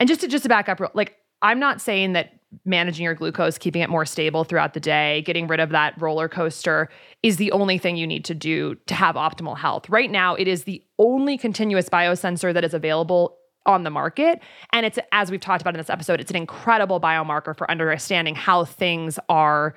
And 0.00 0.08
just 0.08 0.22
to 0.22 0.28
just 0.28 0.42
to 0.44 0.48
back 0.48 0.70
up 0.70 0.80
like 0.94 1.16
I'm 1.42 1.60
not 1.60 1.82
saying 1.82 2.14
that 2.14 2.40
managing 2.64 3.04
your 3.04 3.14
glucose, 3.14 3.58
keeping 3.58 3.82
it 3.82 3.90
more 3.90 4.06
stable 4.06 4.42
throughout 4.42 4.72
the 4.72 4.80
day, 4.80 5.22
getting 5.26 5.46
rid 5.46 5.60
of 5.60 5.68
that 5.70 6.00
roller 6.00 6.26
coaster 6.26 6.88
is 7.22 7.36
the 7.36 7.52
only 7.52 7.76
thing 7.76 7.96
you 7.96 8.06
need 8.06 8.24
to 8.24 8.34
do 8.34 8.74
to 8.86 8.94
have 8.94 9.16
optimal 9.16 9.58
health. 9.58 9.90
Right 9.90 10.10
now, 10.10 10.34
it 10.34 10.48
is 10.48 10.64
the 10.64 10.82
only 10.98 11.36
continuous 11.36 11.90
biosensor 11.90 12.54
that 12.54 12.64
is 12.64 12.72
available 12.72 13.36
on 13.66 13.82
the 13.82 13.90
market. 13.90 14.40
And 14.72 14.86
it's, 14.86 14.98
as 15.12 15.30
we've 15.30 15.40
talked 15.40 15.60
about 15.60 15.74
in 15.74 15.78
this 15.78 15.90
episode, 15.90 16.20
it's 16.20 16.30
an 16.30 16.36
incredible 16.36 17.00
biomarker 17.00 17.56
for 17.56 17.70
understanding 17.70 18.34
how 18.34 18.64
things 18.64 19.18
are 19.28 19.74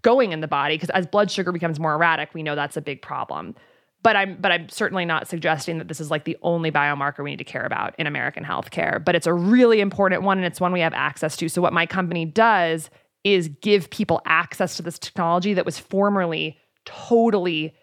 going 0.00 0.32
in 0.32 0.40
the 0.40 0.48
body. 0.48 0.76
Because 0.76 0.90
as 0.90 1.06
blood 1.06 1.30
sugar 1.30 1.52
becomes 1.52 1.78
more 1.78 1.94
erratic, 1.94 2.32
we 2.32 2.42
know 2.42 2.54
that's 2.54 2.78
a 2.78 2.82
big 2.82 3.02
problem 3.02 3.56
but 4.02 4.16
I'm 4.16 4.36
but 4.40 4.50
I'm 4.50 4.68
certainly 4.68 5.04
not 5.04 5.28
suggesting 5.28 5.78
that 5.78 5.88
this 5.88 6.00
is 6.00 6.10
like 6.10 6.24
the 6.24 6.36
only 6.42 6.70
biomarker 6.70 7.22
we 7.22 7.30
need 7.30 7.38
to 7.38 7.44
care 7.44 7.64
about 7.64 7.94
in 7.98 8.06
American 8.06 8.44
healthcare, 8.44 9.02
but 9.02 9.14
it's 9.14 9.26
a 9.26 9.34
really 9.34 9.80
important 9.80 10.22
one 10.22 10.38
and 10.38 10.46
it's 10.46 10.60
one 10.60 10.72
we 10.72 10.80
have 10.80 10.94
access 10.94 11.36
to. 11.36 11.48
So 11.48 11.62
what 11.62 11.72
my 11.72 11.86
company 11.86 12.24
does 12.24 12.90
is 13.24 13.48
give 13.60 13.90
people 13.90 14.20
access 14.26 14.76
to 14.76 14.82
this 14.82 14.98
technology 14.98 15.54
that 15.54 15.64
was 15.64 15.78
formerly 15.78 16.58
totally 16.84 17.74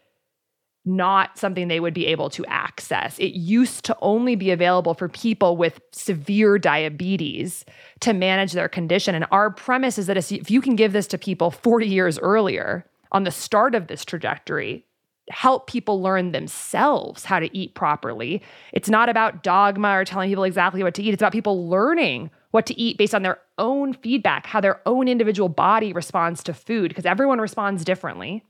not 0.85 1.37
something 1.37 1.67
they 1.67 1.79
would 1.79 1.93
be 1.93 2.07
able 2.07 2.29
to 2.31 2.45
access. 2.47 3.17
It 3.19 3.37
used 3.37 3.85
to 3.85 3.97
only 4.01 4.35
be 4.35 4.51
available 4.51 4.93
for 4.93 5.07
people 5.07 5.55
with 5.55 5.79
severe 5.91 6.57
diabetes 6.57 7.63
to 7.99 8.13
manage 8.13 8.53
their 8.53 8.69
condition. 8.69 9.13
And 9.13 9.25
our 9.31 9.51
premise 9.51 9.97
is 9.97 10.07
that 10.07 10.17
if 10.17 10.49
you 10.49 10.61
can 10.61 10.75
give 10.75 10.93
this 10.93 11.07
to 11.07 11.17
people 11.17 11.51
40 11.51 11.87
years 11.87 12.17
earlier 12.19 12.85
on 13.11 13.23
the 13.23 13.31
start 13.31 13.75
of 13.75 13.87
this 13.87 14.03
trajectory, 14.03 14.85
help 15.29 15.67
people 15.67 16.01
learn 16.01 16.31
themselves 16.31 17.25
how 17.25 17.39
to 17.39 17.55
eat 17.55 17.75
properly. 17.75 18.41
It's 18.73 18.89
not 18.89 19.09
about 19.09 19.43
dogma 19.43 19.97
or 19.97 20.05
telling 20.05 20.29
people 20.29 20.43
exactly 20.43 20.83
what 20.83 20.93
to 20.95 21.03
eat. 21.03 21.13
It's 21.13 21.21
about 21.21 21.31
people 21.31 21.69
learning 21.69 22.31
what 22.51 22.65
to 22.65 22.79
eat 22.79 22.97
based 22.97 23.13
on 23.13 23.21
their 23.21 23.39
own 23.57 23.93
feedback, 23.93 24.45
how 24.45 24.59
their 24.59 24.81
own 24.85 25.07
individual 25.07 25.49
body 25.49 25.93
responds 25.93 26.43
to 26.43 26.53
food, 26.53 26.89
because 26.89 27.05
everyone 27.05 27.39
responds 27.39 27.83
differently. 27.83 28.43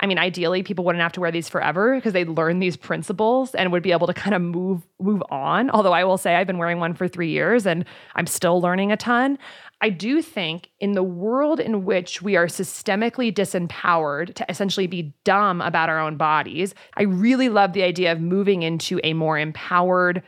I 0.00 0.06
mean, 0.06 0.18
ideally, 0.18 0.62
people 0.62 0.84
wouldn't 0.84 1.02
have 1.02 1.12
to 1.12 1.20
wear 1.20 1.32
these 1.32 1.48
forever 1.48 1.96
because 1.96 2.12
they'd 2.12 2.28
learn 2.28 2.60
these 2.60 2.76
principles 2.76 3.54
and 3.54 3.72
would 3.72 3.82
be 3.82 3.90
able 3.90 4.06
to 4.06 4.14
kind 4.14 4.34
of 4.34 4.42
move 4.42 4.86
move 5.00 5.22
on. 5.30 5.70
Although 5.70 5.92
I 5.92 6.04
will 6.04 6.18
say 6.18 6.36
I've 6.36 6.46
been 6.46 6.58
wearing 6.58 6.78
one 6.78 6.94
for 6.94 7.08
three 7.08 7.30
years 7.30 7.66
and 7.66 7.84
I'm 8.14 8.26
still 8.26 8.60
learning 8.60 8.92
a 8.92 8.96
ton. 8.96 9.38
I 9.80 9.90
do 9.90 10.22
think 10.22 10.70
in 10.80 10.92
the 10.92 11.04
world 11.04 11.60
in 11.60 11.84
which 11.84 12.20
we 12.20 12.36
are 12.36 12.46
systemically 12.46 13.32
disempowered 13.32 14.34
to 14.34 14.46
essentially 14.48 14.88
be 14.88 15.14
dumb 15.24 15.60
about 15.60 15.88
our 15.88 16.00
own 16.00 16.16
bodies, 16.16 16.74
I 16.96 17.04
really 17.04 17.48
love 17.48 17.72
the 17.72 17.84
idea 17.84 18.10
of 18.10 18.20
moving 18.20 18.62
into 18.62 19.00
a 19.04 19.12
more 19.12 19.38
empowered, 19.38 20.22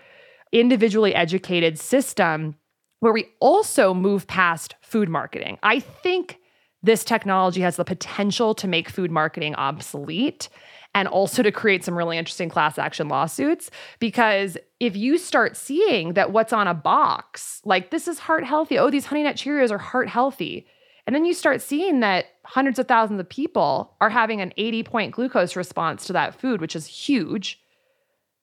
individually 0.53 1.15
educated 1.15 1.79
system 1.79 2.55
where 3.01 3.13
we 3.13 3.27
also 3.41 3.93
move 3.93 4.27
past 4.27 4.77
food 4.83 5.09
marketing. 5.09 5.59
I 5.63 5.81
think 5.81 6.39
this 6.83 7.03
technology 7.03 7.61
has 7.63 7.77
the 7.77 7.85
potential 7.85 8.55
to 8.55 8.69
make 8.69 8.89
food 8.89 9.11
marketing 9.11 9.55
obsolete 9.57 10.49
and 10.95 11.07
also 11.09 11.43
to 11.43 11.53
create 11.53 11.85
some 11.85 11.97
really 11.97 12.19
interesting 12.19 12.49
class 12.49 12.79
action 12.79 13.09
lawsuits. 13.09 13.71
Because 13.99 14.59
if 14.81 14.97
you 14.97 15.19
start 15.19 15.57
seeing 15.57 16.15
that 16.15 16.33
what's 16.33 16.53
on 16.53 16.67
a 16.67 16.75
box, 16.75 17.61
like 17.65 17.91
this 17.91 18.09
is 18.09 18.19
heart 18.19 18.45
healthy, 18.45 18.79
oh, 18.79 18.91
these 18.91 19.07
Honey 19.07 19.23
Nut 19.23 19.37
Cheerios 19.37 19.71
are 19.71 19.79
heart 19.79 20.09
healthy. 20.09 20.67
And 21.07 21.15
then 21.15 21.25
you 21.25 21.35
start 21.35 21.62
seeing 21.62 22.01
that 22.01 22.27
hundreds 22.45 22.79
of 22.79 22.89
thousands 22.89 23.21
of 23.21 23.29
people 23.29 23.97
are 24.01 24.11
having 24.11 24.41
an 24.41 24.53
80 24.57 24.83
point 24.83 25.12
glucose 25.12 25.57
response 25.57 26.07
to 26.07 26.12
that 26.12 26.39
food, 26.39 26.61
which 26.61 26.77
is 26.77 26.87
huge. 26.87 27.61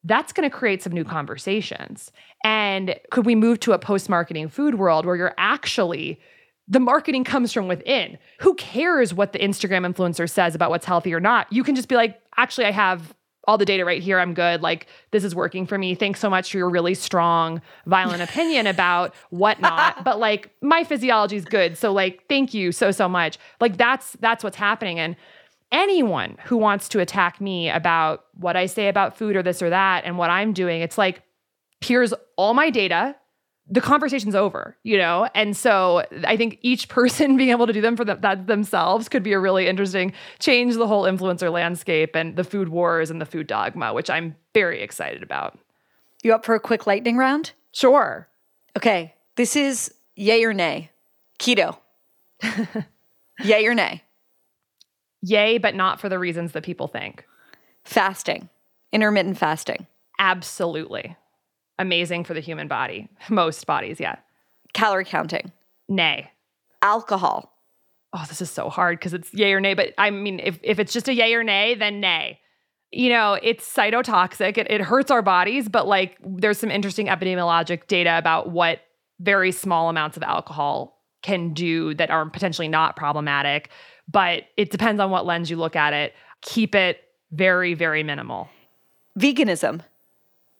That's 0.03 0.31
going 0.31 0.49
to 0.49 0.55
create 0.55 0.81
some 0.81 0.93
new 0.93 1.03
conversations. 1.03 2.11
And 2.45 2.95
could 3.11 3.25
we 3.25 3.35
move 3.35 3.59
to 3.61 3.73
a 3.73 3.79
post 3.79 4.09
marketing 4.09 4.47
food 4.47 4.75
world 4.75 5.05
where 5.05 5.15
you're 5.15 5.35
actually 5.37 6.19
the 6.67 6.79
marketing 6.79 7.23
comes 7.23 7.53
from 7.53 7.67
within. 7.67 8.17
Who 8.39 8.55
cares 8.55 9.13
what 9.13 9.33
the 9.33 9.39
Instagram 9.39 9.91
influencer 9.91 10.29
says 10.29 10.53
about 10.53 10.69
what's 10.69 10.85
healthy 10.85 11.13
or 11.13 11.19
not? 11.19 11.51
You 11.51 11.63
can 11.63 11.75
just 11.75 11.87
be 11.87 11.95
like, 11.95 12.19
actually, 12.35 12.65
I 12.65 12.71
have 12.71 13.13
all 13.47 13.57
the 13.57 13.65
data 13.65 13.85
right 13.85 14.03
here. 14.03 14.19
I'm 14.19 14.33
good. 14.33 14.61
Like, 14.61 14.87
this 15.11 15.23
is 15.23 15.33
working 15.33 15.65
for 15.65 15.77
me. 15.77 15.95
Thanks 15.95 16.19
so 16.19 16.29
much 16.29 16.51
for 16.51 16.57
your 16.57 16.69
really 16.69 16.93
strong, 16.93 17.61
violent 17.85 18.21
opinion 18.29 18.67
about 18.67 19.15
whatnot. 19.29 20.03
but 20.03 20.19
like, 20.19 20.51
my 20.61 20.83
physiology 20.83 21.37
is 21.37 21.45
good. 21.45 21.77
So, 21.77 21.93
like, 21.93 22.25
thank 22.27 22.53
you 22.53 22.73
so, 22.73 22.91
so 22.91 23.07
much. 23.07 23.37
Like, 23.61 23.77
that's 23.77 24.13
that's 24.19 24.43
what's 24.43 24.57
happening. 24.57 24.99
And 24.99 25.15
anyone 25.71 26.37
who 26.45 26.57
wants 26.57 26.89
to 26.89 26.99
attack 26.99 27.39
me 27.39 27.69
about 27.69 28.25
what 28.33 28.57
I 28.57 28.65
say 28.65 28.89
about 28.89 29.17
food 29.17 29.37
or 29.37 29.43
this 29.43 29.61
or 29.61 29.69
that 29.69 30.03
and 30.03 30.17
what 30.17 30.29
I'm 30.29 30.51
doing, 30.51 30.81
it's 30.81 30.97
like, 30.97 31.21
here's 31.79 32.13
all 32.35 32.53
my 32.53 32.69
data 32.69 33.15
the 33.69 33.81
conversation's 33.81 34.35
over, 34.35 34.77
you 34.83 34.97
know? 34.97 35.27
And 35.35 35.55
so 35.55 36.03
I 36.25 36.37
think 36.37 36.59
each 36.61 36.87
person 36.89 37.37
being 37.37 37.49
able 37.49 37.67
to 37.67 37.73
do 37.73 37.81
them 37.81 37.95
for 37.97 38.05
the, 38.05 38.15
that 38.15 38.47
themselves 38.47 39.09
could 39.09 39.23
be 39.23 39.33
a 39.33 39.39
really 39.39 39.67
interesting 39.67 40.13
change 40.39 40.75
the 40.75 40.87
whole 40.87 41.03
influencer 41.03 41.51
landscape 41.51 42.15
and 42.15 42.35
the 42.35 42.43
food 42.43 42.69
wars 42.69 43.11
and 43.11 43.19
the 43.19 43.25
food 43.25 43.47
dogma, 43.47 43.93
which 43.93 44.09
I'm 44.09 44.35
very 44.53 44.81
excited 44.81 45.23
about. 45.23 45.57
You 46.23 46.33
up 46.33 46.45
for 46.45 46.55
a 46.55 46.59
quick 46.59 46.87
lightning 46.87 47.17
round? 47.17 47.51
Sure. 47.71 48.27
Okay. 48.75 49.13
This 49.35 49.55
is 49.55 49.93
yay 50.15 50.43
or 50.43 50.53
nay. 50.53 50.91
Keto. 51.39 51.77
yay 53.43 53.65
or 53.65 53.73
nay. 53.73 54.03
Yay, 55.21 55.57
but 55.57 55.75
not 55.75 55.99
for 55.99 56.09
the 56.09 56.19
reasons 56.19 56.53
that 56.53 56.63
people 56.63 56.87
think. 56.87 57.25
Fasting. 57.83 58.49
Intermittent 58.91 59.37
fasting. 59.37 59.87
Absolutely. 60.19 61.15
Amazing 61.79 62.23
for 62.23 62.33
the 62.33 62.39
human 62.39 62.67
body. 62.67 63.09
Most 63.29 63.65
bodies, 63.65 63.99
yeah. 63.99 64.17
Calorie 64.73 65.05
counting. 65.05 65.51
Nay. 65.87 66.31
Alcohol. 66.81 67.53
Oh, 68.13 68.25
this 68.27 68.41
is 68.41 68.49
so 68.49 68.69
hard 68.69 68.99
because 68.99 69.13
it's 69.13 69.33
yay 69.33 69.53
or 69.53 69.59
nay. 69.59 69.73
But 69.73 69.93
I 69.97 70.09
mean, 70.09 70.39
if, 70.39 70.59
if 70.63 70.79
it's 70.79 70.93
just 70.93 71.07
a 71.07 71.13
yay 71.13 71.33
or 71.33 71.43
nay, 71.43 71.75
then 71.75 71.99
nay. 71.99 72.39
You 72.91 73.09
know, 73.09 73.37
it's 73.41 73.71
cytotoxic. 73.71 74.57
It, 74.57 74.71
it 74.71 74.81
hurts 74.81 75.11
our 75.11 75.21
bodies, 75.21 75.67
but 75.67 75.87
like 75.87 76.17
there's 76.23 76.57
some 76.57 76.71
interesting 76.71 77.07
epidemiologic 77.07 77.87
data 77.87 78.17
about 78.17 78.51
what 78.51 78.79
very 79.19 79.51
small 79.51 79.89
amounts 79.89 80.15
of 80.15 80.23
alcohol 80.23 81.01
can 81.21 81.53
do 81.53 81.93
that 81.95 82.09
are 82.09 82.29
potentially 82.29 82.67
not 82.67 82.95
problematic. 82.95 83.69
But 84.09 84.43
it 84.55 84.71
depends 84.71 85.01
on 85.01 85.11
what 85.11 85.25
lens 85.25 85.49
you 85.49 85.57
look 85.57 85.75
at 85.75 85.91
it. 85.93 86.13
Keep 86.41 86.75
it 86.75 87.01
very, 87.31 87.73
very 87.73 88.03
minimal. 88.03 88.47
Veganism 89.19 89.81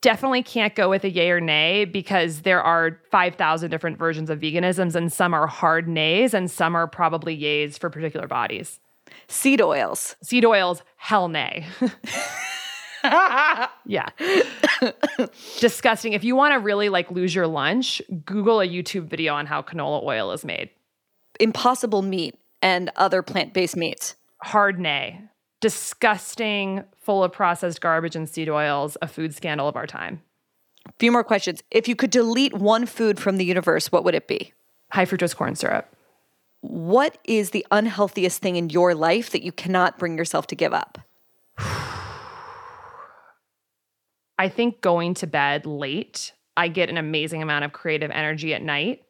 definitely 0.01 0.43
can't 0.43 0.75
go 0.75 0.89
with 0.89 1.03
a 1.03 1.09
yay 1.09 1.29
or 1.29 1.41
nay 1.41 1.85
because 1.85 2.41
there 2.41 2.61
are 2.61 2.99
5,000 3.11 3.69
different 3.69 3.97
versions 3.97 4.29
of 4.29 4.39
veganisms 4.39 4.95
and 4.95 5.11
some 5.11 5.33
are 5.33 5.47
hard 5.47 5.87
nays 5.87 6.33
and 6.33 6.49
some 6.49 6.75
are 6.75 6.87
probably 6.87 7.37
yays 7.37 7.77
for 7.77 7.89
particular 7.89 8.27
bodies. 8.27 8.79
Seed 9.27 9.61
oils. 9.61 10.15
Seed 10.21 10.45
oils, 10.45 10.83
hell 10.97 11.27
nay. 11.27 11.65
yeah. 13.03 14.09
Disgusting. 15.59 16.13
If 16.13 16.23
you 16.23 16.35
want 16.35 16.53
to 16.53 16.59
really 16.59 16.89
like 16.89 17.09
lose 17.09 17.33
your 17.33 17.47
lunch, 17.47 18.01
Google 18.25 18.61
a 18.61 18.67
YouTube 18.67 19.07
video 19.07 19.33
on 19.33 19.45
how 19.45 19.61
canola 19.61 20.03
oil 20.03 20.31
is 20.31 20.43
made. 20.45 20.69
Impossible 21.39 22.01
meat 22.01 22.35
and 22.61 22.91
other 22.95 23.21
plant-based 23.21 23.77
meats. 23.77 24.15
Hard 24.41 24.79
nay 24.79 25.21
disgusting, 25.61 26.83
full 27.07 27.23
of 27.23 27.31
processed 27.31 27.79
garbage 27.79 28.17
and 28.17 28.27
seed 28.27 28.49
oils, 28.49 28.97
a 29.01 29.07
food 29.07 29.33
scandal 29.33 29.65
of 29.65 29.77
our 29.77 29.87
time. 29.87 30.21
A 30.85 30.91
few 30.99 31.09
more 31.09 31.23
questions. 31.23 31.63
If 31.71 31.87
you 31.87 31.95
could 31.95 32.09
delete 32.09 32.53
one 32.53 32.85
food 32.85 33.17
from 33.17 33.37
the 33.37 33.45
universe, 33.45 33.93
what 33.93 34.03
would 34.03 34.13
it 34.13 34.27
be? 34.27 34.51
High 34.91 35.05
fructose 35.05 35.33
corn 35.33 35.55
syrup. 35.55 35.87
What 36.59 37.17
is 37.23 37.51
the 37.51 37.65
unhealthiest 37.71 38.41
thing 38.41 38.57
in 38.57 38.69
your 38.69 38.93
life 38.93 39.29
that 39.29 39.41
you 39.41 39.53
cannot 39.53 39.97
bring 39.97 40.17
yourself 40.17 40.47
to 40.47 40.55
give 40.55 40.73
up? 40.73 40.97
I 44.37 44.49
think 44.49 44.81
going 44.81 45.13
to 45.13 45.27
bed 45.27 45.65
late, 45.65 46.33
I 46.57 46.67
get 46.67 46.89
an 46.89 46.97
amazing 46.97 47.41
amount 47.41 47.63
of 47.63 47.71
creative 47.71 48.11
energy 48.11 48.53
at 48.53 48.61
night 48.61 49.03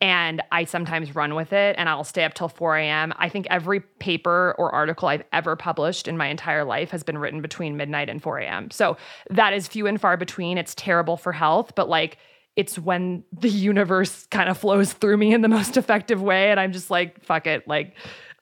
and 0.00 0.42
I 0.52 0.64
sometimes 0.64 1.14
run 1.14 1.34
with 1.34 1.52
it 1.52 1.76
and 1.78 1.88
I'll 1.88 2.04
stay 2.04 2.24
up 2.24 2.34
till 2.34 2.48
4 2.48 2.76
a.m. 2.76 3.14
I 3.16 3.28
think 3.28 3.46
every 3.48 3.80
paper 3.80 4.54
or 4.58 4.74
article 4.74 5.08
I've 5.08 5.24
ever 5.32 5.56
published 5.56 6.08
in 6.08 6.16
my 6.16 6.26
entire 6.26 6.64
life 6.64 6.90
has 6.90 7.02
been 7.02 7.16
written 7.18 7.40
between 7.40 7.76
midnight 7.76 8.08
and 8.08 8.22
4 8.22 8.38
a.m. 8.38 8.70
So 8.70 8.96
that 9.30 9.52
is 9.52 9.68
few 9.68 9.86
and 9.86 10.00
far 10.00 10.16
between. 10.16 10.58
It's 10.58 10.74
terrible 10.74 11.16
for 11.16 11.32
health, 11.32 11.74
but 11.74 11.88
like 11.88 12.18
it's 12.56 12.78
when 12.78 13.24
the 13.32 13.48
universe 13.70 14.26
kind 14.26 14.48
of 14.48 14.58
flows 14.58 14.92
through 14.92 15.16
me 15.16 15.32
in 15.32 15.42
the 15.42 15.48
most 15.48 15.76
effective 15.76 16.22
way. 16.22 16.50
And 16.50 16.60
I'm 16.60 16.72
just 16.72 16.90
like, 16.90 17.22
fuck 17.24 17.46
it. 17.46 17.66
Like, 17.66 17.94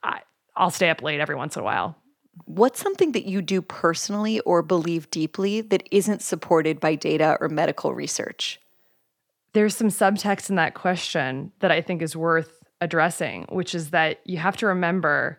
I, 0.02 0.20
I'll 0.56 0.70
stay 0.70 0.90
up 0.90 1.02
late 1.02 1.20
every 1.20 1.34
once 1.34 1.56
in 1.56 1.62
a 1.62 1.64
while. 1.64 1.96
What's 2.46 2.80
something 2.80 3.12
that 3.12 3.26
you 3.26 3.42
do 3.42 3.60
personally 3.60 4.40
or 4.40 4.62
believe 4.62 5.10
deeply 5.10 5.60
that 5.60 5.86
isn't 5.90 6.22
supported 6.22 6.80
by 6.80 6.94
data 6.94 7.36
or 7.40 7.48
medical 7.48 7.94
research? 7.94 8.58
There's 9.54 9.76
some 9.76 9.88
subtext 9.88 10.50
in 10.50 10.56
that 10.56 10.74
question 10.74 11.52
that 11.60 11.70
I 11.70 11.80
think 11.80 12.02
is 12.02 12.16
worth 12.16 12.62
addressing, 12.80 13.46
which 13.50 13.74
is 13.74 13.90
that 13.90 14.20
you 14.24 14.38
have 14.38 14.56
to 14.58 14.66
remember 14.66 15.38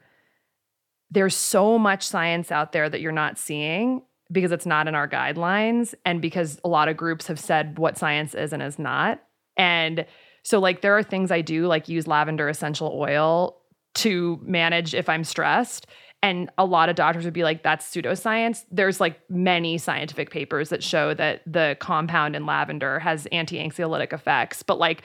there's 1.12 1.36
so 1.36 1.78
much 1.78 2.08
science 2.08 2.52
out 2.52 2.72
there 2.72 2.90
that 2.90 3.02
you're 3.02 3.12
not 3.12 3.38
seeing 3.38 4.02
because 4.32 4.52
it's 4.52 4.66
not 4.66 4.88
in 4.88 4.96
our 4.96 5.08
guidelines 5.08 5.94
and 6.06 6.22
because 6.22 6.60
a 6.64 6.68
lot 6.68 6.88
of 6.88 6.98
groups 6.98 7.28
have 7.28 7.40
said 7.40 7.78
what 7.78 7.98
science 7.98 8.34
is 8.34 8.52
and 8.52 8.64
is 8.64 8.80
not. 8.80 9.22
And 9.56 10.06
so 10.44 10.60
like 10.60 10.82
there 10.82 10.98
are 10.98 11.04
things 11.04 11.32
I 11.32 11.42
do 11.42 11.68
like 11.68 11.88
use 11.88 12.08
lavender 12.08 12.50
essential 12.50 12.92
oil 12.96 13.62
to 13.96 14.40
manage 14.44 14.96
if 14.96 15.08
I'm 15.08 15.24
stressed 15.24 15.86
and 16.24 16.50
a 16.58 16.66
lot 16.66 16.88
of 16.88 16.96
doctors 16.96 17.26
would 17.26 17.34
be 17.34 17.44
like 17.44 17.62
that's 17.62 17.86
pseudoscience. 17.86 18.64
There's 18.72 19.00
like 19.00 19.20
many 19.30 19.78
scientific 19.78 20.32
papers 20.32 20.70
that 20.70 20.82
show 20.82 21.14
that 21.14 21.42
the 21.46 21.78
compound 21.80 22.36
in 22.36 22.46
lavender 22.46 22.98
has 23.00 23.28
anti-anxiolytic 23.28 24.14
effects 24.14 24.64
but 24.64 24.80
like 24.80 25.04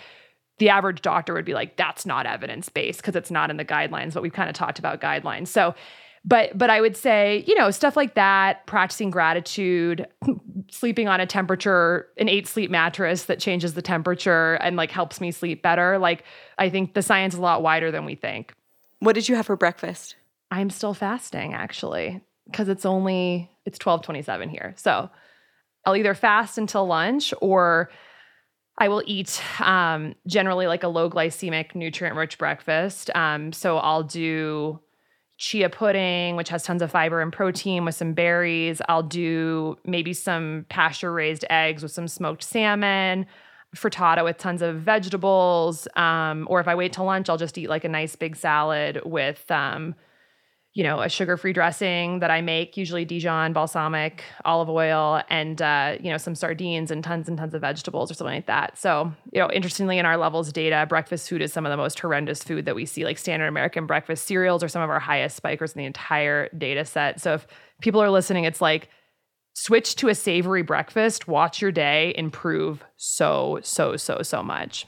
the 0.59 0.71
average 0.71 1.03
doctor 1.03 1.35
would 1.35 1.45
be 1.45 1.55
like 1.55 1.77
that's 1.77 2.07
not 2.07 2.25
evidence 2.25 2.69
based 2.69 3.01
because 3.01 3.17
it's 3.17 3.31
not 3.31 3.51
in 3.51 3.59
the 3.59 3.65
guidelines 3.65 4.15
but 4.15 4.23
we've 4.23 4.33
kind 4.33 4.49
of 4.49 4.55
talked 4.55 4.79
about 4.79 5.01
guidelines. 5.01 5.49
So 5.49 5.75
but 6.25 6.57
but 6.57 6.69
i 6.69 6.81
would 6.81 6.97
say 6.97 7.45
you 7.47 7.55
know 7.55 7.71
stuff 7.71 7.97
like 7.97 8.15
that 8.15 8.67
practicing 8.67 9.11
gratitude 9.11 10.07
sleeping 10.71 11.07
on 11.07 11.21
a 11.21 11.27
temperature 11.27 12.09
an 12.17 12.29
eight 12.29 12.47
sleep 12.47 12.71
mattress 12.71 13.25
that 13.25 13.39
changes 13.39 13.75
the 13.75 13.83
temperature 13.83 14.55
and 14.55 14.77
like 14.77 14.91
helps 14.91 15.21
me 15.21 15.31
sleep 15.31 15.63
better 15.63 15.97
like 15.97 16.25
i 16.59 16.69
think 16.69 16.95
the 16.95 17.03
science 17.03 17.35
is 17.35 17.39
a 17.39 17.43
lot 17.43 17.63
wider 17.63 17.91
than 17.91 18.05
we 18.05 18.15
think. 18.15 18.53
What 19.01 19.13
did 19.13 19.29
you 19.29 19.37
have 19.37 19.47
for 19.47 19.57
breakfast 19.57 20.17
I'm 20.51 20.71
still 20.71 20.95
fasting 20.95 21.55
actually 21.55 22.23
because 22.47 22.69
it's 22.69 22.87
only 22.87 23.51
it's 23.67 23.79
12:27 23.79 24.51
here. 24.51 24.75
So 24.77 25.11
I'll 25.85 25.97
either 25.97 26.15
fast 26.15 26.59
until 26.59 26.87
lunch 26.87 27.33
or 27.41 27.91
I 28.79 28.89
will 28.89 29.03
eat 29.07 29.43
um, 29.61 30.15
generally 30.27 30.67
like 30.67 30.85
a 30.85 30.89
low 30.89 31.11
glycemic, 31.11 31.75
nutrient 31.75 32.17
rich 32.17 32.39
breakfast. 32.39 33.11
Um, 33.15 33.53
so 33.53 33.79
I'll 33.79 34.05
do 34.05 34.81
chia 35.37 35.69
pudding, 35.69 36.37
which 36.37 36.49
has 36.49 36.63
tons 36.63 36.83
of 36.83 36.91
fiber 36.91 37.21
and 37.21 37.33
protein 37.33 37.85
with 37.85 37.95
some 37.95 38.13
berries. 38.13 38.81
I'll 38.89 39.03
do 39.03 39.77
maybe 39.85 40.13
some 40.13 40.67
pasture 40.69 41.13
raised 41.13 41.45
eggs 41.51 41.83
with 41.83 41.93
some 41.93 42.09
smoked 42.09 42.43
salmon, 42.43 43.27
frittata 43.77 44.25
with 44.25 44.39
tons 44.39 44.63
of 44.63 44.77
vegetables. 44.77 45.89
Um, 45.97 46.47
or 46.51 46.61
if 46.61 46.69
I 46.69 46.75
wait 46.75 46.93
till 46.93 47.05
lunch, 47.05 47.29
I'll 47.29 47.37
just 47.37 47.59
eat 47.59 47.69
like 47.69 47.85
a 47.85 47.89
nice 47.89 48.17
big 48.17 48.37
salad 48.37 49.01
with 49.05 49.49
um, 49.51 49.95
you 50.75 50.85
know, 50.85 51.01
a 51.01 51.09
sugar-free 51.09 51.53
dressing 51.53 52.21
that 52.21 52.31
I 52.31 52.41
make, 52.41 52.77
usually 52.77 53.05
Dijon, 53.05 53.53
balsamic, 53.53 54.23
olive 54.45 54.69
oil, 54.69 55.23
and 55.29 55.61
uh, 55.61 55.97
you 56.01 56.11
know, 56.11 56.19
some 56.19 56.35
sardines 56.35 56.91
and 56.91 57.03
tons 57.03 57.29
and 57.29 57.37
tons 57.37 57.55
of 57.55 57.63
vegetables 57.63 58.11
or 58.11 58.15
something 58.15 58.35
like 58.35 58.47
that. 58.47 58.79
So, 58.79 59.13
you 59.33 59.41
know, 59.41 59.51
interestingly, 59.51 59.99
in 59.99 60.07
our 60.07 60.17
levels 60.17 60.53
data, 60.53 60.87
breakfast 60.89 61.29
food 61.29 61.43
is 61.43 61.53
some 61.53 61.67
of 61.67 61.71
the 61.71 61.77
most 61.77 61.99
horrendous 61.99 62.43
food 62.43 62.67
that 62.67 62.77
we 62.77 62.87
see. 62.87 63.05
Like 63.05 63.19
standard 63.19 63.49
American 63.49 63.87
breakfast 63.87 64.27
cereals 64.27 64.63
are 64.63 64.69
some 64.69 64.83
of 64.83 64.91
our 64.91 65.01
highest 65.01 65.37
spikers 65.37 65.73
in 65.73 65.79
the 65.79 65.87
entire 65.87 66.49
data 66.51 66.85
set. 66.85 67.21
So, 67.21 67.35
if 67.35 67.47
people 67.81 68.03
are 68.03 68.11
listening, 68.11 68.45
it's 68.45 68.61
like 68.61 68.89
switch 69.55 69.97
to 69.97 70.09
a 70.09 70.15
savory 70.15 70.63
breakfast, 70.63 71.27
watch 71.27 71.61
your 71.61 71.73
day 71.73 72.15
improve 72.17 72.85
so, 72.97 73.59
so, 73.63 73.97
so, 73.97 74.23
so 74.23 74.43
much. 74.43 74.87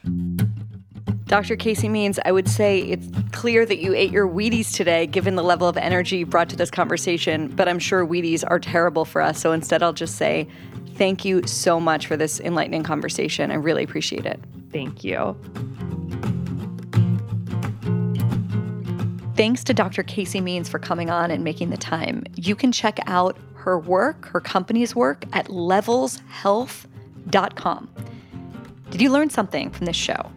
Dr. 1.31 1.55
Casey 1.55 1.89
Means, 1.89 2.19
I 2.24 2.32
would 2.32 2.48
say 2.48 2.81
it's 2.81 3.07
clear 3.31 3.65
that 3.65 3.78
you 3.78 3.94
ate 3.94 4.11
your 4.11 4.27
Wheaties 4.27 4.74
today, 4.74 5.07
given 5.07 5.36
the 5.36 5.44
level 5.44 5.69
of 5.69 5.77
energy 5.77 6.16
you 6.16 6.27
brought 6.27 6.48
to 6.48 6.57
this 6.57 6.73
conversation, 6.73 7.47
but 7.47 7.69
I'm 7.69 7.78
sure 7.78 8.05
Wheaties 8.05 8.43
are 8.44 8.59
terrible 8.59 9.05
for 9.05 9.23
us. 9.23 9.40
So 9.40 9.52
instead, 9.52 9.81
I'll 9.81 9.93
just 9.93 10.16
say 10.16 10.48
thank 10.97 11.24
you 11.24 11.47
so 11.47 11.78
much 11.78 12.09
for 12.09 12.16
this 12.16 12.40
enlightening 12.40 12.82
conversation. 12.82 13.52
I 13.52 13.55
really 13.55 13.85
appreciate 13.85 14.27
it. 14.27 14.40
Thank 14.73 15.05
you. 15.05 15.36
Thanks 19.36 19.62
to 19.62 19.73
Dr. 19.73 20.02
Casey 20.02 20.40
Means 20.40 20.69
for 20.69 20.81
coming 20.81 21.11
on 21.11 21.31
and 21.31 21.44
making 21.44 21.70
the 21.70 21.77
time. 21.77 22.24
You 22.35 22.57
can 22.57 22.73
check 22.73 22.98
out 23.07 23.36
her 23.55 23.78
work, 23.78 24.27
her 24.27 24.40
company's 24.40 24.97
work 24.97 25.27
at 25.32 25.47
levelshealth.com. 25.47 27.89
Did 28.90 29.01
you 29.01 29.12
learn 29.12 29.31
something 29.31 29.70
from 29.70 29.86
this 29.86 29.94
show? 29.94 30.32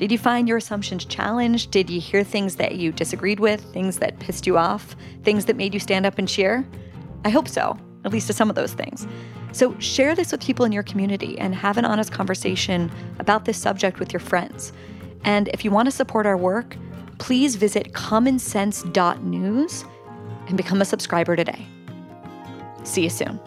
Did 0.00 0.10
you 0.10 0.16
find 0.16 0.48
your 0.48 0.56
assumptions 0.56 1.04
challenged? 1.04 1.70
Did 1.72 1.90
you 1.90 2.00
hear 2.00 2.24
things 2.24 2.56
that 2.56 2.76
you 2.76 2.90
disagreed 2.90 3.38
with, 3.38 3.60
things 3.74 3.98
that 3.98 4.18
pissed 4.18 4.46
you 4.46 4.56
off, 4.56 4.96
things 5.24 5.44
that 5.44 5.56
made 5.56 5.74
you 5.74 5.80
stand 5.80 6.06
up 6.06 6.16
and 6.16 6.26
cheer? 6.26 6.66
I 7.26 7.28
hope 7.28 7.46
so, 7.46 7.78
at 8.06 8.10
least 8.10 8.26
to 8.28 8.32
some 8.32 8.48
of 8.48 8.56
those 8.56 8.72
things. 8.72 9.06
So 9.52 9.78
share 9.78 10.14
this 10.14 10.32
with 10.32 10.40
people 10.40 10.64
in 10.64 10.72
your 10.72 10.84
community 10.84 11.38
and 11.38 11.54
have 11.54 11.76
an 11.76 11.84
honest 11.84 12.12
conversation 12.12 12.90
about 13.18 13.44
this 13.44 13.58
subject 13.58 14.00
with 14.00 14.10
your 14.10 14.20
friends. 14.20 14.72
And 15.24 15.48
if 15.48 15.66
you 15.66 15.70
want 15.70 15.84
to 15.84 15.92
support 15.92 16.24
our 16.24 16.38
work, 16.38 16.78
please 17.18 17.56
visit 17.56 17.92
commonsense.news 17.92 19.84
and 20.48 20.56
become 20.56 20.80
a 20.80 20.86
subscriber 20.86 21.36
today. 21.36 21.66
See 22.84 23.02
you 23.02 23.10
soon. 23.10 23.38